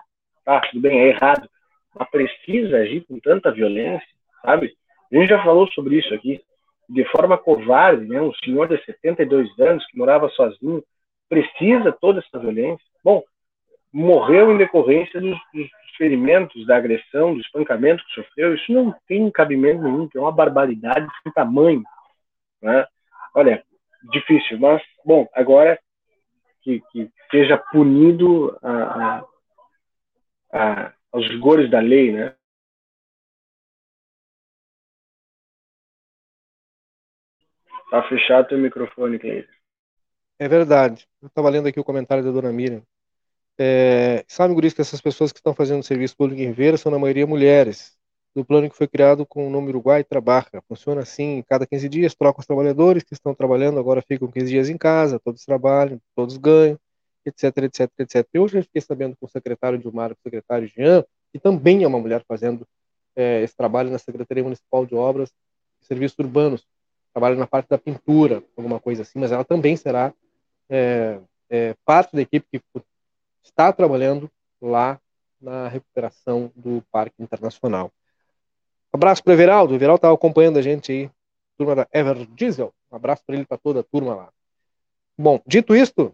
tá, 0.44 0.62
tudo 0.62 0.82
bem, 0.82 1.00
é 1.00 1.08
errado, 1.10 1.50
mas 1.98 2.10
precisa 2.10 2.78
agir 2.78 3.06
com 3.06 3.20
tanta 3.20 3.52
violência, 3.52 4.08
sabe? 4.42 4.76
A 5.12 5.16
gente 5.16 5.30
já 5.30 5.42
falou 5.44 5.68
sobre 5.72 5.98
isso 5.98 6.14
aqui 6.14 6.42
de 6.90 7.04
forma 7.06 7.38
covarde, 7.38 8.06
né? 8.06 8.22
um 8.22 8.34
senhor 8.44 8.68
de 8.68 8.84
72 8.86 9.48
anos 9.60 9.86
que 9.88 9.98
morava 9.98 10.30
sozinho, 10.30 10.84
precisa 11.28 11.92
toda 11.92 12.20
essa 12.20 12.40
violência. 12.40 12.86
Bom, 13.04 13.24
morreu 13.92 14.52
em 14.52 14.58
decorrência 14.58 15.20
dos, 15.20 15.38
dos 15.54 15.70
ferimentos, 15.98 16.66
da 16.68 16.78
agressão, 16.78 17.34
do 17.34 17.42
espancamento 17.42 18.04
que 18.06 18.14
sofreu. 18.14 18.54
Isso 18.54 18.72
não 18.72 18.94
tem 19.08 19.32
cabimento 19.32 19.82
nenhum, 19.82 20.10
é 20.14 20.20
uma 20.20 20.32
barbaridade 20.32 21.08
sem 21.24 21.32
tamanho. 21.32 21.84
Né? 22.62 22.86
Olha, 23.34 23.64
difícil, 24.12 24.60
mas, 24.60 24.82
bom, 25.04 25.28
agora 25.34 25.80
que, 26.62 26.82
que 26.92 27.10
seja 27.32 27.58
punido 27.58 28.58
a, 28.62 28.74
a, 28.74 29.24
a, 30.54 30.94
aos 31.16 31.26
rigores 31.30 31.72
da 31.72 31.80
lei, 31.80 32.12
né? 32.12 32.36
Tá 37.90 38.04
fechado 38.10 38.50
teu 38.50 38.58
microfone, 38.58 39.18
Cleiton. 39.18 39.50
É 40.38 40.50
verdade. 40.50 41.08
Eu 41.22 41.28
estava 41.28 41.50
lendo 41.50 41.70
aqui 41.70 41.80
o 41.80 41.86
comentário 41.86 42.22
da 42.22 42.32
dona 42.32 42.52
Miriam. 42.52 42.82
É, 43.58 44.26
sabe, 44.28 44.54
Guris, 44.54 44.74
que 44.74 44.82
essas 44.82 45.00
pessoas 45.00 45.32
que 45.32 45.40
estão 45.40 45.56
fazendo 45.56 45.84
serviço 45.84 46.18
público 46.18 46.42
em 46.42 46.52
Vera 46.52 46.76
são, 46.76 46.92
na 46.92 47.00
maioria, 47.00 47.26
mulheres. 47.26 47.98
Do 48.36 48.44
plano 48.44 48.70
que 48.70 48.76
foi 48.76 48.86
criado 48.86 49.26
com 49.26 49.48
o 49.48 49.50
nome 49.50 49.70
Uruguai 49.70 50.04
Trabaja. 50.04 50.62
Funciona 50.68 51.04
assim: 51.04 51.42
cada 51.48 51.66
15 51.66 51.88
dias 51.88 52.14
trocam 52.14 52.42
os 52.42 52.46
trabalhadores 52.46 53.04
que 53.04 53.14
estão 53.14 53.34
trabalhando, 53.34 53.80
agora 53.80 54.02
ficam 54.02 54.30
15 54.30 54.48
dias 54.52 54.68
em 54.68 54.78
casa, 54.78 55.18
todos 55.18 55.46
trabalham, 55.46 56.02
todos 56.14 56.36
ganham, 56.36 56.78
etc, 57.30 57.58
etc, 57.64 57.92
etc. 58.00 58.28
Eu 58.34 58.48
já 58.48 58.62
fiquei 58.62 58.82
sabendo 58.82 59.16
com 59.18 59.26
o 59.26 59.30
secretário 59.30 59.78
Dilmar, 59.78 60.10
com 60.10 60.16
o 60.16 60.24
secretário 60.24 60.68
Jean, 60.68 61.04
que 61.32 61.40
também 61.40 61.84
é 61.84 61.88
uma 61.88 62.00
mulher 62.00 62.24
fazendo 62.28 62.68
é, 63.16 63.42
esse 63.42 63.56
trabalho 63.56 63.90
na 63.90 63.98
Secretaria 63.98 64.44
Municipal 64.44 64.86
de 64.86 64.96
Obras 64.96 65.32
e 65.82 65.86
Serviços 65.86 66.18
Urbanos 66.20 66.66
trabalha 67.14 67.36
na 67.36 67.48
parte 67.48 67.70
da 67.70 67.78
pintura, 67.78 68.44
alguma 68.58 68.78
coisa 68.78 69.04
assim, 69.04 69.18
mas 69.18 69.32
ela 69.32 69.46
também 69.46 69.78
será 69.78 70.14
é, 70.70 71.18
é, 71.50 71.74
parte 71.86 72.14
da 72.14 72.22
equipe 72.22 72.46
que 72.52 72.82
está 73.42 73.72
trabalhando 73.72 74.30
lá 74.62 75.00
na 75.40 75.70
recuperação 75.70 76.52
do 76.54 76.84
Parque 76.92 77.16
Internacional. 77.24 77.90
Abraço 78.92 79.24
para 79.24 79.32
o 79.32 79.34
Everaldo. 79.34 79.74
O 79.74 79.76
Everaldo 79.78 80.00
estava 80.00 80.14
acompanhando 80.14 80.58
a 80.58 80.62
gente 80.62 80.92
aí, 80.92 81.10
turma 81.58 81.76
da 81.76 81.88
Ever 81.94 82.26
Diesel. 82.28 82.74
Um 82.92 82.96
abraço 82.98 83.24
para 83.26 83.36
ele 83.36 83.44
e 83.44 83.48
para 83.48 83.58
toda 83.58 83.80
a 83.80 83.84
turma 83.84 84.16
lá. 84.16 84.30
Bom, 85.18 85.40
dito 85.48 85.74
isto, 85.74 86.14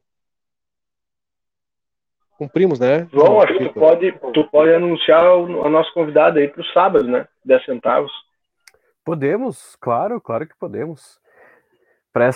Cumprimos, 2.42 2.80
né? 2.80 3.08
João, 3.14 3.40
acho 3.40 3.56
que 3.56 3.66
tu 3.66 3.74
pode, 3.76 4.12
tu 4.34 4.44
pode 4.50 4.74
anunciar 4.74 5.24
o, 5.38 5.64
a 5.64 5.70
nossa 5.70 5.92
convidada 5.94 6.40
aí 6.40 6.48
para 6.48 6.62
o 6.62 6.66
sábado, 6.74 7.08
né? 7.08 7.28
10 7.46 7.66
centavos. 7.66 8.12
Podemos, 9.06 9.78
claro, 9.80 10.20
claro 10.20 10.48
que 10.48 10.58
podemos. 10.58 11.20
Para 12.12 12.30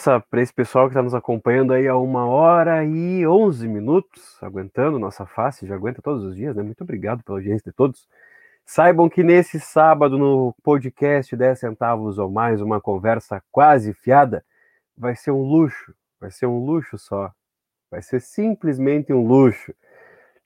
esse 0.44 0.54
pessoal 0.54 0.86
que 0.86 0.92
está 0.92 1.02
nos 1.02 1.16
acompanhando 1.16 1.74
aí 1.74 1.88
há 1.88 1.98
uma 1.98 2.28
hora 2.28 2.86
e 2.86 3.26
11 3.26 3.68
minutos, 3.68 4.38
aguentando 4.44 5.00
nossa 5.00 5.26
face, 5.26 5.66
já 5.66 5.74
aguenta 5.74 6.04
todos 6.04 6.24
os 6.24 6.36
dias, 6.36 6.56
né? 6.56 6.62
Muito 6.62 6.84
obrigado 6.84 7.24
pela 7.24 7.40
audiência 7.40 7.72
de 7.72 7.76
todos. 7.76 8.08
Saibam 8.64 9.10
que 9.10 9.24
nesse 9.24 9.60
sábado, 9.60 10.20
no 10.20 10.54
podcast 10.62 11.36
10 11.36 11.60
centavos 11.60 12.20
ou 12.20 12.30
mais, 12.30 12.62
uma 12.62 12.80
conversa 12.80 13.42
quase 13.52 13.92
fiada, 13.92 14.46
vai 14.96 15.16
ser 15.16 15.32
um 15.32 15.42
luxo, 15.42 15.96
vai 16.22 16.30
ser 16.30 16.46
um 16.46 16.64
luxo 16.64 16.96
só. 16.96 17.32
Vai 17.90 18.04
ser 18.04 18.20
simplesmente 18.20 19.12
um 19.12 19.26
luxo 19.26 19.74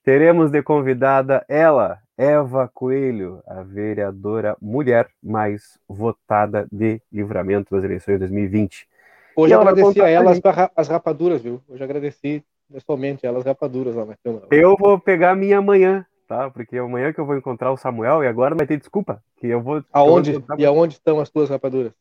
teremos 0.10 0.50
de 0.50 0.64
convidada 0.64 1.46
ela, 1.48 2.00
Eva 2.18 2.68
Coelho, 2.68 3.44
a 3.46 3.62
vereadora 3.62 4.58
mulher 4.60 5.08
mais 5.22 5.78
votada 5.88 6.68
de 6.72 7.00
livramento 7.14 7.76
das 7.76 7.84
eleições 7.84 8.16
de 8.16 8.20
2020. 8.22 8.90
Hoje 9.36 9.54
eu 9.54 9.62
agradeci 9.62 10.02
a 10.02 10.10
ela 10.10 10.34
as 10.76 10.88
rapaduras, 10.88 11.44
viu? 11.44 11.62
Hoje 11.70 11.84
agradeci 11.84 12.44
pessoalmente 12.74 13.24
elas 13.24 13.46
rapaduras 13.46 13.94
lá 13.94 14.04
na 14.04 14.18
Eu 14.50 14.76
vou 14.76 15.00
pegar 15.00 15.36
minha 15.36 15.60
amanhã, 15.60 16.04
tá? 16.28 16.50
Porque 16.50 16.76
é 16.76 16.80
amanhã 16.80 17.14
que 17.14 17.20
eu 17.20 17.26
vou 17.28 17.38
encontrar 17.38 17.72
o 17.72 17.78
Samuel 17.78 18.24
e 18.24 18.28
agora 18.28 18.50
não 18.50 18.58
vai 18.58 18.66
ter 18.66 18.78
desculpa, 18.78 19.24
que 19.38 19.46
eu 19.46 19.62
vou 19.62 19.84
Aonde? 19.94 20.34
Eu 20.34 20.42
vou 20.42 20.58
e 20.58 20.66
aonde 20.66 20.96
estão 20.96 21.20
as 21.20 21.30
tuas 21.30 21.52
rapaduras? 21.52 21.94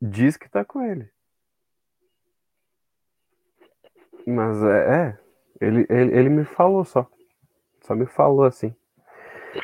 Diz 0.00 0.36
que 0.36 0.48
tá 0.48 0.64
com 0.64 0.80
ele. 0.80 1.08
Mas 4.24 4.62
é, 4.62 4.94
é 4.94 5.18
ele, 5.60 5.84
ele, 5.90 6.16
ele 6.16 6.28
me 6.28 6.44
falou 6.44 6.84
só. 6.84 7.10
Só 7.86 7.94
me 7.94 8.04
falou 8.04 8.44
assim. 8.44 8.74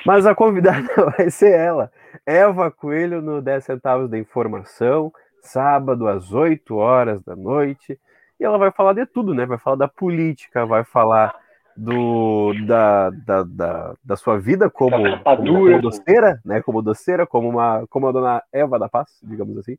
Mas 0.07 0.27
a 0.27 0.35
convidada 0.35 0.87
vai 1.19 1.29
ser 1.29 1.59
ela, 1.59 1.91
Eva 2.25 2.71
Coelho, 2.71 3.21
no 3.21 3.43
10 3.43 3.65
centavos 3.65 4.09
da 4.09 4.17
informação, 4.17 5.13
sábado 5.41 6.07
às 6.07 6.33
8 6.33 6.77
horas 6.77 7.23
da 7.23 7.35
noite. 7.35 7.99
E 8.39 8.45
ela 8.45 8.59
vai 8.59 8.71
falar 8.71 8.93
de 8.93 9.05
tudo, 9.07 9.35
né? 9.35 9.45
Vai 9.45 9.59
falar 9.59 9.77
da 9.77 9.89
política, 9.89 10.65
vai 10.65 10.85
falar 10.85 11.35
do 11.77 12.53
da, 12.67 13.11
da, 13.11 13.43
da, 13.43 13.95
da 14.05 14.17
sua 14.17 14.39
vida 14.39 14.71
como, 14.71 14.97
como, 15.25 15.81
doceira, 15.81 16.41
né? 16.45 16.63
Como 16.63 16.83
doceira, 16.83 17.27
como 17.27 17.49
uma 17.49 17.87
como 17.89 18.07
a 18.07 18.13
dona 18.13 18.43
Eva 18.53 18.79
da 18.79 18.89
Paz, 18.89 19.19
digamos 19.23 19.57
assim, 19.59 19.77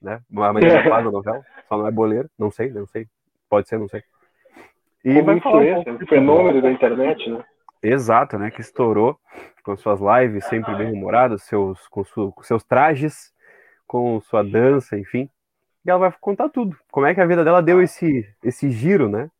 né? 0.00 0.20
Uma 0.30 0.52
mãe 0.52 0.62
da 0.62 0.88
Paz 0.88 1.04
da 1.04 1.10
novela, 1.10 1.42
só 1.68 1.78
não 1.78 1.86
é 1.86 1.90
boleira, 1.90 2.28
não 2.38 2.50
sei, 2.50 2.70
não 2.70 2.86
sei, 2.86 3.06
pode 3.48 3.68
ser, 3.68 3.78
não 3.78 3.88
sei. 3.88 4.02
E 5.04 5.14
como 5.14 5.24
vai 5.24 5.40
falar 5.40 5.78
um 5.88 6.06
fenômeno 6.06 6.60
da 6.62 6.70
internet, 6.70 7.30
né? 7.30 7.42
Exato, 7.82 8.38
né? 8.38 8.50
Que 8.50 8.60
estourou 8.60 9.18
com 9.64 9.76
suas 9.76 10.00
lives 10.00 10.44
sempre 10.46 10.74
bem 10.76 10.92
humoradas, 10.92 11.42
seus, 11.42 11.86
com, 11.88 12.04
su, 12.04 12.32
com 12.32 12.42
seus 12.42 12.62
trajes, 12.64 13.32
com 13.86 14.20
sua 14.20 14.42
dança, 14.42 14.98
enfim. 14.98 15.28
E 15.84 15.90
ela 15.90 15.98
vai 15.98 16.14
contar 16.20 16.48
tudo. 16.48 16.76
Como 16.90 17.06
é 17.06 17.14
que 17.14 17.20
a 17.20 17.26
vida 17.26 17.44
dela 17.44 17.62
deu 17.62 17.82
esse, 17.82 18.28
esse 18.42 18.70
giro, 18.70 19.08
né? 19.08 19.30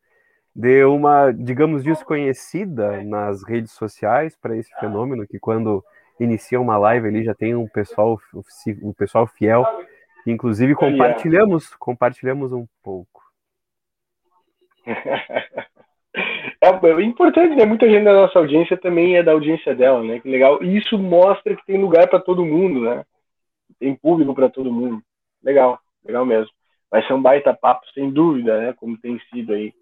Deu 0.55 0.95
uma, 0.95 1.33
digamos, 1.33 1.83
desconhecida 1.83 3.03
nas 3.05 3.43
redes 3.43 3.73
sociais 3.73 4.37
para 4.37 4.57
esse 4.57 4.71
fenômeno 4.79 5.27
que 5.27 5.39
quando 5.39 5.85
inicia 6.21 6.61
uma 6.61 6.77
live 6.77 7.09
ali 7.09 7.25
já 7.25 7.35
tem 7.35 7.55
um 7.55 7.67
pessoal, 7.69 8.21
um 8.83 8.93
pessoal 8.93 9.27
fiel. 9.27 9.65
Inclusive 10.27 10.75
compartilhamos, 10.75 11.75
compartilhamos 11.77 12.53
um 12.53 12.67
pouco. 12.83 13.23
É, 16.63 16.69
é 16.69 17.03
importante, 17.03 17.57
né? 17.57 17.65
Muita 17.65 17.91
gente 17.91 18.05
da 18.05 18.13
nossa 18.13 18.39
audiência 18.39 18.77
também 18.77 19.17
é 19.17 19.23
da 19.23 19.33
audiência 19.33 19.75
dela, 19.75 20.01
né? 20.05 20.21
Que 20.21 20.31
legal. 20.31 20.63
E 20.63 20.77
isso 20.77 20.97
mostra 20.97 21.57
que 21.57 21.67
tem 21.67 21.77
lugar 21.77 22.09
para 22.09 22.21
todo 22.21 22.45
mundo, 22.45 22.83
né? 22.83 23.05
Tem 23.81 23.97
público 23.97 24.33
para 24.33 24.49
todo 24.49 24.73
mundo. 24.73 25.03
Legal, 25.43 25.81
legal 26.05 26.25
mesmo. 26.25 26.53
Vai 26.89 27.05
ser 27.05 27.15
um 27.15 27.21
baita 27.21 27.53
papo, 27.53 27.85
sem 27.93 28.11
dúvida, 28.11 28.61
né? 28.61 28.73
Como 28.75 28.97
tem 28.97 29.19
sido 29.29 29.53
aí 29.53 29.75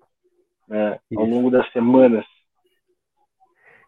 né? 0.66 0.98
ao 1.14 1.26
longo 1.26 1.50
das 1.50 1.70
semanas. 1.70 2.24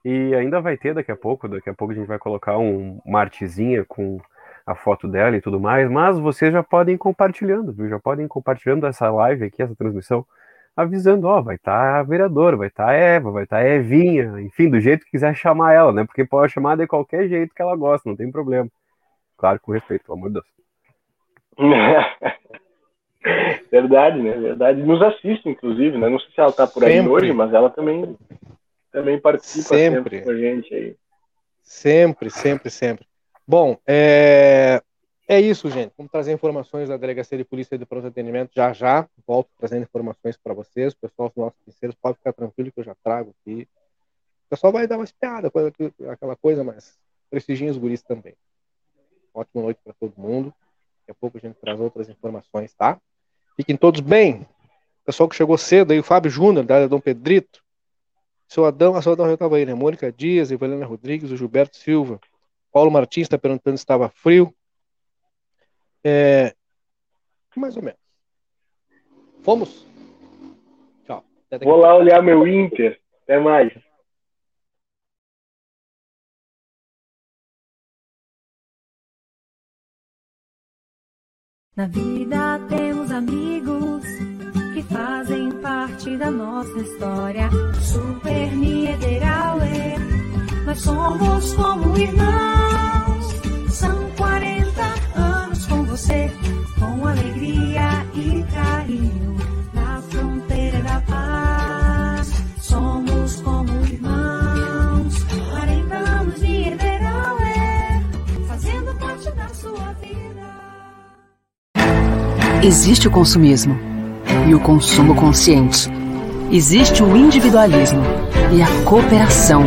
E 0.04 0.34
ainda 0.34 0.60
vai 0.60 0.76
ter 0.76 0.92
daqui 0.92 1.12
a 1.12 1.16
pouco, 1.16 1.48
daqui 1.48 1.70
a 1.70 1.74
pouco 1.74 1.92
a 1.92 1.96
gente 1.96 2.08
vai 2.08 2.18
colocar 2.18 2.58
um, 2.58 3.00
uma 3.06 3.20
artezinha 3.20 3.86
com 3.86 4.20
a 4.66 4.74
foto 4.74 5.08
dela 5.08 5.34
e 5.34 5.40
tudo 5.40 5.58
mais, 5.58 5.90
mas 5.90 6.18
vocês 6.18 6.52
já 6.52 6.62
podem 6.62 6.96
ir 6.96 6.98
compartilhando, 6.98 7.72
viu? 7.72 7.88
Já 7.88 7.98
podem 7.98 8.26
ir 8.26 8.28
compartilhando 8.28 8.86
essa 8.86 9.10
live 9.10 9.44
aqui, 9.44 9.62
essa 9.62 9.74
transmissão 9.74 10.26
avisando, 10.76 11.26
ó, 11.26 11.40
vai 11.40 11.56
estar 11.56 11.72
tá 11.72 12.00
a 12.00 12.02
vereadora, 12.02 12.56
vai 12.56 12.68
estar 12.68 12.86
tá 12.86 12.90
a 12.90 12.94
Eva, 12.94 13.30
vai 13.30 13.44
estar 13.44 13.58
tá 13.58 13.62
a 13.62 13.68
Evinha, 13.68 14.40
enfim, 14.40 14.70
do 14.70 14.80
jeito 14.80 15.04
que 15.04 15.12
quiser 15.12 15.34
chamar 15.34 15.74
ela, 15.74 15.92
né? 15.92 16.04
Porque 16.04 16.24
pode 16.24 16.52
chamar 16.52 16.76
de 16.76 16.86
qualquer 16.86 17.28
jeito 17.28 17.54
que 17.54 17.62
ela 17.62 17.76
gosta, 17.76 18.08
não 18.08 18.16
tem 18.16 18.30
problema. 18.30 18.68
Claro, 19.36 19.60
com 19.60 19.72
respeito, 19.72 20.04
pelo 20.04 20.18
amor 20.18 20.28
de 20.28 20.34
Deus. 20.34 20.46
Verdade, 23.70 24.20
né? 24.20 24.32
Verdade. 24.32 24.82
Nos 24.82 25.00
assiste, 25.02 25.48
inclusive, 25.48 25.96
né? 25.96 26.08
Não 26.08 26.18
sei 26.18 26.30
se 26.30 26.40
ela 26.40 26.52
tá 26.52 26.66
por 26.66 26.84
aí 26.84 26.94
sempre. 26.94 27.10
hoje, 27.10 27.32
mas 27.32 27.54
ela 27.54 27.70
também, 27.70 28.16
também 28.90 29.20
participa 29.20 29.68
sempre. 29.68 30.18
sempre 30.18 30.22
com 30.22 30.30
a 30.30 30.36
gente 30.36 30.74
aí. 30.74 30.96
Sempre, 31.62 32.30
sempre, 32.30 32.70
sempre. 32.70 33.06
Bom, 33.46 33.78
é... 33.86 34.82
É 35.28 35.40
isso, 35.40 35.70
gente. 35.70 35.92
Vamos 35.96 36.10
trazer 36.10 36.32
informações 36.32 36.88
da 36.88 36.96
Delegacia 36.96 37.38
de 37.38 37.44
Polícia 37.44 37.78
de 37.78 37.86
Pronto 37.86 38.06
Atendimento 38.06 38.50
já 38.54 38.72
já. 38.72 39.08
Volto 39.26 39.48
trazendo 39.56 39.84
informações 39.84 40.36
para 40.36 40.52
vocês. 40.52 40.92
O 40.92 40.98
pessoal 40.98 41.28
dos 41.28 41.36
nossos 41.36 41.58
parceiros 41.64 41.96
pode 42.00 42.18
ficar 42.18 42.32
tranquilo 42.32 42.72
que 42.72 42.80
eu 42.80 42.84
já 42.84 42.94
trago 43.02 43.34
aqui. 43.40 43.68
O 44.46 44.50
pessoal 44.50 44.72
vai 44.72 44.86
dar 44.86 44.98
uma 44.98 45.04
espiada, 45.04 45.50
aquela 46.10 46.36
coisa, 46.36 46.62
mas 46.62 46.98
prestigiem 47.30 47.70
os 47.70 47.78
guris 47.78 48.02
também. 48.02 48.34
Ótima 49.32 49.62
noite 49.62 49.80
para 49.82 49.94
todo 49.94 50.12
mundo. 50.18 50.52
Daqui 51.00 51.12
a 51.12 51.14
pouco 51.14 51.38
a 51.38 51.40
gente 51.40 51.56
traz 51.56 51.80
outras 51.80 52.08
informações, 52.08 52.74
tá? 52.74 53.00
Fiquem 53.56 53.76
todos 53.76 54.00
bem. 54.00 54.42
O 55.02 55.06
pessoal 55.06 55.28
que 55.28 55.36
chegou 55.36 55.56
cedo 55.56 55.92
aí, 55.92 55.98
o 55.98 56.04
Fábio 56.04 56.30
Júnior, 56.30 56.64
da 56.64 56.86
Dom 56.86 57.00
Pedrito. 57.00 57.62
Seu 58.46 58.66
Adão, 58.66 58.94
a 58.94 59.00
sua 59.00 59.14
Adão 59.14 59.26
já 59.26 59.34
estava 59.34 59.56
aí, 59.56 59.64
né? 59.64 59.72
Mônica 59.72 60.12
Dias, 60.12 60.50
Evelina 60.50 60.84
Rodrigues, 60.84 61.30
o 61.30 61.36
Gilberto 61.36 61.76
Silva. 61.76 62.20
Paulo 62.70 62.90
Martins 62.90 63.24
está 63.24 63.38
perguntando 63.38 63.78
se 63.78 63.82
estava 63.82 64.10
frio. 64.10 64.54
É, 66.04 66.54
mais 67.56 67.76
ou 67.76 67.82
menos. 67.82 68.00
Fomos? 69.42 69.86
Tchau. 71.04 71.24
Vou 71.62 71.76
lá 71.76 71.96
olhar 71.96 72.22
meu 72.22 72.46
Inter. 72.46 73.00
Até 73.22 73.38
mais. 73.38 73.72
Na 81.74 81.86
vida 81.86 82.58
temos 82.68 83.10
amigos 83.10 84.04
que 84.74 84.82
fazem 84.82 85.50
parte 85.62 86.16
da 86.18 86.30
nossa 86.30 86.78
história. 86.78 87.48
Super 87.80 88.54
Niederauer, 88.54 89.98
nós 90.66 90.80
somos 90.80 91.54
como 91.54 91.96
irmãos. 91.96 92.61
Você 96.02 96.30
com 96.80 97.06
alegria 97.06 98.04
e 98.12 98.44
carinho 98.52 99.36
na 99.72 100.02
fronteira 100.02 100.80
da 100.80 101.00
paz. 101.02 102.32
Somos 102.60 103.40
como 103.42 103.70
irmãos, 103.86 105.24
40 105.50 105.94
anos 105.94 106.40
de 106.40 106.68
Ederauer, 106.70 108.02
fazendo 108.48 108.94
parte 108.96 109.30
da 109.30 109.48
sua 109.48 109.94
vida. 110.00 110.42
Existe 112.64 113.06
o 113.06 113.10
consumismo 113.10 113.78
e 114.48 114.54
o 114.56 114.60
consumo 114.60 115.14
consciente. 115.14 115.88
Existe 116.50 117.02
o 117.02 117.16
individualismo 117.16 118.02
e 118.52 118.60
a 118.60 118.84
cooperação. 118.84 119.62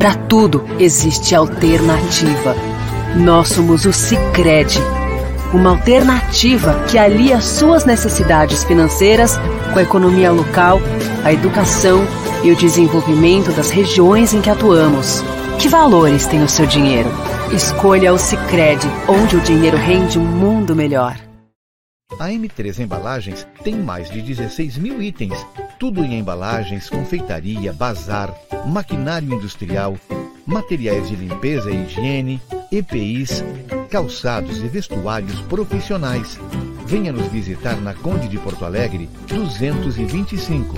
Para 0.00 0.14
tudo 0.14 0.64
existe 0.80 1.34
alternativa. 1.34 2.56
Nós 3.14 3.48
somos 3.48 3.86
o 3.86 3.92
Sicredi 3.92 4.80
uma 5.52 5.70
alternativa 5.70 6.84
que 6.90 6.98
alia 6.98 7.40
suas 7.40 7.84
necessidades 7.84 8.64
financeiras 8.64 9.36
com 9.72 9.78
a 9.78 9.82
economia 9.82 10.30
local, 10.30 10.80
a 11.24 11.32
educação 11.32 12.04
e 12.42 12.50
o 12.50 12.56
desenvolvimento 12.56 13.52
das 13.52 13.70
regiões 13.70 14.34
em 14.34 14.40
que 14.40 14.50
atuamos. 14.50 15.22
Que 15.58 15.68
valores 15.68 16.26
tem 16.26 16.42
o 16.42 16.48
seu 16.48 16.66
dinheiro? 16.66 17.08
Escolha 17.52 18.12
o 18.12 18.18
Sicredi, 18.18 18.86
onde 19.08 19.36
o 19.36 19.40
dinheiro 19.40 19.76
rende 19.76 20.18
um 20.18 20.24
mundo 20.24 20.74
melhor. 20.74 21.16
A 22.18 22.28
M3 22.28 22.78
Embalagens 22.78 23.46
tem 23.62 23.74
mais 23.74 24.10
de 24.10 24.22
16 24.22 24.78
mil 24.78 25.02
itens, 25.02 25.46
tudo 25.78 26.04
em 26.04 26.18
embalagens, 26.18 26.88
confeitaria, 26.88 27.72
bazar, 27.72 28.32
maquinário 28.66 29.34
industrial, 29.34 29.96
materiais 30.46 31.08
de 31.08 31.16
limpeza 31.16 31.70
e 31.70 31.84
higiene, 31.84 32.40
EPIs, 32.76 33.42
calçados 33.90 34.58
e 34.58 34.68
vestuários 34.68 35.40
profissionais. 35.42 36.38
Venha 36.84 37.10
nos 37.10 37.26
visitar 37.28 37.80
na 37.80 37.94
Conde 37.94 38.28
de 38.28 38.36
Porto 38.38 38.66
Alegre 38.66 39.08
225. 39.28 40.74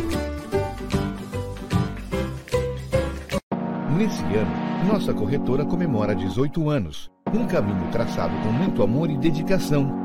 Nesse 3.96 4.22
ano, 4.22 4.86
nossa 4.86 5.12
corretora 5.12 5.64
comemora 5.64 6.14
18 6.14 6.70
anos. 6.70 7.10
Um 7.34 7.48
caminho 7.48 7.90
traçado 7.90 8.32
com 8.44 8.52
muito 8.52 8.80
amor 8.84 9.10
e 9.10 9.16
dedicação. 9.16 10.04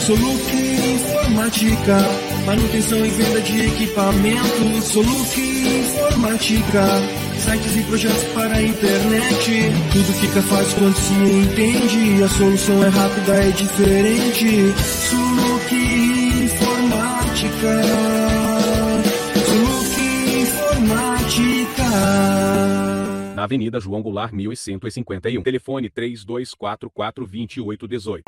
Soluc 0.00 0.52
Informática, 0.94 1.96
manutenção 2.44 3.04
e 3.04 3.10
venda 3.10 3.40
de 3.40 3.66
equipamentos. 3.66 4.84
Soluc 4.84 5.40
Informática, 5.40 6.84
sites 7.44 7.76
e 7.76 7.82
projetos 7.82 8.24
para 8.34 8.54
a 8.56 8.62
internet. 8.62 9.72
Tudo 9.92 10.12
fica 10.20 10.42
fácil 10.42 10.78
quando 10.78 10.96
se 10.96 11.14
entende. 11.14 12.22
A 12.22 12.28
solução 12.28 12.84
é 12.84 12.88
rápida, 12.88 13.34
é 13.34 13.50
diferente. 13.50 14.74
Soluc 15.08 15.74
Informática. 16.44 17.82
Soluc 19.46 20.00
Informática. 20.42 21.86
Na 23.36 23.44
Avenida 23.44 23.78
João 23.78 24.00
Goulart, 24.00 24.32
1151. 24.32 25.42
Telefone 25.42 25.90
3244 25.90 27.26
2818. 27.26 28.24